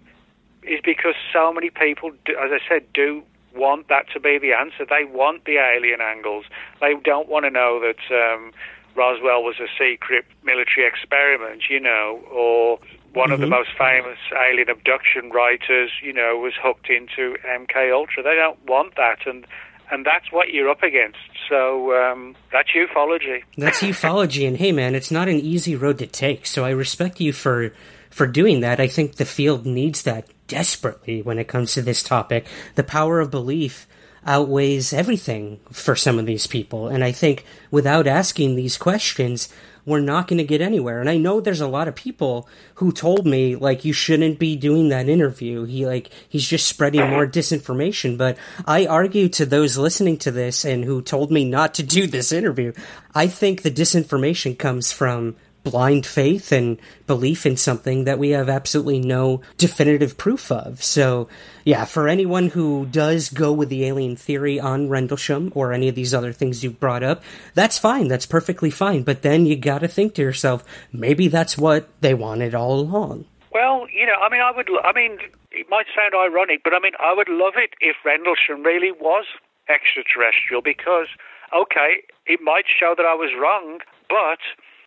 is 0.62 0.81
because 0.85 1.15
so 1.33 1.53
many 1.53 1.70
people, 1.70 2.11
do, 2.24 2.33
as 2.39 2.51
I 2.53 2.61
said, 2.69 2.87
do 2.95 3.23
want 3.55 3.89
that 3.89 4.07
to 4.15 4.20
be 4.20 4.39
the 4.39 4.53
answer. 4.53 4.85
They 4.89 5.05
want 5.05 5.45
the 5.45 5.57
alien 5.57 6.01
angles. 6.01 6.45
They 6.81 6.95
don't 7.05 7.29
want 7.29 7.45
to 7.45 7.51
know 7.51 7.81
that 7.81 8.15
um, 8.15 8.53
Roswell 8.95 9.43
was 9.43 9.57
a 9.61 9.69
secret 9.79 10.24
military 10.43 10.87
experiment, 10.87 11.65
you 11.69 11.81
know, 11.81 12.23
or 12.31 12.79
one 13.15 13.27
mm-hmm. 13.27 13.33
of 13.35 13.41
the 13.41 13.47
mm-hmm. 13.47 13.55
most 13.55 13.70
famous 13.79 14.19
alien 14.33 14.70
abduction 14.70 15.31
writers, 15.31 15.91
you 16.03 16.12
know, 16.12 16.37
was 16.37 16.55
hooked 16.61 16.89
into 16.89 17.37
MK 17.47 17.93
Ultra. 17.93 18.23
They 18.23 18.35
don't 18.35 18.59
want 18.66 18.97
that, 18.97 19.27
and 19.27 19.47
and 19.91 20.07
that's 20.07 20.33
what 20.33 20.51
you're 20.51 20.70
up 20.70 20.83
against. 20.83 21.19
So 21.49 21.95
um, 21.95 22.35
that's 22.51 22.70
ufology. 22.70 23.43
That's 23.59 23.83
ufology, 23.83 24.47
and 24.49 24.57
hey, 24.57 24.73
man, 24.73 24.95
it's 24.95 25.11
not 25.11 25.29
an 25.29 25.39
easy 25.39 25.77
road 25.77 25.99
to 25.99 26.07
take. 26.07 26.47
So 26.47 26.65
I 26.65 26.70
respect 26.70 27.20
you 27.20 27.33
for 27.33 27.74
for 28.12 28.26
doing 28.26 28.60
that. 28.60 28.78
I 28.78 28.86
think 28.86 29.16
the 29.16 29.24
field 29.24 29.66
needs 29.66 30.02
that 30.02 30.28
desperately 30.47 31.22
when 31.22 31.39
it 31.39 31.48
comes 31.48 31.74
to 31.74 31.82
this 31.82 32.02
topic. 32.02 32.47
The 32.74 32.84
power 32.84 33.20
of 33.20 33.30
belief 33.30 33.89
outweighs 34.24 34.93
everything 34.93 35.59
for 35.72 35.97
some 35.97 36.18
of 36.18 36.26
these 36.26 36.47
people. 36.47 36.89
And 36.89 37.02
I 37.02 37.10
think 37.10 37.44
without 37.70 38.06
asking 38.06 38.55
these 38.55 38.76
questions, 38.76 39.48
we're 39.84 40.01
not 40.01 40.28
going 40.28 40.39
to 40.39 40.44
get 40.44 40.60
anywhere. 40.60 41.01
And 41.01 41.10
I 41.10 41.16
know 41.16 41.40
there's 41.40 41.60
a 41.60 41.66
lot 41.66 41.89
of 41.89 41.97
people 41.97 42.48
who 42.76 42.93
told 42.93 43.26
me 43.26 43.56
like 43.56 43.84
you 43.84 43.93
shouldn't 43.93 44.39
be 44.39 44.55
doing 44.55 44.90
that 44.90 45.09
interview. 45.09 45.64
He 45.64 45.86
like 45.86 46.10
he's 46.28 46.47
just 46.47 46.68
spreading 46.68 47.09
more 47.10 47.26
disinformation. 47.26 48.16
But 48.16 48.39
I 48.64 48.86
argue 48.86 49.28
to 49.30 49.47
those 49.47 49.76
listening 49.76 50.18
to 50.18 50.30
this 50.30 50.64
and 50.64 50.84
who 50.84 51.02
told 51.02 51.32
me 51.32 51.44
not 51.44 51.74
to 51.74 51.82
do 51.82 52.06
this 52.06 52.30
interview. 52.30 52.72
I 53.14 53.26
think 53.26 53.62
the 53.62 53.70
disinformation 53.72 54.56
comes 54.56 54.93
from 54.93 55.34
blind 55.64 56.05
faith 56.06 56.52
and 56.52 56.78
belief 57.06 57.47
in 57.47 57.56
something 57.56 58.05
that 58.05 58.18
we 58.18 58.30
have 58.30 58.48
absolutely 58.48 59.01
no 59.01 59.40
definitive 59.59 60.16
proof 60.16 60.51
of. 60.51 60.82
So, 60.82 61.28
yeah, 61.64 61.84
for 61.84 62.09
anyone 62.09 62.48
who 62.48 62.86
does 62.86 63.28
go 63.28 63.52
with 63.52 63.68
the 63.68 63.84
alien 63.86 64.16
theory 64.16 64.59
on 64.59 64.89
Rendlesham 64.89 65.52
or 65.55 65.72
any 65.72 65.89
of 65.89 65.94
these 65.94 66.14
other 66.14 66.32
things 66.32 66.64
you've 66.64 66.80
brought 66.80 67.02
up, 67.02 67.22
that's 67.55 67.78
fine. 67.78 68.09
That's 68.09 68.26
perfectly 68.26 68.70
fine. 68.70 69.02
But 69.02 69.22
then 69.22 69.47
you 69.47 69.56
got 69.56 69.78
to 69.78 69.89
think 69.89 70.14
to 70.14 70.22
yourself, 70.22 70.64
maybe 70.93 71.28
that's 71.28 71.56
what 71.56 71.89
they 72.01 72.14
wanted 72.14 72.55
all 72.55 72.80
along. 72.80 73.26
Well, 73.52 73.86
you 73.93 74.06
know, 74.06 74.16
I 74.20 74.30
mean, 74.30 74.40
I 74.40 74.51
would, 74.51 74.68
I 74.82 74.93
mean, 74.93 75.18
it 75.51 75.66
might 75.68 75.86
sound 75.94 76.14
ironic, 76.14 76.62
but 76.64 76.72
I 76.72 76.80
mean, 76.80 76.94
I 76.98 77.14
would 77.14 77.28
love 77.28 77.55
it 77.56 77.74
if 77.80 77.97
Rendlesham 78.05 78.62
really 78.62 78.90
was 78.90 79.26
extraterrestrial 79.68 80.62
because, 80.62 81.06
okay, 81.55 82.02
it 82.26 82.40
might 82.43 82.64
show 82.66 82.94
that 82.97 83.05
I 83.05 83.14
was 83.14 83.30
wrong, 83.39 83.80
but 84.09 84.40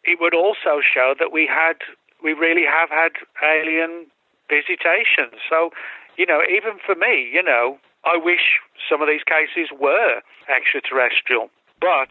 it 0.05 0.19
would 0.19 0.33
also 0.33 0.81
show 0.81 1.15
that 1.19 1.31
we 1.31 1.47
had, 1.47 1.77
we 2.23 2.33
really 2.33 2.65
have 2.65 2.89
had 2.89 3.13
alien 3.43 4.07
visitations. 4.49 5.41
So, 5.49 5.71
you 6.17 6.25
know, 6.25 6.41
even 6.49 6.77
for 6.85 6.95
me, 6.95 7.29
you 7.31 7.43
know, 7.43 7.77
I 8.05 8.17
wish 8.17 8.61
some 8.89 9.01
of 9.01 9.07
these 9.07 9.23
cases 9.25 9.69
were 9.73 10.21
extraterrestrial. 10.47 11.49
But, 11.81 12.09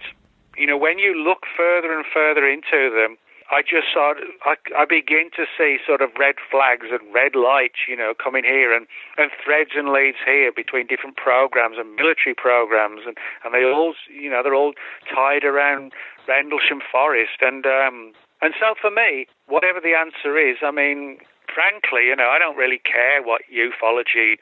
you 0.56 0.66
know, 0.66 0.76
when 0.76 0.98
you 0.98 1.14
look 1.14 1.46
further 1.56 1.96
and 1.96 2.04
further 2.12 2.46
into 2.46 2.90
them, 2.90 3.16
I 3.54 3.62
just 3.62 3.86
saw, 3.94 4.18
I, 4.42 4.58
I 4.74 4.82
begin 4.82 5.30
to 5.38 5.46
see 5.54 5.78
sort 5.86 6.02
of 6.02 6.10
red 6.18 6.42
flags 6.50 6.90
and 6.90 7.14
red 7.14 7.38
lights, 7.38 7.86
you 7.86 7.94
know, 7.94 8.10
coming 8.10 8.42
here 8.42 8.74
and, 8.74 8.90
and 9.14 9.30
threads 9.38 9.78
and 9.78 9.94
leads 9.94 10.18
here 10.26 10.50
between 10.50 10.90
different 10.90 11.14
programs 11.14 11.78
and 11.78 11.94
military 11.94 12.34
programs. 12.34 13.06
And, 13.06 13.14
and 13.46 13.54
they 13.54 13.62
all, 13.62 13.94
you 14.10 14.26
know, 14.28 14.42
they're 14.42 14.58
all 14.58 14.74
tied 15.06 15.44
around 15.46 15.94
Rendlesham 16.26 16.82
Forest. 16.82 17.46
And, 17.46 17.62
um, 17.62 18.10
and 18.42 18.58
so 18.58 18.74
for 18.74 18.90
me, 18.90 19.30
whatever 19.46 19.78
the 19.78 19.94
answer 19.94 20.34
is, 20.34 20.58
I 20.58 20.74
mean, 20.74 21.22
frankly, 21.46 22.10
you 22.10 22.16
know, 22.18 22.34
I 22.34 22.42
don't 22.42 22.58
really 22.58 22.82
care 22.82 23.22
what 23.22 23.46
ufology 23.46 24.34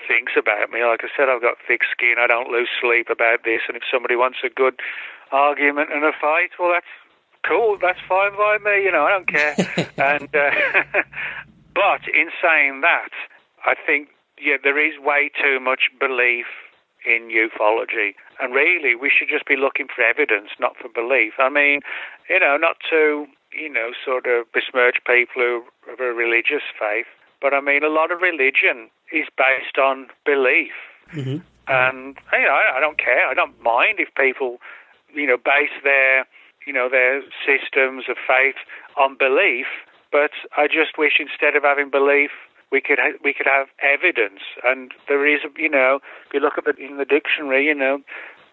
thinks 0.00 0.32
about 0.32 0.72
me. 0.72 0.80
Like 0.80 1.04
I 1.04 1.12
said, 1.12 1.28
I've 1.28 1.44
got 1.44 1.60
thick 1.60 1.84
skin. 1.92 2.16
I 2.16 2.26
don't 2.26 2.48
lose 2.48 2.72
sleep 2.80 3.12
about 3.12 3.44
this. 3.44 3.68
And 3.68 3.76
if 3.76 3.84
somebody 3.84 4.16
wants 4.16 4.40
a 4.40 4.48
good 4.48 4.80
argument 5.28 5.92
and 5.92 6.08
a 6.08 6.16
fight, 6.16 6.56
well, 6.56 6.72
that's 6.72 6.88
cool. 7.46 7.78
That's 7.80 7.98
fine 8.08 8.36
by 8.36 8.58
me. 8.58 8.84
You 8.84 8.92
know, 8.92 9.04
I 9.04 9.10
don't 9.10 9.28
care. 9.28 9.54
and 9.98 10.28
uh, 10.34 11.00
but 11.74 12.02
in 12.12 12.30
saying 12.42 12.80
that, 12.82 13.10
I 13.64 13.74
think 13.74 14.08
yeah, 14.40 14.56
there 14.62 14.78
is 14.78 14.98
way 15.00 15.30
too 15.40 15.60
much 15.60 15.88
belief 15.98 16.46
in 17.06 17.30
ufology, 17.30 18.14
and 18.40 18.52
really, 18.52 18.94
we 18.96 19.10
should 19.10 19.28
just 19.28 19.46
be 19.46 19.56
looking 19.56 19.86
for 19.94 20.02
evidence, 20.02 20.50
not 20.58 20.76
for 20.76 20.88
belief. 20.88 21.34
I 21.38 21.48
mean, 21.48 21.80
you 22.28 22.40
know, 22.40 22.56
not 22.56 22.76
to 22.90 23.26
you 23.52 23.72
know 23.72 23.92
sort 24.04 24.26
of 24.26 24.50
besmirch 24.52 24.96
people 25.06 25.40
who 25.40 25.62
have 25.88 26.00
a 26.00 26.12
religious 26.12 26.66
faith, 26.78 27.06
but 27.40 27.54
I 27.54 27.60
mean, 27.60 27.84
a 27.84 27.88
lot 27.88 28.10
of 28.10 28.20
religion 28.20 28.90
is 29.12 29.26
based 29.36 29.78
on 29.78 30.08
belief. 30.24 30.72
Mm-hmm. 31.14 31.38
And 31.68 32.16
you 32.32 32.46
know, 32.46 32.54
I, 32.54 32.78
I 32.78 32.80
don't 32.80 32.98
care. 32.98 33.26
I 33.26 33.34
don't 33.34 33.60
mind 33.62 33.98
if 33.98 34.08
people, 34.14 34.58
you 35.14 35.26
know, 35.26 35.36
base 35.36 35.74
their 35.82 36.26
you 36.66 36.72
know, 36.72 36.88
their 36.90 37.22
systems 37.46 38.04
of 38.08 38.16
faith 38.26 38.56
on 38.96 39.16
belief. 39.16 39.66
But 40.12 40.32
I 40.56 40.66
just 40.66 40.98
wish 40.98 41.14
instead 41.18 41.56
of 41.56 41.62
having 41.62 41.90
belief, 41.90 42.30
we 42.70 42.80
could 42.80 42.98
ha- 42.98 43.18
we 43.22 43.32
could 43.32 43.46
have 43.46 43.68
evidence. 43.80 44.40
And 44.64 44.92
there 45.08 45.26
is, 45.26 45.40
you 45.56 45.68
know, 45.68 46.00
if 46.26 46.34
you 46.34 46.40
look 46.40 46.58
at 46.58 46.64
the 46.64 46.74
in 46.76 46.98
the 46.98 47.04
dictionary, 47.04 47.66
you 47.66 47.74
know, 47.74 48.00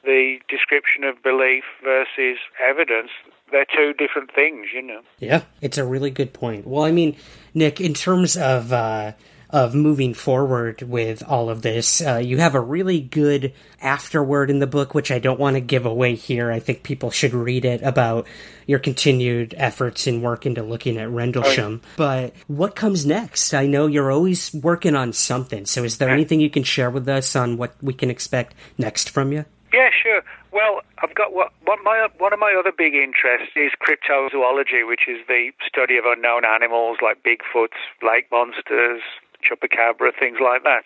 the 0.04 0.38
description 0.50 1.04
of 1.04 1.22
belief 1.24 1.64
versus 1.84 2.38
evidence, 2.62 3.10
they're 3.52 3.66
two 3.66 3.94
different 3.94 4.34
things, 4.34 4.68
you 4.74 4.82
know. 4.82 5.02
Yeah, 5.20 5.44
it's 5.62 5.78
a 5.78 5.86
really 5.86 6.12
good 6.12 6.34
point. 6.34 6.68
Well, 6.68 6.84
I 6.84 6.92
mean, 6.92 7.16
Nick, 7.54 7.80
in 7.80 7.94
terms 7.94 8.36
of 8.36 8.74
uh, 8.74 9.14
of 9.54 9.76
moving 9.76 10.16
forward 10.16 10.82
with 10.82 11.22
all 11.22 11.48
of 11.48 11.62
this. 11.62 12.02
Uh, 12.02 12.18
you 12.18 12.40
have 12.40 12.56
a 12.56 12.60
really 12.60 13.00
good 13.00 13.54
afterword 13.80 14.50
in 14.50 14.58
the 14.58 14.66
book, 14.66 14.96
which 14.96 15.12
I 15.12 15.20
don't 15.20 15.40
want 15.40 15.56
to 15.56 15.62
give 15.62 15.86
away 15.86 16.16
here. 16.16 16.52
I 16.52 16.60
think 16.60 16.82
people 16.82 17.12
should 17.12 17.36
read 17.36 17.64
it 17.64 17.84
about 17.84 18.28
your 18.66 18.80
continued 18.80 19.54
efforts 19.56 20.08
and 20.08 20.24
work 20.24 20.48
into 20.48 20.64
looking 20.64 20.98
at 20.98 21.10
Rendlesham. 21.10 21.82
But 21.98 22.34
what 22.48 22.76
comes 22.76 23.06
next? 23.06 23.54
I 23.54 23.68
know 23.68 23.86
you're 23.86 24.12
always 24.12 24.52
working 24.56 24.96
on 24.96 25.14
something. 25.14 25.68
So 25.68 25.84
is 25.84 26.00
there 26.00 26.10
anything 26.10 26.40
you 26.40 26.50
can 26.50 26.64
share 26.64 26.90
with 26.90 27.08
us 27.08 27.36
on 27.36 27.58
what 27.58 27.76
we 27.80 27.94
can 27.94 28.10
expect 28.10 28.56
next 28.80 29.12
from 29.12 29.32
you? 29.32 29.46
Yeah, 29.72 29.90
sure. 30.02 30.22
Well, 30.52 30.82
I've 31.04 31.14
got 31.14 31.34
what, 31.34 31.52
what 31.66 31.80
my 31.84 32.08
one 32.20 32.32
of 32.32 32.40
my 32.40 32.56
other 32.58 32.72
big 32.76 32.94
interests 32.94 33.54
is 33.56 33.72
cryptozoology, 33.82 34.88
which 34.88 35.08
is 35.08 35.18
the 35.28 35.50
study 35.68 35.98
of 35.98 36.06
unknown 36.06 36.46
animals 36.46 36.98
like 37.02 37.24
Bigfoots, 37.24 37.78
lake 38.02 38.28
monsters, 38.32 39.02
chupacabra, 39.44 40.12
things 40.18 40.38
like 40.42 40.64
that. 40.64 40.84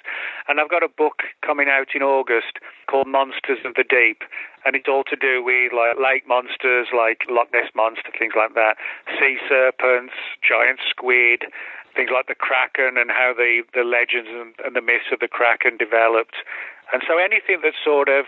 And 0.48 0.60
I've 0.60 0.70
got 0.70 0.84
a 0.84 0.90
book 0.90 1.24
coming 1.46 1.68
out 1.70 1.94
in 1.94 2.02
August 2.02 2.60
called 2.88 3.08
Monsters 3.08 3.60
of 3.64 3.76
the 3.76 3.86
Deep, 3.88 4.24
and 4.66 4.76
it's 4.76 4.88
all 4.90 5.04
to 5.06 5.16
do 5.16 5.44
with 5.44 5.72
like 5.72 5.98
lake 6.02 6.28
monsters, 6.28 6.88
like 6.96 7.24
Loch 7.30 7.48
Ness 7.54 7.70
monster, 7.76 8.10
things 8.18 8.34
like 8.36 8.54
that, 8.56 8.76
sea 9.20 9.38
serpents, 9.48 10.14
giant 10.42 10.80
squid, 10.90 11.46
things 11.96 12.10
like 12.14 12.28
the 12.28 12.36
kraken, 12.36 12.98
and 12.98 13.12
how 13.12 13.34
the 13.38 13.62
the 13.74 13.84
legends 13.84 14.30
and, 14.30 14.54
and 14.66 14.76
the 14.76 14.82
myths 14.82 15.14
of 15.14 15.20
the 15.20 15.28
kraken 15.28 15.78
developed. 15.78 16.42
And 16.94 17.04
so 17.06 17.18
anything 17.18 17.60
that's 17.64 17.80
sort 17.84 18.08
of 18.08 18.26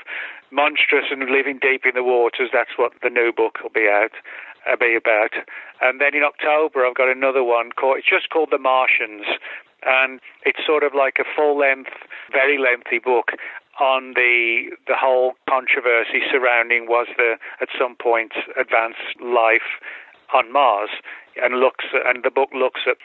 monstrous 0.52 1.06
and 1.12 1.24
living 1.30 1.60
deep 1.62 1.86
in 1.86 1.96
the 1.96 2.04
waters, 2.04 2.50
that's 2.52 2.76
what 2.76 2.92
the 3.02 3.10
new 3.10 3.32
book 3.32 3.60
will 3.64 3.70
be 3.70 3.88
out, 3.88 4.12
be 4.78 4.96
about. 4.96 5.34
And 5.82 6.02
then 6.02 6.14
in 6.14 6.24
October, 6.24 6.86
I've 6.86 6.96
got 6.96 7.10
another 7.10 7.44
one 7.44 7.72
called, 7.72 7.98
it's 8.00 8.10
just 8.10 8.30
called 8.30 8.50
The 8.52 8.60
Martians 8.60 9.26
and 9.84 10.20
it's 10.46 10.60
sort 10.66 10.84
of 10.84 10.94
like 10.94 11.18
a 11.20 11.24
full 11.36 11.58
length, 11.58 11.92
very 12.32 12.58
lengthy 12.58 13.00
book 13.00 13.32
on 13.80 14.14
the 14.14 14.76
the 14.88 14.96
whole 14.96 15.34
controversy 15.50 16.20
surrounding 16.30 16.88
was 16.88 17.08
there 17.18 17.40
at 17.62 17.70
some 17.78 17.96
point 17.96 18.34
advanced 18.60 19.16
life 19.24 19.80
on 20.34 20.52
Mars, 20.52 20.90
and 21.42 21.60
looks 21.60 21.86
and 21.94 22.24
the 22.24 22.32
book 22.32 22.50
looks 22.54 22.82
at 22.88 22.98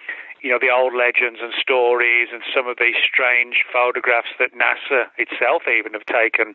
you 0.42 0.50
know 0.50 0.58
the 0.60 0.68
old 0.68 0.92
legends 0.92 1.38
and 1.40 1.54
stories 1.54 2.28
and 2.32 2.42
some 2.54 2.66
of 2.66 2.76
these 2.78 2.98
strange 3.00 3.64
photographs 3.72 4.34
that 4.38 4.52
NASA 4.52 5.06
itself 5.16 5.62
even 5.70 5.94
have 5.94 6.04
taken, 6.04 6.54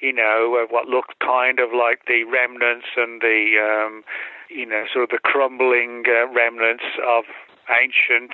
you 0.00 0.12
know, 0.12 0.66
what 0.70 0.88
looked 0.88 1.20
kind 1.20 1.60
of 1.60 1.70
like 1.70 2.06
the 2.08 2.24
remnants 2.24 2.88
and 2.96 3.20
the 3.20 3.60
um, 3.60 4.02
you 4.50 4.66
know 4.66 4.84
sort 4.92 5.04
of 5.04 5.10
the 5.10 5.18
crumbling 5.18 6.04
uh, 6.08 6.26
remnants 6.32 6.84
of 7.06 7.24
ancient 7.68 8.32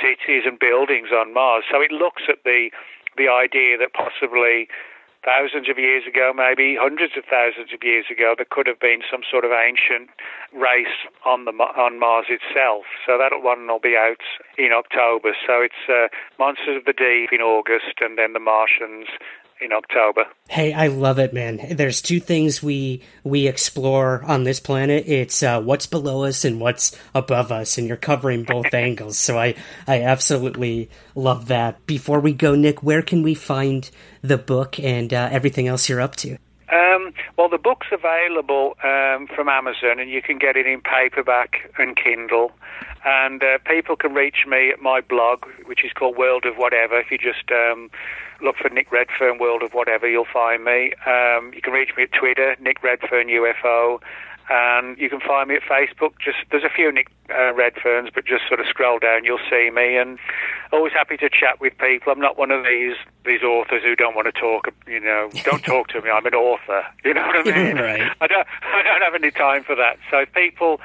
cities 0.00 0.44
and 0.46 0.58
buildings 0.58 1.08
on 1.12 1.34
Mars. 1.34 1.64
So 1.70 1.80
it 1.80 1.92
looks 1.92 2.22
at 2.28 2.44
the 2.44 2.70
the 3.16 3.28
idea 3.28 3.76
that 3.76 3.92
possibly 3.92 4.68
thousands 5.24 5.68
of 5.68 5.78
years 5.78 6.04
ago, 6.08 6.32
maybe 6.34 6.76
hundreds 6.80 7.12
of 7.16 7.24
thousands 7.28 7.72
of 7.74 7.84
years 7.84 8.06
ago, 8.10 8.34
there 8.36 8.48
could 8.48 8.66
have 8.66 8.80
been 8.80 9.02
some 9.10 9.20
sort 9.28 9.44
of 9.44 9.52
ancient 9.52 10.08
race 10.52 11.04
on 11.26 11.44
the 11.44 11.52
on 11.52 11.98
Mars 11.98 12.26
itself. 12.28 12.84
So 13.04 13.18
that 13.18 13.32
one 13.36 13.66
will 13.66 13.80
be 13.80 13.96
out 13.96 14.24
in 14.56 14.72
October. 14.72 15.36
So 15.46 15.60
it's 15.60 15.84
uh, 15.88 16.08
Monsters 16.38 16.78
of 16.78 16.84
the 16.84 16.96
Deep 16.96 17.32
in 17.32 17.40
August, 17.40 18.00
and 18.00 18.16
then 18.16 18.32
The 18.32 18.40
Martians 18.40 19.08
in 19.60 19.72
October. 19.72 20.24
Hey, 20.48 20.72
I 20.72 20.88
love 20.88 21.18
it, 21.18 21.32
man. 21.32 21.60
There's 21.72 22.02
two 22.02 22.20
things 22.20 22.62
we 22.62 23.02
we 23.24 23.46
explore 23.46 24.22
on 24.24 24.44
this 24.44 24.60
planet. 24.60 25.04
It's 25.06 25.42
uh, 25.42 25.60
what's 25.60 25.86
below 25.86 26.24
us 26.24 26.44
and 26.44 26.60
what's 26.60 26.96
above 27.14 27.52
us, 27.52 27.78
and 27.78 27.86
you're 27.86 27.96
covering 27.96 28.44
both 28.44 28.72
angles. 28.74 29.18
So 29.18 29.38
I 29.38 29.54
I 29.86 30.02
absolutely 30.02 30.90
love 31.14 31.48
that. 31.48 31.86
Before 31.86 32.20
we 32.20 32.32
go, 32.32 32.54
Nick, 32.54 32.82
where 32.82 33.02
can 33.02 33.22
we 33.22 33.34
find 33.34 33.90
the 34.22 34.38
book 34.38 34.78
and 34.80 35.12
uh, 35.12 35.28
everything 35.30 35.68
else 35.68 35.88
you're 35.88 36.00
up 36.00 36.16
to? 36.16 36.38
Um, 36.72 37.12
well, 37.36 37.48
the 37.48 37.58
book's 37.58 37.88
available 37.90 38.76
um, 38.84 39.26
from 39.26 39.48
Amazon, 39.48 39.98
and 39.98 40.08
you 40.10 40.22
can 40.22 40.38
get 40.38 40.56
it 40.56 40.66
in 40.66 40.80
paperback 40.80 41.70
and 41.78 41.96
Kindle. 41.96 42.52
And 43.04 43.42
uh, 43.42 43.58
people 43.66 43.96
can 43.96 44.14
reach 44.14 44.44
me 44.46 44.70
at 44.70 44.80
my 44.80 45.00
blog, 45.00 45.46
which 45.64 45.84
is 45.84 45.92
called 45.92 46.16
World 46.16 46.44
of 46.44 46.56
Whatever. 46.56 47.00
If 47.00 47.10
you 47.10 47.18
just 47.18 47.50
um, 47.50 47.90
look 48.40 48.56
for 48.56 48.68
Nick 48.68 48.92
Redfern 48.92 49.38
World 49.38 49.62
of 49.62 49.72
Whatever, 49.72 50.08
you'll 50.08 50.26
find 50.30 50.64
me. 50.64 50.92
Um, 51.06 51.52
you 51.54 51.62
can 51.62 51.72
reach 51.72 51.90
me 51.96 52.04
at 52.04 52.12
Twitter, 52.12 52.56
Nick 52.60 52.82
Redfern 52.82 53.28
UFO, 53.28 54.00
and 54.50 54.98
you 54.98 55.08
can 55.08 55.20
find 55.20 55.48
me 55.48 55.54
at 55.54 55.62
Facebook. 55.62 56.18
Just 56.22 56.38
there's 56.50 56.64
a 56.64 56.68
few 56.68 56.90
Nick 56.92 57.06
uh, 57.30 57.54
Redferns, 57.54 58.12
but 58.12 58.24
just 58.26 58.42
sort 58.48 58.58
of 58.60 58.66
scroll 58.66 58.98
down, 58.98 59.24
you'll 59.24 59.38
see 59.48 59.70
me. 59.70 59.96
And 59.96 60.18
always 60.72 60.92
happy 60.92 61.16
to 61.18 61.30
chat 61.30 61.60
with 61.60 61.78
people. 61.78 62.12
I'm 62.12 62.20
not 62.20 62.36
one 62.36 62.50
of 62.50 62.64
these 62.64 62.96
these 63.24 63.42
authors 63.42 63.82
who 63.82 63.94
don't 63.94 64.14
want 64.16 64.26
to 64.26 64.38
talk. 64.38 64.68
You 64.86 65.00
know, 65.00 65.30
don't 65.44 65.62
talk 65.64 65.88
to 65.88 66.02
me. 66.02 66.10
I'm 66.10 66.26
an 66.26 66.34
author. 66.34 66.84
You 67.04 67.14
know 67.14 67.26
what 67.26 67.46
I 67.48 67.52
mean? 67.64 67.76
right. 67.76 68.10
I 68.20 68.26
don't 68.26 68.46
I 68.62 68.82
don't 68.82 69.02
have 69.02 69.14
any 69.14 69.30
time 69.30 69.62
for 69.64 69.76
that. 69.76 69.98
So 70.10 70.26
people 70.34 70.80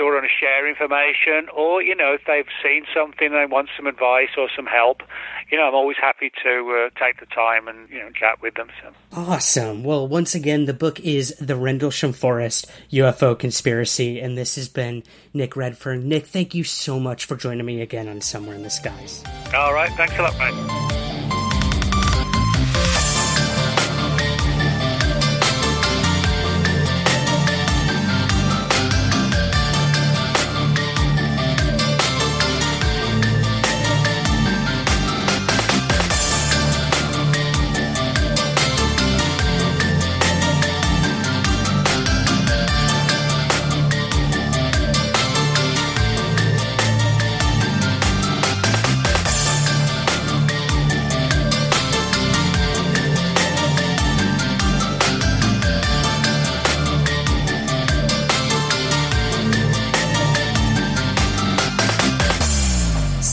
of 0.00 0.14
want 0.14 0.24
to 0.24 0.44
share 0.44 0.68
information, 0.68 1.48
or 1.54 1.82
you 1.82 1.94
know, 1.94 2.12
if 2.12 2.22
they've 2.26 2.46
seen 2.62 2.84
something 2.94 3.28
and 3.28 3.34
they 3.34 3.46
want 3.46 3.68
some 3.76 3.86
advice 3.86 4.30
or 4.36 4.48
some 4.54 4.66
help, 4.66 5.02
you 5.50 5.58
know, 5.58 5.64
I'm 5.68 5.74
always 5.74 5.96
happy 6.00 6.30
to 6.42 6.86
uh, 6.86 6.98
take 6.98 7.20
the 7.20 7.26
time 7.26 7.68
and 7.68 7.88
you 7.88 7.98
know 7.98 8.10
chat 8.10 8.42
with 8.42 8.54
them. 8.54 8.68
So. 8.82 8.92
Awesome. 9.12 9.84
Well, 9.84 10.06
once 10.06 10.34
again, 10.34 10.66
the 10.66 10.74
book 10.74 11.00
is 11.00 11.34
The 11.40 11.56
Rendlesham 11.56 12.12
Forest 12.12 12.70
UFO 12.92 13.38
Conspiracy, 13.38 14.20
and 14.20 14.36
this 14.36 14.56
has 14.56 14.68
been 14.68 15.02
Nick 15.32 15.56
Redfern. 15.56 16.08
Nick, 16.08 16.26
thank 16.26 16.54
you 16.54 16.64
so 16.64 16.98
much 17.00 17.24
for 17.24 17.36
joining 17.36 17.66
me 17.66 17.80
again 17.80 18.08
on 18.08 18.20
Somewhere 18.20 18.54
in 18.54 18.62
the 18.62 18.70
Skies. 18.70 19.24
All 19.54 19.72
right. 19.72 19.90
Thanks 19.92 20.14
a 20.18 20.22
lot, 20.22 20.36
mate. 20.38 21.05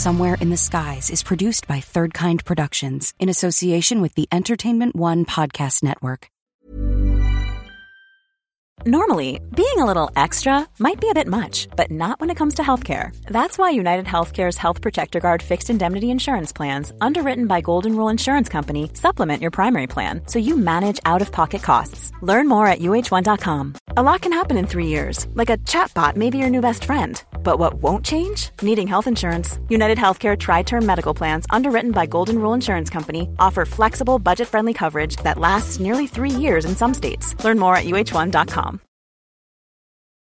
Somewhere 0.04 0.36
in 0.42 0.50
the 0.50 0.58
Skies 0.58 1.10
is 1.10 1.24
produced 1.24 1.66
by 1.66 1.80
Third 1.80 2.14
Kind 2.14 2.44
Productions 2.44 3.14
in 3.20 3.30
association 3.30 4.02
with 4.02 4.16
the 4.16 4.28
Entertainment 4.34 4.98
One 4.98 5.24
Podcast 5.24 5.82
Network. 5.82 6.33
Normally, 8.86 9.40
being 9.56 9.80
a 9.80 9.86
little 9.86 10.12
extra 10.14 10.68
might 10.78 11.00
be 11.00 11.10
a 11.10 11.14
bit 11.14 11.26
much, 11.26 11.70
but 11.78 11.90
not 11.90 12.20
when 12.20 12.30
it 12.30 12.36
comes 12.36 12.56
to 12.56 12.62
healthcare. 12.64 13.16
That's 13.28 13.58
why 13.58 13.70
United 13.70 14.06
Healthcare's 14.06 14.58
Health 14.58 14.82
Protector 14.82 15.22
Guard 15.22 15.42
fixed 15.42 15.70
indemnity 15.70 16.12
insurance 16.12 16.52
plans, 16.52 16.92
underwritten 17.00 17.48
by 17.48 17.62
Golden 17.62 17.96
Rule 17.96 18.10
Insurance 18.10 18.50
Company, 18.50 18.92
supplement 18.94 19.42
your 19.42 19.52
primary 19.52 19.88
plan 19.88 20.28
so 20.28 20.38
you 20.38 20.58
manage 20.58 21.00
out 21.06 21.22
of 21.22 21.32
pocket 21.32 21.62
costs. 21.64 22.12
Learn 22.22 22.50
more 22.50 22.68
at 22.68 22.80
uh1.com. 22.80 23.76
A 23.96 24.04
lot 24.04 24.20
can 24.20 24.34
happen 24.34 24.58
in 24.58 24.68
three 24.68 24.88
years, 24.88 25.28
like 25.34 25.50
a 25.50 25.58
chatbot 25.60 26.18
may 26.18 26.30
be 26.30 26.38
your 26.38 26.50
new 26.50 26.60
best 26.60 26.84
friend. 26.84 27.24
But 27.42 27.60
what 27.60 27.76
won't 27.76 28.06
change? 28.06 28.50
Needing 28.62 28.88
health 28.90 29.08
insurance. 29.08 29.60
United 29.70 29.98
Healthcare 29.98 30.38
Tri 30.38 30.62
Term 30.62 30.86
Medical 30.86 31.14
Plans, 31.14 31.46
underwritten 31.52 31.92
by 31.92 32.06
Golden 32.06 32.38
Rule 32.38 32.54
Insurance 32.54 32.90
Company, 32.90 33.30
offer 33.40 33.64
flexible, 33.64 34.20
budget 34.20 34.50
friendly 34.50 34.74
coverage 34.74 35.16
that 35.24 35.38
lasts 35.38 35.80
nearly 35.80 36.06
three 36.06 36.32
years 36.32 36.66
in 36.66 36.76
some 36.76 36.94
states. 36.94 37.34
Learn 37.46 37.60
more 37.60 37.78
at 37.78 37.86
uh1.com. 37.86 38.73